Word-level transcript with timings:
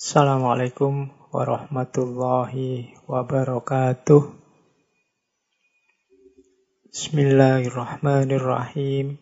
Assalamualaikum 0.00 1.12
warahmatullahi 1.28 2.96
wabarakatuh. 3.04 4.32
Bismillahirrahmanirrahim. 6.88 9.20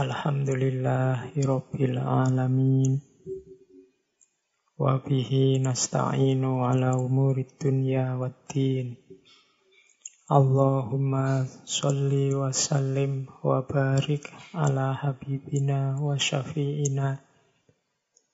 Alhamdulillahirabbil 0.00 2.00
alamin. 2.00 3.04
Wa 4.80 5.04
bihi 5.04 5.60
nasta'inu 5.60 6.64
ala 6.64 6.96
umurid 6.96 7.52
dunya 7.60 8.16
waddin. 8.16 8.96
Allahumma 10.32 11.44
salli 11.68 12.32
wa 12.32 12.48
sallim 12.56 13.28
wa 13.44 13.60
barik 13.60 14.32
ala 14.56 14.96
habibina 14.96 16.00
wa 16.00 16.16
syafi'ina 16.16 17.33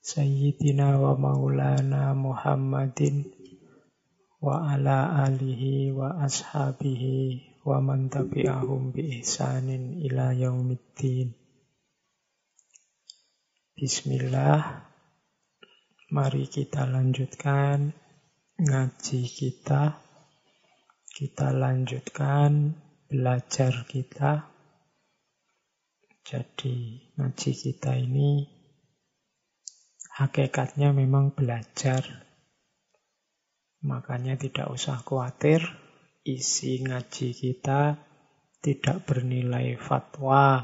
Sayyidina 0.00 0.96
wa 0.96 1.12
maulana 1.12 2.16
Muhammadin 2.16 3.28
wa 4.40 4.72
ala 4.72 5.28
alihi 5.28 5.92
wa 5.92 6.16
ashabihi 6.24 7.60
wa 7.68 7.84
man 7.84 8.08
tabi'ahum 8.08 8.96
bi 8.96 9.20
ihsanin 9.20 10.00
ila 10.00 10.32
yaumiddin. 10.32 11.36
Bismillah. 13.76 14.88
Mari 16.16 16.48
kita 16.48 16.88
lanjutkan 16.88 17.92
ngaji 18.56 19.20
kita. 19.28 20.00
Kita 21.12 21.52
lanjutkan 21.52 22.72
belajar 23.04 23.84
kita. 23.84 24.48
Jadi 26.24 27.04
ngaji 27.20 27.50
kita 27.52 28.00
ini 28.00 28.59
Hakikatnya 30.20 30.92
memang 30.92 31.32
belajar. 31.32 32.04
Makanya 33.80 34.36
tidak 34.36 34.68
usah 34.68 35.00
khawatir, 35.00 35.64
isi 36.28 36.84
ngaji 36.84 37.32
kita 37.32 37.96
tidak 38.60 39.08
bernilai 39.08 39.80
fatwa, 39.80 40.60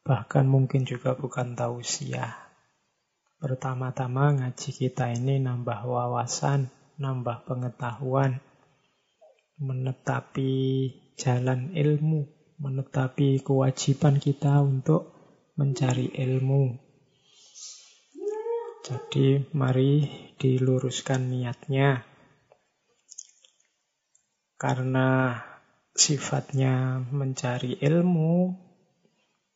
bahkan 0.00 0.48
mungkin 0.48 0.88
juga 0.88 1.12
bukan 1.12 1.52
tausiah. 1.52 2.32
Pertama-tama 3.36 4.40
ngaji 4.40 4.70
kita 4.72 5.12
ini 5.12 5.44
nambah 5.44 5.84
wawasan, 5.84 6.72
nambah 6.96 7.44
pengetahuan, 7.44 8.40
menetapi 9.60 10.52
jalan 11.20 11.76
ilmu, 11.76 12.32
menetapi 12.56 13.44
kewajiban 13.44 14.16
kita 14.16 14.64
untuk 14.64 15.12
mencari 15.60 16.16
ilmu, 16.16 16.89
jadi 18.80 19.44
mari 19.52 20.08
diluruskan 20.40 21.28
niatnya. 21.28 22.04
Karena 24.56 25.36
sifatnya 25.92 27.04
mencari 27.12 27.76
ilmu, 27.80 28.56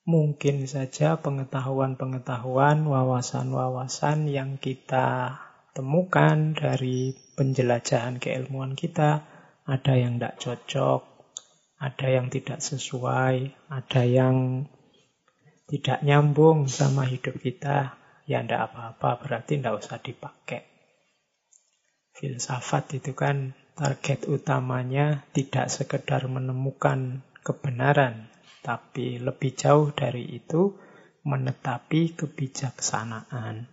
mungkin 0.05 0.69
saja 0.69 1.17
pengetahuan-pengetahuan, 1.21 2.85
wawasan-wawasan 2.85 4.29
yang 4.29 4.61
kita 4.61 5.41
temukan 5.73 6.53
dari 6.53 7.17
penjelajahan 7.37 8.21
keilmuan 8.21 8.77
kita, 8.77 9.25
ada 9.65 9.93
yang 9.97 10.21
tidak 10.21 10.37
cocok, 10.41 11.01
ada 11.81 12.07
yang 12.09 12.29
tidak 12.29 12.61
sesuai, 12.61 13.57
ada 13.73 14.03
yang 14.05 14.69
tidak 15.69 16.05
nyambung 16.05 16.69
sama 16.69 17.09
hidup 17.09 17.41
kita 17.41 18.04
ya 18.25 18.41
ndak 18.41 18.73
apa-apa, 18.73 19.21
berarti 19.21 19.61
ndak 19.61 19.85
usah 19.85 20.01
dipakai. 20.01 20.65
Filsafat 22.15 23.03
itu 23.03 23.13
kan 23.13 23.53
target 23.75 24.31
utamanya 24.31 25.27
tidak 25.35 25.67
sekedar 25.67 26.31
menemukan 26.31 27.27
kebenaran, 27.43 28.31
tapi 28.63 29.19
lebih 29.19 29.53
jauh 29.59 29.91
dari 29.91 30.25
itu 30.37 30.79
menetapi 31.27 32.15
kebijaksanaan. 32.15 33.67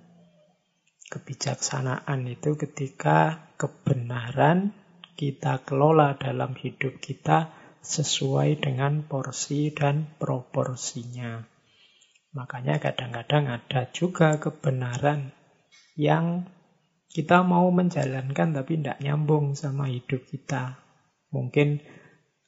Kebijaksanaan 1.12 2.20
itu 2.28 2.56
ketika 2.56 3.52
kebenaran 3.60 4.72
kita 5.20 5.62
kelola 5.62 6.16
dalam 6.16 6.56
hidup 6.56 6.98
kita 7.04 7.52
sesuai 7.84 8.64
dengan 8.64 9.04
porsi 9.06 9.70
dan 9.76 10.08
proporsinya. 10.18 11.51
Makanya 12.32 12.80
kadang-kadang 12.80 13.52
ada 13.52 13.92
juga 13.92 14.40
kebenaran 14.40 15.36
yang 16.00 16.48
kita 17.12 17.44
mau 17.44 17.68
menjalankan 17.76 18.56
tapi 18.56 18.80
tidak 18.80 19.04
nyambung 19.04 19.52
sama 19.60 19.92
hidup 19.92 20.24
kita. 20.32 20.80
Mungkin 21.36 21.84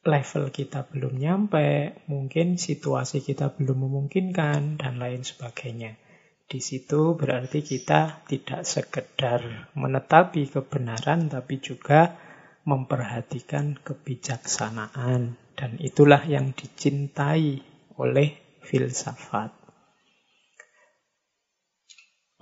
level 0.03 0.51
kita 0.51 0.87
belum 0.87 1.19
nyampe, 1.19 1.99
mungkin 2.11 2.59
situasi 2.59 3.23
kita 3.23 3.55
belum 3.55 3.87
memungkinkan, 3.87 4.79
dan 4.79 4.99
lain 4.99 5.23
sebagainya. 5.23 5.95
Di 6.43 6.59
situ 6.59 7.15
berarti 7.15 7.63
kita 7.63 8.27
tidak 8.27 8.67
sekedar 8.67 9.71
menetapi 9.79 10.51
kebenaran, 10.51 11.31
tapi 11.31 11.63
juga 11.63 12.19
memperhatikan 12.67 13.79
kebijaksanaan. 13.79 15.39
Dan 15.55 15.71
itulah 15.79 16.23
yang 16.27 16.51
dicintai 16.51 17.63
oleh 17.95 18.59
filsafat. 18.59 19.62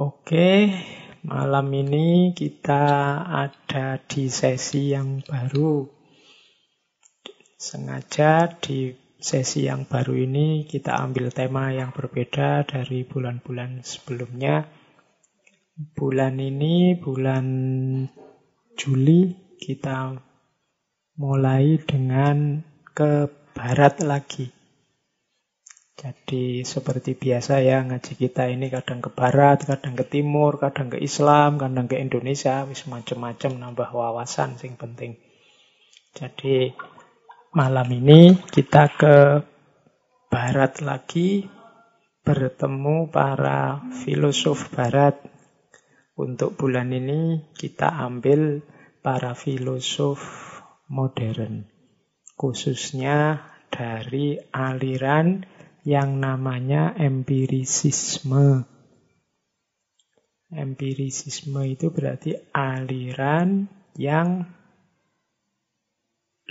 Oke, 0.01 0.65
malam 1.29 1.69
ini 1.77 2.33
kita 2.33 3.21
ada 3.21 4.01
di 4.01 4.33
sesi 4.33 4.89
yang 4.89 5.21
baru. 5.21 5.85
Sengaja 7.53 8.49
di 8.49 8.97
sesi 9.21 9.69
yang 9.69 9.85
baru 9.85 10.17
ini 10.17 10.65
kita 10.65 10.97
ambil 10.97 11.29
tema 11.29 11.69
yang 11.69 11.93
berbeda 11.93 12.65
dari 12.65 13.05
bulan-bulan 13.05 13.85
sebelumnya. 13.85 14.65
Bulan 15.77 16.41
ini, 16.41 16.97
bulan 16.97 17.45
Juli, 18.73 19.37
kita 19.61 20.17
mulai 21.21 21.77
dengan 21.77 22.65
ke 22.97 23.29
barat 23.53 24.01
lagi. 24.01 24.60
Jadi 25.95 26.63
seperti 26.63 27.13
biasa 27.13 27.61
ya 27.61 27.83
ngaji 27.83 28.13
kita 28.15 28.47
ini 28.49 28.71
kadang 28.71 29.03
ke 29.03 29.11
barat, 29.11 29.67
kadang 29.67 29.93
ke 29.93 30.07
timur, 30.07 30.57
kadang 30.57 30.89
ke 30.89 30.97
Islam, 30.97 31.59
kadang 31.59 31.85
ke 31.85 31.99
Indonesia, 31.99 32.63
wis 32.65 32.87
macam-macam 32.87 33.51
nambah 33.59 33.89
wawasan 33.91 34.57
sing 34.57 34.79
penting. 34.79 35.19
Jadi 36.15 36.71
malam 37.53 37.87
ini 37.91 38.39
kita 38.49 38.83
ke 38.95 39.15
barat 40.31 40.79
lagi 40.79 41.45
bertemu 42.23 43.11
para 43.11 43.83
filosof 44.03 44.71
barat. 44.71 45.19
Untuk 46.15 46.55
bulan 46.55 46.93
ini 46.93 47.51
kita 47.55 47.91
ambil 48.07 48.61
para 49.01 49.33
filosof 49.33 50.21
modern. 50.87 51.65
Khususnya 52.37 53.41
dari 53.71 54.37
aliran 54.53 55.41
yang 55.81 56.21
namanya 56.21 56.93
empirisisme. 56.93 58.65
Empirisisme 60.51 61.61
itu 61.63 61.89
berarti 61.89 62.35
aliran 62.51 63.71
yang 63.95 64.43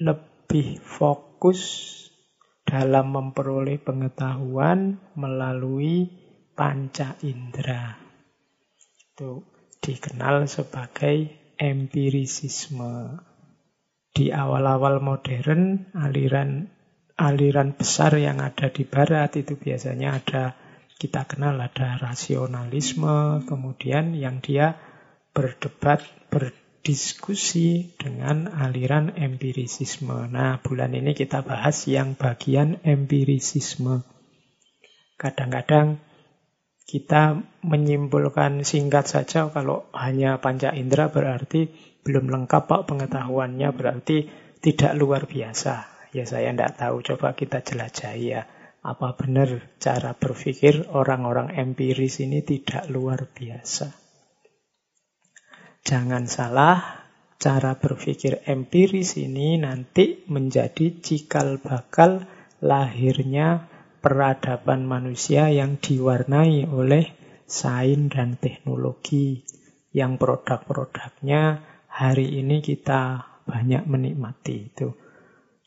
lebih 0.01 0.81
fokus 0.81 1.61
dalam 2.65 3.13
memperoleh 3.13 3.77
pengetahuan 3.77 4.97
melalui 5.19 6.09
panca 6.57 7.21
indera. 7.21 7.99
Itu 8.89 9.45
dikenal 9.85 10.49
sebagai 10.49 11.29
empirisisme. 11.61 13.21
Di 14.11 14.33
awal-awal 14.33 14.99
modern, 15.05 15.93
aliran 15.95 16.80
aliran 17.21 17.77
besar 17.77 18.17
yang 18.17 18.41
ada 18.41 18.73
di 18.73 18.89
barat 18.89 19.37
itu 19.37 19.61
biasanya 19.61 20.17
ada 20.17 20.57
kita 20.97 21.29
kenal 21.29 21.57
ada 21.61 22.01
rasionalisme, 22.01 23.45
kemudian 23.45 24.17
yang 24.17 24.41
dia 24.45 24.77
berdebat, 25.33 26.05
berdiskusi 26.29 27.97
dengan 27.97 28.49
aliran 28.49 29.13
empirisisme. 29.17 30.29
Nah, 30.29 30.61
bulan 30.61 30.93
ini 30.97 31.17
kita 31.17 31.41
bahas 31.41 31.89
yang 31.89 32.17
bagian 32.17 32.81
empirisisme. 32.85 34.05
Kadang-kadang 35.17 36.01
kita 36.85 37.41
menyimpulkan 37.65 38.65
singkat 38.65 39.09
saja 39.09 39.49
kalau 39.49 39.89
hanya 39.97 40.37
panca 40.41 40.73
indera 40.77 41.09
berarti 41.09 41.71
belum 42.05 42.29
lengkap 42.29 42.65
Pak 42.67 42.83
pengetahuannya 42.89 43.69
berarti 43.73 44.29
tidak 44.61 44.93
luar 45.01 45.25
biasa. 45.25 46.00
Ya 46.11 46.27
saya 46.27 46.51
tidak 46.51 46.75
tahu, 46.75 47.07
coba 47.07 47.39
kita 47.39 47.63
jelajahi 47.63 48.25
ya. 48.35 48.43
Apa 48.81 49.15
benar 49.15 49.71
cara 49.79 50.17
berpikir 50.17 50.89
orang-orang 50.91 51.53
empiris 51.55 52.19
ini 52.25 52.41
tidak 52.43 52.89
luar 52.89 53.29
biasa? 53.29 53.93
Jangan 55.85 56.27
salah, 56.27 57.07
cara 57.37 57.77
berpikir 57.77 58.43
empiris 58.49 59.21
ini 59.21 59.61
nanti 59.61 60.25
menjadi 60.27 60.99
cikal 60.99 61.61
bakal 61.61 62.25
lahirnya 62.65 63.69
peradaban 64.01 64.89
manusia 64.89 65.53
yang 65.53 65.77
diwarnai 65.77 66.69
oleh 66.69 67.05
sains 67.45 68.13
dan 68.13 68.41
teknologi 68.41 69.45
yang 69.93 70.17
produk-produknya 70.17 71.65
hari 71.89 72.41
ini 72.41 72.65
kita 72.65 73.29
banyak 73.45 73.85
menikmati 73.85 74.73
itu 74.73 75.10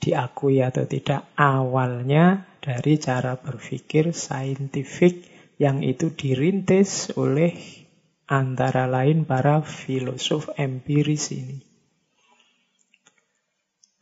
diakui 0.03 0.59
atau 0.59 0.83
tidak 0.83 1.31
awalnya 1.39 2.43
dari 2.59 2.99
cara 2.99 3.39
berpikir 3.39 4.11
saintifik 4.11 5.23
yang 5.55 5.79
itu 5.79 6.11
dirintis 6.11 7.15
oleh 7.15 7.55
antara 8.27 8.83
lain 8.83 9.23
para 9.23 9.63
filosof 9.63 10.51
empiris 10.59 11.31
ini. 11.31 11.63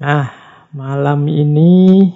Nah, 0.02 0.26
malam 0.74 1.30
ini 1.30 2.10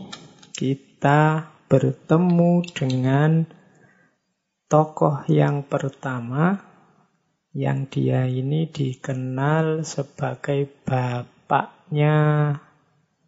kita 0.57 1.53
bertemu 1.69 2.65
dengan 2.73 3.45
tokoh 4.65 5.21
yang 5.29 5.61
pertama 5.69 6.57
yang 7.53 7.85
dia 7.85 8.25
ini 8.25 8.65
dikenal 8.67 9.85
sebagai 9.85 10.65
bapaknya 10.81 12.17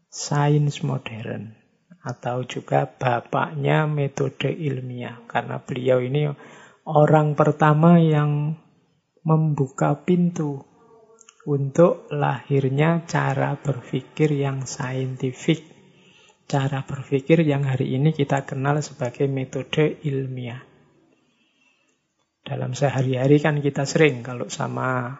sains 0.07 0.81
modern 0.83 1.53
atau 2.03 2.47
juga 2.47 2.87
bapaknya 2.87 3.83
metode 3.83 4.47
ilmiah 4.47 5.19
karena 5.27 5.59
beliau 5.59 5.99
ini 5.99 6.31
orang 6.87 7.35
pertama 7.35 7.99
yang 7.99 8.55
membuka 9.27 9.91
pintu 10.07 10.63
untuk 11.47 12.11
lahirnya 12.11 13.03
cara 13.07 13.55
berpikir 13.55 14.35
yang 14.35 14.67
saintifik. 14.67 15.63
Cara 16.47 16.87
berpikir 16.87 17.43
yang 17.43 17.67
hari 17.67 17.91
ini 17.95 18.15
kita 18.15 18.47
kenal 18.47 18.79
sebagai 18.79 19.27
metode 19.27 19.99
ilmiah. 20.03 20.63
Dalam 22.39 22.71
sehari-hari 22.71 23.43
kan 23.43 23.59
kita 23.59 23.83
sering 23.83 24.23
kalau 24.23 24.47
sama 24.47 25.19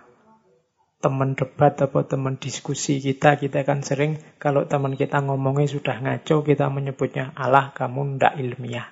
teman 0.98 1.38
debat 1.38 1.78
atau 1.78 2.02
teman 2.02 2.42
diskusi 2.42 2.98
kita, 2.98 3.38
kita 3.38 3.62
kan 3.62 3.86
sering 3.86 4.18
kalau 4.42 4.66
teman 4.66 4.98
kita 4.98 5.22
ngomongnya 5.22 5.70
sudah 5.70 6.02
ngaco, 6.02 6.42
kita 6.42 6.74
menyebutnya, 6.74 7.38
Allah 7.38 7.70
kamu 7.74 8.18
ndak 8.18 8.42
ilmiah. 8.42 8.90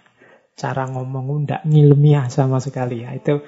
Cara 0.55 0.87
ngomongmu 0.87 1.49
ndak 1.49 1.61
ngilmiah 1.67 2.31
sama 2.31 2.63
sekali. 2.63 3.03
Ya, 3.03 3.11
itu 3.11 3.43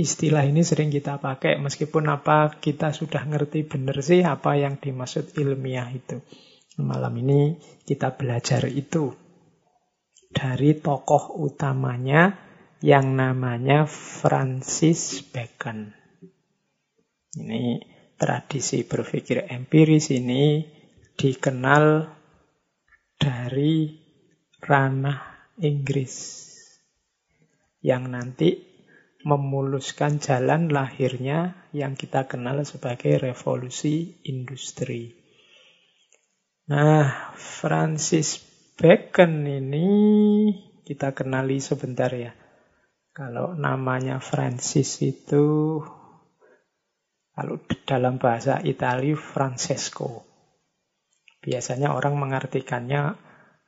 Istilah 0.00 0.48
ini 0.48 0.64
sering 0.64 0.88
kita 0.88 1.20
pakai 1.20 1.60
meskipun 1.60 2.08
apa 2.08 2.56
kita 2.56 2.88
sudah 2.88 3.20
ngerti 3.20 3.68
benar 3.68 4.00
sih 4.00 4.24
apa 4.24 4.56
yang 4.56 4.80
dimaksud 4.80 5.36
ilmiah 5.36 5.92
itu. 5.92 6.24
Malam 6.80 7.20
ini 7.20 7.60
kita 7.84 8.16
belajar 8.16 8.64
itu 8.72 9.12
dari 10.32 10.80
tokoh 10.80 11.36
utamanya 11.44 12.32
yang 12.80 13.12
namanya 13.12 13.84
Francis 13.84 15.20
Bacon. 15.20 15.99
Ini 17.38 17.78
tradisi 18.18 18.82
berpikir 18.82 19.46
empiris 19.46 20.10
ini 20.10 20.66
dikenal 21.14 22.10
dari 23.20 23.94
ranah 24.58 25.52
Inggris 25.60 26.14
yang 27.80 28.10
nanti 28.10 28.70
memuluskan 29.20 30.16
jalan 30.16 30.72
lahirnya 30.72 31.68
yang 31.76 31.92
kita 31.92 32.24
kenal 32.24 32.64
sebagai 32.64 33.20
revolusi 33.20 34.24
industri. 34.24 35.12
Nah, 36.72 37.34
Francis 37.36 38.40
Bacon 38.80 39.44
ini 39.44 39.88
kita 40.88 41.12
kenali 41.12 41.60
sebentar 41.60 42.08
ya. 42.16 42.32
Kalau 43.12 43.52
namanya 43.52 44.22
Francis 44.24 45.04
itu 45.04 45.76
kalau 47.34 47.56
dalam 47.86 48.18
bahasa 48.20 48.60
Itali 48.60 49.16
Francesco. 49.16 50.26
Biasanya 51.40 51.96
orang 51.96 52.20
mengartikannya 52.20 53.16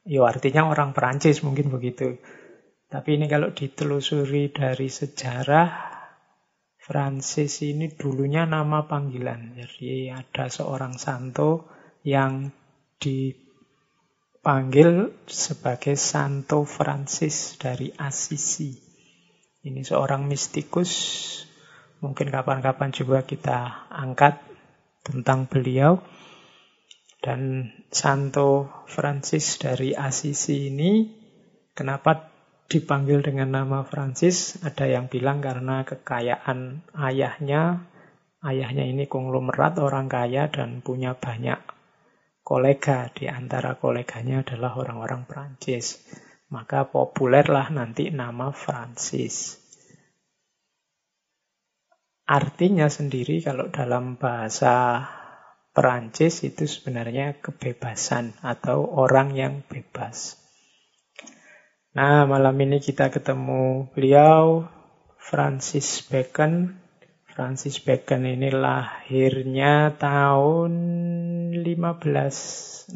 ya 0.07 0.23
artinya 0.27 0.69
orang 0.69 0.93
Perancis 0.93 1.41
mungkin 1.47 1.71
begitu. 1.71 2.19
Tapi 2.93 3.17
ini 3.17 3.25
kalau 3.25 3.57
ditelusuri 3.57 4.53
dari 4.53 4.93
sejarah, 4.93 5.93
Francis 6.77 7.65
ini 7.65 7.89
dulunya 7.89 8.45
nama 8.45 8.85
panggilan. 8.85 9.57
Jadi 9.57 10.13
ada 10.13 10.53
seorang 10.53 11.01
santo 11.01 11.71
yang 12.05 12.53
dipanggil 13.01 13.65
sebagai 15.25 15.97
Santo 15.97 16.69
Francis 16.69 17.57
dari 17.57 17.89
Assisi. 17.97 18.77
Ini 19.63 19.81
seorang 19.87 20.27
mistikus, 20.27 20.91
mungkin 22.03 22.29
kapan-kapan 22.29 22.91
juga 22.91 23.23
kita 23.23 23.89
angkat 23.89 24.43
tentang 25.07 25.47
beliau. 25.47 26.03
Dan 27.23 27.71
Santo 27.87 28.83
Francis 28.91 29.63
dari 29.63 29.95
Assisi 29.95 30.67
ini, 30.67 31.07
kenapa 31.71 32.35
dipanggil 32.67 33.23
dengan 33.23 33.63
nama 33.63 33.87
Francis, 33.87 34.59
ada 34.67 34.91
yang 34.91 35.07
bilang 35.07 35.39
karena 35.39 35.87
kekayaan 35.87 36.83
ayahnya, 36.99 37.87
ayahnya 38.43 38.85
ini 38.91 39.07
konglomerat 39.07 39.79
orang 39.79 40.11
kaya 40.11 40.51
dan 40.51 40.83
punya 40.83 41.15
banyak 41.15 41.63
kolega, 42.43 43.07
di 43.15 43.31
antara 43.31 43.79
koleganya 43.79 44.43
adalah 44.43 44.75
orang-orang 44.75 45.25
Prancis. 45.31 46.03
Maka 46.51 46.91
populerlah 46.91 47.71
nanti 47.71 48.11
nama 48.11 48.51
Francis. 48.51 49.62
Artinya 52.23 52.87
sendiri 52.87 53.43
kalau 53.43 53.69
dalam 53.75 54.15
bahasa 54.15 55.03
Perancis 55.73 56.45
itu 56.45 56.69
sebenarnya 56.69 57.41
kebebasan 57.41 58.37
atau 58.45 58.85
orang 58.85 59.33
yang 59.33 59.65
bebas. 59.67 60.37
Nah, 61.93 62.25
malam 62.25 62.57
ini 62.61 62.81
kita 62.81 63.09
ketemu 63.13 63.89
beliau, 63.93 64.69
Francis 65.17 66.05
Bacon. 66.09 66.81
Francis 67.33 67.81
Bacon 67.81 68.29
ini 68.29 68.53
lahirnya 68.53 69.97
tahun 69.97 70.73
1561. 71.57 72.93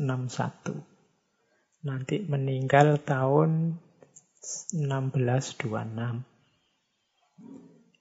Nanti 1.84 2.20
meninggal 2.28 3.00
tahun 3.00 3.80
1626. 4.76 6.35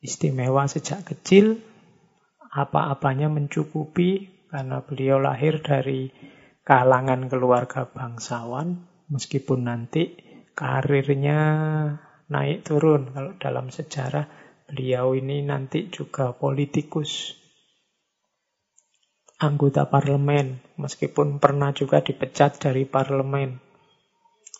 Istimewa 0.05 0.69
sejak 0.69 1.01
kecil, 1.01 1.65
apa-apanya 2.53 3.25
mencukupi 3.25 4.45
karena 4.53 4.85
beliau 4.85 5.17
lahir 5.17 5.65
dari 5.65 6.13
kalangan 6.61 7.25
keluarga 7.25 7.89
bangsawan, 7.89 8.85
meskipun 9.09 9.65
nanti 9.65 10.13
karirnya 10.53 11.41
naik 12.29 12.61
turun. 12.69 13.09
Kalau 13.17 13.33
dalam 13.41 13.73
sejarah 13.73 14.29
beliau 14.69 15.17
ini 15.17 15.41
nanti 15.41 15.89
juga 15.89 16.37
politikus, 16.37 17.33
anggota 19.41 19.89
parlemen, 19.89 20.61
meskipun 20.77 21.41
pernah 21.41 21.73
juga 21.73 22.05
dipecat 22.05 22.61
dari 22.61 22.85
parlemen. 22.85 23.57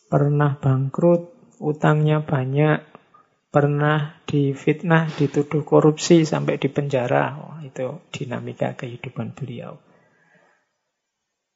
Pernah 0.10 0.58
bangkrut, 0.58 1.54
utangnya 1.62 2.22
banyak, 2.22 2.95
pernah 3.56 4.20
difitnah, 4.28 5.08
dituduh 5.16 5.64
korupsi 5.64 6.28
sampai 6.28 6.60
di 6.60 6.68
penjara. 6.68 7.40
Oh, 7.40 7.56
itu 7.64 8.04
dinamika 8.12 8.76
kehidupan 8.76 9.32
beliau. 9.32 9.80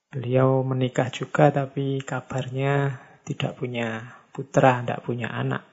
Beliau 0.07 0.63
menikah 0.63 1.11
juga 1.11 1.51
tapi 1.51 1.99
kabarnya 1.99 3.03
tidak 3.27 3.59
punya 3.59 4.15
putra, 4.31 4.79
tidak 4.79 5.03
punya 5.03 5.27
anak. 5.27 5.67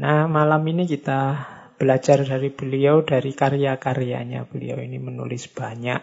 Nah, 0.00 0.24
malam 0.32 0.64
ini 0.64 0.88
kita 0.88 1.20
belajar 1.76 2.24
dari 2.24 2.48
beliau, 2.48 3.04
dari 3.04 3.36
karya-karyanya. 3.36 4.48
Beliau 4.48 4.80
ini 4.80 4.96
menulis 4.96 5.44
banyak 5.52 6.00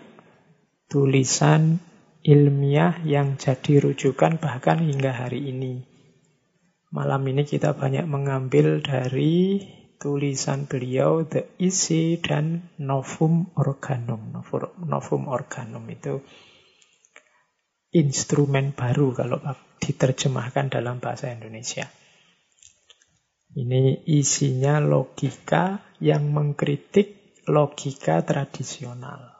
tulisan 0.86 1.82
ilmiah 2.22 3.02
yang 3.02 3.42
jadi 3.42 3.82
rujukan 3.82 4.38
bahkan 4.38 4.86
hingga 4.86 5.18
hari 5.18 5.50
ini. 5.50 5.97
Malam 6.88 7.28
ini 7.28 7.44
kita 7.44 7.76
banyak 7.76 8.08
mengambil 8.08 8.80
dari 8.80 9.60
tulisan 10.00 10.72
beliau 10.72 11.28
The 11.28 11.60
Isi 11.60 12.16
dan 12.24 12.72
Novum 12.80 13.52
Organum. 13.60 14.32
Novum 14.88 15.28
Organum 15.28 15.84
itu 15.92 16.24
instrumen 17.92 18.72
baru 18.72 19.12
kalau 19.12 19.38
diterjemahkan 19.84 20.72
dalam 20.72 21.04
bahasa 21.04 21.28
Indonesia. 21.28 21.92
Ini 23.58 24.08
isinya 24.08 24.80
logika 24.80 25.92
yang 26.00 26.32
mengkritik 26.32 27.42
logika 27.52 28.24
tradisional. 28.24 29.34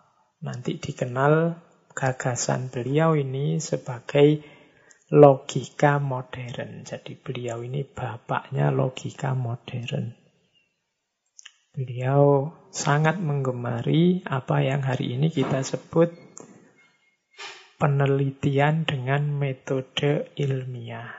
Nanti 0.44 0.84
dikenal 0.84 1.64
gagasan 1.96 2.68
beliau 2.74 3.16
ini 3.16 3.64
sebagai 3.64 4.57
logika 5.08 6.04
modern. 6.04 6.84
Jadi 6.84 7.16
beliau 7.16 7.64
ini 7.64 7.88
bapaknya 7.88 8.72
logika 8.76 9.32
modern. 9.32 10.12
Beliau 11.72 12.52
sangat 12.74 13.22
menggemari 13.22 14.26
apa 14.26 14.66
yang 14.66 14.82
hari 14.84 15.16
ini 15.16 15.30
kita 15.30 15.62
sebut 15.62 16.10
penelitian 17.78 18.84
dengan 18.84 19.30
metode 19.30 20.34
ilmiah. 20.34 21.14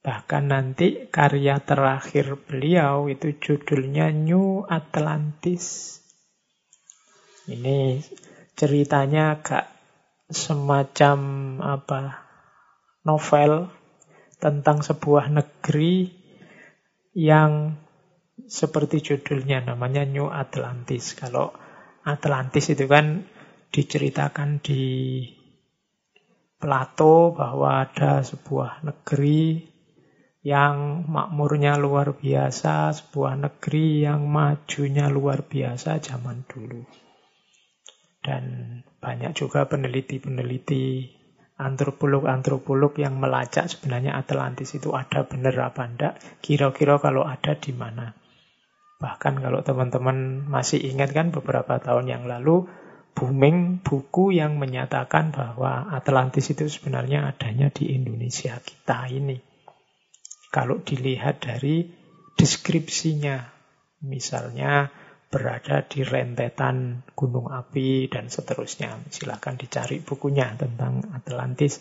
Bahkan 0.00 0.44
nanti 0.50 1.06
karya 1.12 1.60
terakhir 1.62 2.40
beliau 2.48 3.06
itu 3.06 3.36
judulnya 3.38 4.10
New 4.10 4.66
Atlantis. 4.66 5.96
Ini 7.46 8.00
ceritanya 8.56 9.38
agak 9.38 9.70
semacam 10.32 11.18
apa 11.60 12.29
novel 13.04 13.72
tentang 14.40 14.80
sebuah 14.80 15.28
negeri 15.28 16.08
yang 17.16 17.76
seperti 18.46 19.04
judulnya 19.04 19.62
namanya 19.64 20.06
New 20.08 20.32
Atlantis. 20.32 21.12
Kalau 21.14 21.52
Atlantis 22.06 22.72
itu 22.72 22.88
kan 22.88 23.28
diceritakan 23.70 24.58
di 24.64 24.84
Plato 26.60 27.32
bahwa 27.32 27.88
ada 27.88 28.20
sebuah 28.20 28.84
negeri 28.84 29.64
yang 30.44 31.04
makmurnya 31.08 31.76
luar 31.76 32.16
biasa, 32.16 32.92
sebuah 32.92 33.36
negeri 33.36 34.04
yang 34.04 34.28
majunya 34.28 35.08
luar 35.08 35.44
biasa 35.44 36.00
zaman 36.00 36.44
dulu. 36.48 36.84
Dan 38.20 38.76
banyak 39.00 39.32
juga 39.32 39.64
peneliti-peneliti 39.64 41.19
antropolog-antropolog 41.60 42.96
yang 42.96 43.20
melacak 43.20 43.68
sebenarnya 43.68 44.16
Atlantis 44.16 44.72
itu 44.72 44.96
ada 44.96 45.28
benar 45.28 45.52
apa 45.60 45.82
enggak, 45.84 46.14
kira-kira 46.40 46.96
kalau 46.96 47.28
ada 47.28 47.52
di 47.54 47.76
mana. 47.76 48.16
Bahkan 49.00 49.40
kalau 49.40 49.60
teman-teman 49.64 50.48
masih 50.48 50.80
ingat 50.80 51.12
kan 51.12 51.32
beberapa 51.32 51.80
tahun 51.80 52.08
yang 52.08 52.24
lalu 52.28 52.68
booming 53.16 53.80
buku 53.80 54.36
yang 54.36 54.56
menyatakan 54.56 55.32
bahwa 55.32 55.88
Atlantis 55.92 56.52
itu 56.52 56.68
sebenarnya 56.68 57.32
adanya 57.32 57.72
di 57.72 57.92
Indonesia 57.96 58.56
kita 58.60 59.08
ini. 59.12 59.40
Kalau 60.52 60.82
dilihat 60.82 61.44
dari 61.44 61.86
deskripsinya, 62.36 63.40
misalnya 64.04 64.88
berada 65.30 65.86
di 65.86 66.02
rentetan 66.02 67.06
gunung 67.14 67.54
api 67.54 68.10
dan 68.10 68.26
seterusnya. 68.26 68.98
Silahkan 69.14 69.54
dicari 69.54 70.02
bukunya 70.02 70.50
tentang 70.58 71.06
Atlantis. 71.14 71.78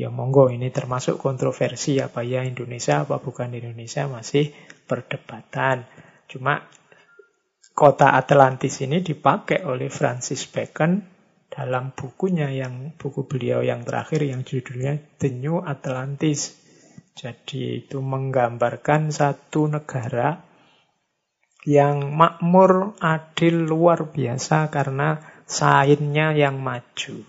Ya 0.00 0.08
monggo 0.08 0.48
ini 0.48 0.72
termasuk 0.72 1.20
kontroversi 1.20 2.00
apa 2.00 2.24
ya 2.24 2.48
Indonesia 2.48 3.04
apa 3.04 3.20
bukan 3.20 3.52
Indonesia 3.52 4.08
masih 4.08 4.56
perdebatan. 4.88 5.84
Cuma 6.32 6.64
kota 7.76 8.16
Atlantis 8.16 8.80
ini 8.80 9.04
dipakai 9.04 9.68
oleh 9.68 9.92
Francis 9.92 10.48
Bacon 10.48 10.98
dalam 11.52 11.92
bukunya 11.92 12.48
yang 12.48 12.96
buku 12.96 13.28
beliau 13.28 13.60
yang 13.60 13.84
terakhir 13.84 14.24
yang 14.24 14.46
judulnya 14.48 14.96
The 15.20 15.28
New 15.28 15.60
Atlantis. 15.60 16.56
Jadi 17.18 17.84
itu 17.84 17.98
menggambarkan 17.98 19.10
satu 19.10 19.66
negara 19.66 20.47
yang 21.66 22.14
makmur, 22.14 22.94
adil, 23.02 23.66
luar 23.66 24.14
biasa 24.14 24.70
karena 24.70 25.18
sainnya 25.48 26.36
yang 26.36 26.60
maju. 26.62 27.24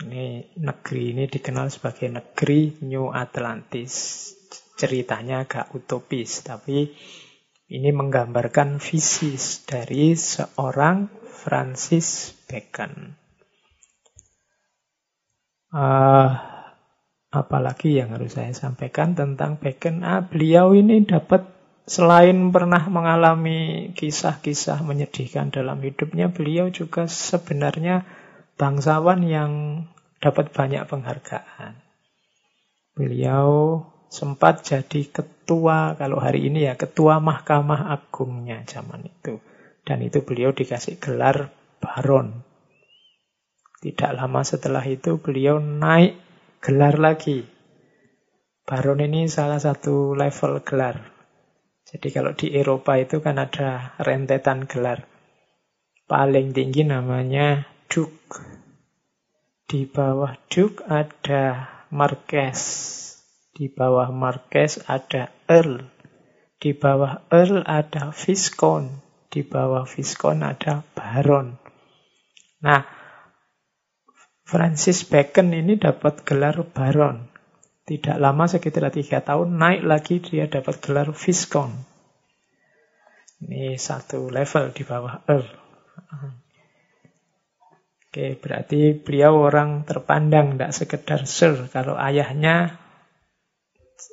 Ini 0.00 0.56
negeri 0.56 1.12
ini 1.12 1.24
dikenal 1.28 1.68
sebagai 1.68 2.08
negeri 2.08 2.80
New 2.84 3.12
Atlantis. 3.12 4.26
Ceritanya 4.80 5.44
agak 5.44 5.76
utopis, 5.76 6.40
tapi 6.40 6.88
ini 7.68 7.90
menggambarkan 7.92 8.80
visi 8.80 9.36
dari 9.68 10.16
seorang 10.16 11.06
Francis 11.28 12.32
Bacon. 12.48 13.12
Uh, 15.70 16.32
apalagi 17.30 18.00
yang 18.00 18.16
harus 18.16 18.34
saya 18.34 18.56
sampaikan 18.56 19.12
tentang 19.12 19.60
Bacon? 19.60 20.00
Ah, 20.00 20.24
beliau 20.24 20.72
ini 20.72 21.04
dapat 21.04 21.59
Selain 21.90 22.54
pernah 22.54 22.86
mengalami 22.86 23.90
kisah-kisah 23.98 24.78
menyedihkan 24.86 25.50
dalam 25.50 25.82
hidupnya, 25.82 26.30
beliau 26.30 26.70
juga 26.70 27.10
sebenarnya 27.10 28.06
bangsawan 28.54 29.26
yang 29.26 29.82
dapat 30.22 30.54
banyak 30.54 30.86
penghargaan. 30.86 31.74
Beliau 32.94 33.82
sempat 34.06 34.62
jadi 34.62 35.10
ketua, 35.10 35.98
kalau 35.98 36.22
hari 36.22 36.46
ini 36.46 36.70
ya 36.70 36.78
ketua 36.78 37.18
Mahkamah 37.18 37.90
Agungnya 37.90 38.62
zaman 38.70 39.10
itu. 39.10 39.42
Dan 39.82 40.06
itu 40.06 40.22
beliau 40.22 40.54
dikasih 40.54 41.02
gelar 41.02 41.50
baron. 41.82 42.46
Tidak 43.82 44.14
lama 44.14 44.46
setelah 44.46 44.86
itu 44.86 45.18
beliau 45.18 45.58
naik 45.58 46.14
gelar 46.62 47.02
lagi. 47.02 47.42
Baron 48.62 49.02
ini 49.02 49.26
salah 49.26 49.58
satu 49.58 50.14
level 50.14 50.62
gelar. 50.62 51.09
Jadi 51.90 52.08
kalau 52.14 52.38
di 52.38 52.54
Eropa 52.54 52.94
itu 52.94 53.18
kan 53.18 53.42
ada 53.42 53.98
rentetan 53.98 54.70
gelar. 54.70 55.10
Paling 56.06 56.54
tinggi 56.54 56.86
namanya 56.86 57.66
Duke. 57.90 58.38
Di 59.66 59.90
bawah 59.90 60.38
Duke 60.46 60.86
ada 60.86 61.66
Marquess. 61.90 62.62
Di 63.50 63.66
bawah 63.66 64.14
Marquess 64.14 64.86
ada 64.86 65.34
Earl. 65.50 65.82
Di 66.62 66.78
bawah 66.78 67.26
Earl 67.26 67.66
ada 67.66 68.14
Viscount. 68.14 69.02
Di 69.26 69.42
bawah 69.42 69.82
Viscount 69.82 70.46
ada 70.46 70.86
Baron. 70.94 71.58
Nah, 72.62 72.82
Francis 74.46 75.06
Bacon 75.06 75.54
ini 75.54 75.78
dapat 75.78 76.26
gelar 76.26 76.58
Baron. 76.70 77.29
Tidak 77.90 78.22
lama 78.22 78.46
sekitar 78.46 78.86
tiga 78.94 79.18
tahun 79.18 79.58
naik 79.58 79.82
lagi 79.82 80.22
dia 80.22 80.46
dapat 80.46 80.78
gelar 80.78 81.10
Viscount. 81.10 81.74
Ini 83.42 83.74
satu 83.74 84.30
level 84.30 84.70
di 84.70 84.86
bawah 84.86 85.26
Earl. 85.26 85.50
Oke, 88.06 88.38
berarti 88.38 88.94
beliau 88.94 89.42
orang 89.42 89.82
terpandang, 89.82 90.54
tidak 90.54 90.70
sekedar 90.70 91.20
Sir. 91.26 91.66
Kalau 91.74 91.98
ayahnya 91.98 92.78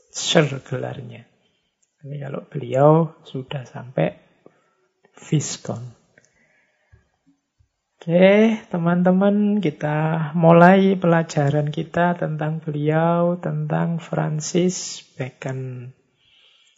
Sir 0.10 0.50
gelarnya. 0.66 1.30
Tapi 2.02 2.18
kalau 2.18 2.50
beliau 2.50 3.14
sudah 3.30 3.62
sampai 3.62 4.18
Viscount. 5.18 5.97
Oke, 8.08 8.64
teman-teman, 8.72 9.60
kita 9.60 10.32
mulai 10.32 10.96
pelajaran 10.96 11.68
kita 11.68 12.16
tentang 12.16 12.64
beliau, 12.64 13.36
tentang 13.36 14.00
Francis 14.00 15.04
Bacon. 15.20 15.92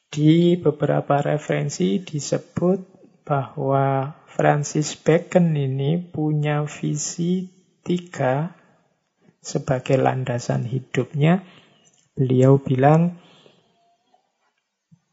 Di 0.10 0.58
beberapa 0.58 1.22
referensi 1.22 2.02
disebut 2.02 2.82
bahwa 3.30 4.18
Francis 4.26 4.98
Bacon 4.98 5.54
ini 5.54 6.02
punya 6.02 6.66
visi 6.66 7.46
tiga 7.86 8.50
sebagai 9.38 10.02
landasan 10.02 10.66
hidupnya. 10.66 11.46
Beliau 12.18 12.58
bilang 12.58 13.22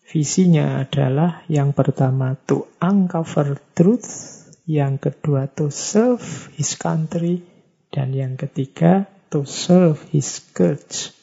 visinya 0.09 0.81
adalah 0.81 1.45
yang 1.53 1.77
pertama 1.77 2.41
to 2.49 2.65
uncover 2.81 3.61
truth, 3.77 4.36
yang 4.67 4.99
kedua 4.99 5.47
to 5.55 5.71
serve 5.71 6.51
his 6.59 6.75
country, 6.75 7.47
dan 7.95 8.11
yang 8.11 8.35
ketiga 8.35 9.07
to 9.31 9.47
serve 9.47 10.03
his 10.11 10.43
church. 10.51 11.15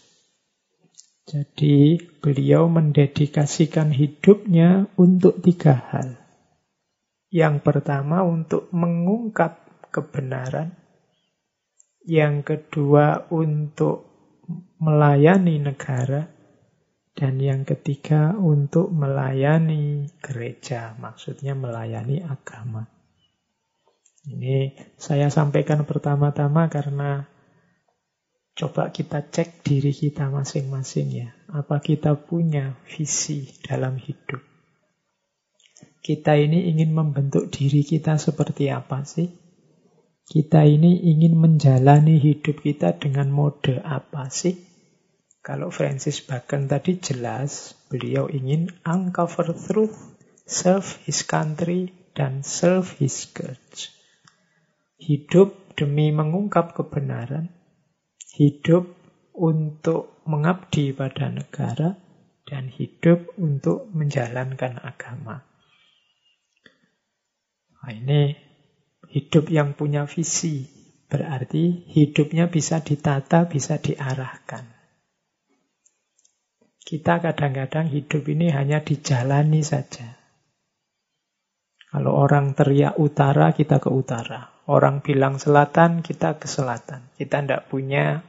Jadi 1.28 2.00
beliau 2.24 2.72
mendedikasikan 2.72 3.92
hidupnya 3.92 4.88
untuk 4.96 5.44
tiga 5.44 5.76
hal. 5.76 6.20
Yang 7.32 7.56
pertama 7.64 8.24
untuk 8.24 8.72
mengungkap 8.72 9.88
kebenaran. 9.92 10.76
Yang 12.04 12.36
kedua 12.44 13.28
untuk 13.32 14.08
melayani 14.80 15.64
negara. 15.64 16.32
Dan 17.14 17.38
yang 17.38 17.62
ketiga 17.62 18.34
untuk 18.34 18.90
melayani 18.90 20.10
gereja, 20.18 20.98
maksudnya 20.98 21.54
melayani 21.54 22.26
agama. 22.26 23.03
Ini 24.24 24.80
saya 24.96 25.28
sampaikan 25.28 25.84
pertama-tama 25.84 26.72
karena 26.72 27.28
coba 28.56 28.94
kita 28.94 29.26
cek 29.28 29.68
diri 29.68 29.92
kita 29.92 30.32
masing-masing 30.32 31.08
ya. 31.12 31.30
Apa 31.52 31.84
kita 31.84 32.16
punya 32.16 32.80
visi 32.88 33.52
dalam 33.68 34.00
hidup? 34.00 34.54
kita 36.04 36.36
ini 36.36 36.68
ingin 36.68 36.92
membentuk 36.92 37.48
diri 37.48 37.88
kita 37.88 38.20
seperti 38.20 38.68
apa 38.68 39.08
sih? 39.08 39.32
Kita 40.28 40.68
ini 40.68 41.00
ingin 41.00 41.40
menjalani 41.40 42.20
hidup 42.20 42.60
kita 42.60 43.00
dengan 43.00 43.32
mode 43.32 43.80
apa 43.80 44.28
sih? 44.28 44.60
Kalau 45.44 45.72
Francis 45.72 46.20
Bacon 46.24 46.68
tadi 46.68 47.00
jelas, 47.00 47.76
beliau 47.88 48.28
ingin 48.28 48.72
uncover 48.84 49.56
truth, 49.56 49.96
serve 50.44 51.00
his 51.08 51.24
country, 51.24 51.92
dan 52.16 52.44
serve 52.44 52.92
his 53.00 53.28
church. 53.32 53.92
Hidup 55.04 55.76
demi 55.76 56.16
mengungkap 56.16 56.72
kebenaran, 56.72 57.52
hidup 58.40 58.88
untuk 59.36 60.24
mengabdi 60.24 60.96
pada 60.96 61.28
negara, 61.28 62.00
dan 62.48 62.72
hidup 62.72 63.36
untuk 63.36 63.92
menjalankan 63.92 64.80
agama. 64.80 65.44
Nah, 67.84 67.92
ini 67.92 68.32
hidup 69.12 69.52
yang 69.52 69.76
punya 69.76 70.08
visi. 70.08 70.72
Berarti 71.12 71.84
hidupnya 71.92 72.48
bisa 72.48 72.80
ditata, 72.80 73.46
bisa 73.52 73.78
diarahkan. 73.84 74.66
Kita 76.80 77.20
kadang-kadang 77.20 77.92
hidup 77.92 78.24
ini 78.32 78.50
hanya 78.56 78.80
dijalani 78.82 79.62
saja. 79.62 80.16
Kalau 81.92 82.18
orang 82.18 82.56
teriak 82.56 82.98
utara, 82.98 83.54
kita 83.54 83.78
ke 83.78 83.92
utara. 83.94 84.53
Orang 84.64 85.04
bilang 85.04 85.44
selatan, 85.44 86.00
kita 86.00 86.40
ke 86.40 86.48
selatan. 86.48 87.12
Kita 87.20 87.44
tidak 87.44 87.68
punya 87.68 88.24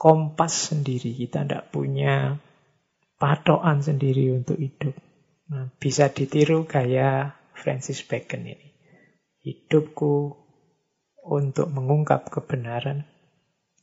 kompas 0.00 0.72
sendiri. 0.72 1.12
Kita 1.12 1.44
tidak 1.44 1.68
punya 1.68 2.40
patokan 3.20 3.84
sendiri 3.84 4.32
untuk 4.32 4.56
hidup. 4.56 4.96
Nah, 5.52 5.68
bisa 5.76 6.08
ditiru 6.08 6.64
gaya 6.64 7.36
Francis 7.52 8.00
Bacon 8.02 8.48
ini. 8.48 8.68
Hidupku 9.44 10.14
untuk 11.22 11.68
mengungkap 11.68 12.32
kebenaran, 12.32 13.06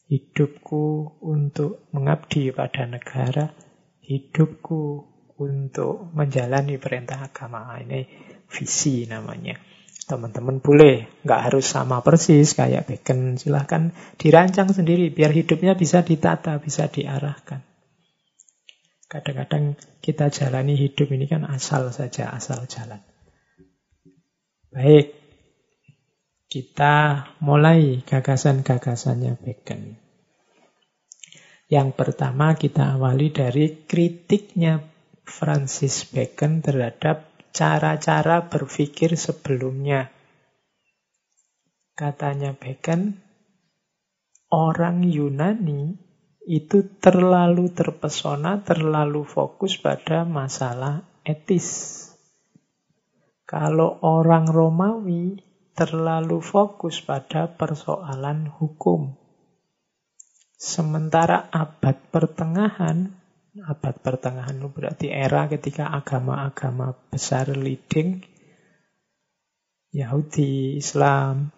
hidupku 0.10 1.22
untuk 1.22 1.88
mengabdi 1.94 2.50
pada 2.52 2.90
negara, 2.90 3.54
hidupku 4.02 5.06
untuk 5.40 6.12
menjalani 6.18 6.76
perintah 6.82 7.30
agama. 7.30 7.80
Ini 7.80 8.04
visi 8.50 9.06
namanya. 9.06 9.56
Teman-teman 10.10 10.58
boleh, 10.58 11.06
nggak 11.22 11.42
harus 11.46 11.70
sama 11.70 12.02
persis 12.02 12.58
kayak 12.58 12.90
Bacon. 12.90 13.38
Silahkan 13.38 13.94
dirancang 14.18 14.74
sendiri 14.74 15.14
biar 15.14 15.30
hidupnya 15.30 15.78
bisa 15.78 16.02
ditata, 16.02 16.58
bisa 16.58 16.90
diarahkan. 16.90 17.62
Kadang-kadang 19.06 19.78
kita 20.02 20.34
jalani 20.34 20.74
hidup 20.74 21.14
ini 21.14 21.30
kan 21.30 21.46
asal 21.46 21.94
saja, 21.94 22.34
asal 22.34 22.66
jalan. 22.66 23.06
Baik, 24.74 25.14
kita 26.50 27.30
mulai 27.46 28.02
gagasan-gagasannya 28.02 29.38
Bacon. 29.38 29.94
Yang 31.70 31.90
pertama 31.94 32.58
kita 32.58 32.98
awali 32.98 33.30
dari 33.30 33.86
kritiknya 33.86 34.82
Francis 35.22 36.10
Bacon 36.10 36.66
terhadap 36.66 37.29
cara-cara 37.52 38.48
berpikir 38.48 39.14
sebelumnya. 39.20 40.10
Katanya 41.94 42.56
Bacon, 42.56 43.20
orang 44.50 45.04
Yunani 45.04 46.00
itu 46.48 46.82
terlalu 46.98 47.70
terpesona, 47.76 48.64
terlalu 48.64 49.28
fokus 49.28 49.78
pada 49.78 50.26
masalah 50.26 51.06
etis. 51.28 52.00
Kalau 53.46 54.02
orang 54.02 54.48
Romawi 54.48 55.42
terlalu 55.76 56.40
fokus 56.40 57.04
pada 57.04 57.52
persoalan 57.52 58.48
hukum. 58.48 59.14
Sementara 60.60 61.48
abad 61.52 61.96
pertengahan, 62.12 63.19
abad 63.66 64.00
pertengahan 64.00 64.60
itu 64.60 64.70
berarti 64.72 65.08
era 65.12 65.50
ketika 65.50 65.92
agama-agama 65.92 66.96
besar 67.12 67.52
leading, 67.52 68.24
Yahudi, 69.90 70.78
Islam, 70.78 71.50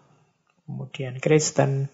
kemudian 0.63 1.19
Kristen. 1.19 1.91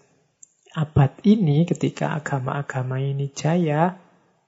Abad 0.76 1.24
ini 1.24 1.64
ketika 1.64 2.14
agama-agama 2.14 3.00
ini 3.00 3.32
jaya, 3.32 3.98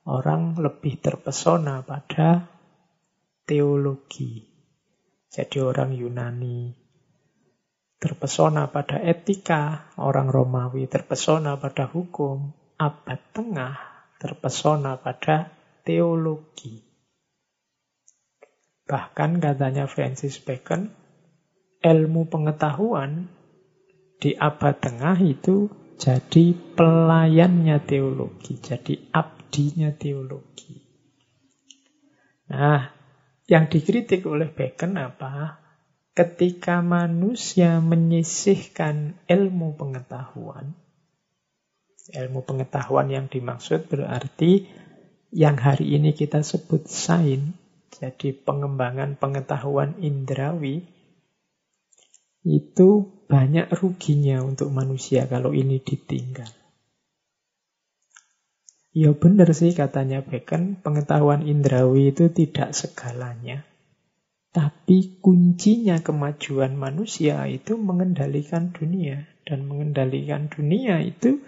orang 0.07 0.55
lebih 0.61 1.01
terpesona 1.01 1.83
pada 1.83 2.47
teologi. 3.49 4.47
Jadi 5.31 5.59
orang 5.59 5.97
Yunani 5.97 6.77
terpesona 8.01 8.73
pada 8.73 8.97
etika, 9.03 9.93
orang 10.01 10.33
Romawi 10.33 10.89
terpesona 10.89 11.61
pada 11.61 11.85
hukum, 11.85 12.57
abad 12.81 13.21
tengah 13.37 13.90
terpesona 14.21 15.01
pada 15.01 15.49
teologi. 15.81 16.85
Bahkan 18.85 19.41
katanya 19.41 19.89
Francis 19.89 20.37
Bacon, 20.37 20.93
ilmu 21.81 22.29
pengetahuan 22.29 23.33
di 24.21 24.37
abad 24.37 24.77
tengah 24.77 25.17
itu 25.25 25.73
jadi 25.97 26.53
pelayannya 26.77 27.81
teologi, 27.81 28.61
jadi 28.61 29.01
abdinya 29.17 29.89
teologi. 29.97 30.85
Nah, 32.51 32.93
yang 33.49 33.69
dikritik 33.69 34.27
oleh 34.29 34.51
Bacon 34.53 35.01
apa? 35.01 35.61
Ketika 36.11 36.83
manusia 36.83 37.79
menyisihkan 37.79 39.23
ilmu 39.31 39.79
pengetahuan, 39.79 40.80
ilmu 42.13 42.43
pengetahuan 42.45 43.09
yang 43.09 43.27
dimaksud 43.31 43.87
berarti 43.87 44.67
yang 45.31 45.57
hari 45.59 45.95
ini 45.95 46.11
kita 46.11 46.43
sebut 46.43 46.91
sains, 46.91 47.55
jadi 47.95 48.35
pengembangan 48.35 49.15
pengetahuan 49.15 49.95
indrawi, 50.03 50.83
itu 52.43 52.89
banyak 53.31 53.71
ruginya 53.71 54.43
untuk 54.43 54.75
manusia 54.75 55.31
kalau 55.31 55.55
ini 55.55 55.79
ditinggal. 55.79 56.51
Ya 58.91 59.15
benar 59.15 59.55
sih 59.55 59.71
katanya 59.71 60.19
Bacon, 60.27 60.75
pengetahuan 60.83 61.47
indrawi 61.47 62.11
itu 62.11 62.27
tidak 62.35 62.75
segalanya. 62.75 63.63
Tapi 64.51 65.23
kuncinya 65.23 66.03
kemajuan 66.03 66.75
manusia 66.75 67.47
itu 67.47 67.79
mengendalikan 67.79 68.75
dunia. 68.75 69.31
Dan 69.47 69.71
mengendalikan 69.71 70.51
dunia 70.51 70.99
itu 71.07 71.39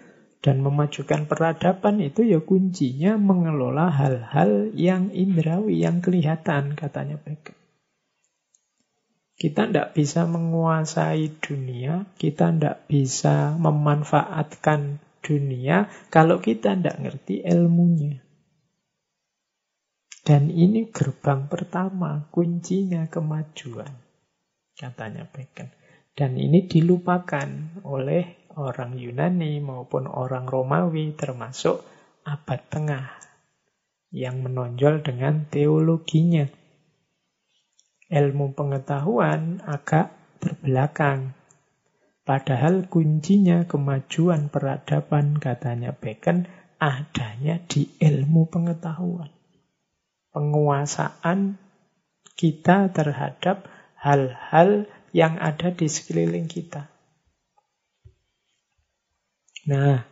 dan 0.42 0.58
memajukan 0.58 1.30
peradaban 1.30 2.02
itu 2.02 2.26
ya 2.26 2.42
kuncinya 2.42 3.14
mengelola 3.14 3.94
hal-hal 3.94 4.74
yang 4.74 5.14
indrawi, 5.14 5.86
yang 5.86 6.02
kelihatan 6.02 6.74
katanya 6.74 7.14
Bacon. 7.22 7.54
Kita 9.38 9.70
tidak 9.70 9.94
bisa 9.94 10.26
menguasai 10.26 11.38
dunia, 11.38 12.10
kita 12.18 12.50
tidak 12.50 12.90
bisa 12.90 13.54
memanfaatkan 13.54 14.98
dunia 15.22 15.86
kalau 16.10 16.42
kita 16.42 16.74
tidak 16.74 16.98
ngerti 16.98 17.46
ilmunya. 17.46 18.18
Dan 20.22 20.50
ini 20.50 20.90
gerbang 20.90 21.46
pertama, 21.50 22.30
kuncinya 22.34 23.06
kemajuan, 23.06 23.94
katanya 24.74 25.26
Bacon. 25.30 25.70
Dan 26.12 26.36
ini 26.36 26.66
dilupakan 26.68 27.80
oleh 27.88 28.41
orang 28.56 28.98
Yunani 28.98 29.60
maupun 29.62 30.08
orang 30.08 30.48
Romawi 30.48 31.14
termasuk 31.16 31.84
abad 32.26 32.60
tengah 32.68 33.06
yang 34.12 34.40
menonjol 34.44 35.00
dengan 35.00 35.48
teologinya. 35.48 36.46
Ilmu 38.12 38.52
pengetahuan 38.52 39.64
agak 39.64 40.12
terbelakang 40.38 41.32
Padahal 42.22 42.86
kuncinya 42.86 43.66
kemajuan 43.66 44.46
peradaban, 44.46 45.42
katanya 45.42 45.90
Bacon, 45.90 46.46
adanya 46.78 47.58
di 47.66 47.90
ilmu 47.98 48.46
pengetahuan. 48.46 49.26
Penguasaan 50.30 51.58
kita 52.38 52.94
terhadap 52.94 53.66
hal-hal 53.98 54.86
yang 55.10 55.34
ada 55.42 55.74
di 55.74 55.90
sekeliling 55.90 56.46
kita. 56.46 56.91
Nah, 59.62 60.02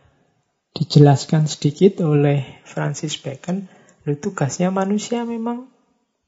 dijelaskan 0.71 1.51
sedikit 1.51 1.99
oleh 2.07 2.63
Francis 2.63 3.19
Bacon, 3.19 3.67
lu 4.07 4.15
tugasnya 4.15 4.71
manusia 4.71 5.27
memang 5.27 5.67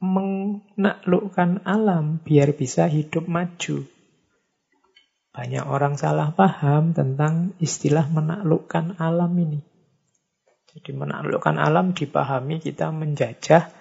menaklukkan 0.03 1.63
alam 1.63 2.19
biar 2.19 2.51
bisa 2.51 2.91
hidup 2.91 3.31
maju. 3.31 3.87
Banyak 5.33 5.65
orang 5.65 5.95
salah 5.95 6.35
paham 6.35 6.91
tentang 6.91 7.55
istilah 7.63 8.11
menaklukkan 8.11 8.99
alam 8.99 9.31
ini. 9.39 9.63
Jadi 10.75 10.91
menaklukkan 10.91 11.55
alam 11.55 11.95
dipahami 11.95 12.59
kita 12.59 12.91
menjajah 12.91 13.71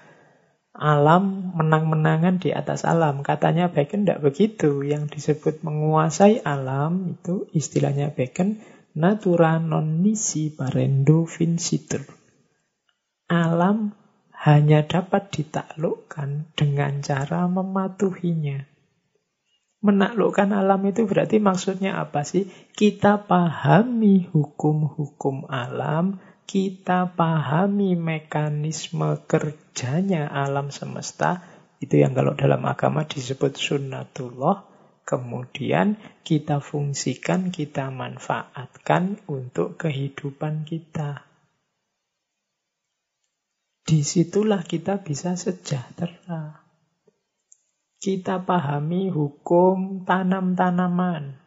alam 0.73 1.53
menang-menangan 1.53 2.41
di 2.41 2.55
atas 2.55 2.89
alam. 2.89 3.21
Katanya 3.21 3.69
Bacon 3.69 4.07
tidak 4.07 4.25
begitu. 4.25 4.81
Yang 4.81 5.19
disebut 5.19 5.61
menguasai 5.61 6.41
alam 6.41 7.19
itu 7.19 7.45
istilahnya 7.53 8.15
Bacon 8.17 8.57
natura 8.93 9.57
non 9.57 10.05
nisi 10.05 10.53
parendo 10.53 11.25
vincitur. 11.25 12.05
Alam 13.33 13.97
hanya 14.43 14.85
dapat 14.85 15.31
ditaklukkan 15.31 16.53
dengan 16.59 17.01
cara 17.01 17.47
mematuhinya. 17.47 18.67
Menaklukkan 19.83 20.55
alam 20.55 20.83
itu 20.87 21.07
berarti 21.07 21.43
maksudnya 21.43 21.99
apa 21.99 22.23
sih? 22.23 22.47
Kita 22.71 23.27
pahami 23.27 24.31
hukum-hukum 24.31 25.51
alam, 25.51 26.23
kita 26.47 27.11
pahami 27.19 27.99
mekanisme 27.99 29.27
kerjanya 29.27 30.31
alam 30.31 30.71
semesta, 30.71 31.43
itu 31.83 31.99
yang 31.99 32.15
kalau 32.15 32.39
dalam 32.39 32.63
agama 32.63 33.03
disebut 33.03 33.59
sunnatullah, 33.59 34.72
kemudian 35.03 36.01
kita 36.23 36.63
fungsikan, 36.63 37.55
kita 37.55 37.91
manfaatkan 37.91 39.23
untuk 39.31 39.79
kehidupan 39.79 40.65
kita. 40.67 41.27
Di 43.83 44.07
situlah 44.07 44.63
kita 44.63 45.03
bisa 45.03 45.35
sejahtera 45.35 46.63
kita 48.03 48.43
pahami 48.43 49.15
hukum 49.15 50.03
tanam-tanaman. 50.03 51.39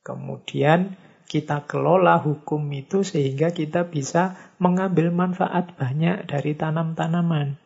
Kemudian 0.00 0.96
kita 1.28 1.68
kelola 1.68 2.16
hukum 2.24 2.64
itu 2.72 3.04
sehingga 3.04 3.52
kita 3.52 3.92
bisa 3.92 4.56
mengambil 4.56 5.12
manfaat 5.12 5.76
banyak 5.76 6.24
dari 6.24 6.56
tanam-tanaman. 6.56 7.60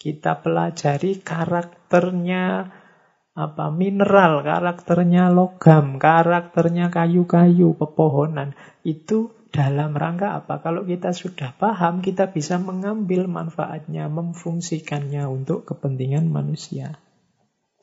Kita 0.00 0.40
pelajari 0.40 1.20
karakternya 1.20 2.72
apa 3.36 3.68
mineral, 3.68 4.40
karakternya 4.40 5.28
logam, 5.28 6.00
karakternya 6.00 6.88
kayu-kayu, 6.88 7.76
pepohonan. 7.76 8.56
Itu 8.80 9.36
dalam 9.52 9.92
rangka 9.92 10.40
apa? 10.40 10.64
Kalau 10.64 10.88
kita 10.88 11.12
sudah 11.12 11.52
paham, 11.52 12.00
kita 12.00 12.32
bisa 12.32 12.56
mengambil 12.56 13.28
manfaatnya, 13.28 14.08
memfungsikannya 14.08 15.28
untuk 15.28 15.68
kepentingan 15.68 16.32
manusia. 16.32 16.96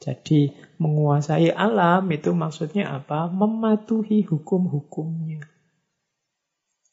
Jadi 0.02 0.52
menguasai 0.82 1.54
alam 1.54 2.10
itu 2.10 2.34
maksudnya 2.34 2.89
apa? 2.89 3.30
Mematuhi 3.30 4.26
hukum-hukumnya. 4.26 5.48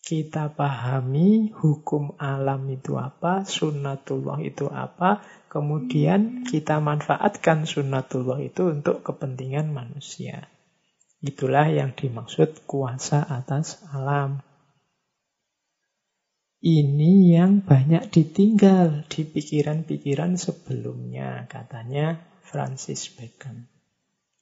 Kita 0.00 0.52
pahami 0.52 1.52
hukum 1.54 2.16
alam 2.16 2.64
itu 2.72 2.96
apa, 2.96 3.44
sunnatullah 3.44 4.40
itu 4.44 4.66
apa, 4.68 5.22
kemudian 5.50 6.46
kita 6.46 6.78
manfaatkan 6.78 7.66
sunnatullah 7.66 8.38
itu 8.38 8.70
untuk 8.70 9.02
kepentingan 9.02 9.74
manusia. 9.74 10.46
Itulah 11.20 11.68
yang 11.68 11.92
dimaksud 11.92 12.64
kuasa 12.64 13.26
atas 13.26 13.82
alam. 13.92 14.40
Ini 16.60 17.40
yang 17.40 17.64
banyak 17.64 18.08
ditinggal 18.12 19.08
di 19.10 19.26
pikiran-pikiran 19.28 20.38
sebelumnya. 20.40 21.44
Katanya 21.50 22.20
Francis 22.40 23.10
Bacon. 23.12 23.68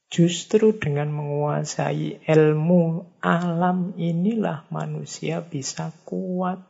Justru 0.08 0.74
dengan 0.74 1.12
menguasai 1.14 2.26
ilmu 2.26 3.06
alam 3.22 3.94
inilah 3.98 4.66
manusia 4.70 5.46
bisa 5.46 5.94
kuat. 6.06 6.62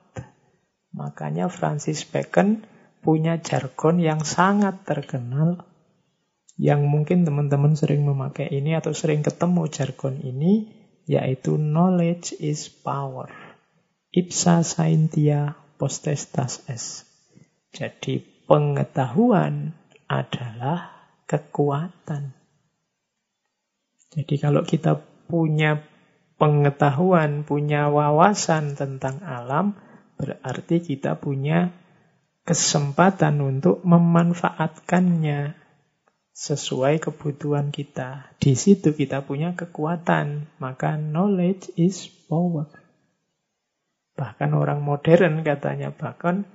Makanya 0.92 1.52
Francis 1.52 2.04
Bacon 2.04 2.64
punya 3.08 3.40
jargon 3.40 4.04
yang 4.04 4.20
sangat 4.20 4.84
terkenal 4.84 5.64
yang 6.60 6.84
mungkin 6.84 7.24
teman-teman 7.24 7.72
sering 7.72 8.04
memakai 8.04 8.52
ini 8.52 8.76
atau 8.76 8.92
sering 8.92 9.24
ketemu 9.24 9.64
jargon 9.72 10.20
ini 10.20 10.68
yaitu 11.08 11.56
knowledge 11.56 12.36
is 12.36 12.68
power. 12.68 13.32
Ipsa 14.12 14.60
scientia 14.60 15.56
potestas 15.80 16.68
est. 16.68 17.08
Jadi 17.72 18.20
pengetahuan 18.44 19.72
adalah 20.04 21.08
kekuatan. 21.24 22.36
Jadi 24.12 24.34
kalau 24.36 24.68
kita 24.68 25.00
punya 25.32 25.80
pengetahuan, 26.36 27.48
punya 27.48 27.88
wawasan 27.88 28.76
tentang 28.76 29.24
alam, 29.24 29.80
berarti 30.20 30.84
kita 30.84 31.16
punya 31.16 31.72
kesempatan 32.48 33.44
untuk 33.44 33.84
memanfaatkannya 33.84 35.52
sesuai 36.32 36.96
kebutuhan 36.96 37.68
kita. 37.68 38.32
Di 38.40 38.56
situ 38.56 38.96
kita 38.96 39.20
punya 39.20 39.52
kekuatan, 39.52 40.48
maka 40.56 40.96
knowledge 40.96 41.68
is 41.76 42.08
power. 42.08 42.72
Bahkan 44.16 44.56
orang 44.56 44.80
modern 44.80 45.44
katanya 45.44 45.92
bahkan 45.92 46.48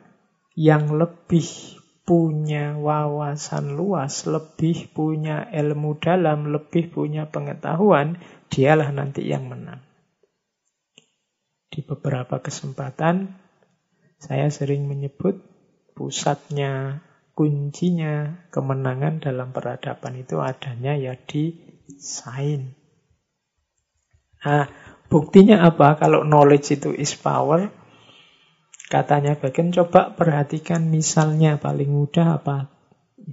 yang 0.57 0.97
lebih 0.97 1.45
punya 2.09 2.73
wawasan 2.73 3.77
luas, 3.77 4.25
lebih 4.25 4.89
punya 4.97 5.45
ilmu 5.53 6.01
dalam, 6.01 6.49
lebih 6.49 6.89
punya 6.89 7.29
pengetahuan, 7.29 8.17
dialah 8.49 8.89
nanti 8.89 9.29
yang 9.29 9.45
menang. 9.45 9.85
Di 11.69 11.85
beberapa 11.85 12.41
kesempatan, 12.41 13.37
saya 14.17 14.49
sering 14.49 14.89
menyebut 14.89 15.52
pusatnya, 15.93 17.01
kuncinya 17.37 18.45
kemenangan 18.49 19.21
dalam 19.21 19.53
peradaban 19.53 20.19
itu 20.19 20.41
adanya 20.41 20.97
ya 20.97 21.13
di 21.15 21.53
sains. 21.97 22.73
Nah, 24.43 24.67
buktinya 25.07 25.63
apa? 25.63 25.95
Kalau 25.95 26.27
knowledge 26.27 26.75
itu 26.75 26.91
is 26.91 27.15
power, 27.15 27.71
Katanya 28.93 29.33
bagian 29.33 29.73
coba 29.73 30.13
perhatikan 30.13 30.85
misalnya 30.93 31.57
paling 31.57 31.89
mudah 31.89 32.37
apa. 32.37 32.69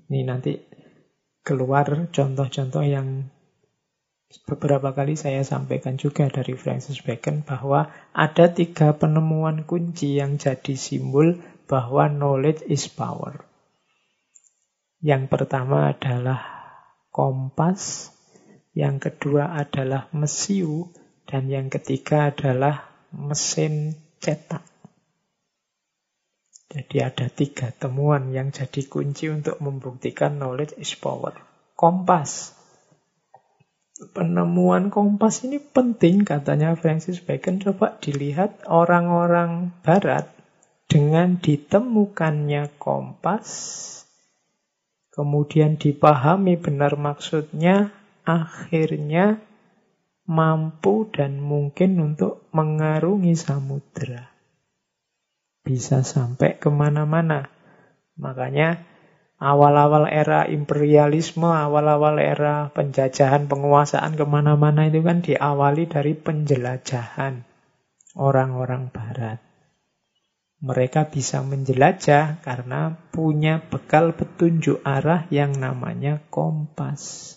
Ini 0.09 0.25
nanti 0.25 0.57
keluar 1.45 2.09
contoh-contoh 2.09 2.81
yang 2.81 3.29
beberapa 4.49 4.97
kali 4.97 5.21
saya 5.21 5.45
sampaikan 5.45 6.01
juga 6.01 6.33
dari 6.33 6.57
Francis 6.57 7.05
Bacon 7.05 7.45
bahwa 7.45 7.93
ada 8.17 8.49
tiga 8.49 8.97
penemuan 8.97 9.69
kunci 9.69 10.17
yang 10.17 10.41
jadi 10.41 10.73
simbol 10.81 11.37
bahwa 11.71 12.11
knowledge 12.11 12.67
is 12.67 12.91
power. 12.91 13.47
Yang 14.99 15.31
pertama 15.31 15.95
adalah 15.95 16.43
kompas, 17.15 18.11
yang 18.75 18.99
kedua 18.99 19.55
adalah 19.55 20.11
mesiu, 20.11 20.91
dan 21.31 21.47
yang 21.47 21.71
ketiga 21.71 22.35
adalah 22.35 22.91
mesin 23.15 23.95
cetak. 24.19 24.67
Jadi 26.71 27.03
ada 27.03 27.27
tiga 27.31 27.71
temuan 27.71 28.35
yang 28.35 28.51
jadi 28.51 28.87
kunci 28.91 29.31
untuk 29.31 29.59
membuktikan 29.63 30.43
knowledge 30.43 30.75
is 30.75 30.95
power. 30.99 31.35
Kompas. 31.79 32.59
Penemuan 34.15 34.91
kompas 34.91 35.43
ini 35.47 35.59
penting 35.59 36.27
katanya 36.27 36.75
Francis 36.75 37.23
Bacon. 37.23 37.63
Coba 37.63 37.99
dilihat 37.99 38.67
orang-orang 38.71 39.75
barat 39.83 40.40
dengan 40.91 41.39
ditemukannya 41.39 42.75
kompas, 42.83 43.47
kemudian 45.15 45.79
dipahami 45.79 46.59
benar 46.59 46.99
maksudnya, 46.99 47.95
akhirnya 48.27 49.39
mampu 50.27 51.07
dan 51.15 51.39
mungkin 51.39 52.03
untuk 52.03 52.51
mengarungi 52.51 53.39
samudera 53.39 54.31
bisa 55.61 56.03
sampai 56.03 56.57
ke 56.57 56.73
mana-mana. 56.73 57.53
Makanya 58.17 58.85
awal-awal 59.39 60.09
era 60.09 60.49
imperialisme, 60.49 61.47
awal-awal 61.47 62.19
era 62.21 62.73
penjajahan, 62.73 63.47
penguasaan 63.47 64.17
ke 64.17 64.25
mana-mana 64.25 64.89
itu 64.89 65.01
kan 65.05 65.23
diawali 65.23 65.89
dari 65.89 66.13
penjelajahan 66.17 67.45
orang-orang 68.17 68.91
barat. 68.91 69.50
Mereka 70.61 71.09
bisa 71.09 71.41
menjelajah 71.41 72.45
karena 72.45 72.93
punya 73.09 73.65
bekal 73.65 74.13
petunjuk 74.13 74.85
arah 74.85 75.25
yang 75.33 75.57
namanya 75.57 76.21
kompas. 76.29 77.33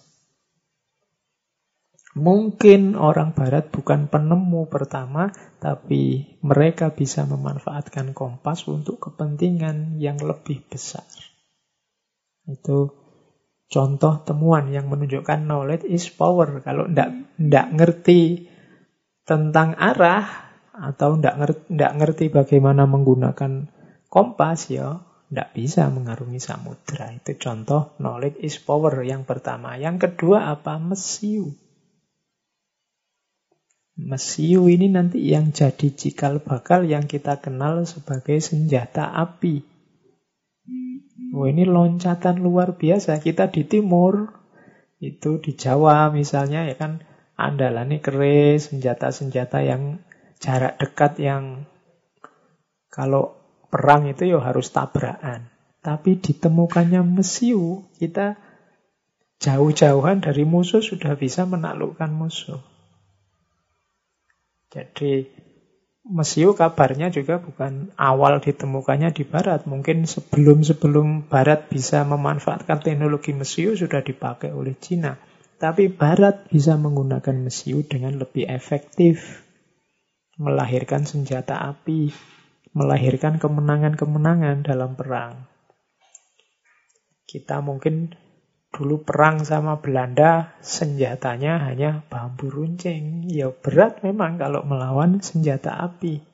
Mungkin 2.13 2.93
orang 2.93 3.33
barat 3.33 3.73
bukan 3.73 4.05
penemu 4.05 4.69
pertama, 4.69 5.33
tapi 5.57 6.35
mereka 6.45 6.93
bisa 6.93 7.25
memanfaatkan 7.25 8.13
kompas 8.13 8.69
untuk 8.69 9.01
kepentingan 9.01 9.97
yang 9.97 10.21
lebih 10.21 10.61
besar. 10.69 11.07
Itu 12.45 12.93
contoh 13.65 14.21
temuan 14.21 14.69
yang 14.69 14.93
menunjukkan 14.93 15.49
knowledge 15.49 15.89
is 15.89 16.05
power. 16.13 16.61
Kalau 16.61 16.85
tidak 16.85 17.67
ngerti 17.73 18.51
tentang 19.25 19.73
arah 19.73 20.52
atau 20.73 21.15
tidak 21.15 21.35
ngerti, 21.37 21.69
ngerti 21.77 22.25
bagaimana 22.33 22.89
menggunakan 22.89 23.69
kompas 24.09 24.73
ya, 24.73 25.05
Tidak 25.33 25.49
bisa 25.57 25.89
mengarungi 25.89 26.37
samudra. 26.37 27.09
Itu 27.09 27.33
contoh 27.41 27.97
knowledge 27.97 28.37
is 28.37 28.61
power 28.61 28.93
yang 29.01 29.25
pertama. 29.25 29.73
Yang 29.81 30.05
kedua 30.05 30.53
apa? 30.53 30.77
Mesiu. 30.77 31.57
Mesiu 33.97 34.69
ini 34.69 34.93
nanti 34.93 35.25
yang 35.25 35.49
jadi 35.49 35.89
cikal 35.89 36.37
bakal 36.37 36.85
yang 36.85 37.09
kita 37.09 37.41
kenal 37.41 37.81
sebagai 37.89 38.37
senjata 38.45 39.09
api. 39.09 39.65
Oh 41.33 41.49
ini 41.49 41.65
loncatan 41.65 42.37
luar 42.37 42.77
biasa. 42.77 43.17
Kita 43.17 43.49
di 43.49 43.65
timur, 43.65 44.37
itu 45.01 45.41
di 45.41 45.57
Jawa 45.57 46.13
misalnya 46.13 46.69
ya 46.69 46.77
kan 46.77 47.01
andalannya 47.33 48.05
keris, 48.05 48.69
senjata-senjata 48.69 49.65
yang 49.65 49.97
jarak 50.43 50.75
dekat 50.75 51.23
yang 51.23 51.63
kalau 52.91 53.39
perang 53.71 54.11
itu 54.11 54.27
ya 54.27 54.43
harus 54.43 54.69
tabrakan. 54.75 55.47
Tapi 55.83 56.19
ditemukannya 56.19 57.03
mesiu, 57.03 57.87
kita 57.99 58.39
jauh-jauhan 59.43 60.23
dari 60.23 60.47
musuh 60.47 60.79
sudah 60.79 61.15
bisa 61.19 61.43
menaklukkan 61.43 62.11
musuh. 62.11 62.59
Jadi 64.71 65.27
mesiu 66.07 66.55
kabarnya 66.55 67.11
juga 67.11 67.39
bukan 67.43 67.91
awal 67.99 68.39
ditemukannya 68.39 69.11
di 69.11 69.27
barat. 69.27 69.67
Mungkin 69.67 70.07
sebelum-sebelum 70.07 71.27
barat 71.27 71.67
bisa 71.67 72.07
memanfaatkan 72.07 72.79
teknologi 72.79 73.35
mesiu 73.35 73.75
sudah 73.75 73.99
dipakai 73.99 74.55
oleh 74.55 74.79
Cina. 74.79 75.19
Tapi 75.59 75.91
barat 75.91 76.47
bisa 76.47 76.79
menggunakan 76.79 77.35
mesiu 77.43 77.83
dengan 77.83 78.15
lebih 78.15 78.47
efektif. 78.47 79.42
Melahirkan 80.33 81.05
senjata 81.05 81.61
api, 81.61 82.09
melahirkan 82.73 83.37
kemenangan-kemenangan 83.37 84.65
dalam 84.65 84.97
perang. 84.97 85.45
Kita 87.29 87.61
mungkin 87.61 88.17
dulu 88.73 89.05
perang 89.05 89.45
sama 89.45 89.77
Belanda, 89.77 90.57
senjatanya 90.65 91.61
hanya 91.69 92.01
bambu 92.09 92.49
runcing. 92.49 93.29
Ya 93.29 93.53
berat 93.53 94.01
memang 94.01 94.41
kalau 94.41 94.65
melawan 94.65 95.21
senjata 95.21 95.77
api. 95.77 96.25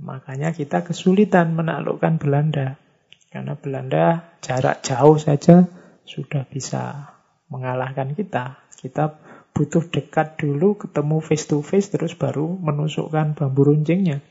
Makanya 0.00 0.56
kita 0.56 0.80
kesulitan 0.80 1.52
menaklukkan 1.52 2.16
Belanda. 2.16 2.80
Karena 3.28 3.54
Belanda 3.54 4.04
jarak 4.40 4.80
jauh 4.80 5.20
saja 5.20 5.68
sudah 6.08 6.48
bisa 6.48 7.12
mengalahkan 7.52 8.16
kita. 8.16 8.58
Kita 8.74 9.12
butuh 9.60 9.84
dekat 9.92 10.40
dulu, 10.40 10.80
ketemu 10.80 11.20
face 11.20 11.44
to 11.44 11.60
face, 11.60 11.92
terus 11.92 12.16
baru 12.16 12.48
menusukkan 12.48 13.36
bambu 13.36 13.68
runcingnya. 13.68 14.24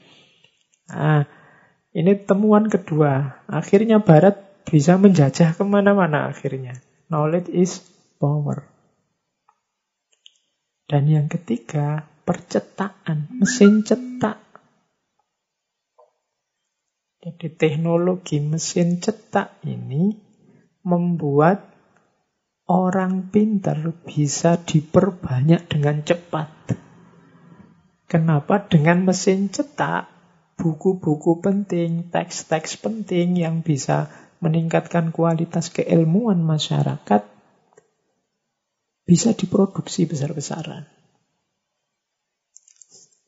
Nah, 0.90 1.30
ini 1.94 2.18
temuan 2.18 2.66
kedua. 2.66 3.46
Akhirnya 3.46 4.02
Barat 4.02 4.66
bisa 4.66 4.98
menjajah 4.98 5.54
ke 5.54 5.62
mana-mana 5.62 6.34
akhirnya. 6.34 6.82
Knowledge 7.14 7.54
is 7.54 7.86
power. 8.18 8.66
Dan 10.90 11.06
yang 11.06 11.30
ketiga, 11.30 12.10
percetakan, 12.26 13.30
mesin 13.30 13.86
cetak. 13.86 14.42
Jadi 17.22 17.54
teknologi 17.54 18.42
mesin 18.42 18.98
cetak 18.98 19.62
ini 19.62 20.18
membuat 20.82 21.70
orang 22.70 23.34
pintar 23.34 23.82
bisa 24.06 24.62
diperbanyak 24.62 25.66
dengan 25.66 26.06
cepat. 26.06 26.78
Kenapa? 28.06 28.62
Dengan 28.70 29.10
mesin 29.10 29.50
cetak, 29.50 30.06
buku-buku 30.54 31.42
penting, 31.42 32.14
teks-teks 32.14 32.78
penting 32.78 33.42
yang 33.42 33.66
bisa 33.66 34.14
meningkatkan 34.38 35.10
kualitas 35.10 35.74
keilmuan 35.74 36.46
masyarakat 36.46 37.26
bisa 39.10 39.34
diproduksi 39.34 40.06
besar-besaran. 40.06 40.86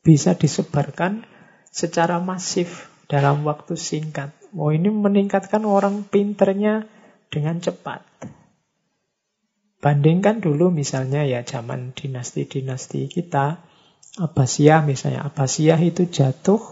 Bisa 0.06 0.38
disebarkan 0.38 1.26
secara 1.74 2.22
masif 2.22 2.86
dalam 3.10 3.42
waktu 3.42 3.74
singkat. 3.74 4.30
Oh 4.54 4.70
ini 4.70 4.90
meningkatkan 4.90 5.66
orang 5.66 6.06
pinternya 6.06 6.86
dengan 7.30 7.58
cepat. 7.58 8.11
Bandingkan 9.82 10.38
dulu 10.38 10.70
misalnya 10.70 11.26
ya 11.26 11.42
zaman 11.42 11.90
dinasti-dinasti 11.90 13.10
kita, 13.10 13.66
Abbasiyah 14.22 14.86
misalnya. 14.86 15.26
Abbasiyah 15.26 15.82
itu 15.82 16.06
jatuh, 16.06 16.62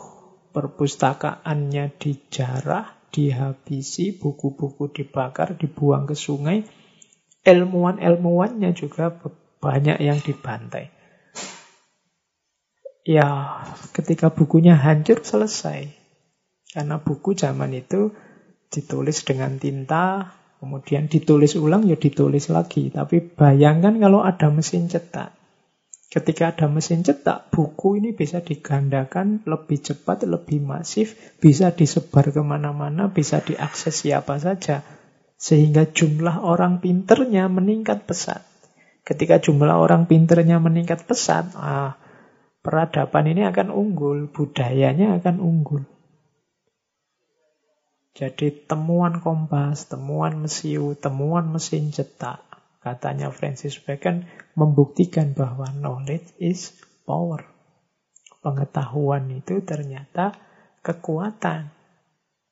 perpustakaannya 0.54 1.98
dijarah, 1.98 3.10
dihabisi, 3.10 4.14
buku-buku 4.14 4.94
dibakar, 4.94 5.58
dibuang 5.58 6.06
ke 6.06 6.14
sungai. 6.14 6.62
Ilmuwan-ilmuwannya 7.42 8.70
juga 8.78 9.10
banyak 9.58 9.98
yang 9.98 10.22
dibantai. 10.22 10.94
Ya, 13.02 13.58
ketika 13.90 14.30
bukunya 14.30 14.78
hancur 14.78 15.26
selesai. 15.26 15.90
Karena 16.70 17.02
buku 17.02 17.34
zaman 17.34 17.74
itu 17.74 18.14
ditulis 18.70 19.26
dengan 19.26 19.58
tinta, 19.58 20.38
Kemudian 20.60 21.08
ditulis 21.08 21.56
ulang, 21.56 21.88
ya 21.88 21.96
ditulis 21.96 22.52
lagi. 22.52 22.92
Tapi 22.92 23.32
bayangkan 23.32 23.96
kalau 23.96 24.20
ada 24.20 24.52
mesin 24.52 24.92
cetak. 24.92 25.32
Ketika 26.10 26.52
ada 26.52 26.68
mesin 26.68 27.00
cetak, 27.00 27.48
buku 27.48 27.96
ini 28.02 28.12
bisa 28.12 28.44
digandakan 28.44 29.40
lebih 29.48 29.80
cepat, 29.80 30.28
lebih 30.28 30.60
masif, 30.60 31.16
bisa 31.40 31.72
disebar 31.72 32.28
ke 32.28 32.42
mana-mana, 32.44 33.08
bisa 33.08 33.40
diakses 33.40 34.04
siapa 34.04 34.36
saja. 34.36 34.84
Sehingga 35.40 35.88
jumlah 35.88 36.44
orang 36.44 36.84
pinternya 36.84 37.48
meningkat 37.48 38.04
pesat. 38.04 38.44
Ketika 39.00 39.40
jumlah 39.40 39.80
orang 39.80 40.04
pinternya 40.04 40.60
meningkat 40.60 41.08
pesat, 41.08 41.56
ah, 41.56 41.96
peradaban 42.60 43.32
ini 43.32 43.48
akan 43.48 43.72
unggul, 43.72 44.28
budayanya 44.28 45.16
akan 45.16 45.40
unggul. 45.40 45.88
Jadi 48.10 48.66
temuan 48.66 49.22
kompas, 49.22 49.86
temuan 49.86 50.42
mesiu, 50.42 50.98
temuan 50.98 51.46
mesin 51.54 51.94
cetak, 51.94 52.42
katanya 52.82 53.30
Francis 53.30 53.78
Bacon 53.78 54.26
membuktikan 54.58 55.30
bahwa 55.30 55.70
knowledge 55.70 56.34
is 56.42 56.74
power. 57.06 57.46
Pengetahuan 58.40 59.30
itu 59.30 59.62
ternyata 59.62 60.34
kekuatan. 60.80 61.70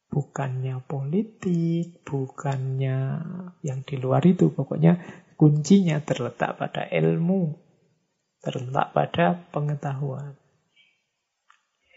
Bukannya 0.08 0.80
politik, 0.88 2.00
bukannya 2.04 3.20
yang 3.60 3.80
di 3.84 3.96
luar 4.00 4.24
itu. 4.24 4.48
Pokoknya 4.52 5.00
kuncinya 5.36 6.00
terletak 6.00 6.56
pada 6.56 6.88
ilmu. 6.88 7.56
Terletak 8.40 8.96
pada 8.96 9.26
pengetahuan. 9.52 10.36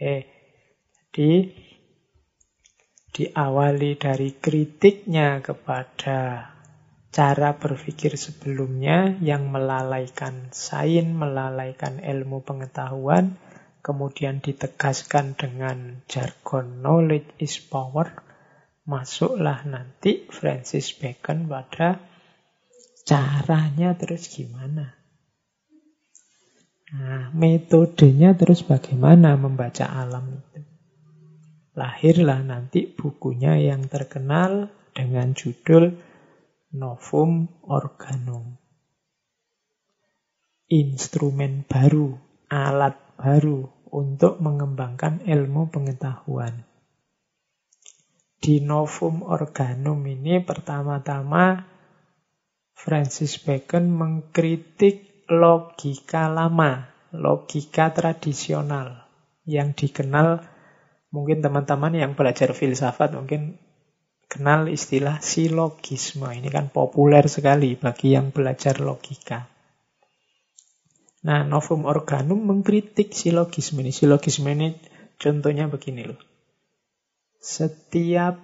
Eh, 0.02 0.26
jadi 1.12 1.52
diawali 3.12 4.00
dari 4.00 4.32
kritiknya 4.40 5.44
kepada 5.44 6.52
cara 7.12 7.60
berpikir 7.60 8.16
sebelumnya 8.16 9.20
yang 9.20 9.52
melalaikan 9.52 10.48
sains, 10.56 11.12
melalaikan 11.12 12.00
ilmu 12.00 12.40
pengetahuan, 12.48 13.36
kemudian 13.84 14.40
ditegaskan 14.40 15.36
dengan 15.36 16.08
jargon 16.08 16.80
knowledge 16.80 17.28
is 17.36 17.60
power, 17.60 18.16
masuklah 18.88 19.60
nanti 19.68 20.24
Francis 20.32 20.96
Bacon 20.96 21.52
pada 21.52 22.00
caranya 23.04 23.92
terus 24.00 24.32
gimana. 24.32 24.96
Nah, 26.92 27.32
metodenya 27.32 28.36
terus 28.36 28.68
bagaimana 28.68 29.40
membaca 29.40 29.88
alam 29.88 30.44
lahirlah 31.72 32.44
nanti 32.44 32.88
bukunya 32.88 33.56
yang 33.56 33.88
terkenal 33.88 34.68
dengan 34.92 35.32
judul 35.32 35.96
Novum 36.76 37.48
Organum. 37.68 38.60
Instrumen 40.72 41.68
baru, 41.68 42.16
alat 42.48 42.96
baru 43.20 43.68
untuk 43.92 44.40
mengembangkan 44.40 45.24
ilmu 45.28 45.68
pengetahuan. 45.68 46.64
Di 48.42 48.64
Novum 48.64 49.22
Organum 49.28 50.00
ini 50.08 50.40
pertama-tama 50.42 51.68
Francis 52.72 53.38
Bacon 53.38 53.92
mengkritik 53.92 55.28
logika 55.30 56.32
lama, 56.32 56.90
logika 57.14 57.94
tradisional 57.94 59.06
yang 59.46 59.78
dikenal 59.78 60.51
Mungkin 61.12 61.44
teman-teman 61.44 61.92
yang 61.92 62.16
belajar 62.16 62.56
filsafat 62.56 63.12
mungkin 63.12 63.60
kenal 64.32 64.72
istilah 64.72 65.20
silogisme. 65.20 66.32
Ini 66.32 66.48
kan 66.48 66.72
populer 66.72 67.28
sekali 67.28 67.76
bagi 67.76 68.16
yang 68.16 68.32
belajar 68.32 68.80
logika. 68.80 69.52
Nah, 71.22 71.44
Novum 71.46 71.86
Organum 71.86 72.40
mengkritik 72.48 73.12
silogisme 73.12 73.84
ini. 73.84 73.92
Silogisme 73.92 74.56
ini 74.56 74.74
contohnya 75.20 75.68
begini 75.68 76.08
loh. 76.08 76.22
setiap 77.42 78.38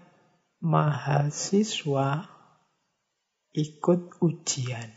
mahasiswa 0.58 2.26
ikut 3.54 4.02
ujian. 4.26 4.90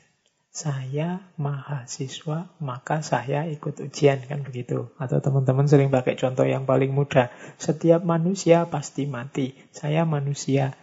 Saya 0.50 1.30
mahasiswa, 1.38 2.50
maka 2.58 3.06
saya 3.06 3.46
ikut 3.46 3.78
ujian, 3.86 4.18
kan 4.26 4.42
begitu. 4.42 4.90
Atau 4.98 5.22
teman-teman 5.22 5.70
sering 5.70 5.94
pakai 5.94 6.18
contoh 6.18 6.42
yang 6.42 6.66
paling 6.66 6.90
mudah. 6.90 7.30
Setiap 7.54 8.02
manusia 8.02 8.66
pasti 8.66 9.06
mati. 9.06 9.54
Saya 9.70 10.02
manusia, 10.02 10.74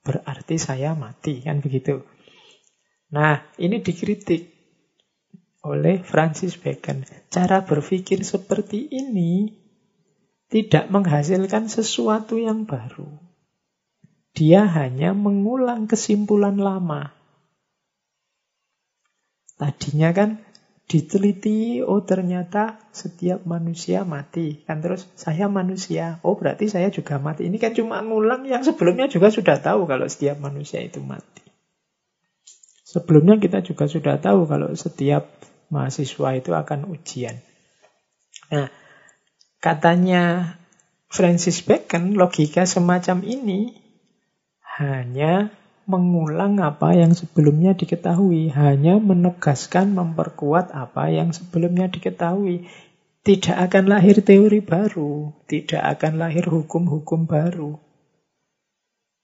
berarti 0.00 0.56
saya 0.56 0.96
mati, 0.96 1.44
kan 1.44 1.60
begitu. 1.60 2.00
Nah, 3.12 3.44
ini 3.60 3.84
dikritik 3.84 4.48
oleh 5.62 6.00
Francis 6.00 6.56
Bacon. 6.56 7.04
Cara 7.28 7.62
berpikir 7.62 8.24
seperti 8.24 8.88
ini 8.88 9.60
tidak 10.48 10.88
menghasilkan 10.88 11.68
sesuatu 11.68 12.40
yang 12.40 12.64
baru. 12.64 13.08
Dia 14.32 14.64
hanya 14.64 15.12
mengulang 15.12 15.84
kesimpulan 15.84 16.56
lama. 16.56 17.21
Tadinya 19.62 20.10
kan 20.10 20.42
diteliti, 20.90 21.86
oh 21.86 22.02
ternyata 22.02 22.82
setiap 22.90 23.46
manusia 23.46 24.02
mati. 24.02 24.58
Kan 24.66 24.82
terus 24.82 25.06
saya 25.14 25.46
manusia, 25.46 26.18
oh 26.26 26.34
berarti 26.34 26.66
saya 26.66 26.90
juga 26.90 27.22
mati. 27.22 27.46
Ini 27.46 27.62
kan 27.62 27.70
cuma 27.70 28.02
ngulang 28.02 28.42
yang 28.42 28.66
sebelumnya 28.66 29.06
juga 29.06 29.30
sudah 29.30 29.62
tahu 29.62 29.86
kalau 29.86 30.10
setiap 30.10 30.42
manusia 30.42 30.82
itu 30.82 30.98
mati. 30.98 31.46
Sebelumnya 32.82 33.38
kita 33.38 33.62
juga 33.62 33.86
sudah 33.86 34.18
tahu 34.18 34.50
kalau 34.50 34.74
setiap 34.74 35.30
mahasiswa 35.70 36.28
itu 36.34 36.50
akan 36.50 36.90
ujian. 36.90 37.38
Nah, 38.50 38.66
katanya 39.62 40.58
Francis 41.06 41.62
Bacon, 41.62 42.18
logika 42.18 42.66
semacam 42.66 43.22
ini 43.22 43.78
hanya 44.74 45.54
mengulang 45.86 46.62
apa 46.62 46.94
yang 46.94 47.12
sebelumnya 47.12 47.74
diketahui, 47.74 48.52
hanya 48.54 48.98
menegaskan, 49.02 49.92
memperkuat 49.96 50.70
apa 50.70 51.10
yang 51.10 51.34
sebelumnya 51.34 51.90
diketahui. 51.90 52.66
Tidak 53.22 53.54
akan 53.54 53.86
lahir 53.86 54.18
teori 54.22 54.58
baru, 54.58 55.30
tidak 55.46 55.82
akan 55.98 56.18
lahir 56.18 56.46
hukum-hukum 56.50 57.30
baru. 57.30 57.78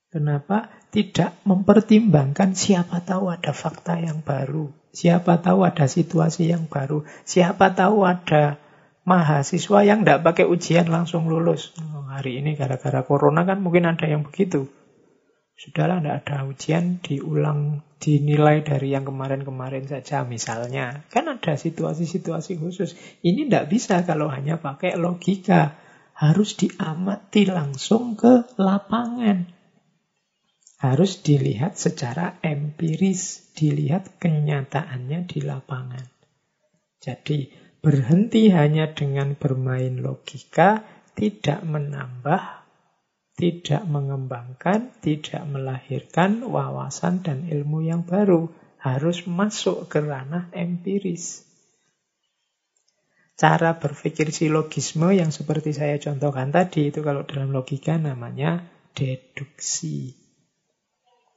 Kenapa? 0.08 0.70
Tidak 0.88 1.44
mempertimbangkan 1.44 2.56
siapa 2.56 3.04
tahu 3.04 3.28
ada 3.28 3.52
fakta 3.52 4.00
yang 4.00 4.24
baru, 4.24 4.72
siapa 4.88 5.42
tahu 5.42 5.68
ada 5.68 5.84
situasi 5.84 6.48
yang 6.48 6.64
baru, 6.64 7.04
siapa 7.28 7.76
tahu 7.76 8.08
ada 8.08 8.56
mahasiswa 9.08 9.84
yang 9.88 10.04
tidak 10.04 10.20
pakai 10.24 10.44
ujian 10.44 10.88
langsung 10.92 11.28
lulus. 11.32 11.72
Oh, 11.80 12.04
hari 12.08 12.40
ini 12.40 12.56
gara-gara 12.56 13.04
corona 13.04 13.48
kan 13.48 13.60
mungkin 13.64 13.88
ada 13.88 14.04
yang 14.04 14.20
begitu. 14.20 14.68
Sudahlah, 15.58 15.98
tidak 15.98 16.16
ada 16.22 16.46
ujian, 16.46 17.02
diulang, 17.02 17.82
dinilai 17.98 18.62
dari 18.62 18.94
yang 18.94 19.02
kemarin-kemarin 19.02 19.90
saja. 19.90 20.22
Misalnya, 20.22 21.02
kan 21.10 21.26
ada 21.26 21.58
situasi-situasi 21.58 22.62
khusus. 22.62 22.94
Ini 23.26 23.50
tidak 23.50 23.66
bisa 23.66 24.06
kalau 24.06 24.30
hanya 24.30 24.62
pakai 24.62 24.94
logika. 24.94 25.74
Harus 26.14 26.54
diamati 26.54 27.50
langsung 27.50 28.14
ke 28.14 28.54
lapangan. 28.54 29.50
Harus 30.78 31.26
dilihat 31.26 31.74
secara 31.74 32.38
empiris, 32.38 33.50
dilihat 33.58 34.22
kenyataannya 34.22 35.26
di 35.26 35.42
lapangan. 35.42 36.06
Jadi, 37.02 37.50
berhenti 37.82 38.54
hanya 38.54 38.94
dengan 38.94 39.34
bermain 39.34 39.98
logika 39.98 40.86
tidak 41.18 41.66
menambah 41.66 42.57
tidak 43.38 43.86
mengembangkan, 43.86 44.90
tidak 44.98 45.46
melahirkan 45.46 46.42
wawasan 46.42 47.22
dan 47.22 47.46
ilmu 47.46 47.86
yang 47.86 48.02
baru. 48.02 48.50
Harus 48.82 49.30
masuk 49.30 49.86
ke 49.86 50.02
ranah 50.02 50.50
empiris. 50.50 51.46
Cara 53.38 53.78
berpikir 53.78 54.34
silogisme 54.34 55.14
yang 55.14 55.30
seperti 55.30 55.70
saya 55.70 56.02
contohkan 56.02 56.50
tadi, 56.50 56.90
itu 56.90 56.98
kalau 57.06 57.22
dalam 57.22 57.54
logika 57.54 57.94
namanya 57.94 58.66
deduksi. 58.98 60.18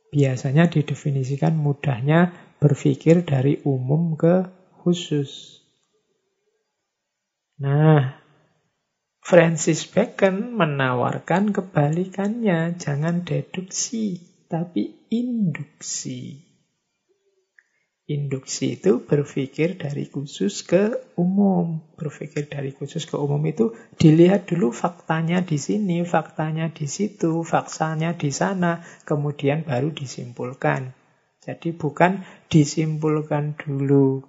Biasanya 0.09 0.73
didefinisikan 0.73 1.53
mudahnya 1.53 2.33
berpikir 2.57 3.21
dari 3.21 3.61
umum 3.61 4.17
ke 4.17 4.49
khusus. 4.81 5.61
Nah, 7.61 8.20
Francis 9.21 9.85
Bacon 9.85 10.57
menawarkan 10.57 11.53
kebalikannya, 11.53 12.73
jangan 12.81 13.21
deduksi, 13.21 14.17
tapi 14.49 15.07
induksi. 15.13 16.51
Induksi 18.09 18.81
itu 18.81 19.05
berpikir 19.05 19.77
dari 19.77 20.09
khusus 20.09 20.65
ke 20.65 21.13
umum. 21.15 21.79
Berpikir 21.95 22.49
dari 22.49 22.73
khusus 22.73 23.05
ke 23.07 23.15
umum 23.15 23.39
itu 23.47 23.77
dilihat 23.95 24.49
dulu 24.49 24.73
faktanya 24.73 25.45
di 25.45 25.61
sini, 25.61 26.01
faktanya 26.03 26.73
di 26.73 26.89
situ, 26.89 27.45
faktanya 27.45 28.17
di 28.17 28.33
sana, 28.33 28.83
kemudian 29.05 29.63
baru 29.63 29.93
disimpulkan. 29.93 30.91
Jadi 31.45 31.71
bukan 31.77 32.25
disimpulkan 32.49 33.55
dulu 33.55 34.25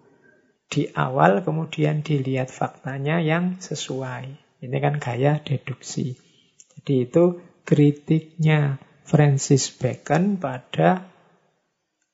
di 0.69 0.87
awal, 0.95 1.43
kemudian 1.43 2.05
dilihat 2.05 2.53
faktanya 2.53 3.19
yang 3.19 3.59
sesuai. 3.59 4.42
Ini 4.63 4.79
kan 4.79 5.03
gaya 5.03 5.43
deduksi. 5.43 6.15
Jadi 6.79 7.11
itu 7.11 7.43
kritiknya 7.67 8.79
Francis 9.03 9.75
Bacon 9.75 10.39
pada 10.39 11.11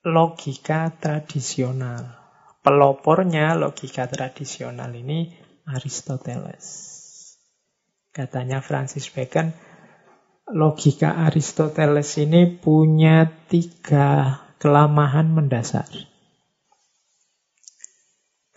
logika 0.00 0.88
tradisional. 0.96 2.16
Pelopornya 2.64 3.52
logika 3.52 4.08
tradisional 4.08 4.88
ini 4.96 5.28
Aristoteles. 5.68 6.66
Katanya 8.16 8.64
Francis 8.64 9.12
Bacon, 9.12 9.52
logika 10.48 11.28
Aristoteles 11.28 12.16
ini 12.16 12.48
punya 12.48 13.28
tiga 13.52 14.40
kelemahan 14.56 15.28
mendasar. 15.28 16.08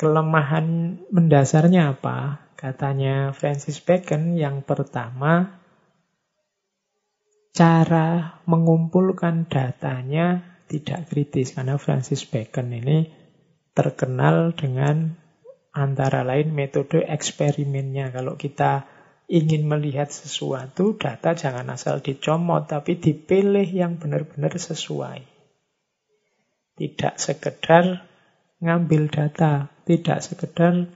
Kelemahan 0.01 0.97
mendasarnya 1.13 1.93
apa? 1.93 2.41
Katanya 2.57 3.37
Francis 3.37 3.77
Bacon 3.77 4.33
yang 4.33 4.65
pertama, 4.65 5.61
cara 7.53 8.41
mengumpulkan 8.49 9.45
datanya 9.45 10.57
tidak 10.65 11.05
kritis. 11.05 11.53
Karena 11.53 11.77
Francis 11.77 12.25
Bacon 12.25 12.73
ini 12.73 13.13
terkenal 13.77 14.57
dengan 14.57 15.21
antara 15.69 16.25
lain 16.25 16.49
metode 16.49 17.05
eksperimennya. 17.05 18.09
Kalau 18.09 18.41
kita 18.41 18.89
ingin 19.29 19.69
melihat 19.69 20.09
sesuatu, 20.09 20.97
data 20.97 21.37
jangan 21.37 21.69
asal 21.77 22.01
dicomot, 22.01 22.65
tapi 22.65 22.97
dipilih 22.97 23.69
yang 23.69 24.01
benar-benar 24.01 24.57
sesuai. 24.57 25.29
Tidak 26.81 27.15
sekedar 27.21 28.10
ngambil 28.61 29.09
data, 29.09 29.67
tidak 29.83 30.21
sekedar 30.23 30.87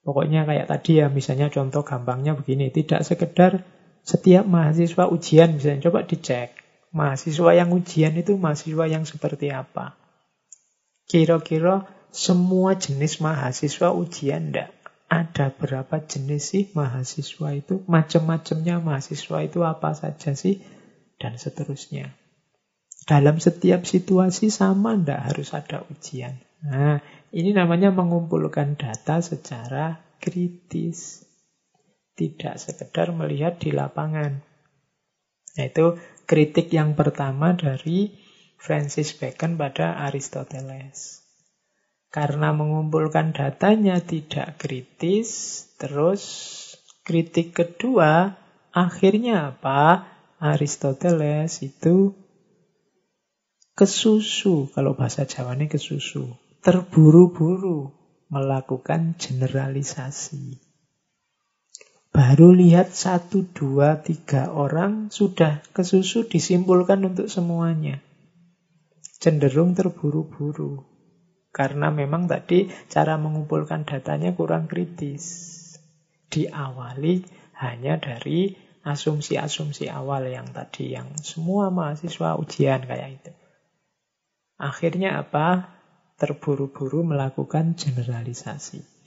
Pokoknya 0.00 0.48
kayak 0.48 0.66
tadi 0.68 1.04
ya, 1.04 1.12
misalnya 1.12 1.52
contoh 1.52 1.84
gampangnya 1.84 2.32
begini. 2.32 2.72
Tidak 2.72 3.04
sekedar 3.04 3.60
setiap 4.00 4.48
mahasiswa 4.48 5.04
ujian, 5.12 5.60
misalnya 5.60 5.92
coba 5.92 6.08
dicek. 6.08 6.56
Mahasiswa 6.90 7.50
yang 7.54 7.70
ujian 7.70 8.16
itu 8.16 8.34
mahasiswa 8.34 8.84
yang 8.88 9.04
seperti 9.04 9.52
apa? 9.52 9.94
Kira-kira 11.06 11.86
semua 12.10 12.74
jenis 12.74 13.20
mahasiswa 13.22 13.92
ujian 13.94 14.50
enggak? 14.50 14.72
Ada 15.10 15.52
berapa 15.52 16.02
jenis 16.06 16.42
sih 16.54 16.64
mahasiswa 16.72 17.50
itu? 17.54 17.82
Macam-macamnya 17.86 18.82
mahasiswa 18.82 19.38
itu 19.42 19.62
apa 19.62 19.94
saja 19.94 20.32
sih? 20.32 20.64
Dan 21.20 21.36
seterusnya. 21.36 22.14
Dalam 23.04 23.40
setiap 23.40 23.88
situasi 23.88 24.52
sama 24.52 24.92
enggak 24.96 25.32
harus 25.32 25.56
ada 25.56 25.82
ujian. 25.88 26.36
Nah, 26.60 27.00
ini 27.32 27.56
namanya 27.56 27.88
mengumpulkan 27.88 28.76
data 28.76 29.24
secara 29.24 29.98
kritis. 30.20 31.24
Tidak 32.12 32.60
sekedar 32.60 33.16
melihat 33.16 33.56
di 33.56 33.72
lapangan. 33.72 34.44
Itu 35.56 35.96
kritik 36.28 36.68
yang 36.70 36.92
pertama 36.92 37.56
dari 37.56 38.12
Francis 38.60 39.16
Bacon 39.16 39.56
pada 39.56 39.96
Aristoteles. 40.04 41.24
Karena 42.12 42.52
mengumpulkan 42.52 43.32
datanya 43.32 44.02
tidak 44.04 44.60
kritis, 44.60 45.64
terus 45.80 46.22
kritik 47.06 47.56
kedua, 47.56 48.36
akhirnya 48.74 49.56
apa? 49.56 50.04
Aristoteles 50.40 51.64
itu 51.64 52.19
kesusu, 53.80 54.68
kalau 54.76 54.92
bahasa 54.92 55.24
Jawanya 55.24 55.64
kesusu 55.64 56.36
terburu-buru 56.60 57.96
melakukan 58.28 59.16
generalisasi. 59.16 60.60
Baru 62.12 62.52
lihat 62.52 62.92
satu, 62.92 63.48
dua, 63.48 64.04
tiga 64.04 64.52
orang 64.52 65.08
sudah 65.08 65.64
kesusu 65.72 66.28
disimpulkan 66.28 67.00
untuk 67.08 67.32
semuanya. 67.32 68.04
Cenderung 69.16 69.72
terburu-buru. 69.72 70.84
Karena 71.48 71.88
memang 71.88 72.28
tadi 72.28 72.68
cara 72.92 73.16
mengumpulkan 73.16 73.88
datanya 73.88 74.36
kurang 74.36 74.68
kritis. 74.68 75.24
Diawali 76.28 77.24
hanya 77.56 77.96
dari 77.96 78.52
asumsi-asumsi 78.84 79.88
awal 79.88 80.28
yang 80.28 80.52
tadi, 80.52 80.92
yang 80.92 81.16
semua 81.24 81.72
mahasiswa 81.72 82.36
ujian 82.36 82.84
kayak 82.84 83.10
itu. 83.16 83.32
Akhirnya 84.60 85.16
apa? 85.16 85.80
Terburu-buru 86.20 87.00
melakukan 87.00 87.80
generalisasi 87.80 89.00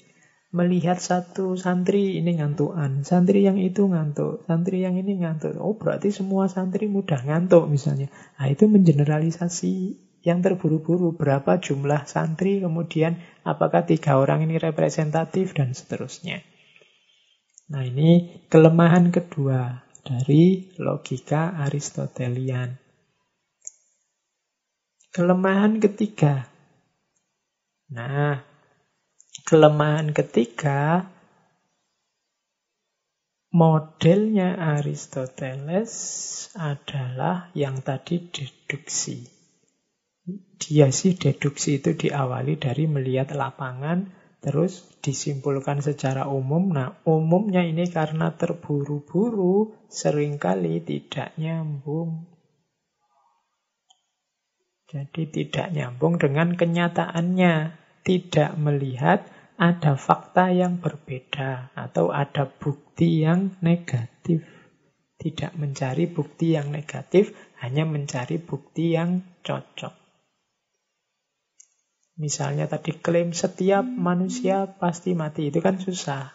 melihat 0.53 1.01
satu 1.01 1.57
santri 1.57 2.21
ini 2.21 2.37
ngantukan, 2.37 3.01
santri 3.01 3.41
yang 3.41 3.57
itu 3.57 3.89
ngantuk, 3.89 4.45
santri 4.45 4.85
yang 4.85 4.93
ini 4.93 5.17
ngantuk. 5.17 5.57
Oh, 5.57 5.73
berarti 5.73 6.13
semua 6.13 6.45
santri 6.45 6.85
mudah 6.85 7.25
ngantuk 7.25 7.65
misalnya. 7.65 8.13
Nah, 8.37 8.53
itu 8.53 8.69
mengeneralisasi 8.69 9.73
yang 10.21 10.45
terburu-buru. 10.45 11.17
Berapa 11.17 11.57
jumlah 11.57 12.05
santri, 12.05 12.61
kemudian 12.61 13.17
apakah 13.41 13.89
tiga 13.89 14.21
orang 14.21 14.45
ini 14.45 14.61
representatif, 14.61 15.57
dan 15.57 15.73
seterusnya. 15.73 16.45
Nah, 17.73 17.81
ini 17.81 18.45
kelemahan 18.53 19.09
kedua 19.09 19.89
dari 20.05 20.69
logika 20.77 21.57
Aristotelian. 21.65 22.82
Kelemahan 25.13 25.77
ketiga. 25.77 26.49
Nah, 27.93 28.53
Kelemahan 29.43 30.15
ketiga, 30.15 31.03
modelnya 33.51 34.55
Aristoteles 34.79 35.91
adalah 36.55 37.51
yang 37.51 37.83
tadi 37.83 38.23
deduksi. 38.31 39.27
Dia 40.57 40.95
sih 40.95 41.19
deduksi 41.19 41.83
itu 41.83 41.91
diawali 41.91 42.55
dari 42.55 42.87
melihat 42.87 43.35
lapangan, 43.35 44.15
terus 44.39 44.87
disimpulkan 45.03 45.83
secara 45.83 46.25
umum. 46.31 46.71
Nah, 46.71 47.03
umumnya 47.03 47.67
ini 47.67 47.91
karena 47.91 48.31
terburu-buru, 48.31 49.75
sering 49.91 50.39
kali 50.39 50.79
tidak 50.79 51.35
nyambung. 51.35 52.32
Jadi 54.93 55.25
tidak 55.25 55.73
nyambung 55.73 56.21
dengan 56.21 56.53
kenyataannya. 56.53 57.81
Tidak 58.03 58.59
melihat 58.61 59.25
ada 59.57 59.97
fakta 59.97 60.53
yang 60.53 60.77
berbeda 60.77 61.73
atau 61.73 62.13
ada 62.13 62.45
bukti 62.45 63.25
yang 63.25 63.57
negatif. 63.65 64.45
Tidak 65.17 65.57
mencari 65.57 66.05
bukti 66.05 66.53
yang 66.53 66.69
negatif, 66.69 67.33
hanya 67.63 67.87
mencari 67.89 68.37
bukti 68.37 68.93
yang 68.93 69.23
cocok. 69.41 69.95
Misalnya 72.19 72.69
tadi 72.69 72.93
klaim 72.93 73.33
setiap 73.33 73.81
manusia 73.81 74.69
pasti 74.77 75.17
mati, 75.17 75.49
itu 75.49 75.63
kan 75.63 75.81
susah. 75.81 76.29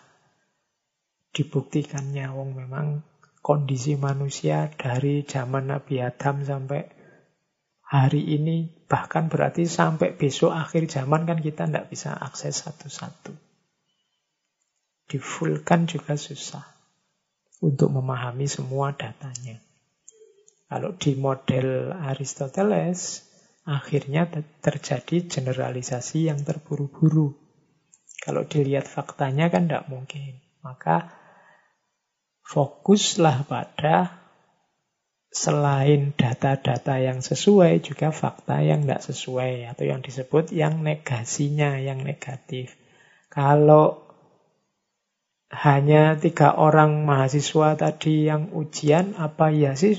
Dibuktikannya, 1.31 2.33
wong 2.35 2.59
memang 2.59 3.07
kondisi 3.45 3.95
manusia 3.95 4.73
dari 4.75 5.23
zaman 5.23 5.71
Nabi 5.71 6.03
Adam 6.03 6.43
sampai 6.43 6.98
hari 7.89 8.21
ini, 8.37 8.69
bahkan 8.85 9.33
berarti 9.33 9.65
sampai 9.65 10.13
besok 10.13 10.53
akhir 10.53 10.93
zaman 10.93 11.25
kan 11.25 11.41
kita 11.41 11.65
tidak 11.65 11.89
bisa 11.89 12.13
akses 12.13 12.69
satu-satu. 12.69 13.33
Di 15.09 15.17
full 15.17 15.65
kan 15.65 15.89
juga 15.89 16.21
susah 16.21 16.69
untuk 17.65 17.89
memahami 17.89 18.45
semua 18.45 18.93
datanya. 18.93 19.57
Kalau 20.69 20.93
di 21.01 21.17
model 21.17 21.97
Aristoteles, 21.97 23.25
akhirnya 23.65 24.29
terjadi 24.61 25.25
generalisasi 25.25 26.29
yang 26.29 26.45
terburu-buru. 26.45 27.33
Kalau 28.21 28.45
dilihat 28.45 28.85
faktanya 28.85 29.49
kan 29.49 29.65
tidak 29.65 29.89
mungkin. 29.89 30.45
Maka 30.61 31.09
fokuslah 32.45 33.49
pada 33.49 34.28
selain 35.29 36.17
data-data 36.17 36.97
yang 36.97 37.21
sesuai 37.21 37.85
juga 37.85 38.09
fakta 38.09 38.65
yang 38.65 38.89
tidak 38.89 39.05
sesuai 39.05 39.69
atau 39.69 39.85
yang 39.85 40.01
disebut 40.01 40.51
yang 40.57 40.81
negasinya 40.81 41.77
yang 41.77 42.01
negatif. 42.01 42.75
Kalau 43.29 44.09
hanya 45.49 46.17
tiga 46.17 46.57
orang 46.57 47.05
mahasiswa 47.09 47.77
tadi 47.77 48.29
yang 48.29 48.53
ujian, 48.53 49.17
apa 49.17 49.49
ya 49.53 49.77
sih 49.77 49.97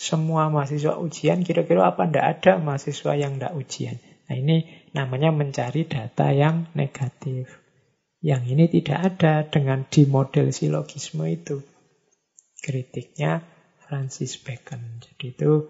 semua 0.00 0.48
mahasiswa 0.48 0.96
ujian? 0.96 1.44
Kira-kira 1.44 1.92
apa 1.92 2.08
tidak 2.08 2.26
ada 2.40 2.52
mahasiswa 2.60 3.12
yang 3.16 3.36
tidak 3.36 3.56
ujian? 3.56 3.96
Nah 4.28 4.36
ini 4.36 4.88
namanya 4.96 5.32
mencari 5.32 5.88
data 5.88 6.32
yang 6.32 6.68
negatif. 6.76 7.48
Yang 8.20 8.42
ini 8.52 8.64
tidak 8.68 8.98
ada 9.00 9.34
dengan 9.48 9.88
di 9.88 10.04
model 10.04 10.52
silogisme 10.52 11.24
itu. 11.24 11.64
Kritiknya 12.60 13.40
Francis 13.90 14.38
Bacon. 14.38 15.02
Jadi 15.02 15.34
itu 15.34 15.66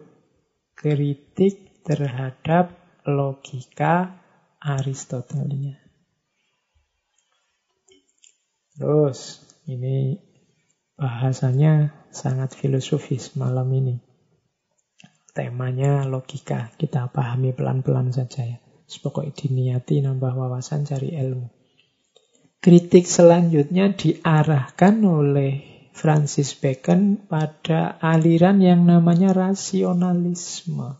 kritik 0.76 1.80
terhadap 1.80 2.76
logika 3.08 4.20
Aristotelia. 4.60 5.80
Terus 8.76 9.40
ini 9.64 10.20
bahasanya 11.00 11.96
sangat 12.12 12.52
filosofis 12.52 13.32
malam 13.40 13.72
ini. 13.72 13.96
Temanya 15.32 16.04
logika, 16.04 16.76
kita 16.76 17.08
pahami 17.08 17.56
pelan-pelan 17.56 18.12
saja 18.12 18.44
ya. 18.44 18.60
Pokoknya 19.00 19.32
diniati 19.32 20.04
nambah 20.04 20.36
wawasan 20.36 20.84
cari 20.84 21.16
ilmu. 21.16 21.48
Kritik 22.60 23.08
selanjutnya 23.08 23.96
diarahkan 23.96 25.00
oleh 25.00 25.69
Francis 25.90 26.56
Bacon 26.56 27.20
pada 27.28 27.98
aliran 28.00 28.62
yang 28.62 28.86
namanya 28.88 29.34
rasionalisme. 29.36 30.96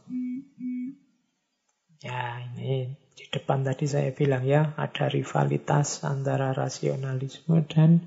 Ya, 2.01 2.41
ini 2.41 2.97
di 3.13 3.25
depan 3.29 3.61
tadi 3.61 3.85
saya 3.85 4.11
bilang 4.17 4.49
ya, 4.49 4.73
ada 4.81 5.13
rivalitas 5.13 6.01
antara 6.03 6.57
rasionalisme 6.57 7.61
dan 7.69 8.01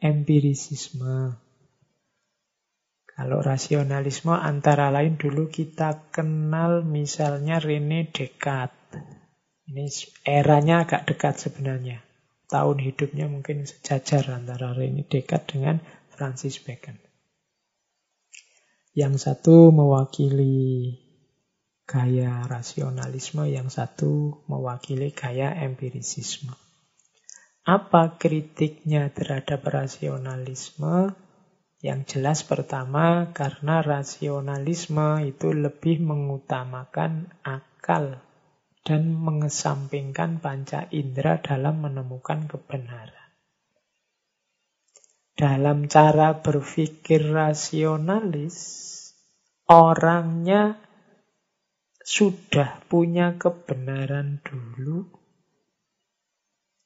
empirisisme. 0.00 1.36
Kalau 3.18 3.42
rasionalisme 3.42 4.30
antara 4.30 4.94
lain 4.94 5.18
dulu 5.18 5.50
kita 5.50 6.08
kenal 6.14 6.86
misalnya 6.86 7.58
Rene 7.58 8.06
Descartes. 8.14 8.94
Ini 9.68 9.90
eranya 10.22 10.86
agak 10.86 11.10
dekat 11.10 11.34
sebenarnya. 11.36 12.00
Tahun 12.48 12.78
hidupnya 12.78 13.26
mungkin 13.26 13.66
sejajar 13.66 14.22
antara 14.30 14.70
Rene 14.70 15.02
Descartes 15.04 15.50
dengan 15.50 15.82
Francis 16.18 16.58
Bacon. 16.58 16.98
Yang 18.90 19.22
satu 19.22 19.70
mewakili 19.70 20.98
gaya 21.86 22.42
rasionalisme, 22.50 23.46
yang 23.46 23.70
satu 23.70 24.42
mewakili 24.50 25.14
gaya 25.14 25.54
empirisisme. 25.54 26.58
Apa 27.62 28.18
kritiknya 28.18 29.14
terhadap 29.14 29.62
rasionalisme? 29.62 31.14
Yang 31.78 32.18
jelas 32.18 32.42
pertama, 32.42 33.30
karena 33.30 33.78
rasionalisme 33.78 35.22
itu 35.22 35.54
lebih 35.54 36.02
mengutamakan 36.02 37.30
akal 37.46 38.18
dan 38.82 39.14
mengesampingkan 39.14 40.42
panca 40.42 40.90
indera 40.90 41.38
dalam 41.38 41.86
menemukan 41.86 42.50
kebenaran 42.50 43.17
dalam 45.38 45.86
cara 45.86 46.42
berpikir 46.42 47.30
rasionalis, 47.30 48.58
orangnya 49.70 50.82
sudah 52.02 52.82
punya 52.90 53.38
kebenaran 53.38 54.42
dulu 54.42 55.06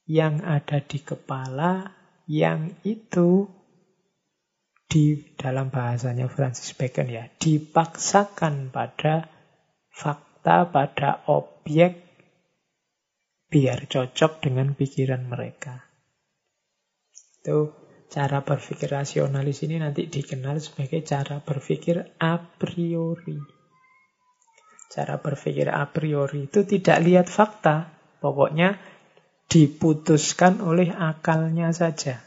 yang 0.05 0.45
ada 0.45 0.85
di 0.85 1.01
kepala, 1.01 1.97
yang 2.29 2.77
itu 2.85 3.49
di 4.85 5.17
dalam 5.41 5.73
bahasanya 5.73 6.29
Francis 6.29 6.77
Bacon 6.77 7.09
ya, 7.09 7.33
dipaksakan 7.41 8.69
pada 8.69 9.33
fakta, 9.89 10.69
pada 10.69 11.25
objek 11.25 12.05
biar 13.49 13.89
cocok 13.89 14.45
dengan 14.45 14.77
pikiran 14.77 15.25
mereka. 15.25 15.89
Itu 17.41 17.82
Cara 18.13 18.45
berpikir 18.45 18.93
rasionalis 18.93 19.65
ini 19.65 19.81
nanti 19.81 20.05
dikenal 20.05 20.61
sebagai 20.61 21.01
cara 21.01 21.41
berpikir 21.41 22.21
a 22.21 22.37
priori. 22.37 23.41
Cara 24.93 25.17
berpikir 25.17 25.73
a 25.73 25.89
priori 25.89 26.45
itu 26.45 26.69
tidak 26.69 27.01
lihat 27.01 27.33
fakta, 27.33 27.89
pokoknya 28.21 28.77
diputuskan 29.49 30.61
oleh 30.61 30.93
akalnya 30.93 31.73
saja. 31.73 32.21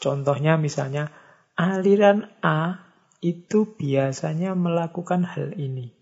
Contohnya 0.00 0.56
misalnya 0.56 1.12
aliran 1.52 2.24
A 2.40 2.80
itu 3.20 3.76
biasanya 3.76 4.56
melakukan 4.56 5.28
hal 5.28 5.52
ini. 5.60 5.92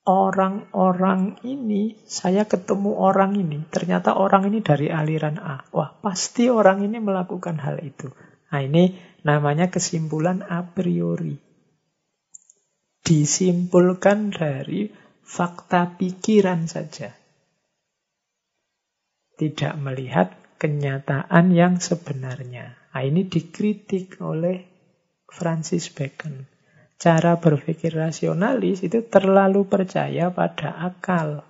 Orang-orang 0.00 1.44
ini, 1.44 2.00
saya 2.08 2.48
ketemu 2.48 2.96
orang 2.96 3.36
ini, 3.36 3.68
ternyata 3.68 4.16
orang 4.16 4.48
ini 4.48 4.64
dari 4.64 4.88
aliran 4.88 5.36
A. 5.36 5.60
Wah, 5.76 5.92
pasti 6.00 6.48
orang 6.48 6.80
ini 6.80 6.96
melakukan 6.96 7.60
hal 7.60 7.84
itu. 7.84 8.08
Nah, 8.48 8.60
ini 8.64 8.96
namanya 9.28 9.68
kesimpulan 9.68 10.40
a 10.40 10.64
priori. 10.64 11.36
Disimpulkan 13.04 14.32
dari 14.32 14.88
fakta 15.20 16.00
pikiran 16.00 16.64
saja. 16.64 17.12
Tidak 19.36 19.74
melihat 19.78 20.32
kenyataan 20.56 21.52
yang 21.52 21.76
sebenarnya. 21.76 22.76
Nah, 22.96 23.02
ini 23.04 23.28
dikritik 23.28 24.16
oleh 24.24 24.64
Francis 25.28 25.92
Bacon. 25.92 26.59
Cara 27.00 27.40
berpikir 27.40 27.96
rasionalis 27.96 28.84
itu 28.84 29.00
terlalu 29.08 29.64
percaya 29.64 30.28
pada 30.28 30.76
akal. 30.84 31.48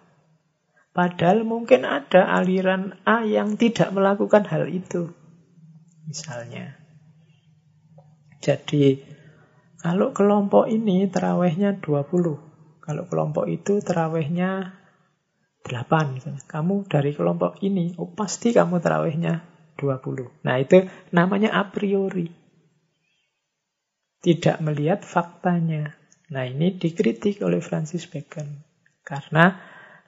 Padahal 0.94 1.42
mungkin 1.42 1.82
ada 1.82 2.30
aliran 2.38 2.94
A 3.02 3.26
yang 3.26 3.58
tidak 3.58 3.90
melakukan 3.90 4.46
hal 4.46 4.70
itu. 4.70 5.10
Misalnya. 6.06 6.78
Jadi, 8.38 9.02
kalau 9.82 10.14
kelompok 10.14 10.70
ini 10.70 11.10
terawihnya 11.10 11.82
20. 11.82 12.82
Kalau 12.86 13.04
kelompok 13.10 13.50
itu 13.50 13.82
terawihnya 13.82 14.78
8 15.66 16.14
misalnya. 16.14 16.46
Kamu 16.46 16.86
dari 16.86 17.10
kelompok 17.10 17.58
ini, 17.66 17.98
oh 17.98 18.14
pasti 18.14 18.54
kamu 18.54 18.78
terawihnya 18.78 19.42
20. 19.78 20.46
Nah 20.46 20.54
itu 20.62 20.86
namanya 21.10 21.58
a 21.58 21.68
priori. 21.74 22.39
Tidak 24.20 24.60
melihat 24.60 25.00
faktanya. 25.00 25.96
Nah 26.30 26.44
ini 26.44 26.76
dikritik 26.76 27.40
oleh 27.40 27.64
Francis 27.64 28.04
Bacon. 28.04 28.62
Karena 29.00 29.56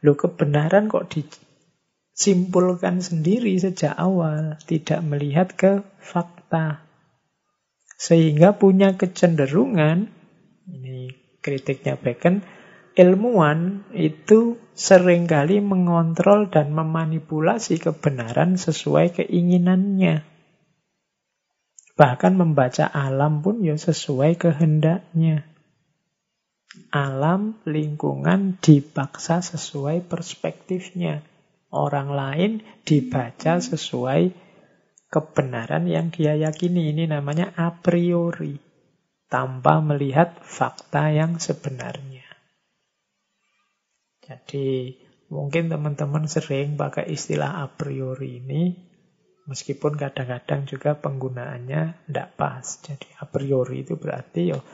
lo 0.04 0.12
kebenaran 0.14 0.92
kok 0.92 1.08
disimpulkan 1.08 3.00
sendiri 3.00 3.56
sejak 3.56 3.96
awal. 3.96 4.60
Tidak 4.60 5.00
melihat 5.00 5.56
ke 5.56 5.80
fakta. 5.96 6.84
Sehingga 7.96 8.58
punya 8.58 8.98
kecenderungan, 8.98 10.10
ini 10.68 11.14
kritiknya 11.40 11.96
Bacon, 11.96 12.44
ilmuwan 12.98 13.88
itu 13.96 14.60
sering 14.76 15.24
kali 15.24 15.62
mengontrol 15.64 16.52
dan 16.52 16.76
memanipulasi 16.76 17.80
kebenaran 17.80 18.60
sesuai 18.60 19.16
keinginannya. 19.16 20.31
Bahkan 21.92 22.32
membaca 22.40 22.88
alam 22.88 23.44
pun 23.44 23.60
ya 23.60 23.76
sesuai 23.76 24.40
kehendaknya. 24.40 25.44
Alam, 26.88 27.60
lingkungan 27.68 28.56
dipaksa 28.64 29.44
sesuai 29.44 30.08
perspektifnya. 30.08 31.20
Orang 31.68 32.12
lain 32.16 32.64
dibaca 32.84 33.60
sesuai 33.60 34.32
kebenaran 35.12 35.84
yang 35.84 36.08
dia 36.08 36.32
yakini. 36.32 36.96
Ini 36.96 37.12
namanya 37.12 37.52
a 37.60 37.76
priori. 37.76 38.56
Tanpa 39.28 39.84
melihat 39.84 40.40
fakta 40.44 41.12
yang 41.12 41.40
sebenarnya. 41.40 42.24
Jadi 44.24 44.96
mungkin 45.28 45.68
teman-teman 45.68 46.24
sering 46.28 46.76
pakai 46.76 47.08
istilah 47.08 47.64
a 47.64 47.66
priori 47.68 48.40
ini, 48.40 48.91
meskipun 49.52 50.00
kadang-kadang 50.00 50.64
juga 50.64 50.96
penggunaannya 50.96 52.08
tidak 52.08 52.28
pas. 52.40 52.64
Jadi 52.80 53.08
a 53.20 53.28
priori 53.28 53.84
itu 53.84 54.00
berarti 54.00 54.56
yo 54.56 54.64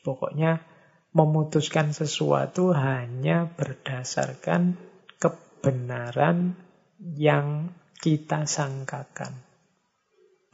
pokoknya 0.00 0.64
memutuskan 1.12 1.92
sesuatu 1.92 2.72
hanya 2.72 3.44
berdasarkan 3.52 4.80
kebenaran 5.20 6.56
yang 6.96 7.76
kita 8.00 8.48
sangkakan 8.48 9.44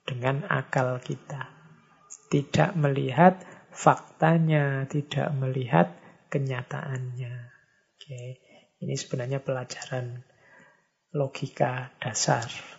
dengan 0.03 0.43
akal 0.51 0.99
kita. 0.99 1.55
Tidak 2.29 2.74
melihat 2.74 3.41
faktanya, 3.70 4.85
tidak 4.91 5.31
melihat 5.39 5.95
kenyataannya. 6.29 7.35
Oke, 7.95 8.20
ini 8.83 8.95
sebenarnya 8.99 9.41
pelajaran 9.41 10.26
logika 11.14 11.95
dasar. 12.03 12.78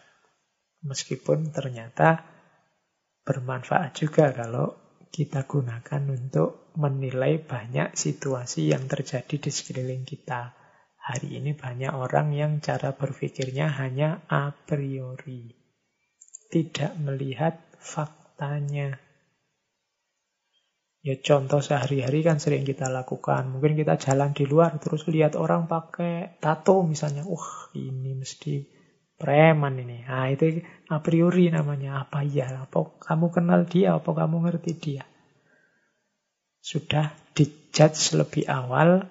Meskipun 0.80 1.51
ternyata 1.51 2.23
bermanfaat 3.27 3.91
juga 3.99 4.32
kalau 4.32 4.73
kita 5.09 5.43
gunakan 5.43 6.03
untuk 6.07 6.71
menilai 6.80 7.41
banyak 7.41 7.97
situasi 7.97 8.71
yang 8.71 8.86
terjadi 8.88 9.36
di 9.36 9.51
sekeliling 9.51 10.07
kita. 10.07 10.55
Hari 11.09 11.41
ini 11.41 11.57
banyak 11.57 11.89
orang 11.89 12.32
yang 12.38 12.61
cara 12.61 12.93
berpikirnya 12.93 13.73
hanya 13.82 14.23
a 14.30 14.53
priori. 14.53 15.49
Tidak 16.49 17.01
melihat 17.01 17.57
faktanya. 17.82 18.93
Ya 20.99 21.15
contoh 21.17 21.63
sehari-hari 21.63 22.21
kan 22.21 22.38
sering 22.38 22.67
kita 22.67 22.91
lakukan. 22.91 23.49
Mungkin 23.49 23.73
kita 23.73 23.97
jalan 23.97 24.36
di 24.36 24.45
luar 24.45 24.77
terus 24.77 25.07
lihat 25.09 25.34
orang 25.34 25.65
pakai 25.65 26.38
tato 26.38 26.86
misalnya. 26.86 27.25
Wah 27.25 27.73
ini 27.73 28.13
mesti 28.13 28.78
preman 29.20 29.76
ini. 29.76 30.07
Nah 30.07 30.32
itu 30.32 30.63
a 30.88 31.03
priori 31.03 31.51
namanya. 31.51 32.07
Apa 32.07 32.24
ya? 32.24 32.63
Apa 32.63 32.97
kamu 33.03 33.28
kenal 33.30 33.67
dia? 33.67 33.99
Apa 33.99 34.15
kamu 34.15 34.47
ngerti 34.47 34.72
dia? 34.80 35.03
Sudah 36.63 37.11
dijudge 37.36 38.15
lebih 38.15 38.47
awal 38.47 39.03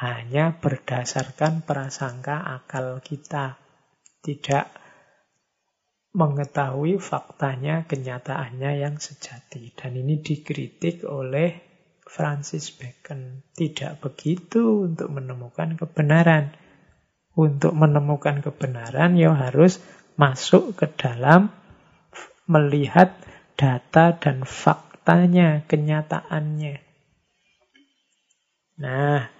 hanya 0.00 0.56
berdasarkan 0.58 1.62
prasangka 1.62 2.40
akal 2.42 2.98
kita. 3.04 3.60
Tidak 4.24 4.66
mengetahui 6.12 7.00
faktanya, 7.00 7.84
kenyataannya 7.88 8.84
yang 8.84 8.96
sejati. 9.00 9.72
Dan 9.72 9.96
ini 9.96 10.20
dikritik 10.20 11.04
oleh 11.08 11.56
Francis 12.04 12.68
Bacon. 12.76 13.40
Tidak 13.56 13.98
begitu 14.04 14.86
untuk 14.86 15.08
menemukan 15.08 15.74
kebenaran. 15.80 16.61
Untuk 17.32 17.72
menemukan 17.72 18.44
kebenaran, 18.44 19.16
ya 19.16 19.32
harus 19.32 19.80
masuk 20.20 20.76
ke 20.76 20.86
dalam 20.92 21.48
melihat 22.44 23.16
data 23.56 24.12
dan 24.20 24.44
faktanya, 24.44 25.64
kenyataannya. 25.64 26.84
Nah, 28.82 29.30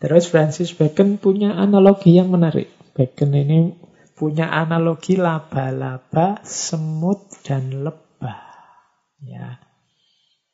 terus 0.00 0.30
Francis 0.30 0.72
Bacon 0.72 1.20
punya 1.20 1.52
analogi 1.52 2.16
yang 2.16 2.32
menarik. 2.32 2.70
Bacon 2.94 3.34
ini 3.34 3.74
punya 4.14 4.48
analogi 4.48 5.18
laba-laba, 5.18 6.38
semut, 6.46 7.26
dan 7.42 7.82
lebah. 7.82 8.40
Ya, 9.24 9.58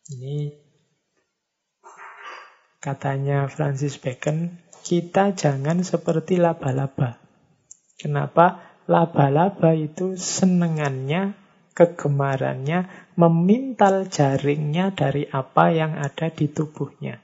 ini 0.09 0.57
katanya 2.81 3.51
Francis 3.53 4.01
Bacon, 4.01 4.57
kita 4.81 5.37
jangan 5.37 5.85
seperti 5.85 6.41
laba-laba. 6.41 7.21
Kenapa? 8.01 8.77
Laba-laba 8.91 9.77
itu 9.77 10.19
senengannya, 10.19 11.37
kegemarannya 11.77 13.13
memintal 13.15 14.11
jaringnya 14.11 14.91
dari 14.97 15.29
apa 15.31 15.71
yang 15.71 15.95
ada 15.95 16.33
di 16.33 16.51
tubuhnya. 16.51 17.23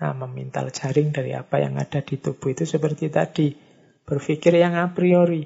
Nah, 0.00 0.12
memintal 0.16 0.72
jaring 0.72 1.12
dari 1.12 1.36
apa 1.36 1.60
yang 1.60 1.76
ada 1.76 2.00
di 2.00 2.16
tubuh 2.18 2.50
itu 2.54 2.64
seperti 2.64 3.12
tadi 3.12 3.52
berpikir 4.04 4.56
yang 4.56 4.76
a 4.76 4.90
priori. 4.92 5.44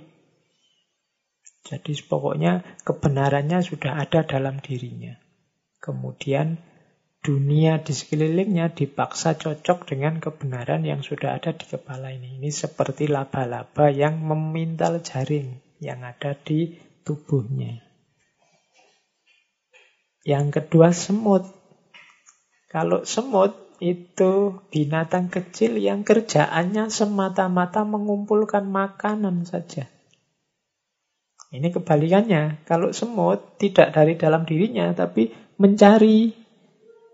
Jadi 1.69 1.93
pokoknya 2.09 2.81
kebenarannya 2.87 3.61
sudah 3.61 4.01
ada 4.01 4.25
dalam 4.25 4.57
dirinya. 4.63 5.15
Kemudian 5.79 6.68
dunia 7.19 7.83
di 7.83 7.93
sekelilingnya 7.93 8.73
dipaksa 8.73 9.35
cocok 9.35 9.91
dengan 9.91 10.23
kebenaran 10.23 10.87
yang 10.87 11.03
sudah 11.03 11.37
ada 11.37 11.51
di 11.51 11.67
kepala 11.67 12.15
ini. 12.15 12.39
Ini 12.39 12.51
seperti 12.51 13.11
laba-laba 13.11 13.91
yang 13.91 14.23
memintal 14.23 15.03
jaring 15.03 15.59
yang 15.83 16.07
ada 16.07 16.35
di 16.39 16.79
tubuhnya. 17.03 17.83
Yang 20.23 20.47
kedua 20.61 20.95
semut. 20.95 21.49
Kalau 22.69 23.03
semut 23.09 23.69
itu 23.79 24.59
binatang 24.75 25.31
kecil 25.31 25.79
yang 25.79 26.03
kerjaannya 26.03 26.91
semata-mata 26.91 27.87
mengumpulkan 27.87 28.67
makanan 28.67 29.47
saja. 29.47 29.87
Ini 31.49 31.73
kebalikannya. 31.73 32.67
Kalau 32.69 32.93
semut 32.93 33.57
tidak 33.57 33.97
dari 33.97 34.21
dalam 34.21 34.45
dirinya, 34.45 34.93
tapi 34.93 35.33
mencari 35.57 36.48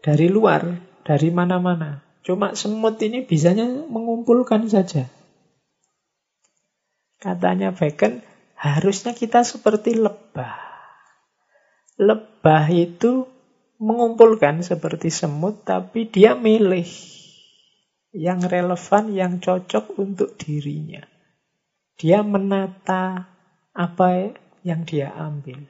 dari 0.05 0.28
luar, 0.28 0.68
dari 1.00 1.32
mana-mana. 1.32 2.05
Cuma 2.20 2.52
semut 2.52 3.00
ini 3.00 3.24
bisanya 3.24 3.64
mengumpulkan 3.88 4.68
saja. 4.68 5.09
Katanya 7.16 7.72
Bacon, 7.72 8.20
harusnya 8.52 9.16
kita 9.16 9.40
seperti 9.48 9.96
lebah. 9.96 10.61
Lebah 11.96 12.68
itu 12.68 13.24
mengumpulkan 13.80 14.61
seperti 14.61 15.09
semut, 15.09 15.64
tapi 15.64 16.05
dia 16.05 16.36
milih 16.36 16.84
yang 18.12 18.44
relevan, 18.44 19.05
yang 19.16 19.40
cocok 19.40 19.96
untuk 19.96 20.36
dirinya. 20.36 21.00
Dia 21.96 22.20
menata 22.20 23.24
apa 23.72 24.36
yang 24.61 24.84
dia 24.84 25.16
ambil. 25.16 25.64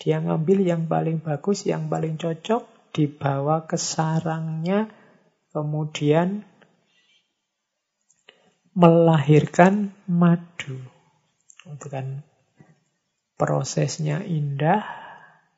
Dia 0.00 0.20
ngambil 0.20 0.64
yang 0.64 0.88
paling 0.88 1.20
bagus, 1.20 1.64
yang 1.68 1.88
paling 1.88 2.16
cocok, 2.16 2.79
dibawa 2.90 3.66
ke 3.66 3.78
sarangnya, 3.78 4.90
kemudian 5.54 6.46
melahirkan 8.74 9.94
madu. 10.06 10.78
Itu 11.66 11.86
kan 11.90 12.22
prosesnya 13.34 14.22
indah, 14.22 14.82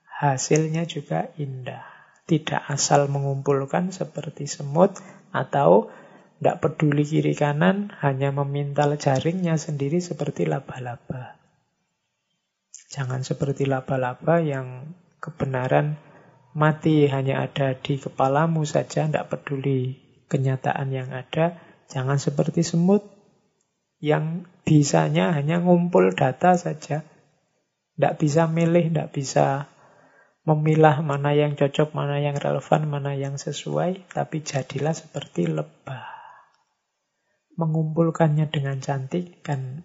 hasilnya 0.06 0.88
juga 0.88 1.32
indah. 1.36 1.84
Tidak 2.22 2.70
asal 2.70 3.10
mengumpulkan 3.10 3.90
seperti 3.90 4.46
semut 4.46 4.96
atau 5.34 5.90
tidak 6.38 6.58
peduli 6.58 7.06
kiri 7.06 7.34
kanan, 7.38 7.94
hanya 8.02 8.34
memintal 8.34 8.98
jaringnya 8.98 9.58
sendiri 9.58 10.02
seperti 10.02 10.46
laba-laba. 10.46 11.38
Jangan 12.90 13.22
seperti 13.22 13.64
laba-laba 13.64 14.42
yang 14.42 14.98
kebenaran 15.22 15.96
mati 16.52 17.08
hanya 17.08 17.44
ada 17.48 17.76
di 17.76 17.96
kepalamu 17.96 18.64
saja, 18.68 19.08
tidak 19.08 19.28
peduli 19.32 19.96
kenyataan 20.28 20.88
yang 20.92 21.12
ada. 21.12 21.60
Jangan 21.88 22.16
seperti 22.16 22.64
semut 22.64 23.04
yang 24.00 24.48
bisanya 24.64 25.36
hanya 25.36 25.60
ngumpul 25.60 26.12
data 26.16 26.56
saja. 26.56 27.04
Tidak 27.96 28.14
bisa 28.16 28.48
milih, 28.48 28.88
tidak 28.88 29.12
bisa 29.12 29.68
memilah 30.42 31.04
mana 31.04 31.36
yang 31.36 31.54
cocok, 31.54 31.94
mana 31.94 32.18
yang 32.18 32.34
relevan, 32.34 32.88
mana 32.88 33.12
yang 33.14 33.38
sesuai, 33.38 34.10
tapi 34.10 34.42
jadilah 34.42 34.96
seperti 34.96 35.46
lebah. 35.46 36.08
Mengumpulkannya 37.60 38.48
dengan 38.48 38.80
cantik 38.80 39.44
kan 39.44 39.84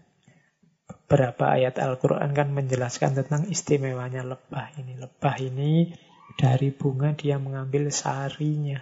beberapa 0.88 1.52
ayat 1.52 1.78
Al-Quran 1.84 2.32
kan 2.32 2.56
menjelaskan 2.56 3.20
tentang 3.20 3.52
istimewanya 3.52 4.24
lebah 4.24 4.72
ini. 4.80 4.96
Lebah 4.96 5.36
ini 5.44 5.92
dari 6.38 6.70
bunga 6.70 7.18
dia 7.18 7.42
mengambil 7.42 7.90
sarinya. 7.90 8.78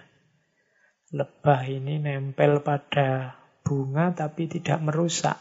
Lebah 1.10 1.64
ini 1.64 1.96
nempel 1.96 2.60
pada 2.60 3.40
bunga 3.64 4.12
tapi 4.12 4.46
tidak 4.46 4.84
merusak. 4.84 5.40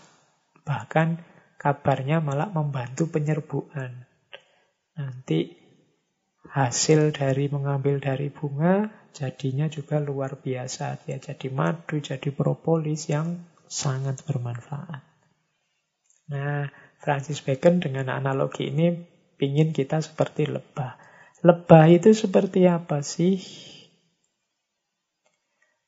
Bahkan 0.64 1.08
kabarnya 1.60 2.24
malah 2.24 2.48
membantu 2.50 3.12
penyerbukan. 3.12 4.08
Nanti 4.96 5.52
hasil 6.56 7.12
dari 7.12 7.52
mengambil 7.52 8.00
dari 8.00 8.32
bunga 8.32 8.88
jadinya 9.12 9.68
juga 9.68 10.00
luar 10.00 10.40
biasa. 10.40 11.04
Dia 11.04 11.20
jadi 11.20 11.52
madu, 11.52 12.00
jadi 12.00 12.32
propolis 12.32 13.12
yang 13.12 13.44
sangat 13.68 14.24
bermanfaat. 14.24 15.04
Nah, 16.32 16.72
Francis 16.98 17.44
Bacon 17.44 17.84
dengan 17.84 18.10
analogi 18.10 18.72
ini 18.72 18.96
ingin 19.38 19.76
kita 19.76 20.02
seperti 20.02 20.50
lebah. 20.50 20.98
Lebah 21.46 21.86
itu 21.94 22.10
seperti 22.18 22.66
apa 22.66 23.06
sih? 23.06 23.38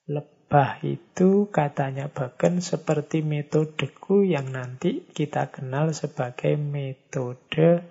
Lebah 0.06 0.86
itu 0.86 1.50
katanya 1.50 2.14
bahkan 2.14 2.62
seperti 2.62 3.26
metodeku 3.26 4.22
yang 4.22 4.54
nanti 4.54 5.10
kita 5.10 5.50
kenal 5.50 5.90
sebagai 5.98 6.62
metode 6.62 7.82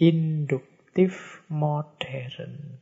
induktif 0.00 1.44
modern. 1.52 2.80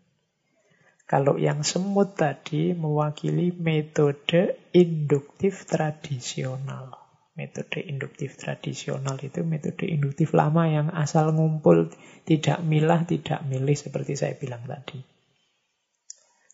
Kalau 1.02 1.34
yang 1.34 1.66
semut 1.66 2.14
tadi 2.14 2.78
mewakili 2.78 3.50
metode 3.50 4.54
induktif 4.70 5.66
tradisional. 5.66 7.01
Metode 7.32 7.80
induktif 7.88 8.36
tradisional 8.36 9.16
itu 9.24 9.40
metode 9.40 9.88
induktif 9.88 10.36
lama 10.36 10.68
yang 10.68 10.92
asal 10.92 11.32
ngumpul, 11.32 11.88
tidak 12.28 12.60
milah, 12.60 13.08
tidak 13.08 13.40
milih 13.48 13.72
seperti 13.72 14.20
saya 14.20 14.36
bilang 14.36 14.60
tadi. 14.68 15.00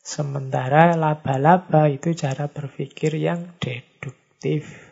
Sementara 0.09 0.95
laba-laba 0.95 1.91
itu 1.91 2.15
cara 2.15 2.47
berpikir 2.47 3.19
yang 3.19 3.59
deduktif. 3.59 4.89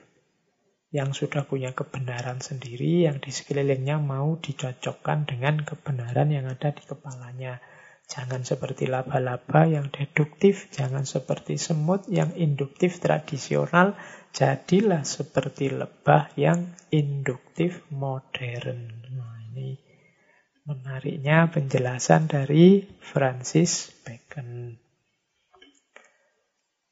Yang 0.91 1.25
sudah 1.25 1.47
punya 1.47 1.71
kebenaran 1.71 2.43
sendiri, 2.43 3.07
yang 3.07 3.23
di 3.23 3.31
sekelilingnya 3.31 4.03
mau 4.03 4.37
dicocokkan 4.37 5.25
dengan 5.25 5.63
kebenaran 5.63 6.35
yang 6.35 6.51
ada 6.51 6.75
di 6.75 6.83
kepalanya. 6.83 7.63
Jangan 8.07 8.47
seperti 8.47 8.87
laba-laba 8.87 9.67
yang 9.67 9.91
deduktif, 9.91 10.71
jangan 10.71 11.03
seperti 11.03 11.59
semut 11.59 12.07
yang 12.07 12.31
induktif 12.39 13.03
tradisional, 13.03 13.99
jadilah 14.31 15.03
seperti 15.03 15.75
lebah 15.75 16.31
yang 16.39 16.71
induktif 16.95 17.83
modern. 17.91 18.95
Nah, 19.11 19.43
ini 19.51 19.75
menariknya 20.63 21.51
penjelasan 21.51 22.31
dari 22.31 22.87
Francis 23.03 23.91
Bacon. 24.07 24.79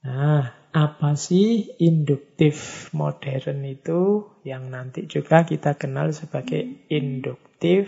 Nah, 0.04 0.50
apa 0.74 1.14
sih 1.14 1.78
induktif 1.78 2.90
modern 2.90 3.62
itu 3.62 4.26
yang 4.42 4.66
nanti 4.66 5.06
juga 5.06 5.46
kita 5.46 5.78
kenal 5.78 6.10
sebagai 6.10 6.90
induktif 6.90 7.86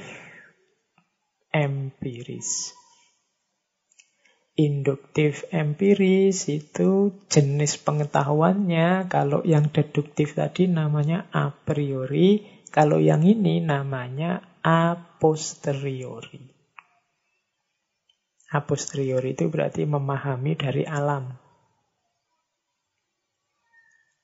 empiris. 1.50 2.85
Induktif 4.56 5.44
empiris 5.52 6.48
itu 6.48 7.12
jenis 7.28 7.76
pengetahuannya, 7.76 9.04
kalau 9.04 9.44
yang 9.44 9.68
deduktif 9.68 10.32
tadi 10.32 10.64
namanya 10.64 11.28
a 11.28 11.52
priori, 11.52 12.40
kalau 12.72 12.96
yang 12.96 13.20
ini 13.20 13.60
namanya 13.60 14.40
a 14.64 14.96
posteriori. 15.20 16.40
A 18.56 18.64
posteriori 18.64 19.36
itu 19.36 19.52
berarti 19.52 19.84
memahami 19.84 20.56
dari 20.56 20.88
alam. 20.88 21.36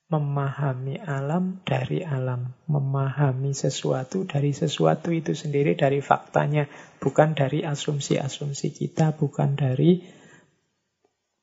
Memahami 0.09 0.97
alam 0.97 1.61
dari 1.61 2.01
alam, 2.01 2.57
memahami 2.65 3.53
sesuatu 3.53 4.25
dari 4.25 4.49
sesuatu 4.49 5.13
itu 5.13 5.37
sendiri 5.37 5.77
dari 5.77 6.01
faktanya, 6.01 6.65
bukan 6.97 7.37
dari 7.37 7.61
asumsi-asumsi 7.61 8.73
kita, 8.73 9.13
bukan 9.13 9.53
dari 9.53 10.22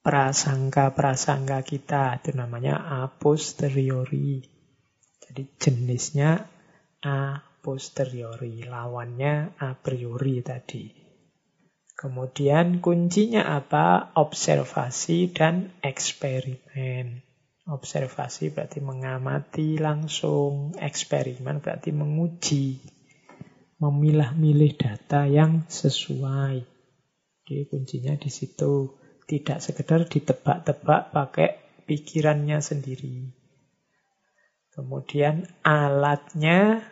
prasangka-prasangka 0.00 1.60
kita. 1.64 2.20
Itu 2.20 2.36
namanya 2.36 2.80
a 2.80 3.08
posteriori. 3.08 4.40
Jadi 5.20 5.42
jenisnya 5.60 6.40
a 7.04 7.38
posteriori, 7.60 8.64
lawannya 8.64 9.60
a 9.60 9.76
priori 9.76 10.40
tadi. 10.40 10.84
Kemudian 12.00 12.80
kuncinya 12.80 13.44
apa? 13.60 14.16
Observasi 14.16 15.36
dan 15.36 15.76
eksperimen. 15.84 17.20
Observasi 17.68 18.56
berarti 18.56 18.80
mengamati 18.80 19.76
langsung, 19.76 20.72
eksperimen 20.80 21.60
berarti 21.60 21.92
menguji, 21.92 22.80
memilah-milih 23.84 24.72
data 24.80 25.28
yang 25.28 25.68
sesuai. 25.68 26.64
Jadi 27.44 27.62
kuncinya 27.68 28.16
di 28.16 28.32
situ. 28.32 28.99
Tidak 29.30 29.62
sekedar 29.62 30.10
ditebak-tebak 30.10 31.14
pakai 31.14 31.54
pikirannya 31.86 32.58
sendiri. 32.58 33.30
Kemudian 34.74 35.46
alatnya 35.62 36.82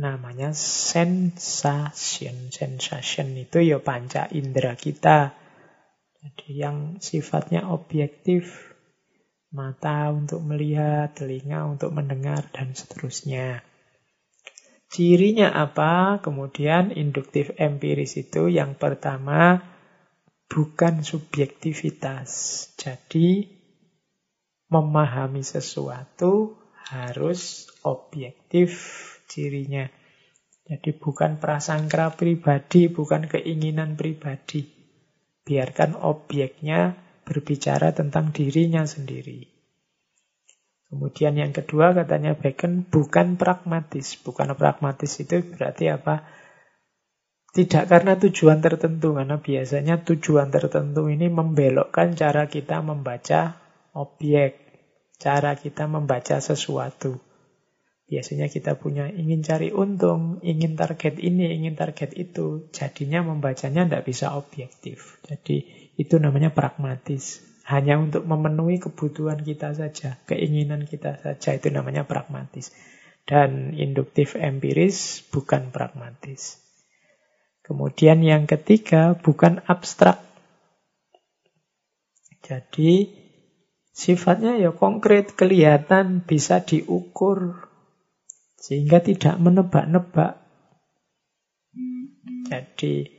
namanya 0.00 0.56
sensation. 0.56 2.48
Sensation 2.48 3.36
itu 3.36 3.60
ya 3.60 3.76
panca 3.84 4.24
indera 4.32 4.72
kita. 4.72 5.36
Jadi 6.22 6.48
yang 6.56 6.96
sifatnya 6.96 7.68
objektif 7.68 8.72
mata 9.52 10.08
untuk 10.08 10.40
melihat, 10.40 11.12
telinga 11.12 11.68
untuk 11.68 11.92
mendengar, 11.92 12.48
dan 12.56 12.72
seterusnya. 12.72 13.60
Cirinya 14.88 15.52
apa? 15.52 16.20
Kemudian 16.24 16.92
induktif 16.92 17.52
empiris 17.60 18.16
itu 18.16 18.48
yang 18.48 18.76
pertama 18.76 19.71
bukan 20.52 21.00
subjektivitas. 21.00 22.28
Jadi 22.76 23.48
memahami 24.68 25.40
sesuatu 25.40 26.60
harus 26.92 27.72
objektif 27.88 28.68
cirinya. 29.32 29.88
Jadi 30.68 30.92
bukan 30.92 31.40
prasangka 31.40 32.12
pribadi, 32.12 32.92
bukan 32.92 33.32
keinginan 33.32 33.96
pribadi. 33.96 34.68
Biarkan 35.42 35.96
objeknya 35.96 37.00
berbicara 37.24 37.96
tentang 37.96 38.30
dirinya 38.36 38.84
sendiri. 38.84 39.48
Kemudian 40.92 41.40
yang 41.40 41.56
kedua 41.56 41.96
katanya 41.96 42.36
Bacon 42.36 42.84
bukan 42.84 43.40
pragmatis. 43.40 44.20
Bukan 44.20 44.52
pragmatis 44.52 45.16
itu 45.16 45.40
berarti 45.40 45.88
apa? 45.88 46.28
Tidak 47.52 47.84
karena 47.84 48.16
tujuan 48.16 48.64
tertentu, 48.64 49.12
karena 49.12 49.36
biasanya 49.36 50.00
tujuan 50.08 50.48
tertentu 50.48 51.12
ini 51.12 51.28
membelokkan 51.28 52.16
cara 52.16 52.48
kita 52.48 52.80
membaca 52.80 53.60
objek, 53.92 54.56
cara 55.20 55.52
kita 55.52 55.84
membaca 55.84 56.40
sesuatu. 56.40 57.20
Biasanya 58.08 58.48
kita 58.48 58.80
punya 58.80 59.08
ingin 59.12 59.44
cari 59.44 59.68
untung, 59.68 60.40
ingin 60.40 60.80
target 60.80 61.20
ini, 61.20 61.52
ingin 61.52 61.76
target 61.76 62.16
itu. 62.16 62.72
Jadinya 62.72 63.20
membacanya 63.20 63.84
tidak 63.84 64.08
bisa 64.08 64.32
objektif. 64.32 65.20
Jadi 65.28 65.64
itu 66.00 66.16
namanya 66.16 66.56
pragmatis. 66.56 67.44
Hanya 67.68 68.00
untuk 68.00 68.24
memenuhi 68.24 68.80
kebutuhan 68.80 69.44
kita 69.44 69.76
saja, 69.76 70.16
keinginan 70.24 70.88
kita 70.88 71.20
saja. 71.20 71.52
Itu 71.52 71.68
namanya 71.68 72.08
pragmatis. 72.08 72.72
Dan 73.28 73.76
induktif 73.76 74.40
empiris 74.40 75.20
bukan 75.28 75.68
pragmatis. 75.68 76.61
Kemudian 77.62 78.26
yang 78.26 78.50
ketiga, 78.50 79.14
bukan 79.14 79.62
abstrak. 79.70 80.18
Jadi 82.42 83.06
sifatnya 83.94 84.58
ya 84.58 84.74
konkret, 84.74 85.38
kelihatan, 85.38 86.26
bisa 86.26 86.66
diukur. 86.66 87.70
Sehingga 88.58 88.98
tidak 88.98 89.38
menebak-nebak. 89.38 90.42
Jadi 92.50 93.10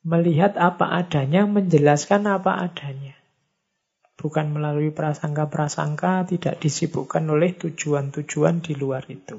melihat 0.00 0.56
apa 0.56 0.96
adanya, 0.96 1.44
menjelaskan 1.44 2.24
apa 2.24 2.56
adanya. 2.64 3.16
Bukan 4.18 4.50
melalui 4.50 4.90
prasangka-prasangka, 4.90 6.26
tidak 6.26 6.58
disibukkan 6.58 7.22
oleh 7.28 7.54
tujuan-tujuan 7.54 8.64
di 8.64 8.72
luar 8.74 9.06
itu. 9.12 9.38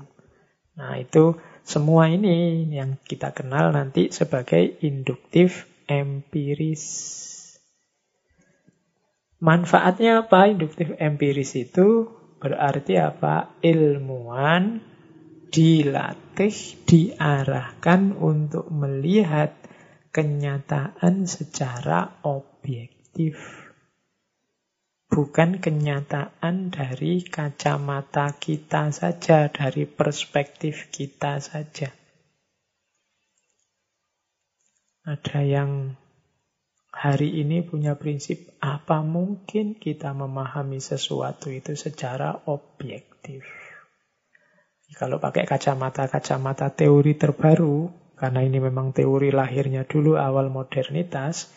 Nah 0.80 0.96
itu 0.96 1.36
semua 1.64 2.10
ini 2.10 2.66
yang 2.72 2.97
kita 3.05 3.32
kenal 3.32 3.72
nanti 3.72 4.10
sebagai 4.10 4.80
induktif 4.82 5.70
empiris. 5.89 6.86
Manfaatnya 9.39 10.28
apa 10.28 10.51
induktif 10.51 10.93
empiris 10.99 11.55
itu? 11.55 12.12
Berarti 12.39 12.99
apa? 12.99 13.55
Ilmuwan 13.64 14.84
dilatih, 15.49 16.55
diarahkan 16.86 18.16
untuk 18.16 18.70
melihat 18.70 19.55
kenyataan 20.12 21.26
secara 21.30 22.20
objektif 22.26 23.69
bukan 25.20 25.60
kenyataan 25.60 26.72
dari 26.72 27.28
kacamata 27.28 28.40
kita 28.40 28.88
saja, 28.96 29.52
dari 29.52 29.84
perspektif 29.84 30.88
kita 30.96 31.44
saja. 31.44 31.92
Ada 35.04 35.44
yang 35.44 36.00
hari 36.96 37.44
ini 37.44 37.68
punya 37.68 38.00
prinsip 38.00 38.56
apa 38.64 39.04
mungkin 39.04 39.76
kita 39.76 40.16
memahami 40.16 40.80
sesuatu 40.80 41.52
itu 41.52 41.76
secara 41.76 42.48
objektif. 42.48 43.44
Kalau 44.96 45.20
pakai 45.20 45.44
kacamata-kacamata 45.44 46.72
teori 46.80 47.20
terbaru, 47.20 47.92
karena 48.16 48.40
ini 48.40 48.64
memang 48.64 48.96
teori 48.96 49.36
lahirnya 49.36 49.84
dulu 49.84 50.16
awal 50.16 50.48
modernitas, 50.48 51.52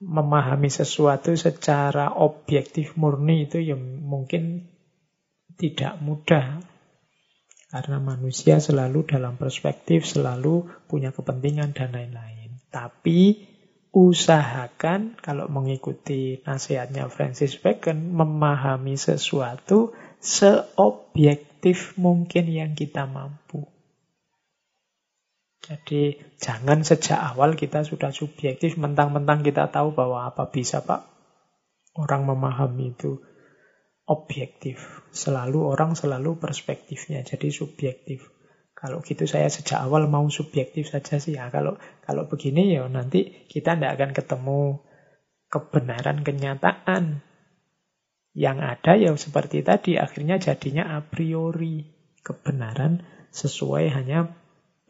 memahami 0.00 0.72
sesuatu 0.72 1.36
secara 1.36 2.16
objektif 2.16 2.96
murni 2.96 3.44
itu 3.44 3.60
ya 3.60 3.76
mungkin 3.76 4.64
tidak 5.60 6.00
mudah. 6.00 6.64
Karena 7.70 8.02
manusia 8.02 8.58
selalu 8.58 9.06
dalam 9.06 9.38
perspektif, 9.38 10.02
selalu 10.02 10.66
punya 10.90 11.14
kepentingan 11.14 11.70
dan 11.70 11.94
lain-lain. 11.94 12.58
Tapi 12.66 13.46
usahakan 13.94 15.14
kalau 15.22 15.46
mengikuti 15.46 16.42
nasihatnya 16.42 17.06
Francis 17.06 17.54
Bacon, 17.54 18.10
memahami 18.10 18.98
sesuatu 18.98 19.94
seobjektif 20.18 21.94
mungkin 21.94 22.50
yang 22.50 22.74
kita 22.74 23.06
mampu. 23.06 23.70
Jadi 25.70 26.18
jangan 26.42 26.82
sejak 26.82 27.14
awal 27.14 27.54
kita 27.54 27.86
sudah 27.86 28.10
subjektif, 28.10 28.74
mentang-mentang 28.74 29.46
kita 29.46 29.70
tahu 29.70 29.94
bahwa 29.94 30.26
apa 30.26 30.50
bisa 30.50 30.82
Pak. 30.82 31.06
Orang 31.94 32.26
memahami 32.26 32.90
itu 32.90 33.22
objektif. 34.10 34.82
Selalu 35.14 35.62
orang 35.62 35.94
selalu 35.94 36.42
perspektifnya, 36.42 37.22
jadi 37.22 37.54
subjektif. 37.54 38.26
Kalau 38.74 38.98
gitu 39.06 39.30
saya 39.30 39.46
sejak 39.46 39.78
awal 39.78 40.10
mau 40.10 40.26
subjektif 40.26 40.90
saja 40.90 41.22
sih 41.22 41.38
ya. 41.38 41.54
Kalau 41.54 41.78
kalau 42.02 42.26
begini 42.26 42.74
ya 42.74 42.90
nanti 42.90 43.46
kita 43.46 43.78
tidak 43.78 43.94
akan 43.94 44.10
ketemu 44.10 44.60
kebenaran 45.54 46.26
kenyataan. 46.26 47.22
Yang 48.34 48.58
ada 48.58 48.92
ya 48.98 49.10
seperti 49.14 49.62
tadi, 49.62 50.02
akhirnya 50.02 50.42
jadinya 50.42 50.98
a 50.98 51.04
priori. 51.04 51.86
Kebenaran 52.26 53.06
sesuai 53.30 53.92
hanya 53.94 54.39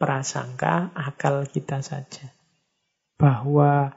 prasangka 0.01 0.89
akal 0.97 1.45
kita 1.45 1.85
saja. 1.85 2.33
Bahwa 3.21 3.93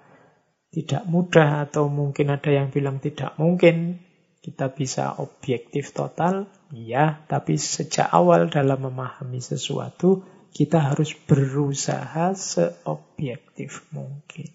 tidak 0.68 1.08
mudah 1.08 1.64
atau 1.64 1.88
mungkin 1.88 2.28
ada 2.28 2.52
yang 2.52 2.68
bilang 2.68 3.00
tidak 3.00 3.40
mungkin 3.40 4.04
kita 4.44 4.76
bisa 4.76 5.16
objektif 5.16 5.96
total, 5.96 6.44
ya, 6.68 7.24
tapi 7.24 7.56
sejak 7.56 8.12
awal 8.12 8.52
dalam 8.52 8.92
memahami 8.92 9.40
sesuatu 9.40 10.20
kita 10.52 10.92
harus 10.92 11.16
berusaha 11.16 12.36
seobjektif 12.36 13.88
mungkin. 13.96 14.52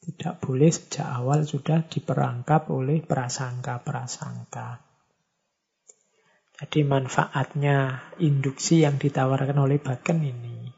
Tidak 0.00 0.40
boleh 0.40 0.72
sejak 0.72 1.04
awal 1.04 1.44
sudah 1.44 1.84
diperangkap 1.84 2.72
oleh 2.72 3.04
prasangka-prasangka. 3.04 4.93
Jadi 6.54 6.86
manfaatnya 6.86 8.10
induksi 8.22 8.86
yang 8.86 8.94
ditawarkan 8.94 9.58
oleh 9.58 9.82
Baken 9.82 10.22
ini, 10.22 10.70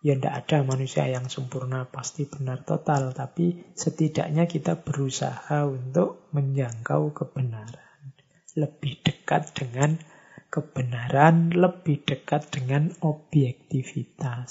ya 0.00 0.16
tidak 0.16 0.34
ada 0.48 0.64
manusia 0.64 1.04
yang 1.04 1.28
sempurna 1.28 1.84
pasti 1.84 2.24
benar 2.24 2.64
total, 2.64 3.12
tapi 3.12 3.76
setidaknya 3.76 4.48
kita 4.48 4.80
berusaha 4.80 5.68
untuk 5.68 6.32
menjangkau 6.32 7.12
kebenaran. 7.12 8.16
Lebih 8.56 9.04
dekat 9.04 9.52
dengan 9.52 10.00
kebenaran, 10.48 11.52
lebih 11.52 12.08
dekat 12.08 12.48
dengan 12.48 12.96
objektivitas. 13.04 14.50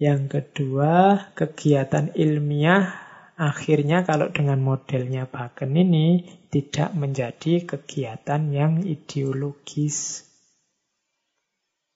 Yang 0.00 0.22
kedua, 0.32 1.28
kegiatan 1.36 2.16
ilmiah 2.16 3.10
Akhirnya 3.40 4.04
kalau 4.04 4.28
dengan 4.28 4.60
modelnya 4.60 5.24
Baken 5.24 5.72
ini 5.72 6.28
tidak 6.50 6.90
menjadi 6.98 7.62
kegiatan 7.62 8.42
yang 8.50 8.82
ideologis. 8.82 10.26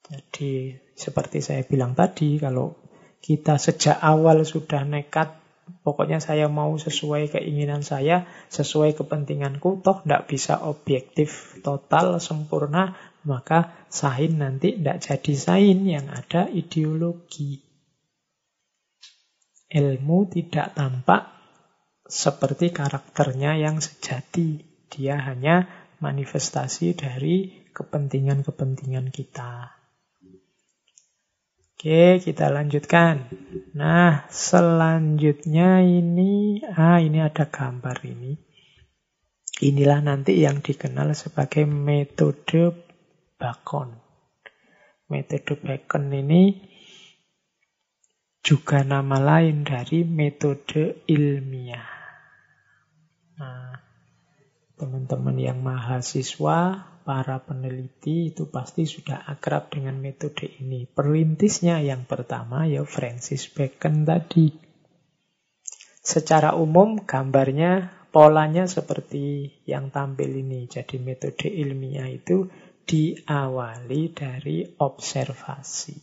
Jadi 0.06 0.78
seperti 0.94 1.42
saya 1.42 1.66
bilang 1.66 1.98
tadi, 1.98 2.38
kalau 2.38 2.78
kita 3.18 3.58
sejak 3.58 3.98
awal 3.98 4.46
sudah 4.46 4.86
nekat, 4.86 5.34
pokoknya 5.82 6.22
saya 6.22 6.46
mau 6.46 6.76
sesuai 6.78 7.34
keinginan 7.34 7.82
saya, 7.82 8.30
sesuai 8.52 8.94
kepentinganku, 8.94 9.82
toh 9.82 10.04
tidak 10.06 10.30
bisa 10.30 10.62
objektif, 10.62 11.58
total, 11.66 12.22
sempurna, 12.22 12.94
maka 13.26 13.74
sain 13.90 14.38
nanti 14.38 14.76
tidak 14.76 15.02
jadi 15.02 15.34
sain 15.34 15.78
yang 15.82 16.06
ada 16.12 16.46
ideologi. 16.52 17.64
Ilmu 19.74 20.18
tidak 20.30 20.76
tampak 20.78 21.34
seperti 22.04 22.70
karakternya 22.70 23.56
yang 23.56 23.80
sejati. 23.80 24.60
Dia 24.92 25.18
hanya 25.24 25.66
manifestasi 25.98 26.94
dari 26.94 27.66
kepentingan-kepentingan 27.74 29.10
kita. 29.10 29.74
Oke, 31.74 32.22
kita 32.22 32.48
lanjutkan. 32.48 33.28
Nah, 33.76 34.24
selanjutnya 34.30 35.84
ini, 35.84 36.62
ah 36.64 37.02
ini 37.02 37.20
ada 37.20 37.50
gambar 37.50 37.98
ini. 38.06 38.32
Inilah 39.64 40.00
nanti 40.00 40.40
yang 40.40 40.64
dikenal 40.64 41.12
sebagai 41.12 41.66
metode 41.66 42.88
Bacon. 43.36 43.90
Metode 45.10 45.60
Bacon 45.60 46.04
ini 46.14 46.72
juga 48.44 48.84
nama 48.84 49.16
lain 49.20 49.64
dari 49.64 50.04
metode 50.04 51.04
ilmiah. 51.08 51.93
Nah, 53.34 53.74
teman-teman 54.78 55.36
yang 55.38 55.58
mahasiswa, 55.62 56.90
para 57.04 57.36
peneliti 57.44 58.32
itu 58.32 58.48
pasti 58.48 58.88
sudah 58.88 59.28
akrab 59.28 59.68
dengan 59.70 60.00
metode 60.00 60.48
ini. 60.58 60.88
Perintisnya 60.88 61.78
yang 61.84 62.08
pertama 62.08 62.64
ya 62.64 62.82
Francis 62.88 63.46
Bacon 63.52 64.08
tadi. 64.08 64.48
Secara 66.04 66.56
umum 66.56 67.04
gambarnya, 67.04 67.92
polanya 68.08 68.64
seperti 68.64 69.52
yang 69.68 69.92
tampil 69.92 70.32
ini. 70.32 70.64
Jadi 70.68 70.96
metode 71.00 71.48
ilmiah 71.48 72.08
itu 72.08 72.48
diawali 72.84 74.02
dari 74.12 74.64
observasi. 74.64 75.96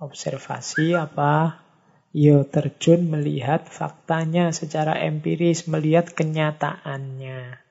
Observasi 0.00 0.96
apa? 0.96 1.64
Yo 2.10 2.42
terjun 2.42 3.06
melihat 3.06 3.70
faktanya 3.70 4.50
secara 4.50 4.98
empiris, 4.98 5.70
melihat 5.70 6.10
kenyataannya. 6.10 7.62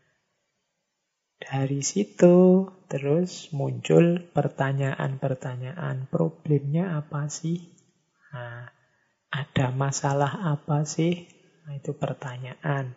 Dari 1.43 1.81
situ 1.83 2.67
terus 2.87 3.51
muncul 3.51 4.23
pertanyaan-pertanyaan. 4.31 6.07
Problemnya 6.07 6.95
apa 7.03 7.27
sih? 7.27 7.67
Nah, 8.31 8.71
ada 9.27 9.75
masalah 9.75 10.55
apa 10.55 10.87
sih? 10.87 11.27
Nah, 11.67 11.75
itu 11.75 11.91
pertanyaan. 11.91 12.95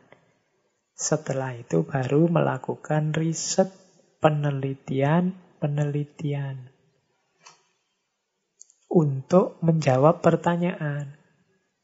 Setelah 0.95 1.59
itu 1.59 1.82
baru 1.82 2.30
melakukan 2.30 3.18
riset, 3.18 3.66
penelitian, 4.22 5.34
penelitian 5.59 6.70
untuk 8.93 9.59
menjawab 9.64 10.20
pertanyaan. 10.20 11.22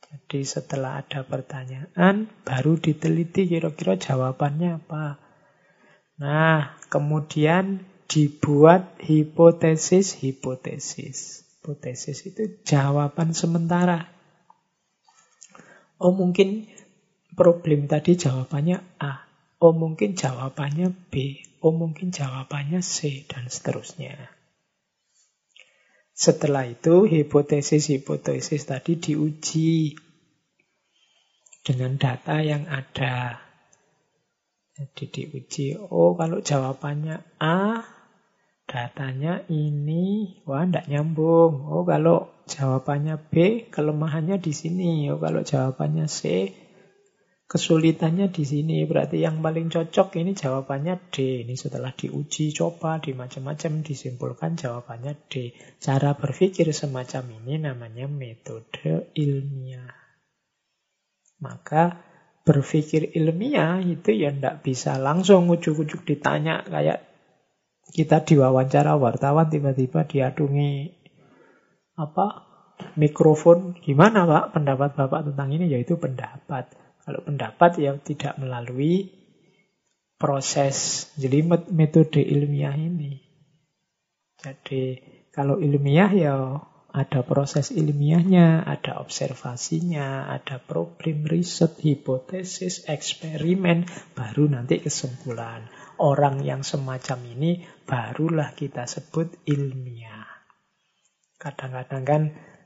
Jadi 0.09 0.41
setelah 0.41 1.05
ada 1.05 1.21
pertanyaan, 1.21 2.33
baru 2.49 2.81
diteliti 2.81 3.45
kira-kira 3.45 4.01
jawabannya 4.01 4.81
apa. 4.81 5.21
Nah, 6.17 6.81
kemudian 6.89 7.85
dibuat 8.09 8.97
hipotesis-hipotesis. 9.05 11.45
Hipotesis 11.61 12.25
itu 12.25 12.57
jawaban 12.65 13.37
sementara. 13.37 14.09
Oh 16.01 16.17
mungkin 16.17 16.73
problem 17.37 17.85
tadi 17.85 18.17
jawabannya 18.17 18.81
A. 18.97 19.29
Oh 19.61 19.77
mungkin 19.77 20.17
jawabannya 20.17 20.89
B. 21.13 21.45
Oh 21.61 21.77
mungkin 21.77 22.09
jawabannya 22.15 22.79
C. 22.81 23.27
Dan 23.29 23.53
seterusnya. 23.53 24.38
Setelah 26.19 26.67
itu 26.67 27.07
hipotesis-hipotesis 27.07 28.67
tadi 28.67 28.99
diuji 28.99 29.95
dengan 31.63 31.95
data 31.95 32.43
yang 32.43 32.67
ada. 32.67 33.39
Jadi 34.75 35.07
diuji, 35.07 35.79
oh 35.79 36.19
kalau 36.19 36.43
jawabannya 36.43 37.23
A, 37.39 37.87
datanya 38.67 39.47
ini, 39.47 40.43
wah 40.43 40.67
tidak 40.67 40.91
nyambung. 40.91 41.71
Oh 41.71 41.87
kalau 41.87 42.35
jawabannya 42.51 43.15
B, 43.31 43.67
kelemahannya 43.71 44.43
di 44.43 44.51
sini. 44.51 45.07
Oh 45.15 45.23
kalau 45.23 45.47
jawabannya 45.47 46.11
C, 46.11 46.51
Kesulitannya 47.49 48.29
di 48.29 48.45
sini 48.45 48.85
berarti 48.85 49.25
yang 49.25 49.41
paling 49.41 49.73
cocok 49.73 50.21
ini 50.21 50.37
jawabannya 50.37 51.09
D. 51.09 51.49
Ini 51.49 51.57
setelah 51.57 51.97
diuji, 51.97 52.53
coba, 52.53 53.01
di 53.01 53.17
macam-macam 53.17 53.81
disimpulkan 53.81 54.61
jawabannya 54.61 55.17
D. 55.33 55.57
Cara 55.81 56.13
berpikir 56.13 56.69
semacam 56.77 57.41
ini 57.41 57.57
namanya 57.57 58.05
metode 58.05 59.09
ilmiah. 59.17 59.97
Maka 61.41 62.05
berpikir 62.45 63.17
ilmiah 63.17 63.81
itu 63.81 64.13
ya 64.13 64.29
tidak 64.29 64.61
bisa 64.61 65.01
langsung 65.01 65.49
ujuk-ujuk 65.49 66.05
ditanya 66.05 66.69
kayak 66.69 67.09
kita 67.97 68.29
diwawancara 68.29 69.01
wartawan 69.01 69.49
tiba-tiba 69.49 70.05
diadungi 70.05 70.93
apa 71.97 72.45
mikrofon 73.01 73.77
gimana 73.81 74.25
pak 74.29 74.45
pendapat 74.57 74.91
bapak 74.97 75.21
tentang 75.33 75.49
ini 75.53 75.69
yaitu 75.69 76.01
pendapat 76.01 76.73
kalau 77.09 77.25
pendapat 77.25 77.81
yang 77.81 78.05
tidak 78.05 78.37
melalui 78.37 79.09
proses, 80.21 81.09
jadi 81.17 81.41
metode 81.73 82.21
ilmiah 82.21 82.77
ini. 82.77 83.17
Jadi 84.37 85.01
kalau 85.33 85.57
ilmiah 85.57 86.13
ya 86.13 86.37
ada 86.93 87.25
proses 87.25 87.73
ilmiahnya, 87.73 88.61
ada 88.61 89.01
observasinya, 89.01 90.29
ada 90.29 90.61
problem 90.61 91.25
riset, 91.25 91.81
hipotesis, 91.81 92.85
eksperimen, 92.85 93.89
baru 94.13 94.53
nanti 94.53 94.85
kesimpulan. 94.85 95.65
Orang 95.97 96.45
yang 96.45 96.61
semacam 96.61 97.25
ini 97.25 97.65
barulah 97.89 98.53
kita 98.53 98.85
sebut 98.85 99.33
ilmiah. 99.49 100.29
Kadang-kadang 101.41 102.05
kan 102.05 102.23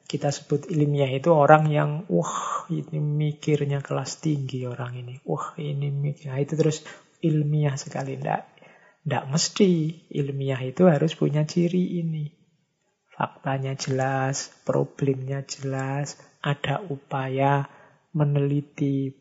kita 0.06 0.28
sebut 0.28 0.68
ilmiah 0.68 1.08
itu 1.08 1.32
orang 1.32 1.70
yang 1.72 1.90
wah 2.12 2.68
ini 2.68 3.00
mikirnya 3.00 3.80
kelas 3.80 4.20
tinggi 4.20 4.68
orang 4.68 4.98
ini. 4.98 5.14
Wah 5.24 5.56
ini 5.56 5.88
mikir. 5.88 6.32
Nah, 6.32 6.38
itu 6.42 6.54
terus 6.54 6.84
ilmiah 7.24 7.74
sekali. 7.78 8.18
Tidak 8.20 8.42
tidak 9.02 9.24
mesti 9.26 9.70
ilmiah 10.14 10.62
itu 10.62 10.86
harus 10.86 11.18
punya 11.18 11.42
ciri 11.42 11.98
ini. 11.98 12.30
Faktanya 13.12 13.74
jelas, 13.74 14.54
problemnya 14.62 15.42
jelas, 15.42 16.16
ada 16.38 16.80
upaya 16.86 17.66
meneliti, 18.14 19.14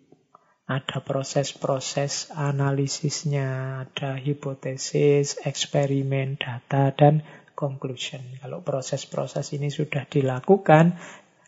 ada 0.69 1.03
proses-proses 1.03 2.31
analisisnya, 2.31 3.83
ada 3.83 4.15
hipotesis, 4.15 5.41
eksperimen, 5.43 6.39
data, 6.39 6.95
dan 6.95 7.25
conclusion. 7.61 8.41
Kalau 8.41 8.65
proses-proses 8.65 9.53
ini 9.53 9.69
sudah 9.69 10.09
dilakukan, 10.09 10.97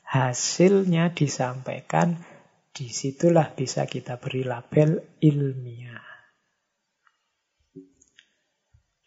hasilnya 0.05 1.09
disampaikan, 1.17 2.21
di 2.69 2.93
situlah 2.93 3.49
bisa 3.57 3.89
kita 3.89 4.21
beri 4.21 4.45
label 4.45 5.01
ilmiah. 5.25 6.05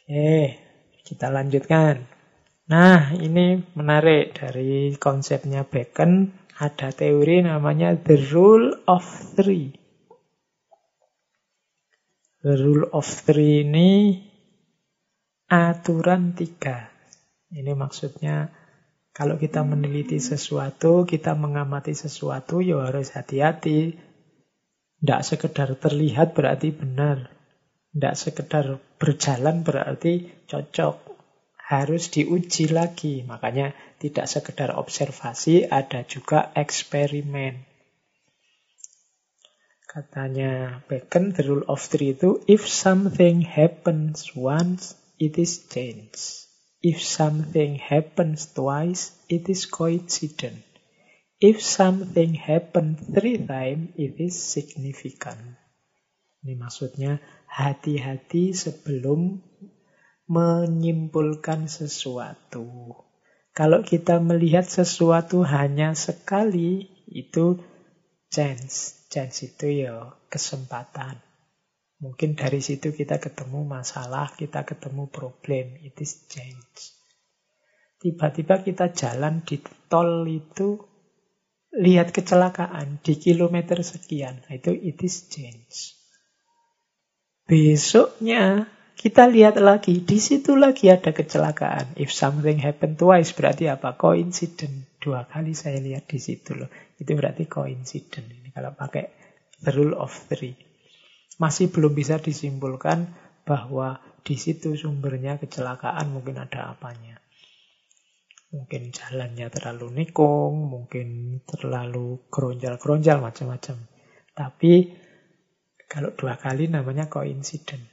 Oke, 0.07 0.39
kita 1.07 1.31
lanjutkan. 1.31 2.03
Nah, 2.67 3.15
ini 3.15 3.63
menarik 3.79 4.35
dari 4.35 4.95
konsepnya 4.99 5.63
Bacon. 5.63 6.31
Ada 6.59 6.91
teori 6.91 7.47
namanya 7.47 7.95
The 7.95 8.17
Rule 8.35 8.87
of 8.91 9.07
Three. 9.39 9.71
The 12.43 12.55
Rule 12.55 12.91
of 12.91 13.07
Three 13.07 13.67
ini 13.67 14.19
aturan 15.47 16.35
tiga. 16.35 16.96
Ini 17.57 17.73
maksudnya 17.73 18.53
kalau 19.17 19.41
kita 19.41 19.65
meneliti 19.65 20.21
sesuatu, 20.21 21.09
kita 21.09 21.33
mengamati 21.33 21.97
sesuatu, 21.97 22.61
ya 22.61 22.85
harus 22.85 23.17
hati-hati. 23.17 23.97
Tidak 25.01 25.21
sekedar 25.25 25.73
terlihat 25.81 26.37
berarti 26.37 26.69
benar. 26.77 27.33
Tidak 27.97 28.13
sekedar 28.13 28.77
berjalan 29.01 29.65
berarti 29.65 30.29
cocok. 30.45 31.17
Harus 31.57 32.13
diuji 32.13 32.69
lagi. 32.69 33.25
Makanya 33.25 33.73
tidak 34.05 34.29
sekedar 34.29 34.77
observasi, 34.77 35.65
ada 35.65 36.05
juga 36.05 36.53
eksperimen. 36.53 37.65
Katanya 39.89 40.85
Bacon, 40.93 41.33
the 41.33 41.41
rule 41.41 41.65
of 41.73 41.81
three 41.81 42.13
itu, 42.13 42.45
if 42.45 42.69
something 42.69 43.41
happens 43.41 44.37
once, 44.37 44.93
it 45.17 45.41
is 45.41 45.65
chance. 45.73 46.46
If 46.87 47.03
something 47.03 47.83
happens 47.83 48.47
twice, 48.55 49.11
it 49.27 49.51
is 49.51 49.67
coincident. 49.67 50.63
If 51.43 51.59
something 51.59 52.39
happens 52.39 53.03
three 53.11 53.43
times, 53.43 53.91
it 53.99 54.23
is 54.23 54.39
significant. 54.39 55.59
Ini 56.47 56.55
maksudnya 56.55 57.19
hati-hati 57.51 58.55
sebelum 58.55 59.43
menyimpulkan 60.31 61.67
sesuatu. 61.67 62.95
Kalau 63.51 63.83
kita 63.83 64.23
melihat 64.23 64.71
sesuatu 64.71 65.43
hanya 65.43 65.91
sekali, 65.99 66.87
itu 67.11 67.59
chance. 68.31 69.03
Chance 69.11 69.51
itu 69.51 69.91
ya 69.91 70.15
kesempatan. 70.31 71.26
Mungkin 72.07 72.39
dari 72.39 72.63
situ 72.63 72.95
kita 72.95 73.19
ketemu 73.19 73.67
masalah, 73.67 74.31
kita 74.31 74.63
ketemu 74.63 75.11
problem. 75.11 75.75
It 75.83 75.99
is 75.99 76.31
change. 76.31 76.95
Tiba-tiba 77.99 78.63
kita 78.63 78.95
jalan 78.95 79.43
di 79.43 79.59
tol 79.91 80.23
itu, 80.23 80.79
lihat 81.83 82.15
kecelakaan 82.15 83.03
di 83.03 83.19
kilometer 83.19 83.83
sekian. 83.83 84.39
Itu 84.47 84.71
it 84.71 85.03
is 85.03 85.27
change. 85.27 85.99
Besoknya 87.43 88.71
kita 88.95 89.27
lihat 89.27 89.59
lagi, 89.59 89.99
di 90.07 90.23
situ 90.23 90.55
lagi 90.55 90.87
ada 90.87 91.11
kecelakaan. 91.11 91.99
If 91.99 92.15
something 92.15 92.63
happen 92.63 92.95
twice, 92.95 93.35
berarti 93.35 93.67
apa? 93.67 93.99
Coincident. 93.99 94.95
Dua 95.03 95.27
kali 95.27 95.59
saya 95.59 95.83
lihat 95.83 96.07
di 96.07 96.23
situ 96.23 96.55
loh. 96.55 96.71
Itu 97.03 97.19
berarti 97.19 97.51
coincident. 97.51 98.31
Ini 98.31 98.55
kalau 98.55 98.79
pakai 98.79 99.11
the 99.67 99.75
rule 99.75 99.99
of 99.99 100.15
three 100.31 100.76
masih 101.37 101.69
belum 101.69 101.93
bisa 101.93 102.17
disimpulkan 102.21 103.13
bahwa 103.47 104.01
di 104.27 104.35
situ 104.35 104.75
sumbernya 104.75 105.39
kecelakaan 105.39 106.11
mungkin 106.11 106.43
ada 106.43 106.75
apanya. 106.75 107.23
Mungkin 108.51 108.91
jalannya 108.91 109.47
terlalu 109.53 110.03
nikung, 110.03 110.67
mungkin 110.67 111.39
terlalu 111.45 112.27
keronjal-keronjal 112.33 113.21
macam-macam. 113.21 113.77
Tapi 114.35 114.73
kalau 115.87 116.11
dua 116.15 116.35
kali 116.41 116.67
namanya 116.67 117.07
coincident. 117.07 117.85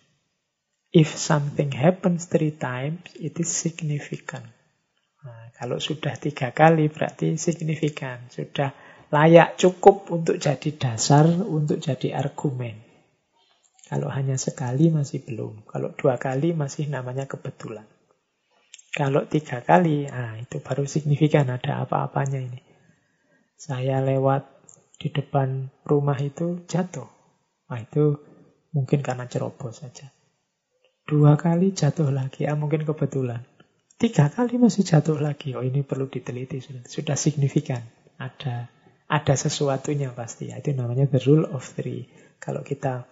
If 0.93 1.09
something 1.17 1.73
happens 1.73 2.29
three 2.29 2.53
times, 2.53 3.17
it 3.17 3.37
is 3.41 3.49
significant. 3.49 4.45
Nah, 5.25 5.49
kalau 5.57 5.81
sudah 5.81 6.13
tiga 6.21 6.53
kali 6.53 6.85
berarti 6.89 7.33
signifikan. 7.33 8.29
Sudah 8.29 8.73
layak 9.09 9.57
cukup 9.57 10.09
untuk 10.13 10.37
jadi 10.37 10.69
dasar, 10.77 11.25
untuk 11.29 11.81
jadi 11.81 12.13
argumen. 12.13 12.92
Kalau 13.93 14.09
hanya 14.09 14.41
sekali 14.41 14.89
masih 14.89 15.21
belum. 15.21 15.69
Kalau 15.69 15.93
dua 15.93 16.17
kali 16.17 16.57
masih 16.57 16.89
namanya 16.89 17.29
kebetulan. 17.29 17.85
Kalau 18.89 19.29
tiga 19.29 19.61
kali, 19.61 20.09
ah 20.09 20.33
itu 20.41 20.57
baru 20.65 20.89
signifikan 20.89 21.45
ada 21.53 21.85
apa-apanya 21.85 22.41
ini. 22.41 22.57
Saya 23.53 24.01
lewat 24.01 24.49
di 24.97 25.13
depan 25.13 25.69
rumah 25.85 26.17
itu 26.17 26.65
jatuh. 26.65 27.05
Nah 27.69 27.85
itu 27.85 28.17
mungkin 28.73 29.05
karena 29.05 29.29
ceroboh 29.29 29.69
saja. 29.69 30.09
Dua 31.05 31.37
kali 31.37 31.77
jatuh 31.77 32.09
lagi, 32.09 32.49
ah 32.49 32.57
mungkin 32.57 32.89
kebetulan. 32.89 33.45
Tiga 34.01 34.33
kali 34.33 34.57
masih 34.57 34.89
jatuh 34.89 35.21
lagi. 35.21 35.53
Oh 35.53 35.61
ini 35.61 35.85
perlu 35.85 36.09
diteliti 36.09 36.65
sudah. 36.65 36.81
Sudah 36.89 37.13
signifikan. 37.13 37.85
Ada 38.17 38.73
ada 39.05 39.33
sesuatunya 39.37 40.17
pasti. 40.17 40.49
Itu 40.49 40.73
namanya 40.73 41.05
the 41.13 41.21
rule 41.29 41.45
of 41.45 41.61
three. 41.61 42.09
Kalau 42.41 42.65
kita 42.65 43.05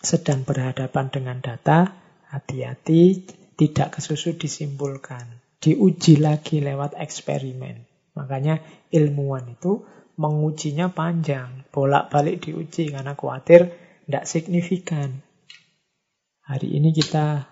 sedang 0.00 0.48
berhadapan 0.48 1.12
dengan 1.12 1.38
data, 1.44 1.92
hati-hati 2.32 3.28
tidak 3.54 4.00
kesusu 4.00 4.40
disimpulkan. 4.40 5.44
Diuji 5.60 6.16
lagi 6.16 6.64
lewat 6.64 6.96
eksperimen. 6.96 7.84
Makanya 8.16 8.64
ilmuwan 8.88 9.52
itu 9.52 9.84
mengujinya 10.16 10.88
panjang. 10.88 11.68
Bolak-balik 11.68 12.40
diuji 12.40 12.88
karena 12.88 13.12
khawatir 13.12 13.76
tidak 14.08 14.24
signifikan. 14.24 15.20
Hari 16.48 16.80
ini 16.80 16.96
kita 16.96 17.46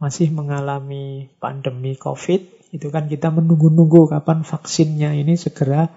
masih 0.00 0.32
mengalami 0.34 1.30
pandemi 1.38 1.94
COVID, 1.94 2.74
itu 2.74 2.88
kan 2.88 3.06
kita 3.06 3.28
menunggu-nunggu 3.28 4.08
kapan 4.10 4.42
vaksinnya 4.42 5.14
ini 5.14 5.36
segera 5.36 5.92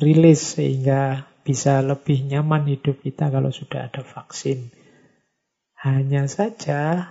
rilis 0.00 0.56
sehingga 0.56 1.28
bisa 1.44 1.84
lebih 1.84 2.24
nyaman 2.24 2.66
hidup 2.66 3.04
kita 3.04 3.28
kalau 3.28 3.52
sudah 3.52 3.86
ada 3.92 4.02
vaksin. 4.02 4.72
Hanya 5.80 6.28
saja 6.28 7.08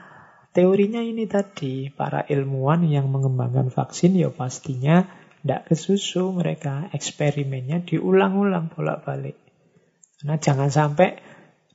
teorinya 0.54 1.02
ini 1.02 1.26
tadi, 1.26 1.90
para 1.90 2.22
ilmuwan 2.30 2.86
yang 2.86 3.10
mengembangkan 3.10 3.74
vaksin 3.74 4.14
ya 4.14 4.30
pastinya 4.30 5.10
tidak 5.42 5.74
kesusu 5.74 6.36
mereka 6.36 6.92
eksperimennya 6.94 7.82
diulang-ulang 7.82 8.70
bolak-balik. 8.70 9.40
Karena 10.20 10.36
jangan 10.38 10.70
sampai 10.70 11.18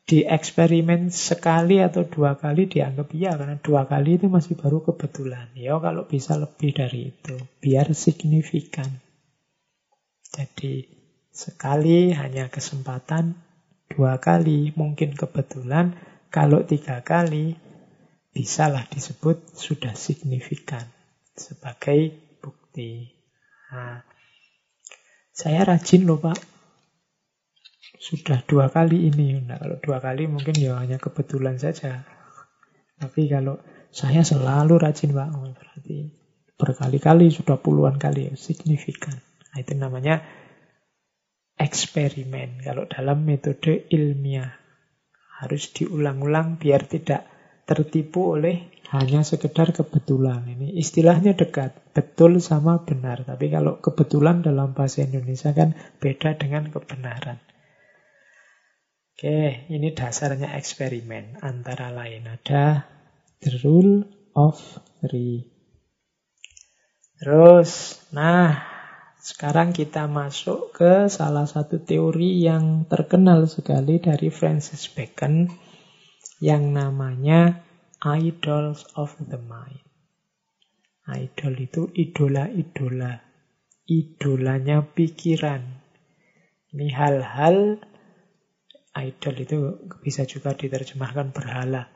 di 0.04 0.20
eksperimen 0.20 1.08
sekali 1.08 1.80
atau 1.80 2.04
dua 2.04 2.36
kali 2.36 2.68
dianggap 2.68 3.08
iya 3.16 3.32
karena 3.40 3.56
dua 3.56 3.88
kali 3.88 4.20
itu 4.20 4.28
masih 4.28 4.52
baru 4.52 4.84
kebetulan. 4.84 5.48
Ya 5.56 5.80
kalau 5.80 6.04
bisa 6.04 6.36
lebih 6.36 6.76
dari 6.76 7.08
itu 7.08 7.34
biar 7.64 7.88
signifikan. 7.96 9.00
Jadi 10.28 10.84
sekali 11.32 12.12
hanya 12.12 12.52
kesempatan, 12.52 13.32
dua 13.88 14.20
kali 14.20 14.76
mungkin 14.76 15.16
kebetulan, 15.16 15.96
kalau 16.34 16.66
tiga 16.66 16.98
kali 17.06 17.54
bisalah 18.34 18.90
disebut 18.90 19.54
sudah 19.54 19.94
signifikan 19.94 20.82
sebagai 21.30 22.10
bukti. 22.42 23.06
Nah, 23.70 24.02
saya 25.30 25.62
rajin 25.62 26.02
loh 26.02 26.18
Pak 26.18 26.34
sudah 28.02 28.42
dua 28.50 28.66
kali 28.66 29.06
ini. 29.14 29.46
Nah, 29.46 29.62
kalau 29.62 29.78
dua 29.78 30.02
kali 30.02 30.26
mungkin 30.26 30.58
ya 30.58 30.74
hanya 30.82 30.98
kebetulan 30.98 31.54
saja. 31.62 32.02
Tapi 32.98 33.30
kalau 33.30 33.62
saya 33.94 34.26
selalu 34.26 34.74
rajin 34.82 35.14
Pak, 35.14 35.28
oh, 35.38 35.54
berarti 35.54 36.10
berkali-kali 36.58 37.30
sudah 37.30 37.62
puluhan 37.62 37.94
kali 37.94 38.26
ya, 38.26 38.34
signifikan. 38.34 39.14
Nah, 39.54 39.62
itu 39.62 39.78
namanya 39.78 40.18
eksperimen. 41.54 42.58
Kalau 42.66 42.90
dalam 42.90 43.22
metode 43.22 43.86
ilmiah 43.94 44.63
harus 45.42 45.74
diulang-ulang 45.74 46.60
biar 46.62 46.86
tidak 46.86 47.26
tertipu 47.64 48.36
oleh 48.38 48.70
hanya 48.92 49.24
sekedar 49.26 49.72
kebetulan. 49.74 50.46
Ini 50.46 50.78
istilahnya 50.78 51.34
dekat, 51.34 51.74
betul 51.96 52.38
sama 52.38 52.84
benar. 52.84 53.24
Tapi 53.26 53.50
kalau 53.50 53.80
kebetulan 53.82 54.44
dalam 54.44 54.76
bahasa 54.76 55.02
Indonesia 55.02 55.50
kan 55.50 55.74
beda 55.98 56.36
dengan 56.38 56.70
kebenaran. 56.70 57.40
Oke, 59.14 59.70
ini 59.70 59.94
dasarnya 59.94 60.58
eksperimen. 60.58 61.38
Antara 61.42 61.90
lain 61.94 62.26
ada 62.26 62.86
the 63.42 63.62
rule 63.62 64.04
of 64.34 64.58
three. 65.02 65.46
Terus, 67.22 68.02
nah, 68.10 68.73
sekarang 69.24 69.72
kita 69.72 70.04
masuk 70.04 70.76
ke 70.76 71.08
salah 71.08 71.48
satu 71.48 71.80
teori 71.80 72.44
yang 72.44 72.84
terkenal 72.84 73.48
sekali 73.48 73.96
dari 73.96 74.28
Francis 74.28 74.84
Bacon 74.92 75.48
yang 76.44 76.76
namanya 76.76 77.64
idols 78.04 78.84
of 79.00 79.16
the 79.16 79.40
mind. 79.40 79.80
Idol 81.08 81.56
itu 81.56 81.88
idola-idola. 81.96 83.24
Idolanya 83.88 84.84
pikiran. 84.84 85.60
Ini 86.72 86.88
hal-hal 86.92 87.80
Idol 88.94 89.34
itu 89.42 89.58
bisa 90.06 90.22
juga 90.22 90.54
diterjemahkan 90.54 91.34
berhala. 91.34 91.90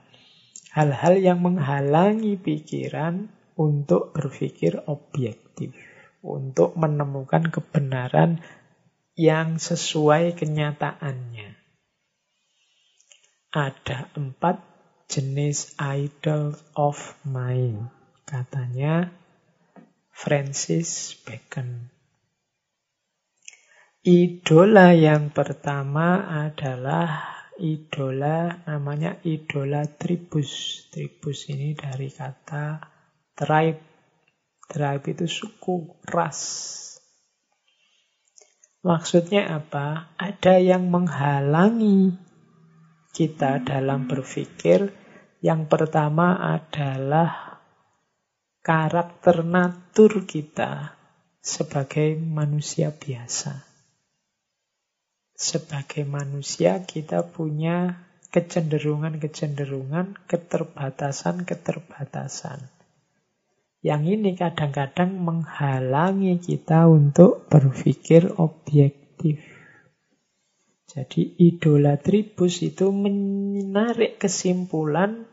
Hal-hal 0.74 1.22
yang 1.22 1.38
menghalangi 1.38 2.34
pikiran 2.34 3.30
untuk 3.54 4.10
berpikir 4.10 4.82
objektif. 4.90 5.87
Untuk 6.28 6.76
menemukan 6.76 7.48
kebenaran 7.48 8.44
yang 9.16 9.56
sesuai 9.56 10.36
kenyataannya. 10.36 11.56
Ada 13.48 14.12
empat 14.12 14.60
jenis 15.08 15.72
idol 15.80 16.52
of 16.76 17.16
mind. 17.24 17.88
Katanya 18.28 19.08
Francis 20.12 21.16
Bacon. 21.24 21.88
Idola 24.04 24.92
yang 24.92 25.32
pertama 25.32 26.28
adalah 26.28 27.40
idola 27.56 28.62
namanya 28.68 29.16
idola 29.24 29.88
tribus. 29.88 30.84
Tribus 30.92 31.48
ini 31.48 31.72
dari 31.72 32.12
kata 32.12 32.84
tribe. 33.32 33.87
Tribe 34.68 35.16
itu 35.16 35.24
suku, 35.24 35.96
ras. 36.04 36.40
Maksudnya 38.84 39.48
apa? 39.48 40.12
Ada 40.20 40.60
yang 40.60 40.92
menghalangi 40.92 42.14
kita 43.16 43.64
dalam 43.64 44.06
berpikir. 44.06 44.92
Yang 45.40 45.72
pertama 45.72 46.36
adalah 46.36 47.64
karakter 48.60 49.40
natur 49.42 50.28
kita 50.28 50.94
sebagai 51.40 52.20
manusia 52.20 52.92
biasa 52.92 53.68
sebagai 55.38 56.02
manusia 56.02 56.82
kita 56.82 57.22
punya 57.22 58.02
kecenderungan-kecenderungan, 58.34 60.18
keterbatasan-keterbatasan. 60.26 62.77
Yang 63.88 64.20
ini 64.20 64.36
kadang-kadang 64.36 65.16
menghalangi 65.16 66.36
kita 66.36 66.84
untuk 66.92 67.48
berpikir 67.48 68.36
objektif. 68.36 69.40
Jadi 70.84 71.40
idola 71.40 71.96
tribus 71.96 72.60
itu 72.60 72.92
menarik 72.92 74.20
kesimpulan 74.20 75.24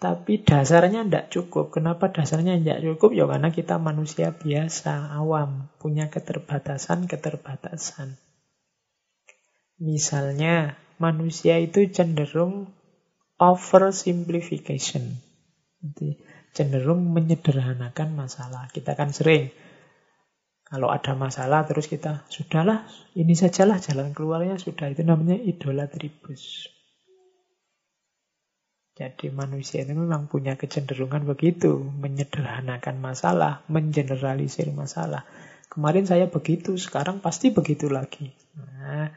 tapi 0.00 0.40
dasarnya 0.40 1.04
tidak 1.04 1.36
cukup. 1.36 1.68
Kenapa 1.68 2.08
dasarnya 2.08 2.56
tidak 2.56 2.80
cukup? 2.80 3.12
Ya 3.12 3.28
karena 3.28 3.52
kita 3.52 3.76
manusia 3.76 4.32
biasa, 4.32 5.12
awam, 5.12 5.68
punya 5.76 6.08
keterbatasan-keterbatasan. 6.08 8.16
Misalnya, 9.78 10.80
manusia 10.96 11.60
itu 11.62 11.86
cenderung 11.92 12.72
oversimplification. 13.38 15.22
Cenderung 16.52 17.08
menyederhanakan 17.12 18.12
masalah. 18.12 18.68
Kita 18.68 18.92
kan 18.92 19.10
sering 19.10 19.48
kalau 20.72 20.88
ada 20.88 21.12
masalah 21.12 21.68
terus 21.68 21.84
kita 21.84 22.24
sudahlah 22.32 22.88
ini 23.12 23.36
sajalah 23.36 23.76
jalan 23.76 24.16
keluarnya 24.16 24.56
sudah 24.56 24.88
itu 24.88 25.04
namanya 25.04 25.36
idola 25.36 25.84
tribus. 25.84 26.68
Jadi 28.92 29.32
manusia 29.32 29.84
itu 29.84 29.96
memang 29.96 30.28
punya 30.28 30.56
kecenderungan 30.60 31.24
begitu, 31.24 31.80
menyederhanakan 31.80 33.00
masalah, 33.00 33.64
mengeneralisir 33.68 34.68
masalah. 34.72 35.24
Kemarin 35.72 36.04
saya 36.04 36.28
begitu, 36.28 36.76
sekarang 36.76 37.24
pasti 37.24 37.48
begitu 37.48 37.88
lagi. 37.88 38.28
Nah, 38.60 39.08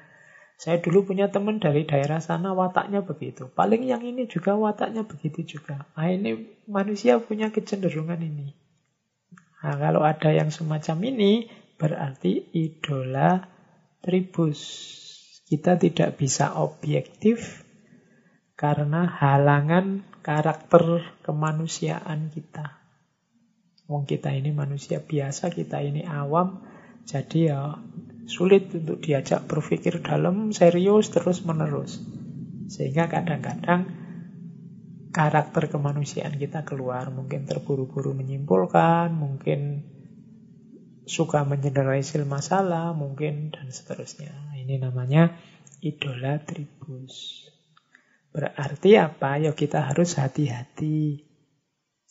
saya 0.56 0.80
dulu 0.80 1.12
punya 1.12 1.28
teman 1.28 1.60
dari 1.60 1.84
daerah 1.84 2.24
sana 2.24 2.56
wataknya 2.56 3.03
begitu. 3.03 3.51
Paling 3.51 3.84
yang 3.84 4.01
ini 4.01 4.24
juga 4.26 4.56
wataknya 4.56 5.03
begitu 5.03 5.60
juga. 5.60 5.84
Nah 5.99 6.08
ini 6.08 6.64
manusia 6.66 7.20
punya 7.20 7.51
kecenderungan 7.51 8.24
ini. 8.24 8.56
Nah, 9.66 9.82
kalau 9.82 10.06
ada 10.06 10.30
yang 10.30 10.53
semacam 10.53 10.97
ini, 11.10 11.49
berarti 11.82 12.53
idola 12.53 13.49
tribus. 14.06 14.62
Kita 15.45 15.74
tidak 15.74 16.22
bisa 16.22 16.58
objektif 16.62 17.66
karena 18.53 19.10
halangan 19.10 20.06
karakter 20.22 21.18
kemanusiaan 21.26 22.30
kita. 22.30 22.78
Wong 23.86 24.10
kita 24.10 24.34
ini 24.34 24.49
manusia 24.53 25.01
biasa, 25.01 25.53
kita 25.53 25.82
ini 25.82 26.01
awam, 26.06 26.66
jadi 27.06 27.39
ya 27.53 27.78
sulit 28.26 28.73
untuk 28.73 29.01
diajak 29.01 29.45
berpikir 29.45 30.01
dalam, 30.01 30.49
serius, 30.51 31.13
terus 31.13 31.45
menerus. 31.45 32.01
Sehingga 32.65 33.05
kadang-kadang 33.05 33.86
karakter 35.13 35.69
kemanusiaan 35.71 36.36
kita 36.36 36.65
keluar, 36.67 37.13
mungkin 37.13 37.45
terburu-buru 37.47 38.17
menyimpulkan, 38.17 39.13
mungkin 39.13 39.86
suka 41.05 41.45
mengeneralisir 41.45 42.26
masalah, 42.26 42.91
mungkin 42.97 43.53
dan 43.53 43.69
seterusnya. 43.69 44.34
Ini 44.57 44.82
namanya 44.82 45.38
idola 45.86 46.41
tribus. 46.41 47.45
Berarti 48.36 48.99
apa? 48.99 49.39
Ya 49.39 49.55
kita 49.55 49.88
harus 49.88 50.19
hati-hati. 50.19 51.23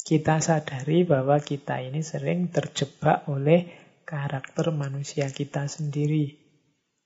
Kita 0.05 0.41
sadari 0.41 1.05
bahwa 1.05 1.37
kita 1.43 1.85
ini 1.85 2.01
sering 2.01 2.49
terjebak 2.49 3.29
oleh 3.29 3.84
karakter 4.05 4.71
manusia 4.71 5.27
kita 5.33 5.67
sendiri. 5.67 6.45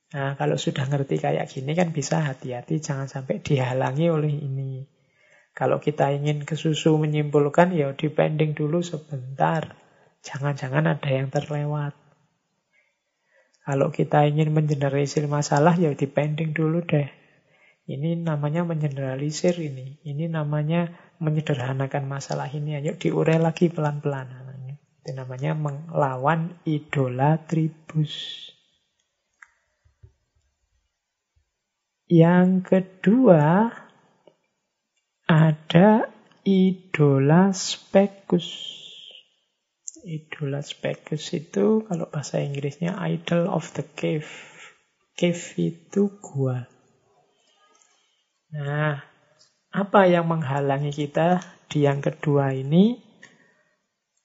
Nah, 0.08 0.34
kalau 0.34 0.58
sudah 0.58 0.88
ngerti 0.88 1.20
kayak 1.20 1.46
gini 1.48 1.72
kan 1.78 1.94
bisa 1.94 2.24
hati-hati, 2.24 2.80
jangan 2.82 3.06
sampai 3.06 3.40
dihalangi 3.44 4.10
oleh 4.10 4.32
ini. 4.32 4.84
Kalau 5.52 5.82
kita 5.82 6.14
ingin 6.14 6.46
ke 6.46 6.54
susu 6.54 6.94
menyimpulkan, 6.98 7.74
ya 7.74 7.90
dipending 7.94 8.54
dulu 8.54 8.82
sebentar. 8.82 9.74
Jangan-jangan 10.22 10.98
ada 10.98 11.10
yang 11.10 11.28
terlewat. 11.30 11.94
Kalau 13.68 13.92
kita 13.92 14.24
ingin 14.24 14.54
mengeneralisir 14.54 15.28
masalah, 15.28 15.76
ya 15.76 15.92
dipending 15.92 16.56
dulu 16.56 16.80
deh. 16.88 17.10
Ini 17.88 18.20
namanya 18.20 18.64
mengeneralisir 18.64 19.56
ini. 19.60 20.00
Ini 20.04 20.28
namanya 20.32 20.88
menyederhanakan 21.20 22.04
masalah 22.08 22.48
ini. 22.48 22.80
Ayo 22.80 22.96
diurai 22.96 23.36
lagi 23.36 23.68
pelan-pelan. 23.68 24.57
Itu 25.08 25.16
namanya 25.16 25.56
melawan 25.56 26.60
idola 26.68 27.40
tribus. 27.48 28.12
Yang 32.12 32.68
kedua 32.68 33.72
ada 35.24 36.12
idola 36.44 37.56
spekus. 37.56 38.52
Idola 40.04 40.60
spekus 40.60 41.32
itu 41.32 41.88
kalau 41.88 42.12
bahasa 42.12 42.44
Inggrisnya 42.44 43.00
idol 43.08 43.48
of 43.48 43.64
the 43.80 43.88
cave. 43.88 44.28
Cave 45.16 45.40
itu 45.56 46.20
gua. 46.20 46.68
Nah, 48.52 49.00
apa 49.72 50.00
yang 50.04 50.28
menghalangi 50.28 50.92
kita 50.92 51.40
di 51.72 51.88
yang 51.88 52.04
kedua 52.04 52.52
ini? 52.52 53.07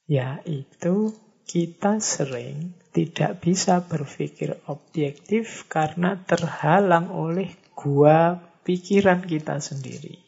Yaitu 0.07 1.15
kita 1.43 1.99
sering 1.99 2.75
tidak 2.95 3.43
bisa 3.43 3.83
berpikir 3.83 4.61
objektif 4.69 5.67
karena 5.67 6.15
terhalang 6.23 7.09
oleh 7.09 7.51
gua 7.73 8.37
pikiran 8.63 9.25
kita 9.25 9.59
sendiri. 9.59 10.21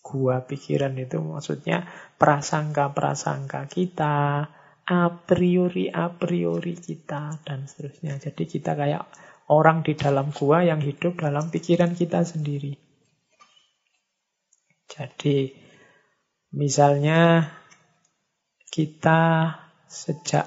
Gua 0.00 0.42
pikiran 0.42 0.96
itu 0.96 1.20
maksudnya 1.20 1.84
prasangka-prasangka 2.16 3.68
kita, 3.68 4.48
a 4.88 5.02
priori-a 5.28 6.16
priori 6.16 6.74
kita, 6.80 7.44
dan 7.44 7.68
seterusnya. 7.68 8.16
Jadi 8.16 8.48
kita 8.48 8.72
kayak 8.72 9.04
orang 9.52 9.84
di 9.84 9.92
dalam 9.94 10.32
gua 10.32 10.64
yang 10.64 10.80
hidup 10.80 11.20
dalam 11.20 11.52
pikiran 11.52 11.92
kita 11.92 12.24
sendiri. 12.24 12.72
Jadi 14.88 15.52
misalnya 16.56 17.52
kita 18.78 19.58
sejak 19.90 20.46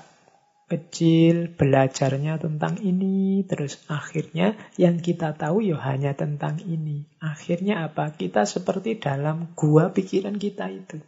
kecil 0.72 1.52
belajarnya 1.52 2.40
tentang 2.40 2.80
ini, 2.80 3.44
terus 3.44 3.84
akhirnya 3.92 4.56
yang 4.80 5.04
kita 5.04 5.36
tahu 5.36 5.60
ya 5.60 5.76
hanya 5.84 6.16
tentang 6.16 6.64
ini. 6.64 7.12
Akhirnya 7.20 7.92
apa? 7.92 8.16
Kita 8.16 8.48
seperti 8.48 9.04
dalam 9.04 9.52
gua 9.52 9.92
pikiran 9.92 10.40
kita 10.40 10.72
itu, 10.72 11.04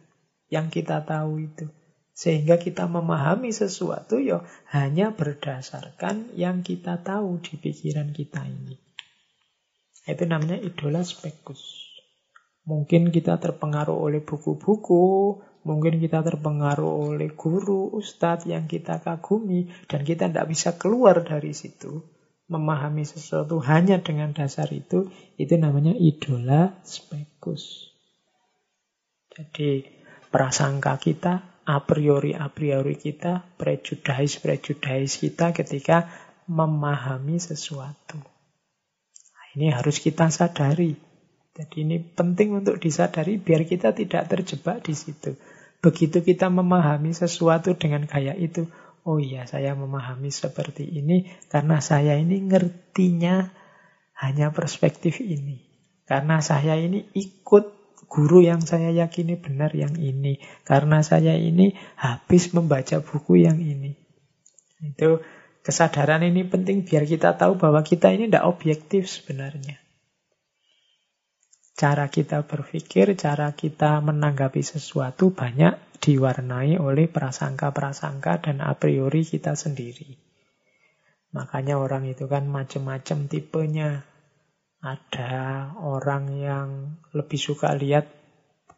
yang 0.52 0.68
kita 0.68 1.00
tahu 1.08 1.48
itu. 1.48 1.72
Sehingga 2.12 2.60
kita 2.60 2.84
memahami 2.92 3.56
sesuatu 3.56 4.20
ya 4.20 4.44
hanya 4.76 5.16
berdasarkan 5.16 6.36
yang 6.36 6.60
kita 6.60 7.00
tahu 7.00 7.40
di 7.40 7.56
pikiran 7.56 8.12
kita 8.12 8.44
ini. 8.44 8.76
Itu 10.04 10.28
namanya 10.28 10.60
idola 10.60 11.00
spekus. 11.00 11.83
Mungkin 12.64 13.12
kita 13.12 13.36
terpengaruh 13.36 13.92
oleh 13.92 14.24
buku-buku, 14.24 15.36
mungkin 15.68 16.00
kita 16.00 16.24
terpengaruh 16.24 17.12
oleh 17.12 17.36
guru, 17.36 17.92
ustadz 17.92 18.48
yang 18.48 18.64
kita 18.64 19.04
kagumi, 19.04 19.68
dan 19.84 20.00
kita 20.00 20.32
tidak 20.32 20.48
bisa 20.48 20.72
keluar 20.80 21.20
dari 21.20 21.52
situ. 21.52 22.00
Memahami 22.48 23.04
sesuatu 23.04 23.60
hanya 23.64 24.00
dengan 24.00 24.32
dasar 24.32 24.72
itu, 24.72 25.12
itu 25.36 25.54
namanya 25.60 25.92
idola 25.92 26.80
spekus. 26.84 27.92
Jadi 29.28 29.84
prasangka 30.32 30.96
kita, 30.96 31.64
a 31.68 31.78
priori 31.84 32.32
a 32.32 32.48
priori 32.48 32.96
kita, 32.96 33.44
prejudais 33.60 34.40
prejudais 34.40 35.20
kita 35.20 35.52
ketika 35.52 36.08
memahami 36.48 37.40
sesuatu. 37.40 38.20
Nah, 38.20 39.44
ini 39.56 39.72
harus 39.72 40.00
kita 40.00 40.28
sadari. 40.28 41.03
Jadi 41.54 41.86
ini 41.86 42.02
penting 42.02 42.50
untuk 42.58 42.82
disadari 42.82 43.38
biar 43.38 43.62
kita 43.62 43.94
tidak 43.94 44.26
terjebak 44.26 44.82
di 44.82 44.90
situ. 44.90 45.38
Begitu 45.78 46.18
kita 46.26 46.50
memahami 46.50 47.14
sesuatu 47.14 47.78
dengan 47.78 48.10
kayak 48.10 48.42
itu, 48.42 48.66
oh 49.06 49.22
iya 49.22 49.46
saya 49.46 49.78
memahami 49.78 50.34
seperti 50.34 50.82
ini 50.82 51.30
karena 51.46 51.78
saya 51.78 52.18
ini 52.18 52.42
ngertinya 52.42 53.54
hanya 54.18 54.50
perspektif 54.50 55.22
ini. 55.22 55.62
Karena 56.10 56.42
saya 56.42 56.74
ini 56.74 57.06
ikut 57.14 57.64
guru 58.10 58.42
yang 58.42 58.58
saya 58.58 58.90
yakini 58.90 59.38
benar 59.38 59.70
yang 59.78 59.94
ini. 59.94 60.42
Karena 60.66 61.06
saya 61.06 61.38
ini 61.38 61.78
habis 61.94 62.50
membaca 62.50 62.98
buku 62.98 63.46
yang 63.46 63.62
ini. 63.62 63.94
Itu 64.82 65.22
kesadaran 65.62 66.26
ini 66.26 66.42
penting 66.50 66.82
biar 66.82 67.06
kita 67.06 67.38
tahu 67.38 67.62
bahwa 67.62 67.86
kita 67.86 68.10
ini 68.10 68.26
tidak 68.26 68.50
objektif 68.50 69.06
sebenarnya. 69.06 69.83
Cara 71.74 72.06
kita 72.06 72.46
berpikir, 72.46 73.18
cara 73.18 73.50
kita 73.50 73.98
menanggapi 73.98 74.62
sesuatu 74.62 75.34
banyak 75.34 75.74
diwarnai 75.98 76.78
oleh 76.78 77.10
prasangka-prasangka 77.10 78.46
dan 78.46 78.62
a 78.62 78.78
priori 78.78 79.26
kita 79.26 79.58
sendiri. 79.58 80.14
Makanya 81.34 81.82
orang 81.82 82.06
itu 82.06 82.30
kan 82.30 82.46
macam-macam 82.46 83.26
tipenya. 83.26 84.06
Ada 84.86 85.74
orang 85.82 86.30
yang 86.38 86.68
lebih 87.10 87.42
suka 87.42 87.74
lihat 87.74 88.06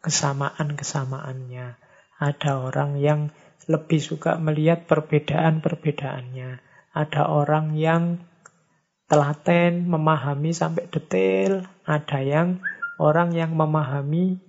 kesamaan-kesamaannya. 0.01 1.77
Ada 2.17 2.51
orang 2.65 2.97
yang 2.97 3.29
lebih 3.69 4.01
suka 4.01 4.41
melihat 4.41 4.89
perbedaan-perbedaannya. 4.89 6.49
Ada 6.97 7.29
orang 7.29 7.77
yang 7.77 8.25
telaten, 9.05 9.85
memahami 9.85 10.49
sampai 10.49 10.89
detail. 10.89 11.61
Ada 11.85 12.25
yang 12.25 12.57
orang 12.97 13.33
yang 13.33 13.53
memahami 13.53 14.41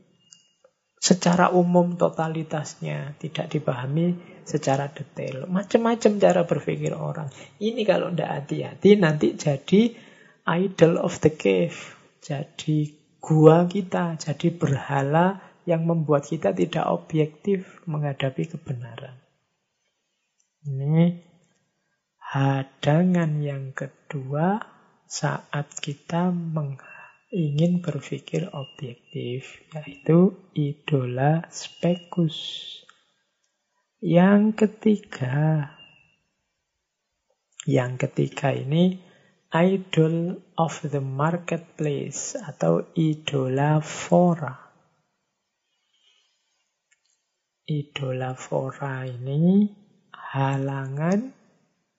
secara 0.99 1.55
umum 1.55 1.95
totalitasnya, 1.95 3.15
tidak 3.23 3.49
dipahami 3.55 4.19
secara 4.43 4.91
detail. 4.91 5.47
Macam-macam 5.47 6.12
cara 6.19 6.43
berpikir 6.43 6.93
orang. 6.93 7.31
Ini 7.62 7.87
kalau 7.87 8.11
tidak 8.11 8.31
hati-hati 8.43 8.91
nanti 8.99 9.39
jadi 9.39 9.95
idol 10.49 10.99
of 10.99 11.23
the 11.23 11.33
cave. 11.33 11.79
Jadi 12.19 12.99
gua 13.23 13.70
kita, 13.70 14.19
jadi 14.19 14.49
berhala 14.51 15.39
yang 15.69 15.85
membuat 15.87 16.27
kita 16.27 16.51
tidak 16.51 16.89
objektif 16.89 17.85
menghadapi 17.85 18.49
kebenaran. 18.57 19.15
Ini 20.66 21.23
hadangan 22.19 23.41
yang 23.41 23.73
kedua 23.73 24.61
saat 25.09 25.73
kita 25.81 26.29
menghadapi 26.33 26.98
ingin 27.29 27.85
berpikir 27.85 28.49
objektif, 28.57 29.61
yaitu 29.77 30.37
idola 30.57 31.45
spekus. 31.53 32.37
Yang 33.99 34.65
ketiga, 34.65 35.69
yang 37.69 37.99
ketiga 38.01 38.55
ini 38.55 38.97
idol 39.53 40.41
of 40.57 40.81
the 40.89 41.01
marketplace 41.03 42.37
atau 42.37 42.95
idola 42.97 43.83
fora. 43.85 44.55
Idola 47.69 48.33
fora 48.39 49.05
ini 49.05 49.69
halangan 50.15 51.37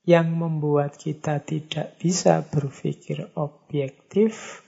yang 0.10 0.34
membuat 0.34 0.98
kita 0.98 1.46
tidak 1.46 2.02
bisa 2.02 2.42
berpikir 2.42 3.30
objektif 3.38 4.66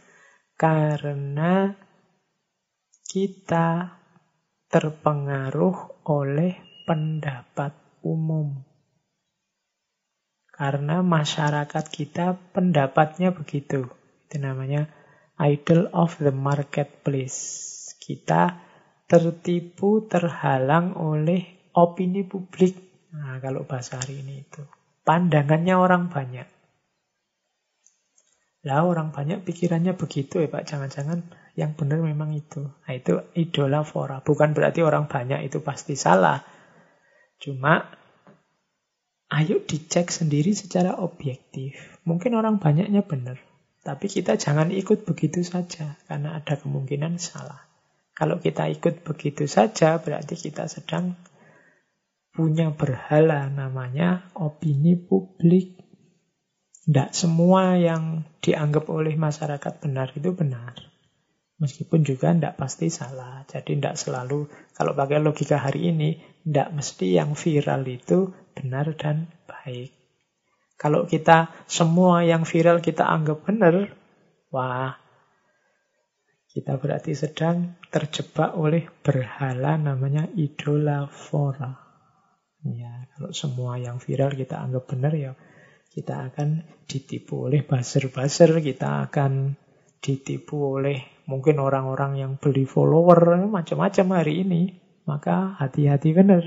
karena 0.62 1.74
kita 3.10 3.98
terpengaruh 4.70 6.06
oleh 6.06 6.86
pendapat 6.86 7.74
umum. 8.06 8.62
Karena 10.54 11.02
masyarakat 11.02 11.86
kita 11.90 12.38
pendapatnya 12.54 13.34
begitu. 13.34 13.90
Itu 14.30 14.38
namanya 14.38 14.86
idol 15.42 15.90
of 15.98 16.22
the 16.22 16.30
marketplace. 16.30 17.42
Kita 17.98 18.62
tertipu, 19.10 20.06
terhalang 20.06 20.94
oleh 20.94 21.74
opini 21.74 22.22
publik. 22.22 22.78
Nah, 23.18 23.42
kalau 23.42 23.66
bahasa 23.66 23.98
hari 23.98 24.22
ini 24.22 24.46
itu. 24.46 24.62
Pandangannya 25.02 25.74
orang 25.74 26.14
banyak. 26.14 26.61
Lah 28.62 28.86
orang 28.86 29.10
banyak 29.10 29.42
pikirannya 29.42 29.98
begitu 29.98 30.38
ya 30.38 30.50
Pak. 30.50 30.70
Jangan-jangan 30.70 31.26
yang 31.58 31.74
benar 31.74 31.98
memang 32.06 32.38
itu. 32.38 32.62
Nah 32.62 32.94
itu 32.94 33.18
idola 33.34 33.82
fora. 33.82 34.22
Bukan 34.22 34.54
berarti 34.54 34.86
orang 34.86 35.10
banyak 35.10 35.50
itu 35.50 35.66
pasti 35.66 35.98
salah. 35.98 36.46
Cuma 37.42 37.90
ayo 39.34 39.66
dicek 39.66 40.14
sendiri 40.14 40.54
secara 40.54 41.02
objektif. 41.02 41.74
Mungkin 42.06 42.38
orang 42.38 42.62
banyaknya 42.62 43.02
benar. 43.02 43.42
Tapi 43.82 44.06
kita 44.06 44.38
jangan 44.38 44.70
ikut 44.70 45.10
begitu 45.10 45.42
saja. 45.42 45.98
Karena 46.06 46.38
ada 46.38 46.54
kemungkinan 46.54 47.18
salah. 47.18 47.66
Kalau 48.14 48.38
kita 48.38 48.70
ikut 48.70 49.02
begitu 49.02 49.50
saja 49.50 49.98
berarti 49.98 50.38
kita 50.38 50.70
sedang 50.70 51.18
punya 52.30 52.70
berhala 52.70 53.50
namanya 53.50 54.30
opini 54.38 54.94
publik. 54.94 55.81
Tidak 56.92 57.16
semua 57.16 57.80
yang 57.80 58.28
dianggap 58.44 58.92
oleh 58.92 59.16
masyarakat 59.16 59.80
benar 59.80 60.12
itu 60.12 60.36
benar. 60.36 60.76
Meskipun 61.56 62.04
juga 62.04 62.36
tidak 62.36 62.60
pasti 62.60 62.92
salah. 62.92 63.48
Jadi 63.48 63.80
tidak 63.80 63.96
selalu, 63.96 64.52
kalau 64.76 64.92
pakai 64.92 65.24
logika 65.24 65.56
hari 65.56 65.88
ini, 65.88 66.20
tidak 66.44 66.76
mesti 66.76 67.16
yang 67.16 67.32
viral 67.32 67.88
itu 67.88 68.36
benar 68.52 68.92
dan 69.00 69.32
baik. 69.48 69.96
Kalau 70.76 71.08
kita 71.08 71.48
semua 71.64 72.28
yang 72.28 72.44
viral 72.44 72.84
kita 72.84 73.08
anggap 73.08 73.40
benar, 73.48 73.88
wah, 74.52 74.92
kita 76.52 76.76
berarti 76.76 77.16
sedang 77.16 77.80
terjebak 77.88 78.52
oleh 78.60 78.92
berhala 79.00 79.80
namanya 79.80 80.28
idola 80.36 81.08
fora. 81.08 81.72
Ya, 82.68 83.08
kalau 83.16 83.32
semua 83.32 83.80
yang 83.80 84.04
viral 84.04 84.36
kita 84.36 84.60
anggap 84.60 84.92
benar 84.92 85.16
ya 85.16 85.32
kita 85.92 86.32
akan 86.32 86.64
ditipu 86.88 87.52
oleh 87.52 87.68
buzzer-buzzer, 87.68 88.64
kita 88.64 89.12
akan 89.12 89.60
ditipu 90.00 90.80
oleh 90.80 91.24
mungkin 91.28 91.60
orang-orang 91.60 92.16
yang 92.16 92.32
beli 92.40 92.64
follower, 92.64 93.48
macam-macam 93.52 94.24
hari 94.24 94.48
ini. 94.48 94.62
Maka 95.04 95.60
hati-hati 95.60 96.16
benar. 96.16 96.44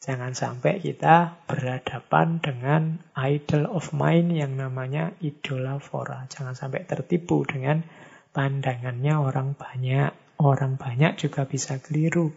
Jangan 0.00 0.32
sampai 0.32 0.80
kita 0.80 1.44
berhadapan 1.44 2.40
dengan 2.40 3.04
idol 3.20 3.68
of 3.68 3.92
mind 3.92 4.32
yang 4.32 4.56
namanya 4.56 5.12
idola 5.20 5.76
fora. 5.76 6.24
Jangan 6.24 6.56
sampai 6.56 6.88
tertipu 6.88 7.44
dengan 7.44 7.84
pandangannya 8.32 9.14
orang 9.20 9.54
banyak. 9.54 10.10
Orang 10.40 10.80
banyak 10.80 11.20
juga 11.20 11.44
bisa 11.44 11.76
keliru. 11.84 12.32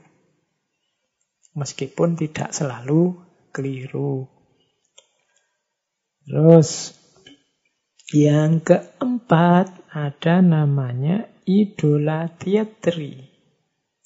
Meskipun 1.56 2.19
tidak 2.19 2.52
selalu 2.52 3.15
keliru. 3.56 4.27
Terus 6.23 6.95
yang 8.15 8.63
keempat 8.63 9.91
ada 9.91 10.39
namanya 10.39 11.27
idola 11.43 12.31
teatri. 12.31 13.19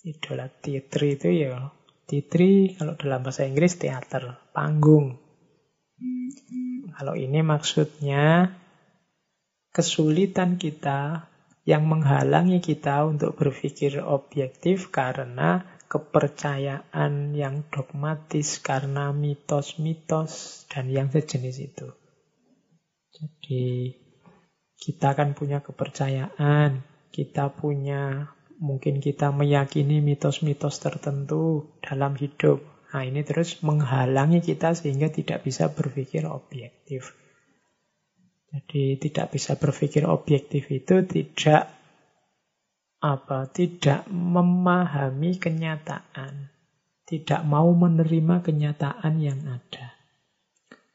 Idola 0.02 0.50
teatri 0.50 1.14
itu 1.14 1.30
ya 1.30 1.70
teatri 2.10 2.74
kalau 2.74 2.98
dalam 2.98 3.22
bahasa 3.22 3.46
Inggris 3.46 3.78
teater, 3.78 4.50
panggung. 4.50 5.22
Kalau 6.98 7.14
ini 7.14 7.46
maksudnya 7.46 8.58
kesulitan 9.70 10.58
kita 10.58 11.30
yang 11.70 11.86
menghalangi 11.86 12.64
kita 12.64 13.06
untuk 13.06 13.38
berpikir 13.38 14.02
objektif 14.02 14.90
karena 14.90 15.78
kepercayaan 15.88 17.32
yang 17.38 17.64
dogmatis, 17.72 18.60
karena 18.60 19.16
mitos-mitos 19.16 20.64
dan 20.72 20.92
yang 20.92 21.08
sejenis 21.12 21.58
itu. 21.62 21.88
Jadi 23.18 23.98
kita 24.78 25.18
kan 25.18 25.34
punya 25.34 25.66
kepercayaan, 25.66 26.86
kita 27.10 27.50
punya 27.50 28.30
mungkin 28.62 29.02
kita 29.02 29.34
meyakini 29.34 30.06
mitos-mitos 30.06 30.78
tertentu 30.78 31.74
dalam 31.82 32.14
hidup. 32.14 32.62
Nah, 32.94 33.04
ini 33.06 33.26
terus 33.26 33.62
menghalangi 33.66 34.42
kita 34.42 34.78
sehingga 34.78 35.10
tidak 35.10 35.42
bisa 35.46 35.74
berpikir 35.74 36.30
objektif. 36.30 37.14
Jadi 38.54 39.02
tidak 39.02 39.34
bisa 39.34 39.58
berpikir 39.58 40.06
objektif 40.08 40.70
itu 40.72 41.04
tidak 41.04 41.74
apa? 43.02 43.50
Tidak 43.50 44.08
memahami 44.10 45.36
kenyataan. 45.38 46.54
Tidak 47.08 47.42
mau 47.44 47.70
menerima 47.74 48.46
kenyataan 48.46 49.14
yang 49.20 49.42
ada. 49.46 49.96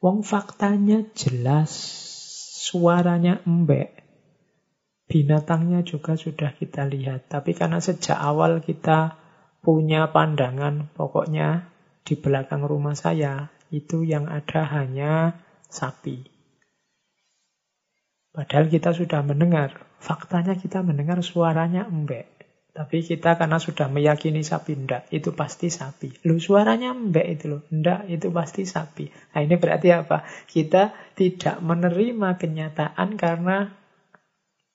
Wong 0.03 0.25
faktanya 0.25 1.07
jelas 1.15 2.03
suaranya 2.63 3.43
embek. 3.43 3.91
Binatangnya 5.11 5.83
juga 5.83 6.15
sudah 6.15 6.55
kita 6.55 6.87
lihat. 6.87 7.27
Tapi 7.27 7.51
karena 7.51 7.83
sejak 7.83 8.15
awal 8.15 8.63
kita 8.63 9.19
punya 9.59 10.07
pandangan, 10.15 10.87
pokoknya 10.95 11.67
di 12.07 12.15
belakang 12.15 12.63
rumah 12.63 12.95
saya 12.95 13.51
itu 13.67 14.07
yang 14.07 14.31
ada 14.31 14.63
hanya 14.79 15.43
sapi. 15.67 16.23
Padahal 18.33 18.71
kita 18.71 18.95
sudah 18.95 19.21
mendengar, 19.21 19.83
faktanya 20.01 20.57
kita 20.57 20.81
mendengar 20.81 21.19
suaranya 21.21 21.85
embek. 21.85 22.32
Tapi 22.73 23.05
kita 23.05 23.37
karena 23.37 23.61
sudah 23.61 23.85
meyakini 23.85 24.41
sapi 24.41 24.73
ndak, 24.73 25.13
itu 25.13 25.29
pasti 25.37 25.69
sapi. 25.69 26.25
Lu 26.25 26.41
suaranya 26.41 26.97
mbek 26.97 27.27
itu 27.37 27.45
loh, 27.53 27.61
ndak 27.69 28.09
itu 28.09 28.33
pasti 28.33 28.65
sapi. 28.65 29.13
Nah 29.13 29.45
ini 29.45 29.61
berarti 29.61 29.93
apa? 29.93 30.25
Kita 30.49 31.13
tidak 31.13 31.61
menerima 31.61 32.33
kenyataan 32.33 33.13
karena 33.13 33.69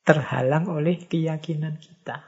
terhalang 0.06 0.70
oleh 0.70 1.10
keyakinan 1.10 1.82
kita. 1.82 2.22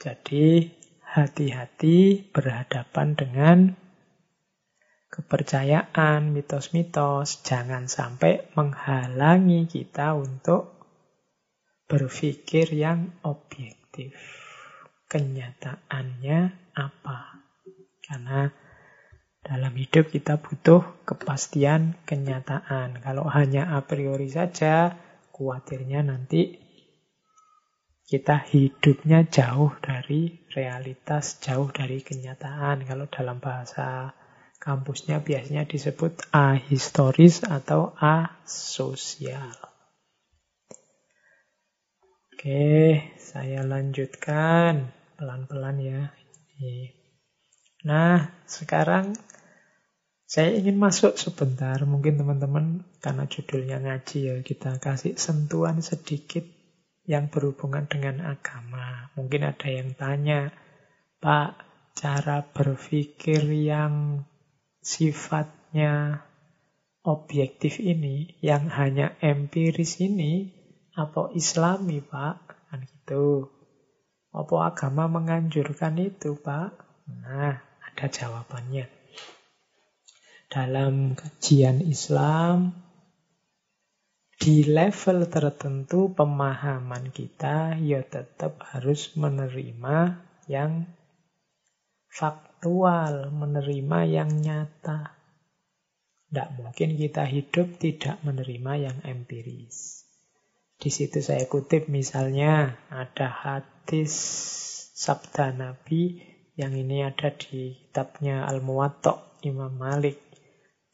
Jadi 0.00 0.64
hati-hati 1.12 2.24
berhadapan 2.32 3.20
dengan 3.20 3.58
kepercayaan, 5.12 6.32
mitos-mitos. 6.32 7.44
Jangan 7.44 7.84
sampai 7.84 8.48
menghalangi 8.56 9.68
kita 9.68 10.16
untuk 10.16 10.79
berpikir 11.90 12.70
yang 12.70 13.18
objektif. 13.26 14.14
Kenyataannya 15.10 16.70
apa? 16.78 17.18
Karena 18.06 18.46
dalam 19.42 19.74
hidup 19.74 20.14
kita 20.14 20.38
butuh 20.38 21.02
kepastian 21.02 21.98
kenyataan. 22.06 23.02
Kalau 23.02 23.26
hanya 23.26 23.74
a 23.74 23.82
priori 23.82 24.30
saja, 24.30 24.94
khawatirnya 25.34 26.06
nanti 26.06 26.62
kita 28.06 28.42
hidupnya 28.42 29.26
jauh 29.26 29.74
dari 29.82 30.46
realitas, 30.54 31.42
jauh 31.42 31.70
dari 31.74 32.02
kenyataan. 32.02 32.86
Kalau 32.86 33.10
dalam 33.10 33.42
bahasa 33.42 34.14
kampusnya 34.60 35.24
biasanya 35.24 35.64
disebut 35.64 36.30
ahistoris 36.30 37.42
atau 37.46 37.96
asosial. 37.96 39.69
Oke, 42.40 43.04
saya 43.20 43.60
lanjutkan 43.68 44.96
pelan-pelan 45.20 45.76
ya. 45.76 46.08
Nah, 47.84 48.32
sekarang 48.48 49.12
saya 50.24 50.56
ingin 50.56 50.80
masuk 50.80 51.20
sebentar. 51.20 51.76
Mungkin 51.84 52.16
teman-teman, 52.16 52.88
karena 53.04 53.28
judulnya 53.28 53.84
ngaji 53.84 54.18
ya, 54.24 54.36
kita 54.40 54.80
kasih 54.80 55.20
sentuhan 55.20 55.84
sedikit 55.84 56.48
yang 57.04 57.28
berhubungan 57.28 57.84
dengan 57.92 58.24
agama. 58.24 59.12
Mungkin 59.20 59.44
ada 59.44 59.68
yang 59.68 59.92
tanya, 60.00 60.48
Pak, 61.20 61.60
cara 61.92 62.40
berpikir 62.40 63.44
yang 63.52 64.24
sifatnya 64.80 66.24
objektif 67.04 67.84
ini, 67.84 68.40
yang 68.40 68.72
hanya 68.72 69.12
empiris 69.20 70.00
ini, 70.00 70.59
apa 70.94 71.30
islami, 71.36 72.02
Pak? 72.02 72.36
Kan 72.70 72.86
gitu. 72.86 73.50
Apa 74.30 74.70
agama 74.70 75.10
menganjurkan 75.10 75.98
itu, 75.98 76.38
Pak? 76.38 76.70
Nah, 77.10 77.58
ada 77.60 78.06
jawabannya. 78.06 78.86
Dalam 80.50 81.14
kajian 81.14 81.82
Islam, 81.82 82.74
di 84.40 84.64
level 84.64 85.28
tertentu 85.28 86.16
pemahaman 86.16 87.12
kita 87.12 87.76
ya 87.76 88.00
tetap 88.00 88.56
harus 88.72 89.12
menerima 89.12 90.16
yang 90.48 90.88
faktual, 92.08 93.28
menerima 93.36 93.98
yang 94.08 94.30
nyata. 94.40 95.12
Tidak 96.30 96.48
mungkin 96.56 96.96
kita 96.96 97.28
hidup 97.28 97.76
tidak 97.76 98.16
menerima 98.24 98.72
yang 98.80 98.98
empiris. 99.04 99.99
Di 100.80 100.88
situ 100.88 101.20
saya 101.20 101.44
kutip 101.44 101.92
misalnya 101.92 102.80
ada 102.88 103.28
hadis 103.28 104.16
sabda 104.96 105.52
Nabi 105.52 106.24
yang 106.56 106.72
ini 106.72 107.04
ada 107.04 107.36
di 107.36 107.76
kitabnya 107.76 108.48
Al-Muwatta' 108.48 109.44
Imam 109.44 109.76
Malik. 109.76 110.16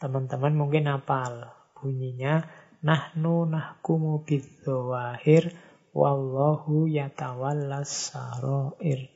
Teman-teman 0.02 0.58
mungkin 0.58 0.90
hafal 0.90 1.54
bunyinya 1.78 2.42
Nahnu 2.82 3.46
nahkumu 3.46 4.26
bidzawahir 4.26 5.54
wallahu 5.94 6.90
yatawallas 6.90 8.10
saroir. 8.10 9.10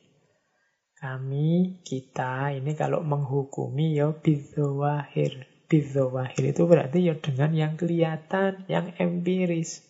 Kami, 0.96 1.80
kita, 1.82 2.54
ini 2.54 2.78
kalau 2.78 3.02
menghukumi 3.02 3.98
ya 3.98 4.14
bidzawahir. 4.14 5.50
Bidzawahir 5.66 6.50
itu 6.50 6.62
berarti 6.66 7.10
ya 7.10 7.14
dengan 7.18 7.50
yang 7.54 7.74
kelihatan, 7.74 8.66
yang 8.70 8.90
empiris. 8.98 9.89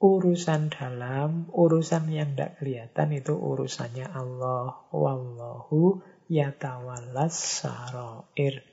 Urusan 0.00 0.72
dalam, 0.72 1.52
urusan 1.52 2.08
yang 2.08 2.32
tidak 2.32 2.56
kelihatan 2.56 3.20
itu 3.20 3.36
urusannya 3.36 4.08
Allah. 4.08 4.88
Wallahu 4.96 6.00
yatawallas 6.24 7.36
saroir. 7.36 8.64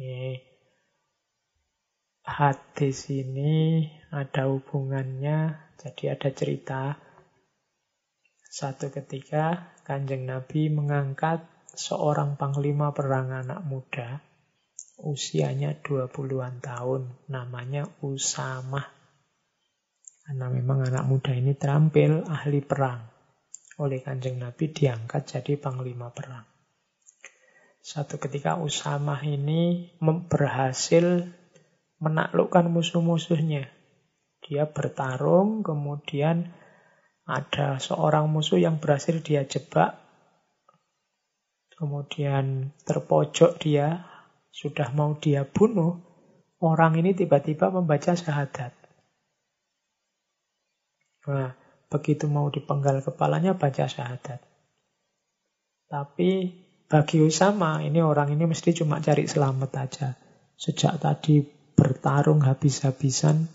Nih, 0.00 0.40
hadis 2.24 3.12
ini 3.12 3.92
ada 4.08 4.48
hubungannya, 4.48 5.68
jadi 5.76 6.16
ada 6.16 6.32
cerita. 6.32 6.96
Satu 8.48 8.88
ketika 8.88 9.76
kanjeng 9.84 10.24
Nabi 10.24 10.72
mengangkat 10.72 11.44
seorang 11.76 12.40
panglima 12.40 12.96
perang 12.96 13.36
anak 13.36 13.60
muda, 13.68 14.24
usianya 14.96 15.76
20-an 15.84 16.64
tahun, 16.64 17.20
namanya 17.28 17.84
Usamah. 18.00 19.01
Karena 20.32 20.48
memang 20.48 20.88
anak 20.88 21.04
muda 21.12 21.36
ini 21.36 21.52
terampil 21.52 22.24
ahli 22.24 22.64
perang. 22.64 23.04
Oleh 23.84 24.00
kanjeng 24.00 24.40
Nabi 24.40 24.72
diangkat 24.72 25.28
jadi 25.28 25.60
panglima 25.60 26.08
perang. 26.08 26.48
Satu 27.84 28.16
ketika 28.16 28.56
Usamah 28.56 29.20
ini 29.28 29.92
berhasil 30.00 31.28
menaklukkan 32.00 32.64
musuh-musuhnya. 32.64 33.68
Dia 34.40 34.64
bertarung, 34.72 35.60
kemudian 35.60 36.48
ada 37.28 37.76
seorang 37.76 38.32
musuh 38.32 38.56
yang 38.56 38.80
berhasil 38.80 39.20
dia 39.20 39.44
jebak, 39.44 40.00
kemudian 41.76 42.72
terpojok 42.88 43.60
dia, 43.60 44.08
sudah 44.48 44.96
mau 44.96 45.12
dia 45.12 45.44
bunuh, 45.44 46.00
orang 46.64 46.96
ini 46.96 47.12
tiba-tiba 47.12 47.68
membaca 47.68 48.16
syahadat. 48.16 48.81
Nah, 51.28 51.54
begitu 51.86 52.26
mau 52.26 52.50
dipenggal 52.50 53.04
kepalanya, 53.04 53.54
baca 53.54 53.86
syahadat. 53.86 54.42
Tapi 55.86 56.30
bagi 56.88 57.20
Usama, 57.20 57.84
ini 57.84 58.00
orang 58.00 58.32
ini 58.32 58.48
mesti 58.48 58.72
cuma 58.72 58.98
cari 58.98 59.28
selamat 59.28 59.70
aja. 59.76 60.08
Sejak 60.56 60.98
tadi 60.98 61.44
bertarung 61.76 62.42
habis-habisan, 62.42 63.48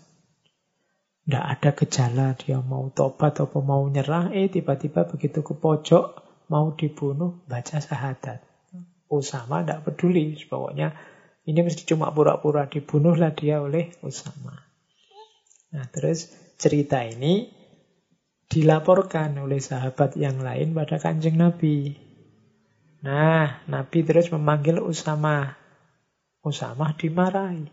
tidak 1.28 1.44
ada 1.44 1.70
gejala 1.76 2.28
dia 2.40 2.56
mau 2.64 2.88
tobat 2.88 3.36
atau 3.36 3.60
mau 3.60 3.84
nyerah, 3.84 4.32
eh 4.32 4.48
tiba-tiba 4.48 5.04
begitu 5.04 5.44
ke 5.44 5.52
pojok, 5.52 6.04
mau 6.48 6.72
dibunuh, 6.72 7.44
baca 7.44 7.84
syahadat. 7.84 8.40
Usama 9.08 9.60
tidak 9.60 9.88
peduli, 9.88 10.36
pokoknya 10.48 10.96
ini 11.48 11.60
mesti 11.64 11.88
cuma 11.88 12.12
pura-pura 12.12 12.68
dibunuhlah 12.68 13.32
dia 13.32 13.60
oleh 13.60 13.92
Usama. 14.04 14.56
Nah 15.72 15.84
terus 15.92 16.32
cerita 16.56 17.00
ini 17.04 17.57
dilaporkan 18.48 19.36
oleh 19.36 19.60
sahabat 19.60 20.16
yang 20.16 20.40
lain 20.40 20.72
pada 20.72 20.96
kanjeng 20.96 21.36
Nabi. 21.36 21.92
Nah, 23.04 23.62
Nabi 23.68 23.98
terus 24.02 24.32
memanggil 24.32 24.80
Usama. 24.80 25.54
Usama 26.42 26.96
dimarahi. 26.96 27.68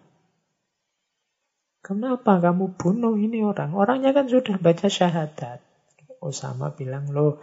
Kenapa 1.79 2.41
kamu 2.41 2.75
bunuh 2.75 3.15
ini 3.15 3.45
orang? 3.45 3.71
Orangnya 3.77 4.11
kan 4.11 4.27
sudah 4.27 4.57
baca 4.57 4.89
syahadat. 4.89 5.61
Osama 6.17 6.73
bilang, 6.73 7.13
loh, 7.13 7.39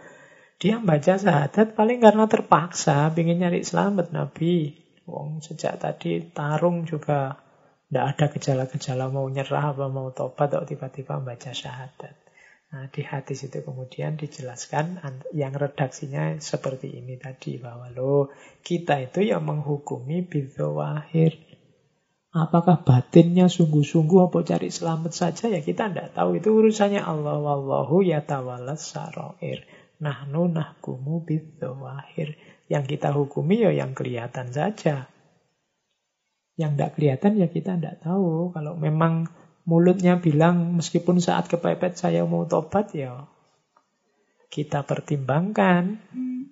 dia 0.59 0.83
baca 0.83 1.15
syahadat 1.15 1.75
paling 1.75 2.03
karena 2.03 2.27
terpaksa, 2.27 3.07
ingin 3.15 3.39
nyari 3.39 3.63
selamat 3.63 4.11
Nabi. 4.11 4.75
Wong 5.03 5.43
sejak 5.43 5.83
tadi 5.83 6.23
tarung 6.31 6.87
juga 6.87 7.35
tidak 7.87 8.05
ada 8.15 8.25
gejala-gejala 8.31 9.11
mau 9.11 9.27
nyerah 9.27 9.75
apa 9.75 9.91
mau 9.91 10.15
tobat 10.15 10.51
atau 10.55 10.63
tiba-tiba 10.63 11.19
baca 11.19 11.51
syahadat. 11.51 12.22
Nah, 12.73 12.89
di 12.89 13.05
hadis 13.05 13.45
itu 13.45 13.61
kemudian 13.61 14.17
dijelaskan 14.17 14.97
yang 15.29 15.53
redaksinya 15.53 16.41
seperti 16.41 16.89
ini 16.89 17.21
tadi 17.21 17.61
bahwa 17.61 17.93
lo 17.93 18.33
kita 18.65 18.97
itu 18.97 19.21
yang 19.21 19.45
menghukumi 19.45 20.25
bidzawahir 20.25 21.37
Apakah 22.33 22.81
batinnya 22.81 23.45
sungguh-sungguh 23.45 24.25
apa 24.25 24.41
cari 24.41 24.73
selamat 24.73 25.13
saja 25.13 25.53
ya 25.53 25.61
kita 25.61 25.93
tidak 25.93 26.17
tahu. 26.17 26.41
Itu 26.41 26.57
urusannya 26.57 27.05
Allah. 27.05 27.37
Wallahu 27.37 28.01
yatawalas 28.01 28.89
saroir. 28.89 29.61
Nahnu 30.01 30.49
nahkumu 30.49 31.21
bidzawahir. 31.29 32.33
Yang 32.73 32.97
kita 32.97 33.13
hukumi 33.13 33.61
ya 33.61 33.69
yang 33.69 33.93
kelihatan 33.93 34.49
saja. 34.49 35.13
Yang 36.57 36.71
tidak 36.73 36.91
kelihatan 36.97 37.31
ya 37.37 37.47
kita 37.53 37.77
tidak 37.77 38.01
tahu. 38.01 38.49
Kalau 38.49 38.81
memang 38.81 39.29
mulutnya 39.63 40.19
bilang 40.19 40.75
meskipun 40.75 41.23
saat 41.23 41.47
kepepet 41.47 41.95
saya 41.95 42.27
mau 42.27 42.43
tobat 42.43 42.91
ya 42.91 43.27
kita 44.53 44.85
pertimbangkan 44.85 45.97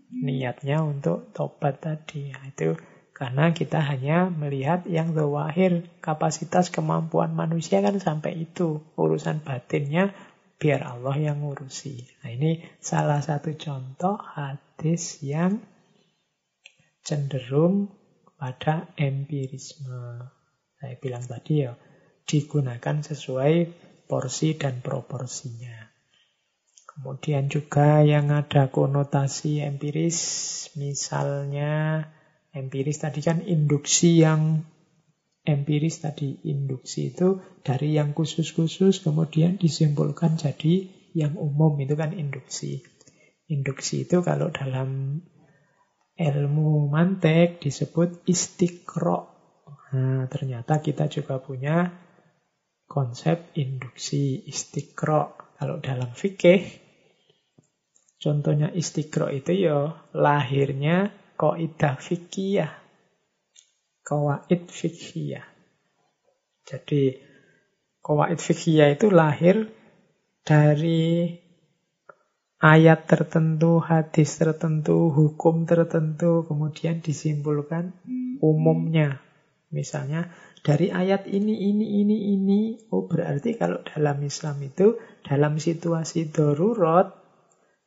niatnya 0.10 0.82
untuk 0.82 1.30
tobat 1.38 1.78
tadi. 1.86 2.34
Nah, 2.34 2.50
itu 2.50 2.74
karena 3.14 3.54
kita 3.54 3.78
hanya 3.78 4.34
melihat 4.34 4.90
yang 4.90 5.14
zawahir, 5.14 5.86
kapasitas 6.02 6.74
kemampuan 6.74 7.38
manusia 7.38 7.78
kan 7.86 8.02
sampai 8.02 8.50
itu. 8.50 8.82
Urusan 8.98 9.46
batinnya 9.46 10.18
biar 10.58 10.82
Allah 10.82 11.14
yang 11.30 11.46
ngurusi. 11.46 12.26
Nah 12.26 12.34
ini 12.34 12.66
salah 12.82 13.22
satu 13.22 13.54
contoh 13.54 14.18
hadis 14.18 15.22
yang 15.22 15.62
cenderung 17.06 17.94
pada 18.42 18.90
empirisme. 18.98 20.26
Saya 20.82 20.98
bilang 20.98 21.22
tadi 21.30 21.62
ya, 21.62 21.78
digunakan 22.32 23.04
sesuai 23.04 23.56
porsi 24.08 24.56
dan 24.56 24.80
proporsinya. 24.80 25.92
Kemudian 26.88 27.52
juga 27.52 28.00
yang 28.08 28.32
ada 28.32 28.72
konotasi 28.72 29.60
empiris, 29.60 30.20
misalnya 30.80 32.08
Empiris 32.52 33.00
tadi 33.00 33.24
kan 33.24 33.40
induksi 33.48 34.20
yang 34.20 34.68
empiris 35.48 36.04
tadi 36.04 36.36
induksi 36.44 37.16
itu 37.16 37.40
dari 37.64 37.96
yang 37.96 38.12
khusus-khusus 38.12 39.08
kemudian 39.08 39.56
disimpulkan 39.56 40.36
jadi 40.36 40.92
yang 41.16 41.40
umum 41.40 41.80
itu 41.80 41.96
kan 41.96 42.12
induksi. 42.12 42.84
Induksi 43.48 44.04
itu 44.04 44.20
kalau 44.20 44.52
dalam 44.52 45.24
ilmu 46.20 46.92
mantek 46.92 47.64
disebut 47.64 48.28
istikro. 48.28 49.32
Nah, 49.96 50.28
ternyata 50.28 50.84
kita 50.84 51.08
juga 51.08 51.40
punya 51.40 51.88
konsep 52.92 53.56
induksi 53.56 54.44
istikro. 54.44 55.40
Kalau 55.56 55.80
dalam 55.80 56.12
fikih, 56.12 56.68
contohnya 58.20 58.68
istikro 58.76 59.32
itu 59.32 59.56
ya 59.56 59.96
lahirnya 60.12 61.16
Kaidah 61.40 61.96
fikih, 61.96 62.68
Kawaid 64.04 64.68
fikih. 64.68 65.40
Jadi 66.68 67.18
kawaid 68.02 68.40
fikih 68.40 68.94
itu 68.94 69.08
lahir 69.10 69.70
dari 70.46 71.36
ayat 72.62 73.10
tertentu, 73.10 73.82
hadis 73.82 74.38
tertentu, 74.38 75.10
hukum 75.10 75.66
tertentu, 75.66 76.46
kemudian 76.46 77.02
disimpulkan 77.02 77.98
umumnya. 78.42 79.22
Misalnya 79.74 80.30
dari 80.62 80.94
ayat 80.94 81.26
ini, 81.26 81.74
ini, 81.74 82.06
ini, 82.06 82.18
ini, 82.38 82.62
oh 82.94 83.10
berarti 83.10 83.58
kalau 83.58 83.82
dalam 83.82 84.22
Islam 84.22 84.62
itu 84.62 85.02
dalam 85.26 85.58
situasi 85.58 86.30
darurat 86.30 87.18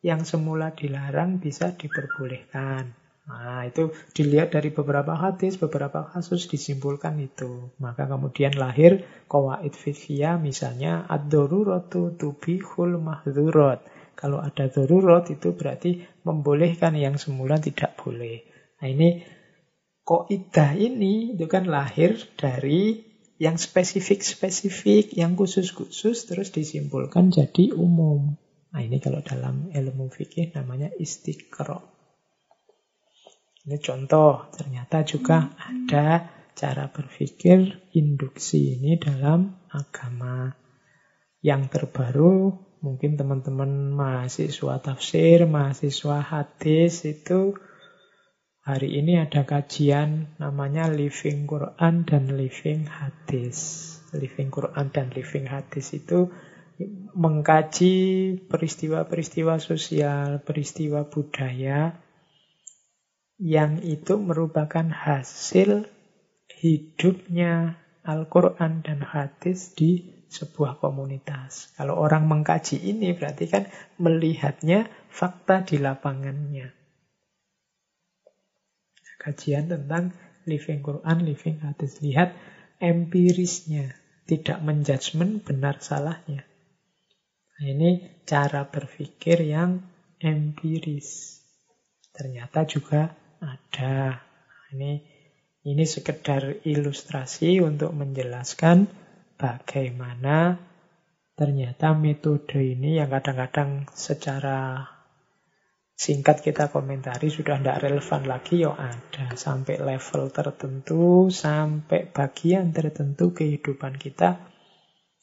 yang 0.02 0.26
semula 0.26 0.74
dilarang 0.74 1.38
bisa 1.38 1.72
diperbolehkan. 1.78 2.92
Nah, 3.24 3.64
itu 3.64 3.88
dilihat 4.12 4.52
dari 4.52 4.68
beberapa 4.68 5.16
hadis, 5.16 5.56
beberapa 5.56 6.12
kasus 6.12 6.44
disimpulkan 6.44 7.16
itu. 7.24 7.72
Maka 7.80 8.04
kemudian 8.04 8.52
lahir 8.52 9.00
kawaid 9.32 9.72
fikih 9.72 10.36
misalnya 10.36 11.08
ad-daruratu 11.08 12.20
tubihul 12.20 13.00
mahdurat. 13.00 13.80
Kalau 14.12 14.44
ada 14.44 14.68
darurat 14.68 15.24
itu 15.32 15.56
berarti 15.56 16.04
membolehkan 16.26 17.00
yang 17.00 17.16
semula 17.16 17.56
tidak 17.56 17.96
boleh. 17.96 18.44
Nah, 18.84 18.92
ini 18.92 19.24
koidah 20.04 20.76
ini 20.76 21.32
itu 21.32 21.48
kan 21.48 21.64
lahir 21.64 22.20
dari 22.36 23.00
yang 23.40 23.58
spesifik-spesifik, 23.58 25.18
yang 25.18 25.34
khusus-khusus 25.34 26.30
terus 26.30 26.54
disimpulkan 26.54 27.34
jadi 27.34 27.74
umum. 27.74 28.38
Nah, 28.70 28.80
ini 28.82 29.02
kalau 29.02 29.24
dalam 29.26 29.74
ilmu 29.74 30.06
fikih 30.12 30.54
namanya 30.54 30.92
istiqra. 30.94 31.82
Ini 33.64 33.80
contoh, 33.80 34.52
ternyata 34.52 35.02
juga 35.08 35.50
ada 35.56 36.30
cara 36.52 36.86
berpikir 36.92 37.90
induksi 37.96 38.78
ini 38.78 39.00
dalam 39.00 39.66
agama. 39.72 40.52
Yang 41.40 41.62
terbaru, 41.76 42.54
mungkin 42.84 43.16
teman-teman 43.16 43.92
mahasiswa 43.96 44.78
tafsir, 44.84 45.48
mahasiswa 45.48 46.20
hadis 46.20 47.08
itu 47.08 47.56
hari 48.64 48.96
ini 48.96 49.20
ada 49.20 49.44
kajian 49.44 50.40
namanya 50.40 50.88
Living 50.88 51.44
Quran 51.44 52.08
dan 52.08 52.32
Living 52.32 52.88
Hadis. 52.88 53.92
Living 54.16 54.48
Quran 54.48 54.88
dan 54.88 55.12
Living 55.12 55.44
Hadis 55.44 55.92
itu 55.92 56.32
mengkaji 57.14 57.96
peristiwa-peristiwa 58.48 59.60
sosial, 59.60 60.40
peristiwa 60.42 61.04
budaya 61.06 62.00
yang 63.36 63.84
itu 63.84 64.16
merupakan 64.16 64.88
hasil 64.88 65.84
hidupnya 66.56 67.76
Al-Quran 68.00 68.80
dan 68.80 69.04
hadis 69.04 69.76
di 69.76 70.24
sebuah 70.32 70.80
komunitas. 70.80 71.74
Kalau 71.76 72.00
orang 72.00 72.26
mengkaji 72.26 72.80
ini 72.80 73.12
berarti 73.12 73.44
kan 73.46 73.68
melihatnya 74.00 74.88
fakta 75.12 75.62
di 75.66 75.78
lapangannya. 75.78 76.83
Kajian 79.24 79.72
tentang 79.72 80.12
living 80.44 80.84
Quran, 80.84 81.24
living 81.24 81.64
hadis. 81.64 82.04
Lihat 82.04 82.36
empirisnya, 82.76 83.96
tidak 84.28 84.60
menjudgment 84.60 85.40
benar 85.48 85.80
salahnya. 85.80 86.44
Nah, 87.56 87.64
ini 87.64 88.20
cara 88.28 88.68
berpikir 88.68 89.40
yang 89.48 89.80
empiris. 90.20 91.40
Ternyata 92.12 92.68
juga 92.68 93.16
ada. 93.40 94.20
Ini 94.76 94.92
ini 95.64 95.84
sekedar 95.88 96.60
ilustrasi 96.68 97.64
untuk 97.64 97.96
menjelaskan 97.96 98.84
bagaimana 99.40 100.60
ternyata 101.34 101.96
metode 101.96 102.60
ini 102.60 103.00
yang 103.00 103.08
kadang-kadang 103.08 103.88
secara 103.96 104.84
singkat 105.94 106.42
kita 106.42 106.68
komentari 106.74 107.30
sudah 107.30 107.58
tidak 107.62 107.86
relevan 107.86 108.22
lagi 108.26 108.66
ya 108.66 108.74
ada. 108.74 109.34
Sampai 109.38 109.78
level 109.78 110.30
tertentu 110.34 111.30
sampai 111.30 112.10
bagian 112.10 112.74
tertentu 112.74 113.34
kehidupan 113.34 113.96
kita 113.98 114.54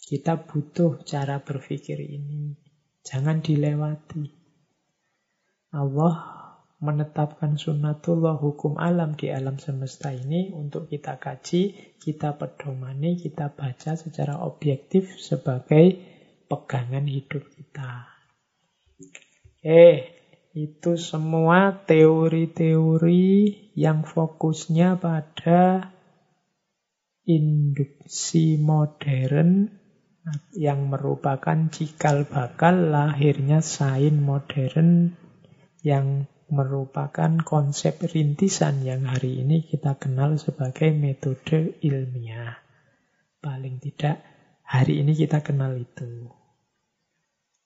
kita 0.01 0.43
butuh 0.43 1.07
cara 1.07 1.39
berpikir 1.39 1.95
ini. 2.03 2.57
Jangan 3.07 3.39
dilewati. 3.39 4.27
Allah 5.71 6.15
menetapkan 6.83 7.55
sunnatullah 7.55 8.35
hukum 8.35 8.75
alam 8.75 9.15
di 9.15 9.31
alam 9.31 9.55
semesta 9.61 10.11
ini 10.11 10.51
untuk 10.51 10.91
kita 10.91 11.15
kaji, 11.15 11.95
kita 12.01 12.35
pedomani, 12.35 13.15
kita 13.21 13.53
baca 13.55 13.95
secara 13.95 14.41
objektif 14.43 15.15
sebagai 15.21 15.95
pegangan 16.49 17.07
hidup 17.07 17.47
kita. 17.53 18.11
Eh, 19.63 20.20
itu 20.51 20.99
semua 20.99 21.87
teori-teori 21.87 23.31
yang 23.79 24.03
fokusnya 24.03 24.99
pada 24.99 25.95
induksi 27.23 28.59
modern 28.59 29.71
yang 30.51 30.91
merupakan 30.91 31.71
cikal 31.71 32.27
bakal 32.27 32.91
lahirnya 32.91 33.63
sains 33.63 34.19
modern 34.19 35.15
yang 35.81 36.27
merupakan 36.51 37.31
konsep 37.47 38.03
rintisan 38.03 38.83
yang 38.83 39.07
hari 39.07 39.39
ini 39.39 39.63
kita 39.63 39.95
kenal 39.95 40.35
sebagai 40.35 40.91
metode 40.91 41.79
ilmiah. 41.79 42.59
Paling 43.39 43.79
tidak 43.79 44.19
hari 44.67 44.99
ini 44.99 45.15
kita 45.15 45.39
kenal 45.39 45.79
itu. 45.79 46.40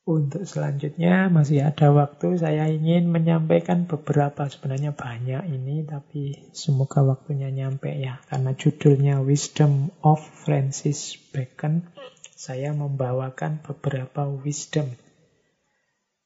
Untuk 0.05 0.45
selanjutnya 0.45 1.33
masih 1.33 1.65
ada 1.65 1.89
waktu 1.89 2.37
saya 2.37 2.69
ingin 2.69 3.09
menyampaikan 3.09 3.89
beberapa 3.89 4.45
sebenarnya 4.45 4.93
banyak 4.93 5.49
ini 5.49 5.81
tapi 5.81 6.45
semoga 6.53 7.01
waktunya 7.01 7.49
nyampe 7.49 7.89
ya 7.89 8.21
karena 8.29 8.53
judulnya 8.53 9.25
Wisdom 9.25 9.89
of 10.05 10.21
Francis 10.21 11.17
Bacon 11.33 11.89
saya 12.37 12.77
membawakan 12.77 13.65
beberapa 13.65 14.29
wisdom 14.29 14.85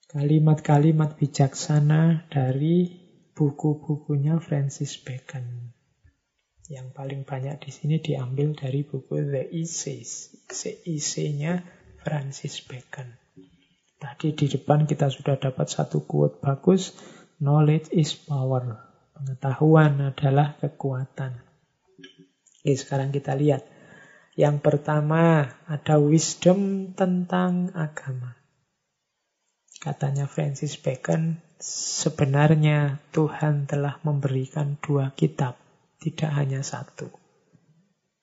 kalimat-kalimat 0.09 1.21
bijaksana 1.21 2.25
dari 2.33 2.89
buku-bukunya 3.37 4.41
Francis 4.41 4.97
Bacon. 4.97 5.69
Yang 6.65 6.87
paling 6.97 7.21
banyak 7.29 7.61
di 7.61 7.69
sini 7.69 8.01
diambil 8.01 8.57
dari 8.57 8.81
buku 8.81 9.21
The 9.21 9.53
Essays, 9.53 10.33
nya 11.37 11.61
Francis 12.01 12.65
Bacon. 12.65 13.18
Tadi 13.99 14.31
di 14.31 14.47
depan 14.47 14.87
kita 14.87 15.11
sudah 15.11 15.35
dapat 15.35 15.67
satu 15.67 16.07
quote 16.07 16.39
bagus, 16.39 16.95
knowledge 17.43 17.91
is 17.91 18.15
power. 18.15 18.79
Pengetahuan 19.11 19.99
adalah 19.99 20.55
kekuatan. 20.55 21.43
Oke, 22.63 22.73
sekarang 22.79 23.11
kita 23.11 23.35
lihat. 23.35 23.67
Yang 24.39 24.63
pertama 24.63 25.51
ada 25.67 25.99
wisdom 25.99 26.91
tentang 26.95 27.75
agama. 27.75 28.39
Katanya 29.79 30.27
Francis 30.27 30.79
Bacon, 30.79 31.39
sebenarnya 31.59 33.03
Tuhan 33.15 33.67
telah 33.67 33.99
memberikan 34.03 34.79
dua 34.79 35.11
kitab, 35.15 35.59
tidak 36.03 36.31
hanya 36.35 36.63
satu. 36.63 37.11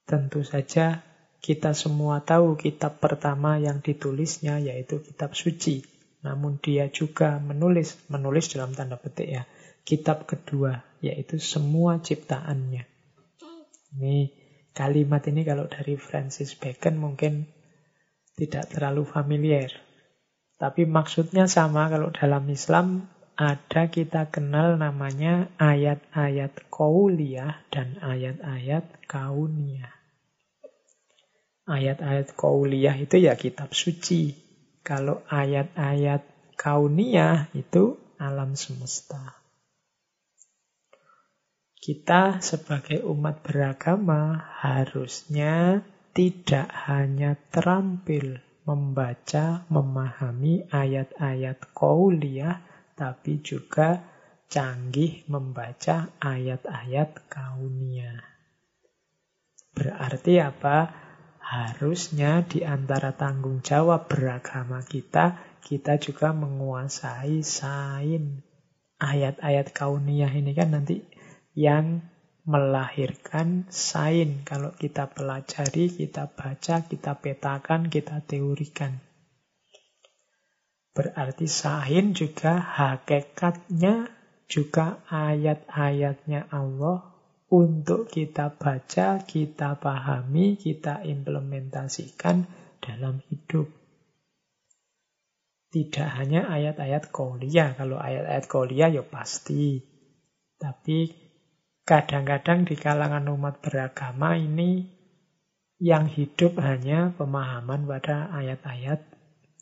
Tentu 0.04 0.44
saja 0.44 1.00
kita 1.40 1.76
semua 1.76 2.22
tahu 2.24 2.58
kitab 2.58 2.98
pertama 2.98 3.56
yang 3.60 3.80
ditulisnya 3.80 4.58
yaitu 4.58 5.00
kitab 5.02 5.36
suci. 5.36 5.86
Namun 6.26 6.58
dia 6.58 6.90
juga 6.90 7.38
menulis, 7.38 7.96
menulis 8.10 8.50
dalam 8.50 8.74
tanda 8.74 8.98
petik 8.98 9.28
ya, 9.30 9.42
kitab 9.86 10.26
kedua 10.26 10.82
yaitu 10.98 11.38
semua 11.38 12.02
ciptaannya. 12.02 12.82
Ini 13.96 14.16
kalimat 14.74 15.22
ini 15.30 15.46
kalau 15.46 15.70
dari 15.70 15.94
Francis 15.96 16.52
Bacon 16.58 16.98
mungkin 16.98 17.46
tidak 18.36 18.74
terlalu 18.74 19.08
familiar. 19.08 19.72
Tapi 20.56 20.84
maksudnya 20.84 21.48
sama 21.48 21.88
kalau 21.88 22.12
dalam 22.12 22.44
Islam 22.48 23.08
ada 23.36 23.92
kita 23.92 24.32
kenal 24.32 24.80
namanya 24.80 25.52
ayat-ayat 25.60 26.72
kauliyah 26.72 27.60
dan 27.68 28.00
ayat-ayat 28.00 28.84
kauniyah. 29.04 29.95
Ayat-ayat 31.66 32.38
kauliyah 32.38 32.94
itu 32.94 33.18
ya 33.18 33.34
kitab 33.34 33.74
suci. 33.74 34.38
Kalau 34.86 35.26
ayat-ayat 35.26 36.22
kauniyah 36.54 37.50
itu 37.58 37.98
alam 38.22 38.54
semesta. 38.54 39.42
Kita 41.74 42.38
sebagai 42.38 43.02
umat 43.06 43.42
beragama 43.42 44.46
harusnya 44.62 45.82
tidak 46.14 46.70
hanya 46.86 47.34
terampil 47.50 48.42
membaca, 48.66 49.62
memahami 49.70 50.66
ayat-ayat 50.70 51.70
kauliyah, 51.70 52.62
tapi 52.98 53.38
juga 53.42 54.02
canggih 54.50 55.22
membaca 55.30 56.10
ayat-ayat 56.18 57.30
kauniyah. 57.30 58.22
Berarti 59.70 60.42
apa? 60.42 61.05
Harusnya 61.46 62.42
di 62.42 62.66
antara 62.66 63.14
tanggung 63.14 63.62
jawab 63.62 64.10
beragama 64.10 64.82
kita, 64.82 65.38
kita 65.62 65.94
juga 66.02 66.34
menguasai 66.34 67.46
sain. 67.46 68.42
Ayat-ayat 68.98 69.70
kauniyah 69.70 70.34
ini 70.34 70.58
kan 70.58 70.74
nanti 70.74 71.06
yang 71.54 72.02
melahirkan 72.42 73.70
sain. 73.70 74.42
Kalau 74.42 74.74
kita 74.74 75.06
pelajari, 75.06 75.86
kita 75.86 76.26
baca, 76.34 76.82
kita 76.82 77.14
petakan, 77.14 77.94
kita 77.94 78.26
teorikan. 78.26 78.98
Berarti 80.98 81.46
sain 81.46 82.10
juga 82.10 82.58
hakikatnya 82.58 84.10
juga 84.50 84.98
ayat-ayatnya 85.06 86.50
Allah 86.50 87.15
untuk 87.46 88.10
kita 88.10 88.50
baca, 88.58 89.22
kita 89.22 89.78
pahami, 89.78 90.58
kita 90.58 91.06
implementasikan 91.06 92.42
dalam 92.82 93.22
hidup. 93.30 93.70
Tidak 95.70 96.08
hanya 96.18 96.50
ayat-ayat 96.50 97.14
kauliah. 97.14 97.76
Kalau 97.78 98.02
ayat-ayat 98.02 98.44
kauliah 98.50 98.90
ya 98.90 99.04
pasti. 99.06 99.78
Tapi 100.56 101.12
kadang-kadang 101.86 102.64
di 102.66 102.74
kalangan 102.74 103.28
umat 103.30 103.60
beragama 103.62 104.34
ini 104.34 104.88
yang 105.76 106.08
hidup 106.08 106.56
hanya 106.64 107.12
pemahaman 107.14 107.84
pada 107.84 108.32
ayat-ayat 108.32 109.04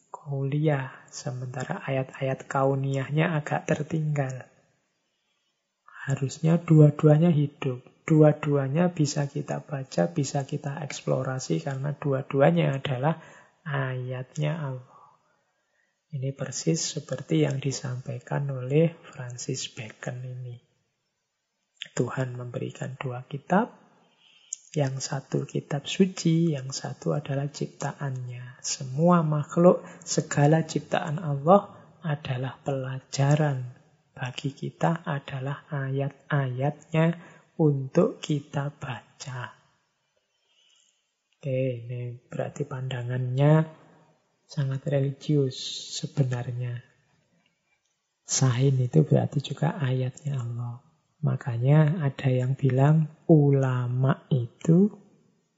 kauliah. 0.09 0.95
Sementara 1.11 1.83
ayat-ayat 1.85 2.47
kauniyahnya 2.47 3.35
agak 3.35 3.67
tertinggal. 3.67 4.54
Harusnya 6.05 6.61
dua-duanya 6.61 7.33
hidup. 7.33 7.81
Dua-duanya 8.05 8.93
bisa 8.93 9.25
kita 9.25 9.65
baca, 9.65 10.13
bisa 10.13 10.45
kita 10.45 10.85
eksplorasi 10.85 11.65
karena 11.65 11.97
dua-duanya 11.97 12.77
adalah 12.77 13.25
ayatnya 13.65 14.61
Allah. 14.61 15.01
Ini 16.13 16.37
persis 16.37 17.01
seperti 17.01 17.49
yang 17.49 17.57
disampaikan 17.57 18.53
oleh 18.53 18.93
Francis 19.01 19.73
Bacon 19.73 20.21
ini. 20.21 20.61
Tuhan 21.97 22.37
memberikan 22.37 23.01
dua 23.01 23.25
kitab, 23.25 23.73
yang 24.77 25.01
satu 25.01 25.49
kitab 25.49 25.89
suci, 25.89 26.53
yang 26.53 26.69
satu 26.69 27.17
adalah 27.17 27.49
ciptaannya. 27.49 28.61
Semua 28.61 29.25
makhluk, 29.25 29.81
segala 30.05 30.69
ciptaan 30.69 31.17
Allah 31.17 31.73
adalah 32.05 32.61
pelajaran 32.61 33.84
bagi 34.15 34.55
kita 34.55 35.03
adalah 35.03 35.67
ayat-ayatnya 35.69 37.19
untuk 37.59 38.23
kita 38.23 38.71
baca. 38.71 39.53
Oke, 41.35 41.85
ini 41.85 42.17
berarti 42.31 42.65
pandangannya 42.65 43.69
sangat 44.49 44.87
religius 44.89 45.59
sebenarnya. 45.99 46.81
Sahin 48.25 48.81
itu 48.81 49.05
berarti 49.05 49.45
juga 49.45 49.77
ayatnya 49.77 50.41
Allah. 50.41 50.81
Makanya 51.21 52.01
ada 52.01 52.29
yang 52.33 52.57
bilang 52.57 53.13
ulama 53.29 54.25
itu 54.33 54.89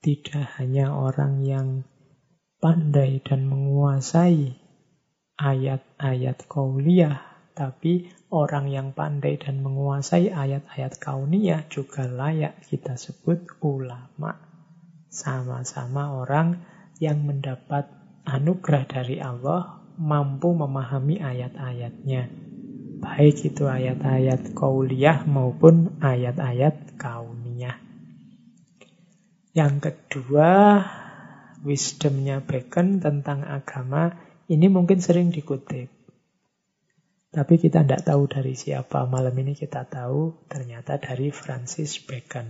tidak 0.03 0.59
hanya 0.59 0.95
orang 0.95 1.43
yang 1.43 1.69
pandai 2.63 3.23
dan 3.23 3.47
menguasai 3.47 4.59
ayat-ayat 5.37 6.49
kauliah, 6.49 7.36
tapi 7.57 8.13
orang 8.29 8.69
yang 8.69 8.93
pandai 8.93 9.41
dan 9.41 9.65
menguasai 9.65 10.29
ayat-ayat 10.29 11.01
kauniyah 11.01 11.65
juga 11.73 12.05
layak 12.05 12.61
kita 12.69 13.01
sebut 13.01 13.49
ulama. 13.65 14.37
Sama-sama 15.09 16.21
orang 16.21 16.61
yang 17.01 17.25
mendapat 17.25 17.89
anugerah 18.29 18.85
dari 18.85 19.25
Allah 19.25 19.81
mampu 19.97 20.53
memahami 20.53 21.17
ayat-ayatnya. 21.17 22.29
Baik 23.01 23.49
itu 23.49 23.65
ayat-ayat 23.65 24.53
kauliyah 24.53 25.25
maupun 25.25 25.97
ayat-ayat 26.05 27.01
kauniyah. 27.01 27.81
Yang 29.57 29.75
kedua, 29.81 30.85
wisdomnya 31.65 32.45
Bacon 32.45 33.01
tentang 33.01 33.49
agama 33.49 34.13
ini 34.53 34.69
mungkin 34.69 35.01
sering 35.01 35.33
dikutip. 35.33 35.96
Tapi 37.37 37.61
kita 37.61 37.85
tidak 37.85 38.09
tahu 38.09 38.25
dari 38.33 38.57
siapa. 38.57 39.05
Malam 39.05 39.37
ini 39.45 39.53
kita 39.53 39.85
tahu 39.85 40.49
ternyata 40.49 40.97
dari 40.97 41.29
Francis 41.29 42.01
Bacon. 42.01 42.49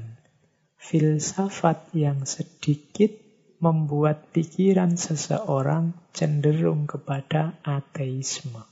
Filsafat 0.79 1.91
yang 1.91 2.23
sedikit 2.23 3.11
membuat 3.59 4.31
pikiran 4.31 4.95
seseorang 4.95 5.91
cenderung 6.15 6.87
kepada 6.87 7.59
ateisme. 7.67 8.63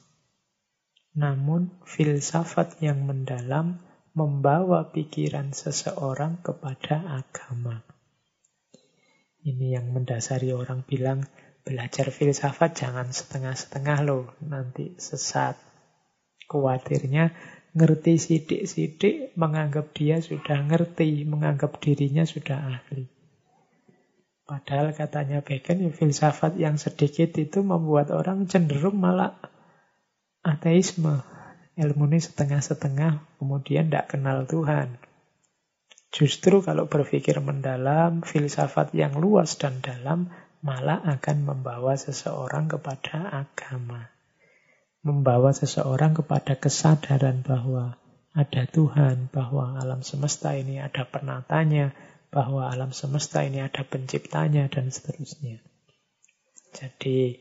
Namun 1.18 1.82
filsafat 1.82 2.78
yang 2.78 3.10
mendalam 3.10 3.82
membawa 4.14 4.94
pikiran 4.94 5.50
seseorang 5.50 6.38
kepada 6.46 7.26
agama. 7.26 7.82
Ini 9.42 9.82
yang 9.82 9.90
mendasari 9.90 10.54
orang 10.54 10.86
bilang 10.86 11.26
belajar 11.66 12.14
filsafat 12.14 12.86
jangan 12.86 13.10
setengah-setengah 13.10 13.98
loh, 14.06 14.30
nanti 14.46 14.94
sesat. 14.94 15.73
Khawatirnya 16.48 17.32
ngerti 17.74 18.14
sidik-sidik, 18.22 19.34
menganggap 19.34 19.90
dia 19.90 20.22
sudah 20.22 20.62
ngerti, 20.62 21.26
menganggap 21.26 21.82
dirinya 21.82 22.22
sudah 22.22 22.78
ahli. 22.78 23.10
Padahal 24.46 24.94
katanya 24.94 25.42
Bacon, 25.42 25.82
ya, 25.82 25.90
filsafat 25.90 26.54
yang 26.54 26.78
sedikit 26.78 27.34
itu 27.34 27.66
membuat 27.66 28.14
orang 28.14 28.46
cenderung 28.46 29.02
malah 29.02 29.34
ateisme. 30.46 31.26
Ilmu 31.74 32.06
ini 32.14 32.22
setengah-setengah, 32.22 33.42
kemudian 33.42 33.90
tidak 33.90 34.14
kenal 34.14 34.46
Tuhan. 34.46 35.02
Justru 36.14 36.62
kalau 36.62 36.86
berpikir 36.86 37.42
mendalam, 37.42 38.22
filsafat 38.22 38.94
yang 38.94 39.18
luas 39.18 39.58
dan 39.58 39.82
dalam 39.82 40.30
malah 40.62 41.02
akan 41.02 41.42
membawa 41.42 41.98
seseorang 41.98 42.70
kepada 42.70 43.34
agama 43.34 44.13
membawa 45.04 45.52
seseorang 45.52 46.16
kepada 46.16 46.56
kesadaran 46.56 47.44
bahwa 47.44 48.00
ada 48.34 48.66
Tuhan, 48.66 49.30
bahwa 49.30 49.78
alam 49.78 50.02
semesta 50.02 50.56
ini 50.58 50.82
ada 50.82 51.06
penatanya, 51.06 51.94
bahwa 52.34 52.66
alam 52.66 52.90
semesta 52.90 53.46
ini 53.46 53.62
ada 53.62 53.86
penciptanya, 53.86 54.66
dan 54.66 54.90
seterusnya. 54.90 55.62
Jadi 56.74 57.38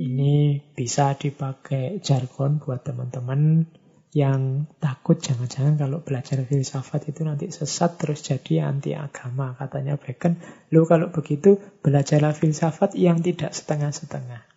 ini 0.00 0.56
bisa 0.72 1.12
dipakai 1.12 2.00
jargon 2.00 2.56
buat 2.56 2.80
teman-teman 2.80 3.68
yang 4.14 4.70
takut 4.78 5.18
jangan-jangan 5.20 5.74
kalau 5.76 5.98
belajar 6.00 6.40
filsafat 6.46 7.10
itu 7.12 7.26
nanti 7.26 7.50
sesat 7.50 7.98
terus 7.98 8.24
jadi 8.24 8.70
anti 8.70 8.96
agama. 8.96 9.52
Katanya 9.58 10.00
Bacon, 10.00 10.38
lu 10.70 10.86
kalau 10.88 11.12
begitu 11.12 11.60
belajarlah 11.82 12.32
filsafat 12.32 12.96
yang 12.96 13.20
tidak 13.20 13.52
setengah-setengah. 13.52 14.53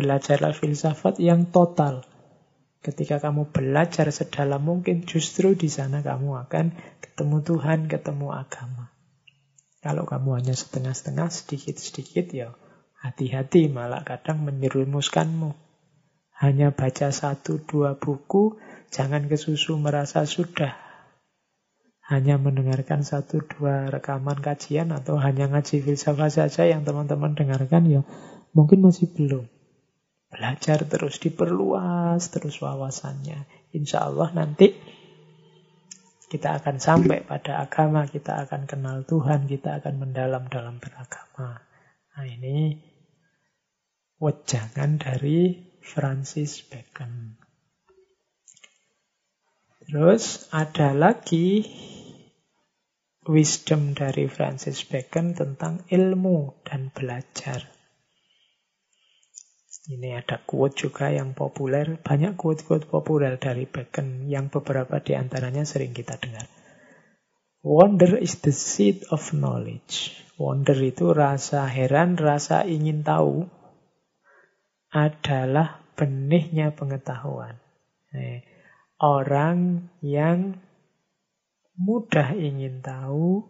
Belajarlah 0.00 0.56
filsafat 0.56 1.20
yang 1.20 1.52
total. 1.52 2.08
Ketika 2.80 3.20
kamu 3.20 3.52
belajar 3.52 4.08
sedalam 4.08 4.64
mungkin, 4.64 5.04
justru 5.04 5.52
di 5.52 5.68
sana 5.68 6.00
kamu 6.00 6.48
akan 6.48 6.72
ketemu 7.04 7.44
Tuhan, 7.44 7.84
ketemu 7.84 8.32
agama. 8.32 8.96
Kalau 9.84 10.08
kamu 10.08 10.40
hanya 10.40 10.56
setengah-setengah, 10.56 11.28
sedikit-sedikit, 11.28 12.32
ya 12.32 12.56
hati-hati 13.04 13.68
malah 13.68 14.00
kadang 14.00 14.40
menyerumuskanmu. 14.40 15.52
Hanya 16.40 16.72
baca 16.72 17.12
satu 17.12 17.60
dua 17.60 18.00
buku, 18.00 18.56
jangan 18.88 19.28
kesusu 19.28 19.76
merasa 19.76 20.24
sudah. 20.24 20.80
Hanya 22.08 22.40
mendengarkan 22.40 23.04
satu 23.04 23.44
dua 23.44 23.92
rekaman 23.92 24.40
kajian 24.40 24.96
atau 24.96 25.20
hanya 25.20 25.52
ngaji 25.52 25.84
filsafat 25.84 26.40
saja 26.40 26.64
yang 26.64 26.88
teman-teman 26.88 27.36
dengarkan, 27.36 27.84
ya 27.84 28.00
mungkin 28.56 28.80
masih 28.80 29.12
belum. 29.12 29.59
Belajar 30.30 30.86
terus, 30.86 31.18
diperluas 31.18 32.30
terus 32.30 32.62
wawasannya. 32.62 33.44
Insya 33.74 34.06
Allah 34.06 34.30
nanti 34.30 34.70
kita 36.30 36.62
akan 36.62 36.78
sampai 36.78 37.26
pada 37.26 37.58
agama, 37.58 38.06
kita 38.06 38.46
akan 38.46 38.70
kenal 38.70 39.02
Tuhan, 39.02 39.50
kita 39.50 39.82
akan 39.82 39.94
mendalam 39.98 40.46
dalam 40.46 40.78
beragama. 40.78 41.58
Nah 42.14 42.26
ini 42.30 42.78
wejangan 44.22 45.02
dari 45.02 45.58
Francis 45.82 46.62
Bacon. 46.62 47.34
Terus 49.82 50.46
ada 50.54 50.94
lagi 50.94 51.66
wisdom 53.26 53.98
dari 53.98 54.30
Francis 54.30 54.86
Bacon 54.86 55.34
tentang 55.34 55.82
ilmu 55.90 56.62
dan 56.62 56.94
belajar. 56.94 57.79
Ini 59.90 60.22
ada 60.22 60.38
quote 60.38 60.86
juga 60.86 61.10
yang 61.10 61.34
populer, 61.34 61.98
banyak 61.98 62.38
quote-quote 62.38 62.86
populer 62.86 63.34
dari 63.42 63.66
Bacon 63.66 64.30
yang 64.30 64.46
beberapa 64.46 65.02
di 65.02 65.18
antaranya 65.18 65.66
sering 65.66 65.90
kita 65.90 66.14
dengar. 66.14 66.46
Wonder 67.66 68.14
is 68.22 68.38
the 68.38 68.54
seed 68.54 69.02
of 69.10 69.34
knowledge. 69.34 70.14
Wonder 70.38 70.78
itu 70.78 71.10
rasa 71.10 71.66
heran, 71.66 72.14
rasa 72.14 72.62
ingin 72.70 73.02
tahu 73.02 73.50
adalah 74.94 75.82
benihnya 75.98 76.70
pengetahuan. 76.70 77.58
Nah, 78.14 78.46
orang 79.02 79.90
yang 80.06 80.54
mudah 81.74 82.30
ingin 82.38 82.78
tahu 82.78 83.42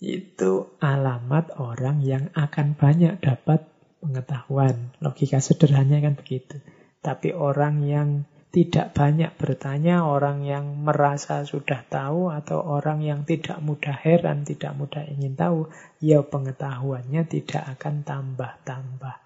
itu 0.00 0.70
alamat 0.80 1.50
orang 1.58 2.00
yang 2.00 2.30
akan 2.32 2.78
banyak 2.78 3.20
dapat 3.20 3.69
pengetahuan. 4.00 4.96
Logika 4.98 5.38
sederhananya 5.38 6.10
kan 6.10 6.14
begitu. 6.16 6.58
Tapi 7.00 7.32
orang 7.36 7.84
yang 7.84 8.08
tidak 8.50 8.98
banyak 8.98 9.30
bertanya, 9.38 10.02
orang 10.02 10.42
yang 10.42 10.82
merasa 10.82 11.46
sudah 11.46 11.86
tahu, 11.86 12.34
atau 12.34 12.58
orang 12.58 12.98
yang 12.98 13.22
tidak 13.22 13.62
mudah 13.62 13.94
heran, 13.94 14.42
tidak 14.42 14.74
mudah 14.74 15.06
ingin 15.06 15.38
tahu, 15.38 15.70
ya 16.02 16.26
pengetahuannya 16.26 17.22
tidak 17.30 17.78
akan 17.78 18.02
tambah-tambah. 18.02 19.16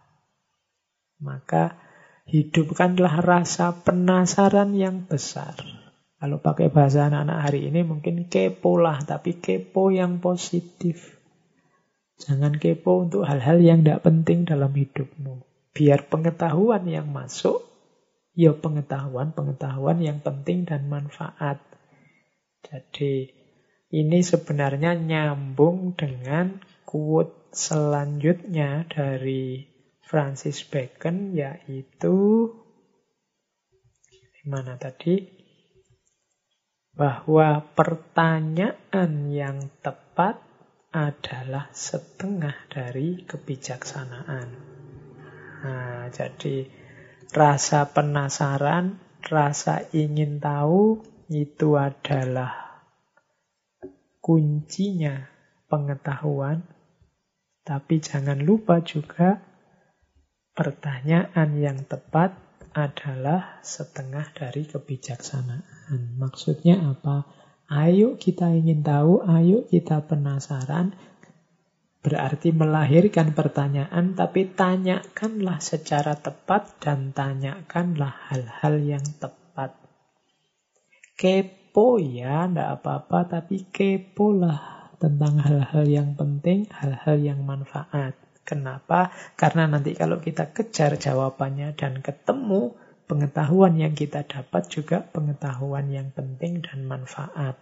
Maka 1.25 1.81
hidupkanlah 2.29 3.25
rasa 3.25 3.73
penasaran 3.73 4.77
yang 4.77 5.09
besar. 5.09 5.57
Kalau 6.21 6.41
pakai 6.41 6.69
bahasa 6.69 7.09
anak-anak 7.09 7.39
hari 7.49 7.73
ini 7.73 7.81
mungkin 7.81 8.29
kepo 8.29 8.77
lah, 8.77 9.01
tapi 9.09 9.41
kepo 9.41 9.89
yang 9.89 10.21
positif. 10.21 11.14
Jangan 12.23 12.59
kepo 12.59 13.07
untuk 13.07 13.27
hal-hal 13.27 13.59
yang 13.59 13.82
tidak 13.82 14.07
penting 14.07 14.47
dalam 14.47 14.70
hidupmu. 14.70 15.43
Biar 15.74 16.07
pengetahuan 16.07 16.86
yang 16.86 17.11
masuk 17.11 17.74
Ya 18.35 18.51
pengetahuan-pengetahuan 18.51 20.03
yang 20.03 20.19
penting 20.19 20.66
dan 20.66 20.91
manfaat. 20.91 21.62
Jadi 22.66 23.31
ini 23.95 24.27
sebenarnya 24.27 24.99
nyambung 24.99 25.95
dengan 25.95 26.59
quote 26.82 27.55
selanjutnya 27.55 28.91
dari 28.91 29.62
Francis 30.03 30.66
Bacon 30.66 31.31
yaitu 31.31 32.51
mana 34.43 34.82
tadi? 34.82 35.31
Bahwa 36.91 37.62
pertanyaan 37.78 39.31
yang 39.31 39.70
tepat 39.78 40.43
adalah 40.95 41.66
setengah 41.75 42.71
dari 42.71 43.27
kebijaksanaan. 43.27 44.49
Nah, 45.65 46.07
jadi 46.15 46.71
Rasa 47.35 47.91
penasaran, 47.91 49.03
rasa 49.27 49.91
ingin 49.91 50.39
tahu 50.39 51.03
itu 51.35 51.75
adalah 51.75 52.79
kuncinya 54.23 55.27
pengetahuan. 55.66 56.62
Tapi 57.66 57.99
jangan 57.99 58.39
lupa 58.39 58.87
juga 58.87 59.43
pertanyaan 60.55 61.59
yang 61.59 61.83
tepat 61.91 62.39
adalah 62.71 63.59
setengah 63.66 64.31
dari 64.31 64.71
kebijaksanaan. 64.71 66.15
Maksudnya 66.15 66.87
apa? 66.87 67.27
Ayo 67.70 68.20
kita 68.20 68.53
ingin 68.53 68.85
tahu, 68.85 69.24
ayo 69.24 69.65
kita 69.69 70.05
penasaran, 70.05 70.93
Berarti 72.05 72.53
melahirkan 72.53 73.32
pertanyaan, 73.32 74.12
tapi 74.12 74.53
tanyakanlah 74.53 75.57
secara 75.57 76.12
tepat 76.12 76.77
dan 76.77 77.16
tanyakanlah 77.16 78.28
hal-hal 78.28 78.77
yang 78.77 79.07
tepat. 79.16 79.73
Kepo 81.16 81.97
ya, 81.97 82.45
ndak 82.45 82.85
apa-apa, 82.85 83.41
tapi 83.41 83.65
kepo 83.73 84.36
lah 84.36 84.93
tentang 85.01 85.41
hal-hal 85.41 85.89
yang 85.89 86.12
penting, 86.12 86.69
hal-hal 86.77 87.16
yang 87.16 87.41
manfaat. 87.41 88.12
Kenapa? 88.45 89.09
Karena 89.41 89.65
nanti 89.65 89.97
kalau 89.97 90.20
kita 90.20 90.53
kejar 90.53 91.01
jawabannya 91.01 91.73
dan 91.73 92.05
ketemu, 92.05 92.77
pengetahuan 93.05 93.76
yang 93.76 93.93
kita 93.97 94.24
dapat 94.24 94.68
juga 94.68 95.05
pengetahuan 95.05 95.89
yang 95.93 96.12
penting 96.12 96.64
dan 96.64 96.85
manfaat. 96.89 97.56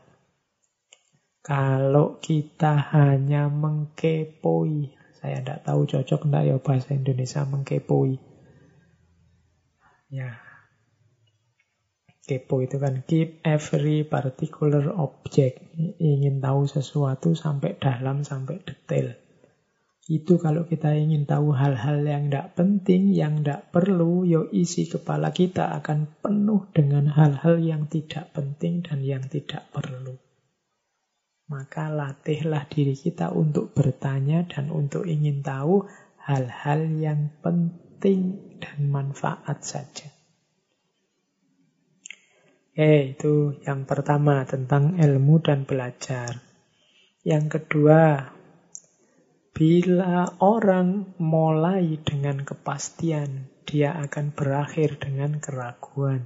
Kalau 1.43 2.23
kita 2.23 2.94
hanya 2.94 3.51
mengkepoi, 3.51 4.94
saya 5.19 5.43
tidak 5.43 5.66
tahu 5.66 5.86
cocok 5.90 6.20
enggak 6.31 6.44
ya 6.47 6.56
bahasa 6.62 6.94
Indonesia 6.94 7.43
mengkepoi. 7.43 8.14
Ya, 10.12 10.39
kepo 12.23 12.62
itu 12.62 12.78
kan 12.78 13.02
keep 13.02 13.43
every 13.43 14.06
particular 14.06 14.94
object. 14.94 15.59
Ingin 15.98 16.39
tahu 16.39 16.70
sesuatu 16.70 17.35
sampai 17.35 17.74
dalam, 17.77 18.23
sampai 18.23 18.62
detail. 18.62 19.19
Itu 20.11 20.35
kalau 20.43 20.66
kita 20.66 20.99
ingin 20.99 21.31
tahu 21.31 21.55
hal-hal 21.55 22.03
yang 22.03 22.27
tidak 22.27 22.59
penting, 22.59 23.15
yang 23.15 23.47
tidak 23.47 23.70
perlu, 23.70 24.27
yo 24.27 24.51
isi 24.51 24.91
kepala 24.91 25.31
kita 25.31 25.79
akan 25.79 26.19
penuh 26.19 26.66
dengan 26.74 27.07
hal-hal 27.07 27.62
yang 27.62 27.87
tidak 27.87 28.35
penting 28.35 28.83
dan 28.83 28.99
yang 29.07 29.23
tidak 29.31 29.62
perlu. 29.70 30.19
Maka 31.47 31.87
latihlah 31.87 32.66
diri 32.66 32.99
kita 32.99 33.31
untuk 33.31 33.79
bertanya 33.79 34.43
dan 34.43 34.74
untuk 34.74 35.07
ingin 35.07 35.39
tahu 35.39 35.87
hal-hal 36.27 36.83
yang 36.99 37.31
penting 37.39 38.59
dan 38.59 38.91
manfaat 38.91 39.62
saja. 39.62 40.11
Oke, 42.73 43.15
itu 43.15 43.55
yang 43.62 43.87
pertama 43.87 44.43
tentang 44.49 44.99
ilmu 44.99 45.45
dan 45.45 45.62
belajar. 45.62 46.41
Yang 47.23 47.61
kedua, 47.61 48.33
bila 49.53 50.33
orang 50.41 51.12
mulai 51.20 52.01
dengan 52.01 52.41
kepastian, 52.41 53.53
dia 53.69 53.93
akan 54.01 54.33
berakhir 54.33 54.97
dengan 54.97 55.45
keraguan. 55.45 56.24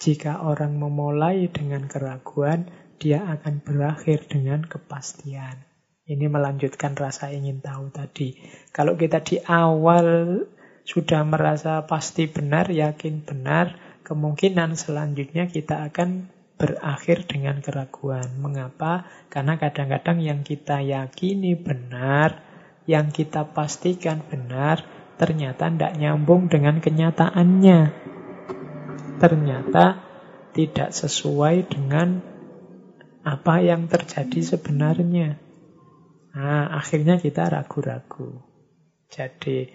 Jika 0.00 0.40
orang 0.40 0.80
memulai 0.80 1.52
dengan 1.52 1.84
keraguan, 1.84 2.72
dia 2.96 3.28
akan 3.28 3.60
berakhir 3.60 4.24
dengan 4.24 4.64
kepastian. 4.64 5.68
Ini 6.08 6.26
melanjutkan 6.32 6.96
rasa 6.96 7.28
ingin 7.28 7.60
tahu 7.60 7.92
tadi. 7.92 8.32
Kalau 8.72 8.96
kita 8.96 9.20
di 9.20 9.36
awal 9.44 10.40
sudah 10.88 11.20
merasa 11.28 11.84
pasti 11.84 12.24
benar, 12.24 12.72
yakin 12.72 13.20
benar, 13.20 13.76
kemungkinan 14.08 14.80
selanjutnya 14.80 15.46
kita 15.46 15.86
akan 15.92 16.32
berakhir 16.60 17.24
dengan 17.24 17.64
keraguan. 17.64 18.36
Mengapa? 18.36 19.08
Karena 19.32 19.56
kadang-kadang 19.56 20.20
yang 20.20 20.44
kita 20.44 20.84
yakini 20.84 21.56
benar, 21.56 22.44
yang 22.84 23.08
kita 23.08 23.48
pastikan 23.56 24.20
benar, 24.28 24.84
ternyata 25.16 25.72
tidak 25.72 25.96
nyambung 25.96 26.52
dengan 26.52 26.84
kenyataannya. 26.84 27.80
Ternyata 29.16 29.84
tidak 30.52 30.92
sesuai 30.92 31.64
dengan 31.72 32.20
apa 33.24 33.64
yang 33.64 33.88
terjadi 33.88 34.56
sebenarnya. 34.56 35.40
Nah, 36.36 36.76
akhirnya 36.76 37.16
kita 37.16 37.48
ragu-ragu. 37.48 38.44
Jadi, 39.10 39.66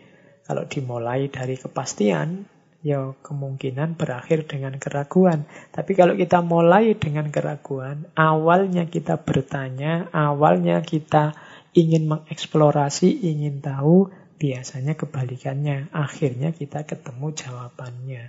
kalau 0.45 0.69
dimulai 0.69 1.27
dari 1.27 1.59
kepastian, 1.59 2.47
ya 2.85 3.17
kemungkinan 3.25 3.97
berakhir 3.97 4.45
dengan 4.45 4.77
keraguan. 4.77 5.49
Tapi 5.73 5.97
kalau 5.97 6.13
kita 6.13 6.45
mulai 6.45 6.93
dengan 6.93 7.33
keraguan, 7.33 8.05
awalnya 8.13 8.85
kita 8.85 9.25
bertanya, 9.25 10.13
awalnya 10.13 10.85
kita 10.85 11.33
ingin 11.73 12.05
mengeksplorasi, 12.05 13.25
ingin 13.25 13.65
tahu, 13.65 14.13
biasanya 14.37 14.93
kebalikannya. 14.93 15.89
Akhirnya 15.97 16.53
kita 16.53 16.85
ketemu 16.85 17.33
jawabannya. 17.33 18.23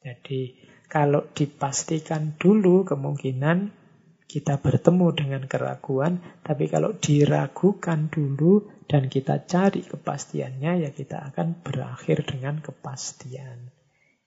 Jadi, 0.00 0.56
kalau 0.88 1.28
dipastikan 1.36 2.40
dulu 2.40 2.88
kemungkinan 2.88 3.76
kita 4.24 4.56
bertemu 4.56 5.06
dengan 5.12 5.42
keraguan, 5.44 6.16
tapi 6.40 6.64
kalau 6.72 6.96
diragukan 6.96 8.08
dulu 8.08 8.79
dan 8.90 9.06
kita 9.06 9.46
cari 9.46 9.86
kepastiannya, 9.86 10.82
ya 10.82 10.90
kita 10.90 11.30
akan 11.30 11.62
berakhir 11.62 12.26
dengan 12.26 12.58
kepastian. 12.58 13.70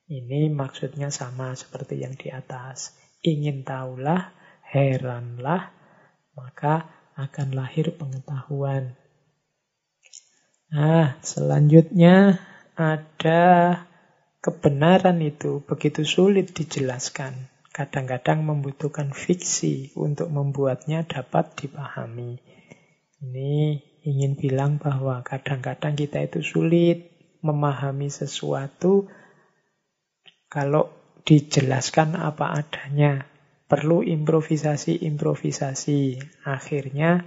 Ini 0.07 0.47
maksudnya 0.55 1.11
sama 1.11 1.51
seperti 1.51 1.99
yang 1.99 2.15
di 2.15 2.31
atas. 2.31 2.95
Ingin 3.19 3.67
tahulah, 3.67 4.31
heranlah, 4.71 5.75
maka 6.39 6.87
akan 7.19 7.51
lahir 7.51 7.91
pengetahuan. 7.99 8.95
Nah, 10.71 11.19
selanjutnya 11.19 12.39
ada 12.79 13.43
kebenaran 14.39 15.19
itu 15.19 15.59
begitu 15.67 16.07
sulit 16.07 16.55
dijelaskan 16.55 17.51
kadang-kadang 17.73 18.45
membutuhkan 18.45 19.11
fiksi 19.11 19.91
untuk 19.97 20.29
membuatnya 20.29 21.03
dapat 21.03 21.57
dipahami. 21.57 22.37
Ini 23.17 23.81
ingin 24.03 24.35
bilang 24.35 24.75
bahwa 24.77 25.23
kadang-kadang 25.23 25.95
kita 25.95 26.19
itu 26.23 26.43
sulit 26.43 27.11
memahami 27.39 28.11
sesuatu 28.11 29.07
kalau 30.51 30.91
dijelaskan 31.23 32.19
apa 32.19 32.59
adanya. 32.59 33.31
Perlu 33.63 34.03
improvisasi-improvisasi. 34.05 36.19
Akhirnya 36.45 37.25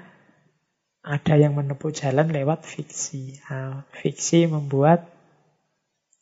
ada 1.03 1.35
yang 1.35 1.59
menempuh 1.59 1.91
jalan 1.91 2.31
lewat 2.31 2.63
fiksi. 2.63 3.43
Nah, 3.51 3.83
fiksi 3.91 4.47
membuat 4.47 5.11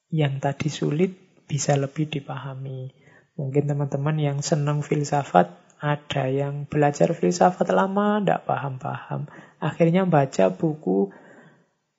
yang 0.09 0.41
tadi 0.41 0.73
sulit 0.73 1.13
bisa 1.45 1.77
lebih 1.77 2.09
dipahami. 2.09 2.89
Mungkin 3.35 3.67
teman-teman 3.67 4.15
yang 4.17 4.39
senang 4.41 4.81
filsafat, 4.81 5.51
ada 5.83 6.31
yang 6.31 6.71
belajar 6.71 7.11
filsafat 7.13 7.67
lama, 7.75 8.23
tidak 8.23 8.47
paham-paham. 8.47 9.27
Akhirnya 9.65 10.05
baca 10.05 10.53
buku 10.53 11.09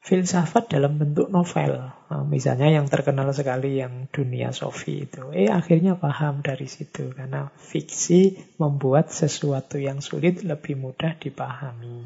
filsafat 0.05 0.69
dalam 0.69 1.01
bentuk 1.01 1.33
novel. 1.33 1.81
Nah, 1.81 2.21
misalnya 2.21 2.69
yang 2.69 2.85
terkenal 2.85 3.33
sekali 3.33 3.81
yang 3.81 4.05
dunia 4.13 4.53
Sofi 4.53 5.09
itu. 5.09 5.33
Eh 5.33 5.49
akhirnya 5.49 5.97
paham 5.97 6.45
dari 6.45 6.69
situ 6.69 7.09
karena 7.17 7.49
fiksi 7.57 8.37
membuat 8.61 9.09
sesuatu 9.09 9.81
yang 9.81 10.05
sulit 10.05 10.45
lebih 10.45 10.77
mudah 10.77 11.17
dipahami. 11.17 12.05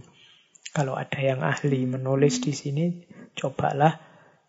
Kalau 0.72 0.95
ada 0.95 1.19
yang 1.19 1.44
ahli 1.44 1.84
menulis 1.84 2.40
di 2.40 2.56
sini, 2.56 3.03
cobalah 3.36 3.99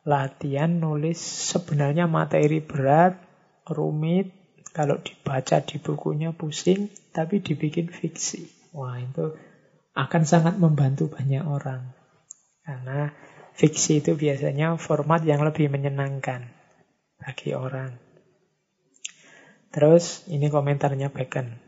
latihan 0.07 0.70
nulis 0.70 1.19
sebenarnya 1.19 2.07
materi 2.07 2.62
berat, 2.62 3.19
rumit, 3.66 4.31
kalau 4.70 5.03
dibaca 5.03 5.59
di 5.59 5.82
bukunya 5.82 6.31
pusing, 6.31 6.87
tapi 7.11 7.43
dibikin 7.43 7.91
fiksi. 7.91 8.47
Wah, 8.70 8.95
itu 9.03 9.35
akan 9.95 10.23
sangat 10.23 10.57
membantu 10.57 11.11
banyak 11.11 11.43
orang. 11.43 11.95
Karena 12.62 13.11
Fiksi 13.61 14.01
itu 14.01 14.17
biasanya 14.17 14.81
format 14.81 15.21
yang 15.27 15.45
lebih 15.45 15.69
menyenangkan 15.69 16.49
bagi 17.21 17.53
orang. 17.53 17.93
Terus 19.69 20.25
ini 20.33 20.49
komentarnya 20.49 21.12
Bacon. 21.12 21.61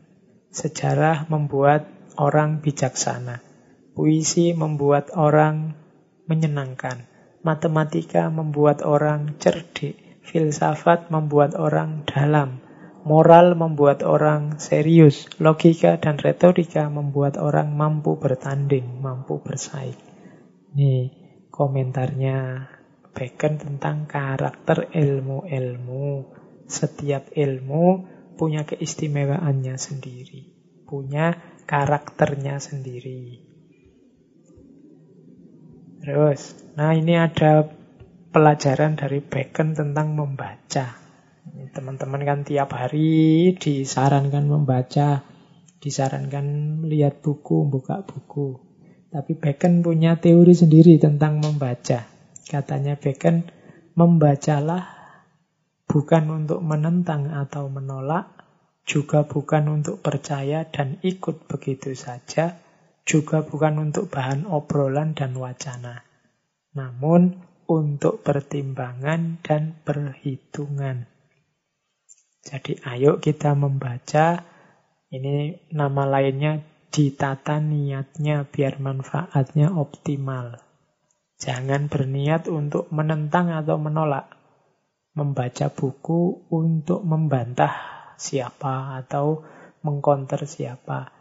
Sejarah 0.49 1.29
membuat 1.29 1.85
orang 2.17 2.65
bijaksana. 2.65 3.45
Puisi 3.93 4.57
membuat 4.57 5.13
orang 5.13 5.77
menyenangkan. 6.25 7.05
Matematika 7.45 8.31
membuat 8.33 8.81
orang 8.81 9.37
cerdik. 9.37 9.99
Filsafat 10.23 11.11
membuat 11.11 11.53
orang 11.53 12.07
dalam. 12.09 12.62
Moral 13.03 13.59
membuat 13.59 13.99
orang 14.07 14.63
serius. 14.63 15.27
Logika 15.35 15.99
dan 15.99 16.15
retorika 16.15 16.87
membuat 16.87 17.35
orang 17.35 17.75
mampu 17.75 18.15
bertanding, 18.15 19.03
mampu 19.03 19.43
bersaing. 19.43 19.99
Nih, 20.73 21.11
komentarnya 21.51 22.71
Bacon 23.13 23.59
tentang 23.61 24.09
karakter 24.09 24.89
ilmu-ilmu. 24.89 26.33
Setiap 26.65 27.35
ilmu 27.35 28.07
punya 28.39 28.65
keistimewaannya 28.65 29.77
sendiri, 29.77 30.41
punya 30.87 31.37
karakternya 31.69 32.57
sendiri. 32.57 33.43
Terus, 36.01 36.55
nah 36.79 36.95
ini 36.95 37.19
ada 37.19 37.67
pelajaran 38.33 38.97
dari 38.97 39.21
Bacon 39.21 39.77
tentang 39.77 40.17
membaca. 40.17 41.02
Teman-teman 41.73 42.23
kan 42.23 42.39
tiap 42.47 42.71
hari 42.71 43.51
disarankan 43.59 44.47
membaca, 44.47 45.27
disarankan 45.83 46.79
melihat 46.85 47.19
buku, 47.19 47.67
buka 47.67 48.07
buku. 48.07 48.61
Tapi 49.11 49.37
Bacon 49.37 49.83
punya 49.83 50.17
teori 50.17 50.55
sendiri 50.55 50.97
tentang 50.97 51.43
membaca. 51.43 52.07
Katanya 52.47 52.95
Bacon, 52.95 53.45
membacalah 53.93 54.87
bukan 55.85 56.23
untuk 56.31 56.63
menentang 56.65 57.29
atau 57.29 57.69
menolak, 57.69 58.25
juga 58.83 59.27
bukan 59.27 59.81
untuk 59.81 60.01
percaya 60.01 60.65
dan 60.67 60.97
ikut 61.05 61.45
begitu 61.45 61.93
saja, 61.93 62.57
juga 63.03 63.43
bukan 63.43 63.91
untuk 63.91 64.09
bahan 64.09 64.47
obrolan 64.47 65.13
dan 65.13 65.35
wacana. 65.35 66.03
Namun 66.73 67.37
untuk 67.69 68.25
pertimbangan 68.25 69.39
dan 69.45 69.77
perhitungan. 69.85 71.12
Jadi 72.43 72.75
ayo 72.83 73.23
kita 73.23 73.55
membaca, 73.55 74.43
ini 75.07 75.55
nama 75.71 76.03
lainnya 76.03 76.59
ditata 76.91 77.63
niatnya 77.63 78.43
biar 78.43 78.83
manfaatnya 78.83 79.71
optimal. 79.71 80.59
Jangan 81.39 81.87
berniat 81.87 82.51
untuk 82.51 82.91
menentang 82.91 83.49
atau 83.49 83.79
menolak. 83.79 84.27
Membaca 85.15 85.69
buku 85.71 86.49
untuk 86.51 87.05
membantah 87.05 87.73
siapa 88.19 88.97
atau 88.99 89.45
mengkonter 89.85 90.43
siapa. 90.43 91.13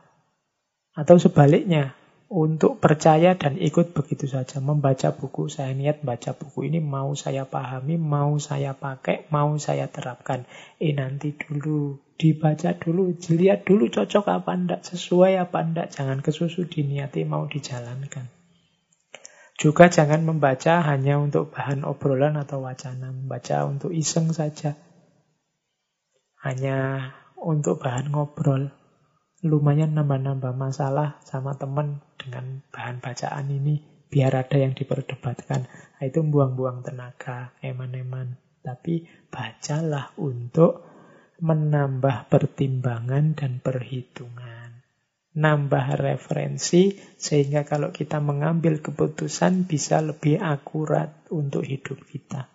Atau 0.92 1.22
sebaliknya, 1.22 1.96
untuk 2.32 2.80
percaya 2.80 3.36
dan 3.36 3.60
ikut 3.60 3.92
begitu 3.92 4.24
saja. 4.24 4.56
Membaca 4.64 5.12
buku, 5.12 5.52
saya 5.52 5.76
niat 5.76 6.00
baca 6.00 6.32
buku 6.32 6.64
ini 6.64 6.80
mau 6.80 7.12
saya 7.12 7.44
pahami, 7.44 8.00
mau 8.00 8.40
saya 8.40 8.72
pakai, 8.72 9.28
mau 9.28 9.52
saya 9.60 9.92
terapkan. 9.92 10.48
Eh 10.80 10.96
nanti 10.96 11.36
dulu, 11.36 12.00
dibaca 12.16 12.72
dulu, 12.72 13.12
dilihat 13.12 13.68
dulu 13.68 13.92
cocok 13.92 14.24
apa 14.32 14.52
enggak, 14.56 14.80
sesuai 14.80 15.36
apa 15.44 15.60
enggak. 15.60 15.92
Jangan 15.92 16.24
kesusu 16.24 16.64
diniati 16.64 17.28
mau 17.28 17.44
dijalankan. 17.44 18.24
Juga 19.60 19.92
jangan 19.92 20.24
membaca 20.24 20.80
hanya 20.88 21.20
untuk 21.20 21.52
bahan 21.52 21.84
obrolan 21.84 22.40
atau 22.40 22.64
wacana. 22.64 23.12
Membaca 23.12 23.68
untuk 23.68 23.92
iseng 23.92 24.32
saja. 24.32 24.72
Hanya 26.40 27.12
untuk 27.36 27.78
bahan 27.78 28.08
ngobrol 28.08 28.81
lumayan 29.42 29.98
nambah-nambah 29.98 30.54
masalah 30.54 31.18
sama 31.26 31.58
teman 31.58 31.98
dengan 32.14 32.62
bahan 32.70 33.02
bacaan 33.02 33.50
ini 33.50 33.82
biar 34.06 34.32
ada 34.38 34.60
yang 34.60 34.76
diperdebatkan. 34.76 35.66
Nah, 35.66 36.04
itu 36.04 36.22
buang-buang 36.22 36.86
tenaga, 36.86 37.56
eman-eman. 37.64 38.38
Tapi 38.62 39.08
bacalah 39.32 40.14
untuk 40.20 40.86
menambah 41.42 42.30
pertimbangan 42.30 43.34
dan 43.34 43.58
perhitungan. 43.58 44.84
Nambah 45.32 45.96
referensi 45.98 46.94
sehingga 47.16 47.64
kalau 47.64 47.90
kita 47.90 48.20
mengambil 48.20 48.78
keputusan 48.84 49.64
bisa 49.64 50.04
lebih 50.04 50.38
akurat 50.38 51.24
untuk 51.32 51.64
hidup 51.66 51.98
kita. 52.04 52.52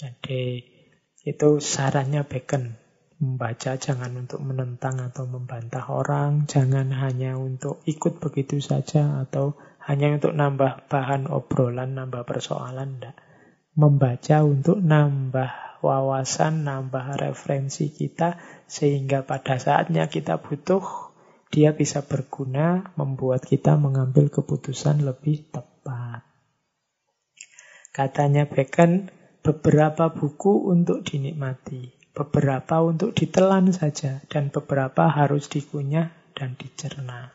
Jadi 0.00 0.64
itu 1.26 1.50
sarannya 1.60 2.24
Bacon. 2.24 2.89
Membaca 3.20 3.76
jangan 3.76 4.16
untuk 4.16 4.40
menentang 4.40 4.96
atau 4.96 5.28
membantah 5.28 5.92
orang, 5.92 6.48
jangan 6.48 6.88
hanya 6.88 7.36
untuk 7.36 7.84
ikut 7.84 8.16
begitu 8.16 8.64
saja 8.64 9.20
atau 9.20 9.60
hanya 9.84 10.16
untuk 10.16 10.32
nambah 10.32 10.88
bahan 10.88 11.28
obrolan, 11.28 12.00
nambah 12.00 12.24
persoalan, 12.24 12.96
enggak. 12.96 13.16
Membaca 13.76 14.40
untuk 14.40 14.80
nambah 14.80 15.84
wawasan, 15.84 16.64
nambah 16.64 17.20
referensi 17.20 17.92
kita 17.92 18.40
sehingga 18.64 19.28
pada 19.28 19.60
saatnya 19.60 20.08
kita 20.08 20.40
butuh 20.40 21.12
dia 21.52 21.76
bisa 21.76 22.00
berguna 22.06 22.94
membuat 22.96 23.44
kita 23.44 23.76
mengambil 23.76 24.32
keputusan 24.32 25.04
lebih 25.04 25.50
tepat. 25.50 26.24
Katanya 27.90 28.46
Bacon, 28.46 29.10
beberapa 29.42 30.14
buku 30.14 30.70
untuk 30.70 31.02
dinikmati, 31.02 31.99
beberapa 32.12 32.82
untuk 32.82 33.14
ditelan 33.14 33.70
saja, 33.70 34.22
dan 34.26 34.50
beberapa 34.50 35.06
harus 35.10 35.46
dikunyah 35.46 36.10
dan 36.34 36.58
dicerna. 36.58 37.34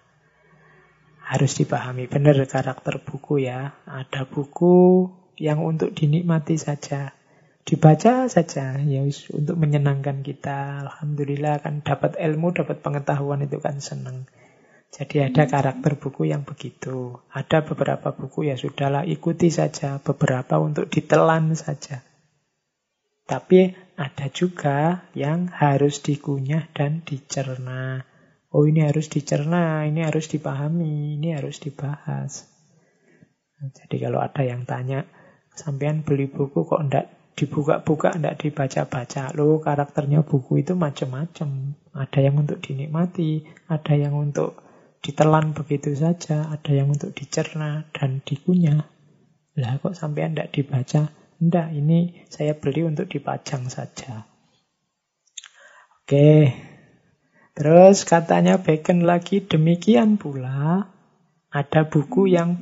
Harus 1.25 1.57
dipahami 1.57 2.05
benar 2.05 2.37
karakter 2.45 3.01
buku 3.01 3.49
ya. 3.49 3.73
Ada 3.89 4.29
buku 4.29 5.09
yang 5.41 5.65
untuk 5.65 5.97
dinikmati 5.97 6.53
saja. 6.53 7.17
Dibaca 7.65 8.29
saja 8.29 8.77
ya 8.77 9.01
untuk 9.33 9.57
menyenangkan 9.57 10.21
kita. 10.21 10.85
Alhamdulillah 10.85 11.65
kan 11.65 11.81
dapat 11.81 12.13
ilmu, 12.21 12.53
dapat 12.53 12.85
pengetahuan 12.85 13.41
itu 13.41 13.57
kan 13.57 13.81
senang. 13.81 14.29
Jadi 14.93 15.25
ada 15.25 15.49
karakter 15.49 15.97
buku 15.97 16.29
yang 16.29 16.45
begitu. 16.45 17.17
Ada 17.33 17.65
beberapa 17.65 18.13
buku 18.13 18.47
ya 18.47 18.55
sudahlah 18.55 19.03
ikuti 19.09 19.49
saja, 19.49 19.97
beberapa 19.97 20.61
untuk 20.61 20.93
ditelan 20.93 21.57
saja. 21.57 22.05
Tapi 23.25 23.73
ada 23.97 24.27
juga 24.29 25.09
yang 25.17 25.49
harus 25.49 26.05
dikunyah 26.05 26.69
dan 26.77 27.01
dicerna. 27.01 28.05
Oh 28.53 28.69
ini 28.69 28.85
harus 28.85 29.09
dicerna, 29.09 29.83
ini 29.89 30.05
harus 30.05 30.29
dipahami, 30.29 31.17
ini 31.17 31.33
harus 31.33 31.57
dibahas. 31.57 32.45
Jadi 33.59 33.97
kalau 33.97 34.21
ada 34.21 34.45
yang 34.45 34.63
tanya, 34.69 35.09
sampean 35.57 36.05
beli 36.05 36.29
buku 36.29 36.69
kok 36.69 36.85
ndak 36.85 37.33
dibuka-buka, 37.33 38.13
ndak 38.15 38.45
dibaca-baca. 38.45 39.33
Lo 39.33 39.57
karakternya 39.59 40.21
buku 40.21 40.61
itu 40.61 40.77
macam-macam. 40.77 41.75
Ada 41.97 42.19
yang 42.29 42.35
untuk 42.39 42.61
dinikmati, 42.61 43.43
ada 43.67 43.93
yang 43.97 44.15
untuk 44.15 44.61
ditelan 45.01 45.57
begitu 45.57 45.97
saja, 45.97 46.47
ada 46.51 46.71
yang 46.71 46.93
untuk 46.93 47.11
dicerna 47.11 47.89
dan 47.91 48.21
dikunyah. 48.21 48.85
Lah 49.55 49.79
kok 49.81 49.95
sampean 49.97 50.35
ndak 50.35 50.53
dibaca? 50.53 51.24
Tidak, 51.45 51.77
ini 51.77 52.25
saya 52.25 52.57
beli 52.57 52.81
untuk 52.89 53.05
dipajang 53.05 53.69
saja. 53.69 54.25
Oke. 56.01 56.49
Terus 57.53 58.01
katanya 58.01 58.57
Bacon 58.57 59.05
lagi, 59.05 59.45
demikian 59.45 60.17
pula 60.17 60.89
ada 61.53 61.81
buku 61.85 62.33
yang 62.33 62.57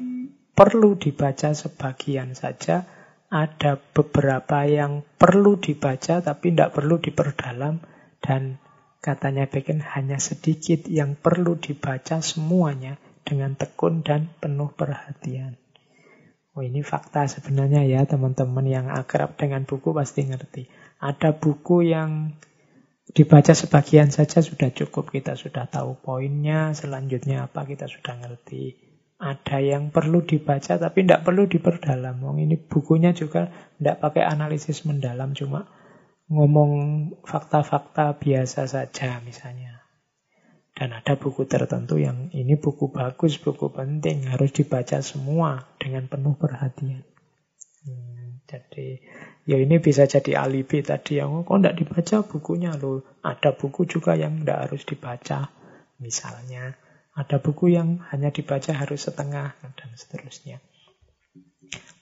perlu 0.52 1.00
dibaca 1.00 1.56
sebagian 1.56 2.36
saja, 2.36 2.84
ada 3.32 3.80
beberapa 3.80 4.68
yang 4.68 5.08
perlu 5.16 5.56
dibaca 5.64 6.20
tapi 6.20 6.52
tidak 6.52 6.76
perlu 6.76 7.00
diperdalam, 7.00 7.80
dan 8.20 8.60
katanya 9.00 9.48
Bacon 9.48 9.80
hanya 9.80 10.20
sedikit 10.20 10.92
yang 10.92 11.16
perlu 11.16 11.56
dibaca 11.56 12.20
semuanya 12.20 13.00
dengan 13.24 13.56
tekun 13.56 14.04
dan 14.04 14.28
penuh 14.44 14.76
perhatian. 14.76 15.63
Oh 16.54 16.62
ini 16.62 16.86
fakta 16.86 17.26
sebenarnya 17.26 17.82
ya 17.90 18.06
teman-teman 18.06 18.66
yang 18.70 18.86
akrab 18.94 19.34
dengan 19.34 19.66
buku 19.66 19.90
pasti 19.90 20.30
ngerti. 20.30 20.70
Ada 21.02 21.34
buku 21.34 21.90
yang 21.90 22.38
dibaca 23.10 23.58
sebagian 23.58 24.14
saja 24.14 24.46
sudah 24.46 24.70
cukup. 24.70 25.10
Kita 25.10 25.34
sudah 25.34 25.66
tahu 25.66 25.98
poinnya, 25.98 26.72
selanjutnya 26.78 27.50
apa 27.50 27.66
kita 27.66 27.90
sudah 27.90 28.22
ngerti. 28.22 28.78
Ada 29.18 29.66
yang 29.66 29.90
perlu 29.90 30.22
dibaca 30.22 30.78
tapi 30.78 31.04
tidak 31.04 31.26
perlu 31.26 31.50
diperdalam. 31.50 32.22
Oh, 32.22 32.38
ini 32.38 32.56
bukunya 32.56 33.18
juga 33.18 33.50
tidak 33.82 34.04
pakai 34.04 34.24
analisis 34.28 34.86
mendalam, 34.86 35.34
cuma 35.34 35.66
ngomong 36.30 36.72
fakta-fakta 37.26 38.20
biasa 38.20 38.70
saja 38.70 39.20
misalnya. 39.26 39.83
Dan 40.74 40.90
ada 40.90 41.14
buku 41.14 41.46
tertentu 41.46 42.02
yang 42.02 42.34
ini 42.34 42.58
buku 42.58 42.90
bagus, 42.90 43.38
buku 43.38 43.70
penting, 43.70 44.26
harus 44.26 44.50
dibaca 44.50 45.06
semua 45.06 45.70
dengan 45.78 46.10
penuh 46.10 46.34
perhatian. 46.34 47.06
Hmm, 47.86 48.42
jadi 48.50 48.98
ya 49.46 49.62
ini 49.62 49.78
bisa 49.78 50.10
jadi 50.10 50.42
alibi 50.42 50.82
tadi 50.82 51.22
yang 51.22 51.30
oh, 51.30 51.46
kok 51.46 51.62
tidak 51.62 51.78
dibaca 51.78 52.16
bukunya 52.26 52.74
loh. 52.74 53.06
Ada 53.22 53.54
buku 53.54 53.86
juga 53.86 54.18
yang 54.18 54.42
tidak 54.42 54.60
harus 54.66 54.82
dibaca. 54.90 55.54
Misalnya 56.02 56.74
ada 57.14 57.38
buku 57.38 57.70
yang 57.70 58.02
hanya 58.10 58.34
dibaca 58.34 58.74
harus 58.74 59.06
setengah 59.06 59.54
dan 59.62 59.90
seterusnya. 59.94 60.58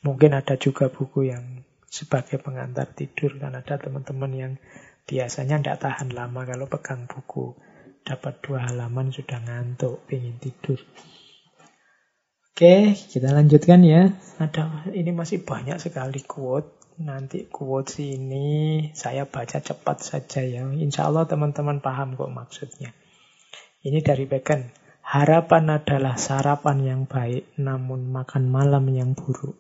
Mungkin 0.08 0.32
ada 0.32 0.56
juga 0.56 0.88
buku 0.88 1.28
yang 1.28 1.68
sebagai 1.92 2.40
pengantar 2.40 2.88
tidur 2.96 3.36
kan 3.36 3.52
ada 3.52 3.76
teman-teman 3.76 4.32
yang 4.32 4.54
biasanya 5.04 5.60
tidak 5.60 5.78
tahan 5.84 6.16
lama 6.16 6.48
kalau 6.48 6.72
pegang 6.72 7.04
buku 7.04 7.52
dapat 8.02 8.42
dua 8.44 8.70
halaman 8.70 9.14
sudah 9.14 9.40
ngantuk, 9.42 10.06
ingin 10.10 10.38
tidur. 10.42 10.80
Oke, 12.52 12.94
kita 12.94 13.34
lanjutkan 13.34 13.82
ya. 13.82 14.14
Ada 14.38 14.92
ini 14.94 15.10
masih 15.10 15.42
banyak 15.42 15.82
sekali 15.82 16.22
quote. 16.22 16.78
Nanti 17.02 17.50
quote 17.50 17.98
ini 18.06 18.92
saya 18.94 19.26
baca 19.26 19.58
cepat 19.58 19.98
saja 20.06 20.46
ya. 20.46 20.70
Insya 20.70 21.10
Allah 21.10 21.26
teman-teman 21.26 21.82
paham 21.82 22.14
kok 22.14 22.30
maksudnya. 22.30 22.94
Ini 23.82 23.98
dari 24.06 24.30
Bacon. 24.30 24.62
Harapan 25.02 25.82
adalah 25.82 26.22
sarapan 26.22 26.78
yang 26.86 27.02
baik, 27.10 27.58
namun 27.58 28.14
makan 28.14 28.54
malam 28.54 28.86
yang 28.94 29.18
buruk. 29.18 29.58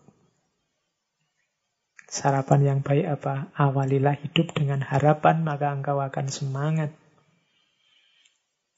Sarapan 2.05 2.61
yang 2.61 2.79
baik 2.85 3.07
apa? 3.17 3.49
Awalilah 3.57 4.13
hidup 4.21 4.53
dengan 4.53 4.85
harapan, 4.85 5.41
maka 5.41 5.73
engkau 5.73 5.97
akan 5.97 6.29
semangat. 6.29 6.93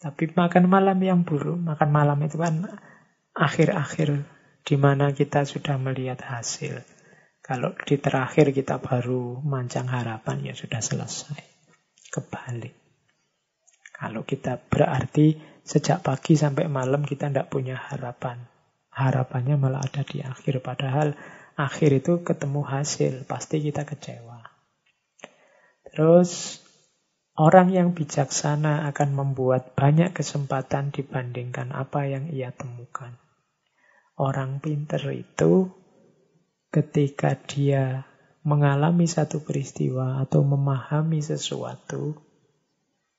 Tapi 0.04 0.36
makan 0.36 0.68
malam 0.68 1.00
yang 1.00 1.24
buruk, 1.24 1.64
makan 1.64 1.90
malam 1.96 2.20
itu 2.28 2.36
kan 2.36 2.68
akhir-akhir 3.32 4.28
di 4.68 4.76
mana 4.76 5.16
kita 5.16 5.48
sudah 5.48 5.80
melihat 5.80 6.20
hasil. 6.20 6.84
Kalau 7.40 7.72
di 7.88 7.96
terakhir 8.00 8.52
kita 8.52 8.84
baru 8.84 9.40
mancang 9.44 9.88
harapan, 9.88 10.44
ya 10.44 10.56
sudah 10.56 10.84
selesai. 10.84 11.40
Kebalik. 12.12 12.76
Kalau 13.96 14.28
kita 14.28 14.60
berarti 14.60 15.40
sejak 15.64 16.04
pagi 16.04 16.36
sampai 16.36 16.68
malam 16.68 17.08
kita 17.08 17.32
tidak 17.32 17.48
punya 17.48 17.76
harapan. 17.76 18.44
Harapannya 18.92 19.56
malah 19.56 19.84
ada 19.84 20.04
di 20.08 20.20
akhir. 20.20 20.60
Padahal 20.64 21.16
akhir 21.56 22.04
itu 22.04 22.24
ketemu 22.24 22.64
hasil, 22.64 23.24
pasti 23.28 23.60
kita 23.60 23.84
kecewa. 23.88 24.40
Terus 25.92 26.63
Orang 27.34 27.74
yang 27.74 27.98
bijaksana 27.98 28.86
akan 28.94 29.18
membuat 29.18 29.74
banyak 29.74 30.14
kesempatan 30.14 30.94
dibandingkan 30.94 31.74
apa 31.74 32.06
yang 32.06 32.30
ia 32.30 32.54
temukan. 32.54 33.18
Orang 34.14 34.62
pinter 34.62 35.02
itu 35.10 35.74
ketika 36.70 37.34
dia 37.34 38.06
mengalami 38.46 39.10
satu 39.10 39.42
peristiwa 39.42 40.22
atau 40.22 40.46
memahami 40.46 41.26
sesuatu, 41.26 42.22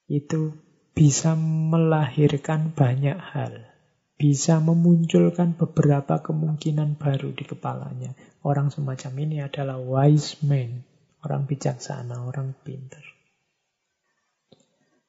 itu 0.06 0.62
bisa 0.94 1.34
melahirkan 1.34 2.70
banyak 2.70 3.18
hal. 3.18 3.66
Bisa 4.14 4.62
memunculkan 4.62 5.58
beberapa 5.58 6.22
kemungkinan 6.22 7.02
baru 7.02 7.34
di 7.34 7.42
kepalanya. 7.42 8.14
Orang 8.46 8.70
semacam 8.70 9.26
ini 9.26 9.42
adalah 9.42 9.82
wise 9.82 10.38
man, 10.46 10.86
orang 11.26 11.50
bijaksana, 11.50 12.30
orang 12.30 12.54
pinter 12.62 13.02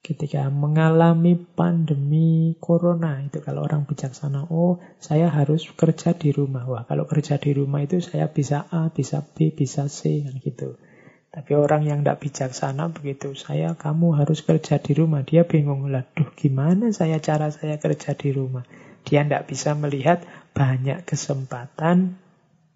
ketika 0.05 0.45
mengalami 0.53 1.33
pandemi 1.33 2.53
corona 2.61 3.25
itu 3.25 3.41
kalau 3.41 3.65
orang 3.65 3.89
bijaksana 3.89 4.45
oh 4.53 4.77
saya 5.01 5.33
harus 5.33 5.65
kerja 5.73 6.13
di 6.13 6.29
rumah. 6.29 6.69
Wah 6.69 6.85
kalau 6.85 7.09
kerja 7.09 7.41
di 7.41 7.57
rumah 7.57 7.81
itu 7.81 7.97
saya 8.05 8.29
bisa 8.29 8.69
A 8.69 8.93
bisa 8.93 9.25
B 9.25 9.49
bisa 9.49 9.89
C 9.89 10.21
kan 10.21 10.37
gitu. 10.37 10.77
Tapi 11.33 11.51
orang 11.57 11.89
yang 11.89 12.05
tidak 12.05 12.21
bijaksana 12.21 12.93
begitu 12.93 13.33
saya 13.33 13.73
kamu 13.73 14.21
harus 14.21 14.45
kerja 14.45 14.77
di 14.77 14.93
rumah. 14.93 15.25
Dia 15.25 15.41
bingung 15.49 15.89
lah 15.89 16.05
duh 16.13 16.29
gimana 16.37 16.93
saya 16.93 17.17
cara 17.17 17.49
saya 17.49 17.81
kerja 17.81 18.13
di 18.13 18.29
rumah? 18.29 18.61
Dia 19.09 19.25
tidak 19.25 19.49
bisa 19.49 19.73
melihat 19.73 20.21
banyak 20.53 21.01
kesempatan 21.01 22.21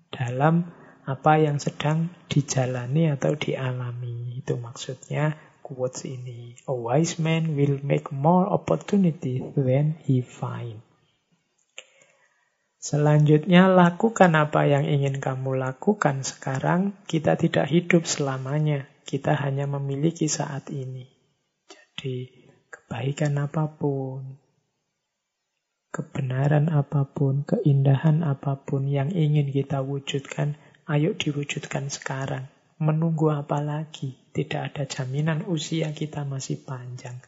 dalam 0.09 0.65
apa 1.05 1.41
yang 1.41 1.61
sedang 1.61 2.09
dijalani 2.25 3.13
atau 3.13 3.37
dialami 3.37 4.37
itu 4.37 4.57
maksudnya 4.57 5.48
quotes 5.69 6.01
ini. 6.09 6.57
A 6.65 6.73
wise 6.73 7.21
man 7.21 7.53
will 7.53 7.77
make 7.85 8.09
more 8.09 8.49
opportunity 8.49 9.45
than 9.53 10.01
he 10.01 10.25
find. 10.25 10.81
Selanjutnya, 12.81 13.69
lakukan 13.69 14.33
apa 14.33 14.65
yang 14.65 14.87
ingin 14.87 15.21
kamu 15.21 15.61
lakukan 15.61 16.25
sekarang. 16.25 16.97
Kita 17.05 17.37
tidak 17.37 17.69
hidup 17.69 18.09
selamanya. 18.09 18.89
Kita 19.05 19.37
hanya 19.37 19.69
memiliki 19.69 20.25
saat 20.25 20.73
ini. 20.73 21.05
Jadi, 21.69 22.31
kebaikan 22.71 23.35
apa 23.35 23.67
pun, 23.67 24.39
kebenaran 25.91 26.71
apa 26.71 27.03
pun, 27.03 27.43
keindahan 27.43 28.23
apa 28.23 28.57
pun 28.63 28.87
yang 28.87 29.11
ingin 29.11 29.51
kita 29.51 29.83
wujudkan, 29.83 30.55
ayo 30.87 31.13
diwujudkan 31.13 31.91
sekarang. 31.91 32.47
Menunggu 32.79 33.27
apa 33.27 33.59
lagi? 33.59 34.15
Tidak 34.31 34.71
ada 34.71 34.87
jaminan 34.87 35.43
usia 35.51 35.91
kita 35.91 36.23
masih 36.23 36.63
panjang. 36.63 37.19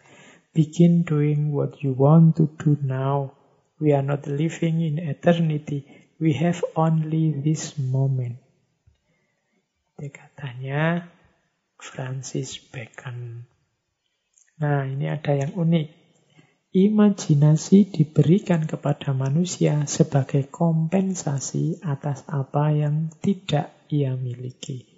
Begin 0.55 1.03
doing 1.03 1.51
what 1.51 1.83
you 1.83 1.91
want 1.91 2.39
to 2.39 2.47
do 2.55 2.79
now. 2.79 3.35
We 3.75 3.91
are 3.91 3.99
not 3.99 4.31
living 4.31 4.79
in 4.79 4.95
eternity. 4.95 5.83
We 6.23 6.39
have 6.39 6.63
only 6.79 7.35
this 7.35 7.75
moment. 7.75 8.39
Itu 9.99 10.07
katanya 10.15 11.11
Francis 11.75 12.55
Bacon. 12.71 13.43
Nah, 14.55 14.87
ini 14.87 15.11
ada 15.11 15.35
yang 15.35 15.51
unik. 15.51 15.87
Imajinasi 16.71 17.91
diberikan 17.91 18.63
kepada 18.63 19.11
manusia 19.11 19.83
sebagai 19.83 20.47
kompensasi 20.47 21.83
atas 21.83 22.23
apa 22.31 22.71
yang 22.71 23.11
tidak 23.19 23.75
ia 23.91 24.15
miliki 24.15 24.90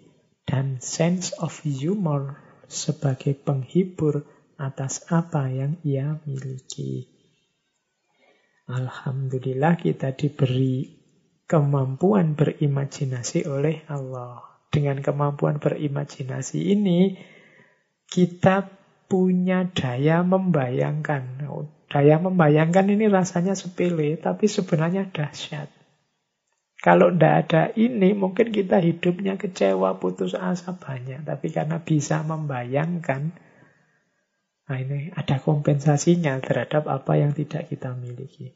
dan 0.43 0.79
sense 0.83 1.31
of 1.39 1.63
humor 1.63 2.39
sebagai 2.67 3.37
penghibur 3.37 4.27
atas 4.59 5.03
apa 5.11 5.49
yang 5.49 5.79
ia 5.83 6.19
miliki. 6.23 7.09
Alhamdulillah 8.63 9.75
kita 9.75 10.15
diberi 10.15 10.87
kemampuan 11.43 12.33
berimajinasi 12.33 13.43
oleh 13.45 13.83
Allah. 13.91 14.39
Dengan 14.73 15.05
kemampuan 15.05 15.61
berimajinasi 15.61 16.73
ini, 16.73 17.13
kita 18.09 18.65
punya 19.05 19.69
daya 19.69 20.25
membayangkan. 20.25 21.45
Daya 21.91 22.17
membayangkan 22.17 22.89
ini 22.89 23.05
rasanya 23.05 23.53
sepele, 23.53 24.17
tapi 24.17 24.49
sebenarnya 24.49 25.13
dahsyat. 25.13 25.82
Kalau 26.83 27.15
tidak 27.15 27.47
ada 27.47 27.63
ini, 27.79 28.11
mungkin 28.11 28.51
kita 28.51 28.83
hidupnya 28.83 29.39
kecewa, 29.39 30.03
putus 30.03 30.35
asa 30.35 30.75
banyak. 30.75 31.23
Tapi 31.23 31.47
karena 31.47 31.79
bisa 31.79 32.19
membayangkan, 32.27 33.31
nah 34.67 34.77
ini 34.77 35.07
ada 35.15 35.39
kompensasinya 35.39 36.43
terhadap 36.43 36.91
apa 36.91 37.15
yang 37.15 37.31
tidak 37.31 37.71
kita 37.71 37.95
miliki. 37.95 38.51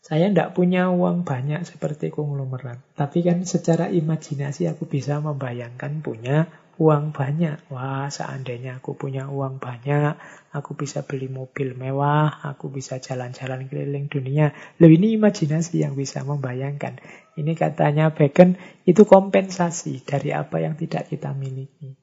Saya 0.00 0.30
tidak 0.30 0.54
punya 0.54 0.86
uang 0.94 1.26
banyak 1.26 1.66
seperti 1.66 2.14
konglomerat. 2.14 2.78
Tapi 2.94 3.26
kan 3.26 3.42
secara 3.42 3.90
imajinasi 3.90 4.70
aku 4.70 4.86
bisa 4.86 5.18
membayangkan 5.18 6.06
punya 6.06 6.46
uang 6.80 7.12
banyak. 7.12 7.68
Wah, 7.68 8.08
seandainya 8.08 8.80
aku 8.80 8.96
punya 8.96 9.28
uang 9.28 9.60
banyak, 9.60 10.16
aku 10.56 10.72
bisa 10.72 11.04
beli 11.04 11.28
mobil 11.28 11.76
mewah, 11.76 12.40
aku 12.40 12.72
bisa 12.72 12.96
jalan-jalan 12.96 13.68
keliling 13.68 14.08
dunia. 14.08 14.56
Loh 14.80 14.88
ini 14.88 15.20
imajinasi 15.20 15.84
yang 15.84 15.92
bisa 15.92 16.24
membayangkan. 16.24 16.96
Ini 17.36 17.52
katanya 17.52 18.16
Bacon, 18.16 18.56
itu 18.88 19.04
kompensasi 19.04 20.00
dari 20.08 20.32
apa 20.32 20.64
yang 20.64 20.80
tidak 20.80 21.12
kita 21.12 21.36
miliki. 21.36 22.00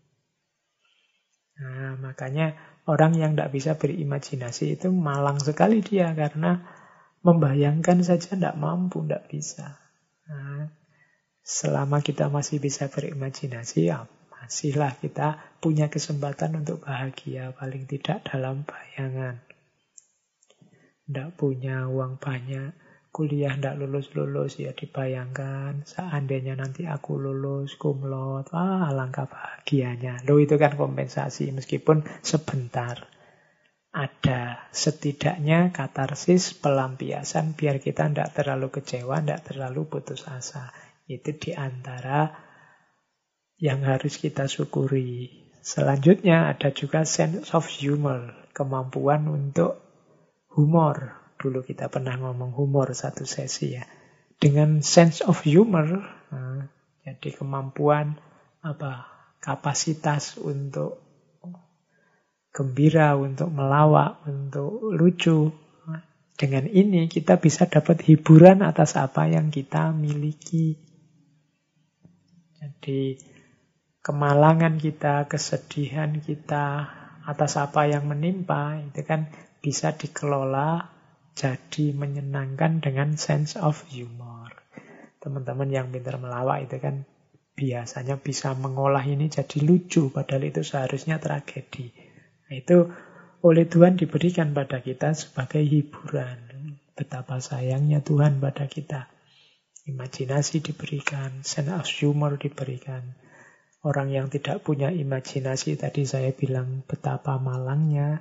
Nah, 1.58 1.98
makanya 1.98 2.54
orang 2.86 3.18
yang 3.18 3.34
tidak 3.34 3.50
bisa 3.50 3.74
berimajinasi 3.82 4.78
itu 4.78 4.94
malang 4.94 5.42
sekali 5.42 5.82
dia 5.82 6.14
karena 6.14 6.62
membayangkan 7.26 8.06
saja 8.06 8.38
tidak 8.38 8.54
mampu, 8.62 9.02
tidak 9.02 9.26
bisa. 9.26 9.82
Nah, 10.30 10.70
Selama 11.48 12.04
kita 12.04 12.28
masih 12.28 12.60
bisa 12.60 12.92
berimajinasi, 12.92 13.88
ya 13.88 14.04
masihlah 14.48 14.96
kita 14.96 15.60
punya 15.60 15.92
kesempatan 15.92 16.64
untuk 16.64 16.88
bahagia, 16.88 17.52
paling 17.52 17.84
tidak 17.84 18.24
dalam 18.32 18.64
bayangan. 18.64 19.44
Tidak 21.04 21.36
punya 21.36 21.92
uang 21.92 22.16
banyak, 22.16 22.72
kuliah 23.12 23.60
tidak 23.60 23.76
lulus-lulus, 23.76 24.56
ya 24.64 24.72
dibayangkan 24.72 25.84
seandainya 25.84 26.56
nanti 26.56 26.88
aku 26.88 27.20
lulus, 27.20 27.76
kumlot, 27.76 28.56
ah 28.56 28.88
langkah 28.96 29.28
bahagianya. 29.28 30.24
Loh 30.24 30.40
itu 30.40 30.56
kan 30.56 30.80
kompensasi, 30.80 31.52
meskipun 31.52 32.08
sebentar. 32.24 33.04
Ada 33.92 34.72
setidaknya 34.72 35.76
katarsis, 35.76 36.56
pelampiasan, 36.56 37.52
biar 37.52 37.84
kita 37.84 38.08
tidak 38.08 38.32
terlalu 38.32 38.72
kecewa, 38.72 39.20
tidak 39.20 39.44
terlalu 39.44 39.92
putus 39.92 40.24
asa. 40.24 40.72
Itu 41.04 41.36
di 41.36 41.52
antara 41.52 42.47
yang 43.58 43.82
harus 43.86 44.22
kita 44.22 44.46
syukuri. 44.46 45.34
Selanjutnya 45.62 46.54
ada 46.54 46.72
juga 46.72 47.04
sense 47.04 47.52
of 47.52 47.68
humor, 47.68 48.34
kemampuan 48.54 49.28
untuk 49.28 49.82
humor. 50.54 51.18
Dulu 51.38 51.62
kita 51.66 51.90
pernah 51.92 52.18
ngomong 52.18 52.54
humor 52.54 52.94
satu 52.94 53.26
sesi 53.28 53.78
ya. 53.78 53.84
Dengan 54.38 54.86
sense 54.86 55.26
of 55.26 55.42
humor, 55.44 56.06
nah, 56.30 56.70
jadi 57.02 57.30
kemampuan 57.34 58.22
apa 58.62 59.10
kapasitas 59.42 60.38
untuk 60.38 61.02
gembira, 62.54 63.14
untuk 63.18 63.54
melawak, 63.54 64.26
untuk 64.26 64.94
lucu. 64.94 65.54
Dengan 66.38 66.70
ini 66.70 67.10
kita 67.10 67.42
bisa 67.42 67.66
dapat 67.66 68.06
hiburan 68.06 68.62
atas 68.62 68.94
apa 68.94 69.26
yang 69.26 69.50
kita 69.50 69.90
miliki. 69.90 70.78
Jadi 72.62 73.18
kemalangan 74.08 74.80
kita, 74.80 75.28
kesedihan 75.28 76.24
kita 76.24 76.88
atas 77.28 77.60
apa 77.60 77.92
yang 77.92 78.08
menimpa 78.08 78.80
itu 78.80 79.04
kan 79.04 79.28
bisa 79.60 79.92
dikelola 80.00 80.96
jadi 81.36 81.92
menyenangkan 81.92 82.80
dengan 82.80 83.20
sense 83.20 83.60
of 83.60 83.84
humor. 83.92 84.56
Teman-teman 85.20 85.68
yang 85.68 85.92
pintar 85.92 86.24
melawak 86.24 86.72
itu 86.72 86.80
kan 86.80 87.04
biasanya 87.52 88.16
bisa 88.16 88.56
mengolah 88.56 89.04
ini 89.04 89.28
jadi 89.28 89.60
lucu 89.60 90.08
padahal 90.08 90.56
itu 90.56 90.64
seharusnya 90.64 91.20
tragedi. 91.20 91.92
Nah, 92.48 92.56
itu 92.56 92.88
oleh 93.44 93.68
Tuhan 93.68 94.00
diberikan 94.00 94.56
pada 94.56 94.80
kita 94.80 95.12
sebagai 95.20 95.60
hiburan. 95.60 96.80
Betapa 96.96 97.44
sayangnya 97.44 98.00
Tuhan 98.00 98.40
pada 98.40 98.72
kita. 98.72 99.12
Imajinasi 99.84 100.64
diberikan, 100.64 101.44
sense 101.44 101.76
of 101.76 101.92
humor 101.92 102.40
diberikan. 102.40 103.28
Orang 103.88 104.12
yang 104.12 104.28
tidak 104.28 104.68
punya 104.68 104.92
imajinasi, 104.92 105.80
tadi 105.80 106.04
saya 106.04 106.36
bilang 106.36 106.84
betapa 106.84 107.40
malangnya. 107.40 108.20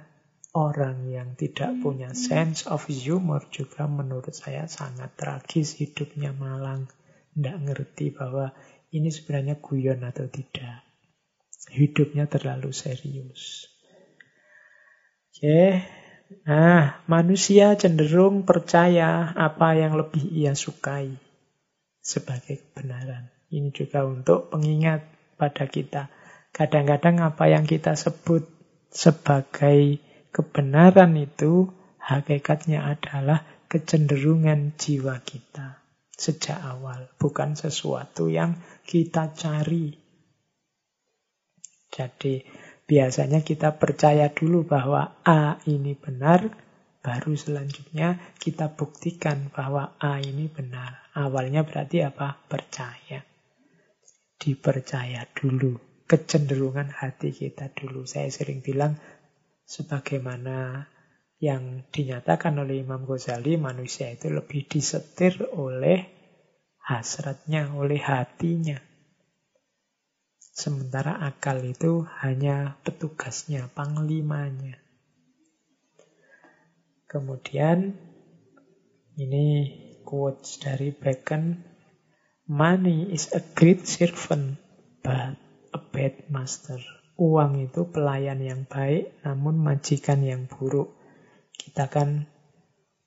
Orang 0.55 1.10
yang 1.10 1.34
tidak 1.34 1.74
punya 1.82 2.14
sense 2.14 2.70
of 2.70 2.86
humor 2.86 3.43
juga 3.51 3.90
menurut 3.90 4.30
saya 4.30 4.70
sangat 4.70 5.18
tragis 5.18 5.74
hidupnya 5.74 6.30
malang. 6.30 6.86
Tidak 7.34 7.56
ngerti 7.66 8.14
bahwa 8.14 8.55
ini 8.94 9.10
sebenarnya 9.10 9.59
guyon 9.59 10.06
atau 10.06 10.30
tidak. 10.30 10.86
Hidupnya 11.66 12.30
terlalu 12.30 12.70
serius. 12.70 13.66
Oke, 15.34 15.82
nah 16.47 17.02
manusia 17.10 17.74
cenderung 17.74 18.47
percaya 18.47 19.34
apa 19.34 19.74
yang 19.74 19.98
lebih 19.98 20.30
ia 20.30 20.55
sukai 20.55 21.10
sebagai 21.98 22.70
kebenaran. 22.70 23.34
Ini 23.51 23.74
juga 23.74 24.06
untuk 24.06 24.55
pengingat 24.55 25.15
pada 25.36 25.68
kita. 25.68 26.08
Kadang-kadang 26.50 27.20
apa 27.20 27.52
yang 27.52 27.68
kita 27.68 27.94
sebut 27.94 28.48
sebagai 28.88 30.00
kebenaran 30.32 31.14
itu 31.20 31.68
hakikatnya 32.00 32.88
adalah 32.88 33.44
kecenderungan 33.68 34.74
jiwa 34.80 35.20
kita 35.20 35.84
sejak 36.16 36.56
awal, 36.64 37.12
bukan 37.20 37.60
sesuatu 37.60 38.32
yang 38.32 38.56
kita 38.88 39.36
cari. 39.36 39.92
Jadi 41.92 42.40
biasanya 42.88 43.44
kita 43.44 43.76
percaya 43.76 44.32
dulu 44.32 44.64
bahwa 44.64 45.20
A 45.28 45.60
ini 45.68 45.92
benar, 45.92 46.48
Baru 47.06 47.38
selanjutnya 47.38 48.18
kita 48.42 48.74
buktikan 48.74 49.54
bahwa 49.54 49.94
A 50.02 50.18
ini 50.18 50.50
benar. 50.50 51.06
Awalnya 51.14 51.62
berarti 51.62 52.02
apa? 52.02 52.34
Percaya. 52.50 53.22
Dipercaya 54.36 55.24
dulu. 55.32 55.80
Kecenderungan 56.06 56.92
hati 56.92 57.34
kita 57.34 57.72
dulu. 57.74 58.06
Saya 58.06 58.30
sering 58.30 58.62
bilang, 58.62 58.94
sebagaimana 59.66 60.86
yang 61.42 61.84
dinyatakan 61.92 62.56
oleh 62.56 62.80
Imam 62.80 63.04
Ghazali, 63.04 63.60
manusia 63.60 64.08
itu 64.08 64.32
lebih 64.32 64.64
disetir 64.70 65.44
oleh 65.52 66.08
hasratnya, 66.86 67.74
oleh 67.74 67.98
hatinya. 67.98 68.78
Sementara 70.38 71.20
akal 71.20 71.60
itu 71.68 72.08
hanya 72.24 72.80
petugasnya, 72.80 73.68
panglimanya. 73.76 74.80
Kemudian 77.04 77.92
ini 79.20 79.46
quotes 80.00 80.56
dari 80.56 80.96
Bacon. 80.96 81.75
Money 82.47 83.10
is 83.10 83.27
a 83.35 83.43
great 83.43 83.90
servant, 83.90 84.62
but 85.02 85.35
a 85.74 85.82
bad 85.82 86.31
master. 86.31 86.78
Uang 87.18 87.59
itu 87.59 87.90
pelayan 87.90 88.39
yang 88.39 88.70
baik, 88.70 89.18
namun 89.27 89.59
majikan 89.59 90.23
yang 90.23 90.47
buruk. 90.47 90.94
Kita 91.59 91.90
kan 91.90 92.31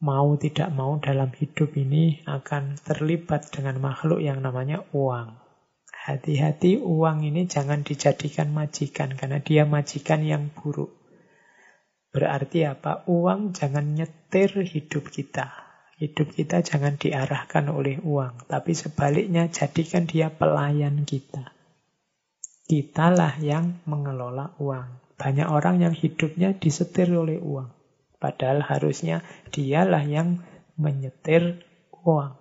mau 0.03 0.35
tidak 0.35 0.75
mau 0.75 0.99
dalam 0.99 1.31
hidup 1.31 1.71
ini 1.79 2.19
akan 2.27 2.83
terlibat 2.83 3.47
dengan 3.47 3.79
makhluk 3.79 4.19
yang 4.19 4.43
namanya 4.43 4.83
uang. 4.91 5.39
Hati-hati 5.87 6.75
uang 6.83 7.23
ini 7.23 7.47
jangan 7.47 7.87
dijadikan 7.87 8.51
majikan, 8.51 9.15
karena 9.15 9.39
dia 9.39 9.63
majikan 9.63 10.19
yang 10.19 10.51
buruk. 10.51 10.91
Berarti 12.11 12.67
apa? 12.67 13.07
Uang 13.07 13.55
jangan 13.55 13.95
nyetir 13.95 14.51
hidup 14.67 15.07
kita. 15.07 15.68
Hidup 15.99 16.31
kita 16.31 16.63
jangan 16.63 16.95
diarahkan 16.95 17.67
oleh 17.67 17.99
uang. 17.99 18.47
Tapi 18.47 18.71
sebaliknya 18.71 19.51
jadikan 19.51 20.07
dia 20.07 20.31
pelayan 20.31 21.03
kita. 21.03 21.51
Kitalah 22.71 23.35
yang 23.43 23.83
mengelola 23.83 24.55
uang. 24.63 25.19
Banyak 25.19 25.51
orang 25.51 25.83
yang 25.83 25.91
hidupnya 25.91 26.55
disetir 26.55 27.11
oleh 27.11 27.35
uang. 27.43 27.67
Padahal 28.15 28.63
harusnya 28.63 29.27
dialah 29.51 30.07
yang 30.07 30.39
menyetir 30.79 31.67
uang. 32.07 32.39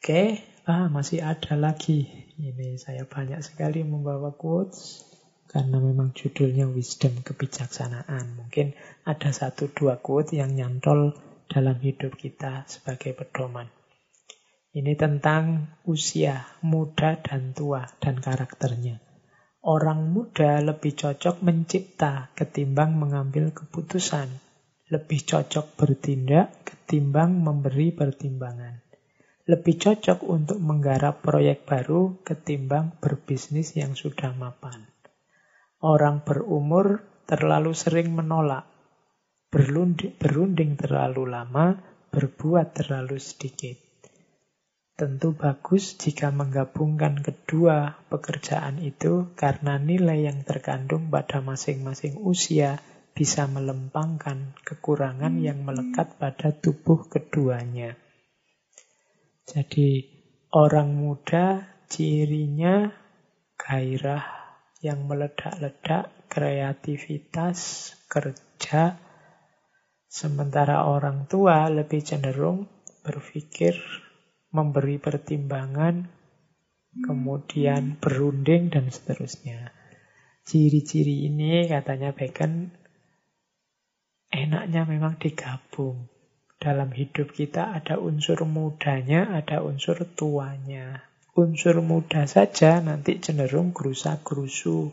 Oke, 0.00 0.40
ah, 0.64 0.88
masih 0.88 1.20
ada 1.20 1.60
lagi. 1.60 2.08
Ini 2.40 2.80
saya 2.80 3.04
banyak 3.04 3.44
sekali 3.44 3.84
membawa 3.84 4.32
quotes 4.32 5.09
karena 5.50 5.82
memang 5.82 6.14
judulnya 6.14 6.70
wisdom 6.70 7.26
kebijaksanaan. 7.26 8.38
Mungkin 8.38 8.78
ada 9.02 9.34
satu 9.34 9.66
dua 9.74 9.98
quote 9.98 10.38
yang 10.38 10.54
nyantol 10.54 11.18
dalam 11.50 11.74
hidup 11.82 12.14
kita 12.14 12.62
sebagai 12.70 13.18
pedoman. 13.18 13.66
Ini 14.70 14.94
tentang 14.94 15.66
usia 15.90 16.46
muda 16.62 17.18
dan 17.18 17.50
tua 17.50 17.82
dan 17.98 18.22
karakternya. 18.22 19.02
Orang 19.66 20.14
muda 20.14 20.62
lebih 20.62 20.94
cocok 20.94 21.42
mencipta 21.42 22.30
ketimbang 22.38 22.94
mengambil 22.94 23.50
keputusan. 23.50 24.30
Lebih 24.94 25.20
cocok 25.26 25.74
bertindak 25.74 26.62
ketimbang 26.62 27.42
memberi 27.42 27.90
pertimbangan. 27.90 28.78
Lebih 29.50 29.74
cocok 29.82 30.22
untuk 30.22 30.62
menggarap 30.62 31.18
proyek 31.18 31.66
baru 31.66 32.22
ketimbang 32.22 32.94
berbisnis 33.02 33.74
yang 33.74 33.98
sudah 33.98 34.30
mapan. 34.38 34.86
Orang 35.80 36.28
berumur 36.28 37.00
terlalu 37.24 37.72
sering 37.72 38.12
menolak, 38.12 38.68
berunding, 39.48 40.12
berunding 40.20 40.76
terlalu 40.76 41.24
lama, 41.32 41.80
berbuat 42.12 42.76
terlalu 42.76 43.16
sedikit. 43.16 43.80
Tentu 44.92 45.32
bagus 45.32 45.96
jika 45.96 46.28
menggabungkan 46.28 47.24
kedua 47.24 47.96
pekerjaan 48.12 48.84
itu 48.84 49.32
karena 49.32 49.80
nilai 49.80 50.28
yang 50.28 50.44
terkandung 50.44 51.08
pada 51.08 51.40
masing-masing 51.40 52.20
usia 52.20 52.76
bisa 53.16 53.48
melempangkan 53.48 54.52
kekurangan 54.60 55.40
yang 55.40 55.64
melekat 55.64 56.20
pada 56.20 56.52
tubuh 56.52 57.08
keduanya. 57.08 57.96
Jadi 59.48 60.04
orang 60.52 60.92
muda 60.92 61.64
cirinya 61.88 62.92
gairah 63.56 64.39
yang 64.80 65.04
meledak-ledak, 65.04 66.28
kreativitas, 66.32 67.92
kerja. 68.08 68.96
Sementara 70.10 70.88
orang 70.88 71.28
tua 71.28 71.68
lebih 71.68 72.00
cenderung 72.02 72.66
berpikir, 73.04 73.76
memberi 74.50 74.96
pertimbangan, 74.98 76.08
kemudian 77.04 78.00
berunding, 78.00 78.72
dan 78.72 78.90
seterusnya. 78.90 79.70
Ciri-ciri 80.42 81.30
ini 81.30 81.68
katanya 81.70 82.10
Bacon 82.10 82.74
enaknya 84.32 84.82
memang 84.88 85.20
digabung. 85.20 86.10
Dalam 86.60 86.92
hidup 86.92 87.32
kita 87.32 87.72
ada 87.72 87.96
unsur 87.96 88.44
mudanya, 88.44 89.32
ada 89.32 89.64
unsur 89.64 90.02
tuanya. 90.12 91.09
Unsur 91.38 91.78
muda 91.78 92.26
saja 92.26 92.82
nanti 92.82 93.22
cenderung 93.22 93.70
gerusa-gerusu. 93.70 94.90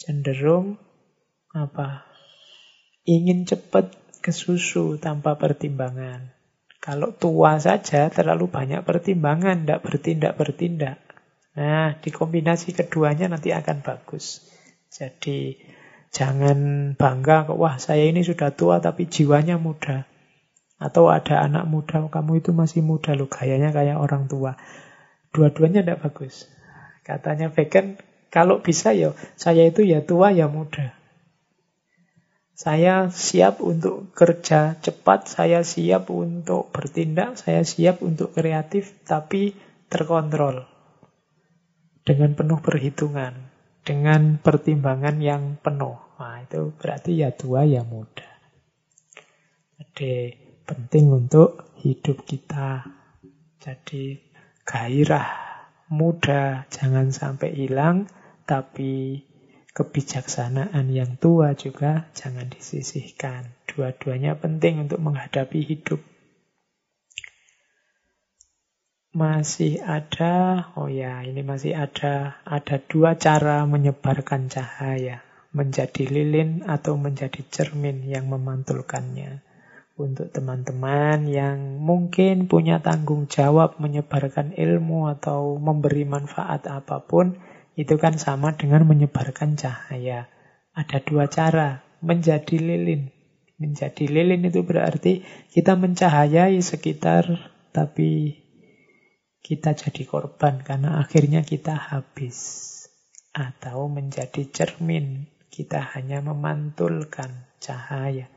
Cenderung 0.00 0.80
apa? 1.52 2.08
Ingin 3.04 3.44
cepat 3.44 3.92
ke 4.24 4.32
susu 4.32 4.96
tanpa 4.96 5.36
pertimbangan. 5.36 6.32
Kalau 6.80 7.12
tua 7.12 7.60
saja 7.60 8.08
terlalu 8.08 8.48
banyak 8.48 8.80
pertimbangan, 8.88 9.68
tidak 9.68 9.80
bertindak-bertindak. 9.84 10.96
Nah, 11.60 12.00
dikombinasi 12.00 12.72
keduanya 12.72 13.28
nanti 13.28 13.52
akan 13.52 13.84
bagus. 13.84 14.48
Jadi 14.88 15.60
jangan 16.08 16.92
bangga 16.96 17.52
kok, 17.52 17.58
wah 17.60 17.76
saya 17.76 18.08
ini 18.08 18.24
sudah 18.24 18.56
tua 18.56 18.80
tapi 18.80 19.06
jiwanya 19.12 19.60
muda. 19.60 20.09
Atau 20.80 21.12
ada 21.12 21.44
anak 21.44 21.68
muda, 21.68 22.08
kamu 22.08 22.40
itu 22.40 22.56
masih 22.56 22.80
muda 22.80 23.12
loh, 23.12 23.28
gayanya 23.28 23.68
kayak 23.70 24.00
orang 24.00 24.32
tua. 24.32 24.56
Dua-duanya 25.30 25.84
tidak 25.84 26.00
bagus. 26.08 26.48
Katanya 27.04 27.52
Bacon, 27.52 28.00
kalau 28.32 28.64
bisa 28.64 28.96
ya 28.96 29.12
saya 29.36 29.68
itu 29.68 29.84
ya 29.84 30.00
tua 30.00 30.32
ya 30.32 30.48
muda. 30.48 30.96
Saya 32.56 33.08
siap 33.12 33.60
untuk 33.60 34.12
kerja 34.12 34.76
cepat, 34.80 35.28
saya 35.28 35.64
siap 35.64 36.08
untuk 36.12 36.68
bertindak, 36.72 37.40
saya 37.40 37.64
siap 37.64 38.04
untuk 38.04 38.36
kreatif, 38.36 38.96
tapi 39.04 39.56
terkontrol 39.88 40.68
dengan 42.04 42.36
penuh 42.36 42.60
perhitungan, 42.60 43.32
dengan 43.80 44.36
pertimbangan 44.40 45.20
yang 45.24 45.56
penuh. 45.60 45.96
Nah, 46.20 46.44
itu 46.44 46.76
berarti 46.76 47.16
ya 47.24 47.32
tua 47.32 47.64
ya 47.64 47.80
muda. 47.80 48.28
Jadi 49.80 50.49
penting 50.70 51.10
untuk 51.10 51.74
hidup 51.82 52.22
kita. 52.22 52.86
Jadi 53.58 54.22
gairah 54.62 55.26
muda 55.90 56.70
jangan 56.70 57.10
sampai 57.10 57.50
hilang, 57.58 58.06
tapi 58.46 59.26
kebijaksanaan 59.74 60.86
yang 60.94 61.18
tua 61.18 61.58
juga 61.58 62.06
jangan 62.14 62.46
disisihkan. 62.46 63.50
Dua-duanya 63.66 64.38
penting 64.38 64.86
untuk 64.86 65.02
menghadapi 65.02 65.58
hidup. 65.58 65.98
Masih 69.10 69.82
ada, 69.82 70.70
oh 70.78 70.86
ya 70.86 71.26
ini 71.26 71.42
masih 71.42 71.74
ada, 71.74 72.38
ada 72.46 72.78
dua 72.78 73.18
cara 73.18 73.66
menyebarkan 73.66 74.46
cahaya. 74.46 75.26
Menjadi 75.50 76.06
lilin 76.06 76.62
atau 76.62 76.94
menjadi 76.94 77.42
cermin 77.50 78.06
yang 78.06 78.30
memantulkannya. 78.30 79.49
Untuk 80.00 80.32
teman-teman 80.32 81.28
yang 81.28 81.76
mungkin 81.76 82.48
punya 82.48 82.80
tanggung 82.80 83.28
jawab 83.28 83.76
menyebarkan 83.76 84.56
ilmu 84.56 85.12
atau 85.12 85.60
memberi 85.60 86.08
manfaat 86.08 86.64
apa 86.72 87.04
pun, 87.04 87.36
itu 87.76 88.00
kan 88.00 88.16
sama 88.16 88.56
dengan 88.56 88.88
menyebarkan 88.88 89.60
cahaya. 89.60 90.32
Ada 90.72 91.04
dua 91.04 91.28
cara, 91.28 91.84
menjadi 92.00 92.56
lilin. 92.56 93.12
Menjadi 93.60 94.08
lilin 94.08 94.48
itu 94.48 94.64
berarti 94.64 95.20
kita 95.52 95.76
mencahayai 95.76 96.56
sekitar, 96.64 97.52
tapi 97.76 98.40
kita 99.44 99.76
jadi 99.76 100.08
korban 100.08 100.64
karena 100.64 100.96
akhirnya 100.96 101.44
kita 101.44 101.76
habis. 101.76 102.72
Atau 103.36 103.92
menjadi 103.92 104.48
cermin, 104.48 105.28
kita 105.52 105.92
hanya 105.92 106.24
memantulkan 106.24 107.52
cahaya. 107.60 108.29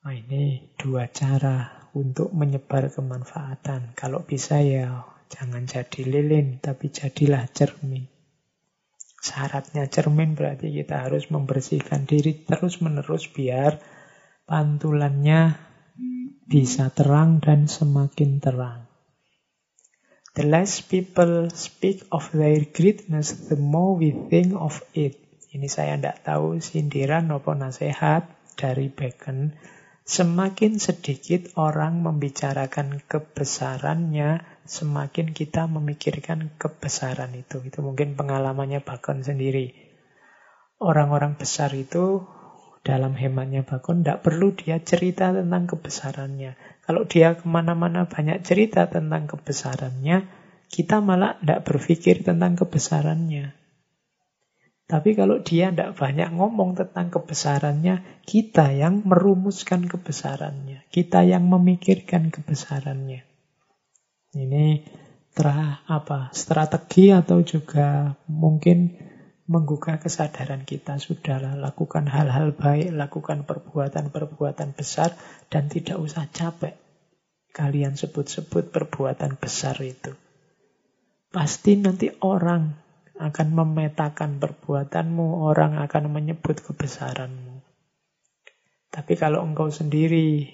Nah, 0.00 0.16
ini 0.16 0.72
dua 0.80 1.12
cara 1.12 1.88
untuk 1.92 2.32
menyebar 2.32 2.88
kemanfaatan. 2.88 3.92
Kalau 3.92 4.24
bisa 4.24 4.64
ya 4.64 5.04
jangan 5.28 5.68
jadi 5.68 6.08
lilin, 6.08 6.56
tapi 6.56 6.88
jadilah 6.88 7.44
cermin. 7.52 8.08
Syaratnya 9.20 9.84
cermin 9.92 10.32
berarti 10.32 10.72
kita 10.72 11.04
harus 11.04 11.28
membersihkan 11.28 12.08
diri 12.08 12.32
terus-menerus 12.32 13.28
biar 13.28 13.76
pantulannya 14.48 15.60
bisa 16.48 16.88
terang 16.88 17.44
dan 17.44 17.68
semakin 17.68 18.40
terang. 18.40 18.88
The 20.32 20.48
less 20.48 20.80
people 20.80 21.52
speak 21.52 22.08
of 22.08 22.32
their 22.32 22.64
greatness, 22.64 23.52
the 23.52 23.60
more 23.60 24.00
we 24.00 24.16
think 24.32 24.56
of 24.56 24.80
it. 24.96 25.20
Ini 25.52 25.68
saya 25.68 26.00
tidak 26.00 26.24
tahu 26.24 26.56
sindiran 26.64 27.28
maupun 27.28 27.60
nasihat 27.60 28.24
dari 28.56 28.88
Bacon. 28.88 29.52
Semakin 30.10 30.82
sedikit 30.82 31.54
orang 31.54 32.02
membicarakan 32.02 32.98
kebesarannya, 33.06 34.42
semakin 34.66 35.30
kita 35.30 35.70
memikirkan 35.70 36.50
kebesaran 36.58 37.30
itu. 37.38 37.62
Itu 37.62 37.86
mungkin 37.86 38.18
pengalamannya 38.18 38.82
Bacon 38.82 39.22
sendiri. 39.22 39.70
Orang-orang 40.82 41.38
besar 41.38 41.70
itu 41.78 42.26
dalam 42.82 43.14
hematnya 43.14 43.62
Bakun, 43.62 44.02
tidak 44.02 44.26
perlu 44.26 44.50
dia 44.50 44.82
cerita 44.82 45.30
tentang 45.30 45.70
kebesarannya. 45.70 46.58
Kalau 46.82 47.06
dia 47.06 47.38
ke 47.38 47.46
mana-mana 47.46 48.10
banyak 48.10 48.42
cerita 48.42 48.90
tentang 48.90 49.30
kebesarannya, 49.30 50.26
kita 50.74 50.98
malah 50.98 51.38
tidak 51.38 51.70
berpikir 51.70 52.26
tentang 52.26 52.58
kebesarannya. 52.58 53.59
Tapi 54.90 55.14
kalau 55.14 55.38
dia 55.38 55.70
tidak 55.70 55.94
banyak 55.94 56.34
ngomong 56.34 56.74
tentang 56.74 57.14
kebesarannya, 57.14 58.26
kita 58.26 58.74
yang 58.74 59.06
merumuskan 59.06 59.86
kebesarannya. 59.86 60.82
Kita 60.90 61.22
yang 61.22 61.46
memikirkan 61.46 62.34
kebesarannya. 62.34 63.22
Ini 64.34 64.66
terah 65.30 65.86
apa 65.86 66.34
strategi 66.34 67.14
atau 67.14 67.38
juga 67.46 68.18
mungkin 68.26 68.98
menggugah 69.46 70.02
kesadaran 70.02 70.66
kita. 70.66 70.98
Sudahlah, 70.98 71.54
lakukan 71.54 72.10
hal-hal 72.10 72.50
baik, 72.50 72.90
lakukan 72.90 73.46
perbuatan-perbuatan 73.46 74.74
besar, 74.74 75.14
dan 75.46 75.70
tidak 75.70 76.02
usah 76.02 76.26
capek. 76.34 76.74
Kalian 77.54 77.94
sebut-sebut 77.94 78.74
perbuatan 78.74 79.38
besar 79.38 79.78
itu. 79.82 80.18
Pasti 81.30 81.78
nanti 81.78 82.10
orang 82.26 82.89
akan 83.20 83.48
memetakan 83.52 84.40
perbuatanmu, 84.40 85.44
orang 85.44 85.76
akan 85.76 86.08
menyebut 86.08 86.64
kebesaranmu. 86.64 87.60
Tapi 88.90 89.14
kalau 89.14 89.44
engkau 89.46 89.70
sendiri 89.70 90.50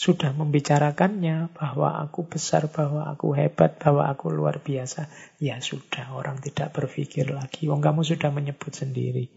sudah 0.00 0.32
membicarakannya 0.32 1.52
bahwa 1.52 2.00
aku 2.00 2.24
besar, 2.28 2.72
bahwa 2.72 3.08
aku 3.08 3.36
hebat, 3.36 3.76
bahwa 3.80 4.08
aku 4.08 4.32
luar 4.32 4.60
biasa, 4.64 5.12
ya 5.40 5.60
sudah 5.60 6.16
orang 6.16 6.40
tidak 6.40 6.72
berpikir 6.72 7.28
lagi. 7.32 7.68
Wong 7.68 7.84
kamu 7.84 8.00
sudah 8.04 8.32
menyebut 8.32 8.72
sendiri. 8.72 9.28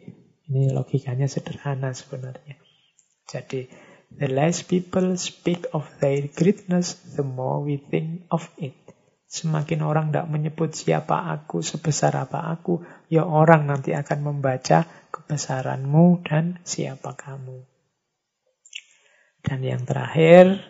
Ini 0.48 0.72
logikanya 0.76 1.28
sederhana 1.28 1.92
sebenarnya. 1.92 2.60
Jadi 3.28 3.68
the 4.12 4.28
less 4.28 4.64
people 4.64 5.16
speak 5.16 5.68
of 5.72 5.88
their 6.00 6.28
greatness, 6.32 7.00
the 7.16 7.24
more 7.24 7.64
we 7.64 7.80
think 7.80 8.28
of 8.32 8.48
it. 8.60 8.83
Semakin 9.34 9.82
orang 9.82 10.14
tidak 10.14 10.30
menyebut 10.30 10.78
siapa 10.78 11.26
aku, 11.34 11.66
sebesar 11.66 12.14
apa 12.22 12.54
aku, 12.54 12.86
ya 13.10 13.26
orang 13.26 13.66
nanti 13.66 13.98
akan 13.98 14.30
membaca 14.30 14.86
kebesaranmu 15.10 16.22
dan 16.22 16.62
siapa 16.62 17.18
kamu. 17.18 17.66
Dan 19.42 19.66
yang 19.66 19.90
terakhir, 19.90 20.62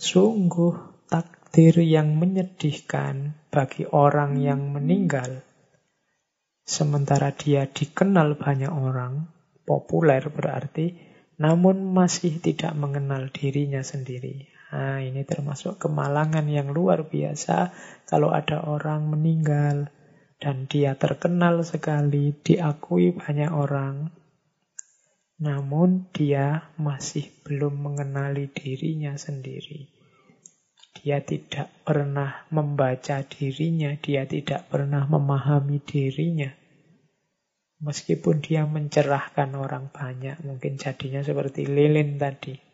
sungguh 0.00 1.04
takdir 1.12 1.76
yang 1.84 2.16
menyedihkan 2.16 3.36
bagi 3.52 3.84
orang 3.84 4.40
yang 4.40 4.72
meninggal. 4.72 5.44
Sementara 6.64 7.36
dia 7.36 7.68
dikenal 7.68 8.40
banyak 8.40 8.72
orang, 8.72 9.28
populer 9.68 10.24
berarti, 10.32 10.96
namun 11.36 11.92
masih 11.92 12.40
tidak 12.40 12.72
mengenal 12.72 13.28
dirinya 13.28 13.84
sendiri. 13.84 14.55
Nah, 14.76 15.00
ini 15.00 15.24
termasuk 15.24 15.80
kemalangan 15.80 16.44
yang 16.52 16.68
luar 16.68 17.08
biasa 17.08 17.72
kalau 18.04 18.28
ada 18.28 18.60
orang 18.60 19.08
meninggal 19.08 19.88
dan 20.36 20.68
dia 20.68 21.00
terkenal 21.00 21.64
sekali, 21.64 22.36
diakui 22.44 23.16
banyak 23.16 23.48
orang, 23.48 24.12
namun 25.40 26.12
dia 26.12 26.76
masih 26.76 27.24
belum 27.40 27.72
mengenali 27.88 28.52
dirinya 28.52 29.16
sendiri. 29.16 29.88
Dia 31.00 31.24
tidak 31.24 31.72
pernah 31.80 32.44
membaca 32.52 33.24
dirinya, 33.24 33.96
dia 33.96 34.28
tidak 34.28 34.68
pernah 34.68 35.08
memahami 35.08 35.80
dirinya. 35.80 36.52
Meskipun 37.80 38.44
dia 38.44 38.68
mencerahkan 38.68 39.56
orang 39.56 39.88
banyak, 39.88 40.36
mungkin 40.44 40.76
jadinya 40.76 41.24
seperti 41.24 41.64
lilin 41.64 42.20
tadi. 42.20 42.65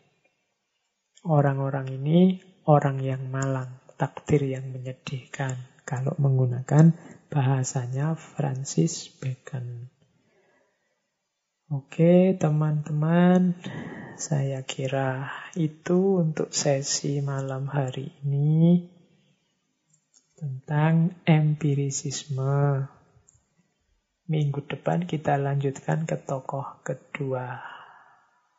Orang-orang 1.23 1.87
ini 1.87 2.43
orang 2.67 2.99
yang 2.99 3.31
malang, 3.31 3.79
takdir 3.95 4.43
yang 4.43 4.75
menyedihkan. 4.75 5.55
Kalau 5.87 6.15
menggunakan 6.19 6.91
bahasanya 7.31 8.19
Francis 8.19 9.07
Bacon. 9.07 9.87
Oke, 11.71 12.35
teman-teman, 12.35 13.55
saya 14.19 14.67
kira 14.67 15.31
itu 15.55 16.19
untuk 16.19 16.51
sesi 16.51 17.23
malam 17.23 17.71
hari 17.71 18.11
ini 18.27 18.83
tentang 20.35 21.23
empirisisme. 21.23 22.83
Minggu 24.27 24.59
depan 24.67 25.07
kita 25.07 25.39
lanjutkan 25.39 26.03
ke 26.03 26.19
tokoh 26.19 26.83
kedua. 26.83 27.63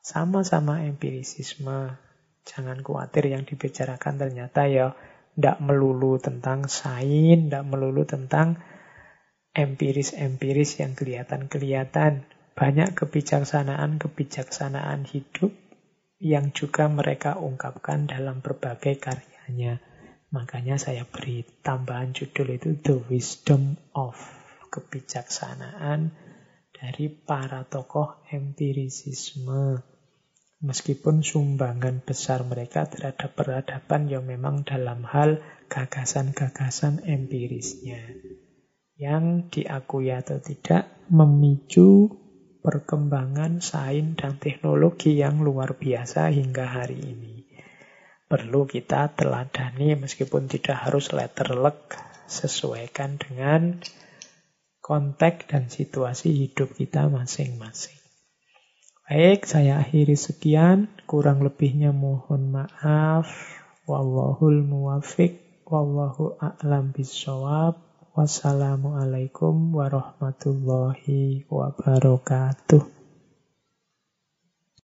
Sama-sama 0.00 0.84
empirisisme. 0.84 2.03
Jangan 2.44 2.84
khawatir 2.84 3.32
yang 3.32 3.48
dibicarakan 3.48 4.20
ternyata 4.20 4.68
ya 4.68 4.92
tidak 5.34 5.58
melulu 5.64 6.20
tentang 6.20 6.68
sains, 6.68 7.48
tidak 7.48 7.64
melulu 7.66 8.06
tentang 8.06 8.62
empiris-empiris 9.56 10.78
yang 10.84 10.92
kelihatan-kelihatan. 10.94 12.28
Banyak 12.54 12.94
kebijaksanaan-kebijaksanaan 12.94 15.10
hidup 15.10 15.50
yang 16.22 16.54
juga 16.54 16.86
mereka 16.86 17.34
ungkapkan 17.34 18.06
dalam 18.06 18.38
berbagai 18.38 19.02
karyanya. 19.02 19.82
Makanya 20.30 20.78
saya 20.78 21.02
beri 21.06 21.42
tambahan 21.66 22.14
judul 22.14 22.54
itu 22.58 22.74
The 22.78 22.94
Wisdom 23.10 23.74
of 23.94 24.18
kebijaksanaan 24.70 26.10
dari 26.74 27.06
para 27.10 27.62
tokoh 27.66 28.22
empirisisme. 28.30 29.93
Meskipun 30.64 31.20
sumbangan 31.20 32.00
besar 32.00 32.40
mereka 32.40 32.88
terhadap 32.88 33.36
peradaban 33.36 34.08
yang 34.08 34.24
memang 34.24 34.64
dalam 34.64 35.04
hal 35.04 35.44
gagasan-gagasan 35.68 37.04
empirisnya. 37.04 38.00
Yang 38.96 39.52
diakui 39.52 40.08
atau 40.08 40.40
tidak 40.40 40.88
memicu 41.12 42.08
perkembangan 42.64 43.60
sains 43.60 44.16
dan 44.16 44.40
teknologi 44.40 45.20
yang 45.20 45.44
luar 45.44 45.76
biasa 45.76 46.32
hingga 46.32 46.64
hari 46.64 46.96
ini. 46.96 47.44
Perlu 48.24 48.64
kita 48.64 49.12
teladani 49.12 50.00
meskipun 50.00 50.48
tidak 50.48 50.88
harus 50.88 51.12
letterlek, 51.12 51.92
sesuaikan 52.24 53.20
dengan 53.20 53.84
konteks 54.80 55.44
dan 55.52 55.68
situasi 55.68 56.32
hidup 56.32 56.72
kita 56.72 57.12
masing-masing. 57.12 58.03
Baik, 59.04 59.44
saya 59.44 59.84
akhiri 59.84 60.16
sekian. 60.16 60.88
Kurang 61.04 61.44
lebihnya 61.44 61.92
mohon 61.92 62.48
maaf. 62.48 63.28
Wallahul 63.84 64.64
muwafiq. 64.64 65.60
Wallahu 65.68 66.40
a'lam 66.40 66.96
bisawab. 66.96 67.76
Wassalamualaikum 68.16 69.76
warahmatullahi 69.76 71.44
wabarakatuh. 71.52 73.03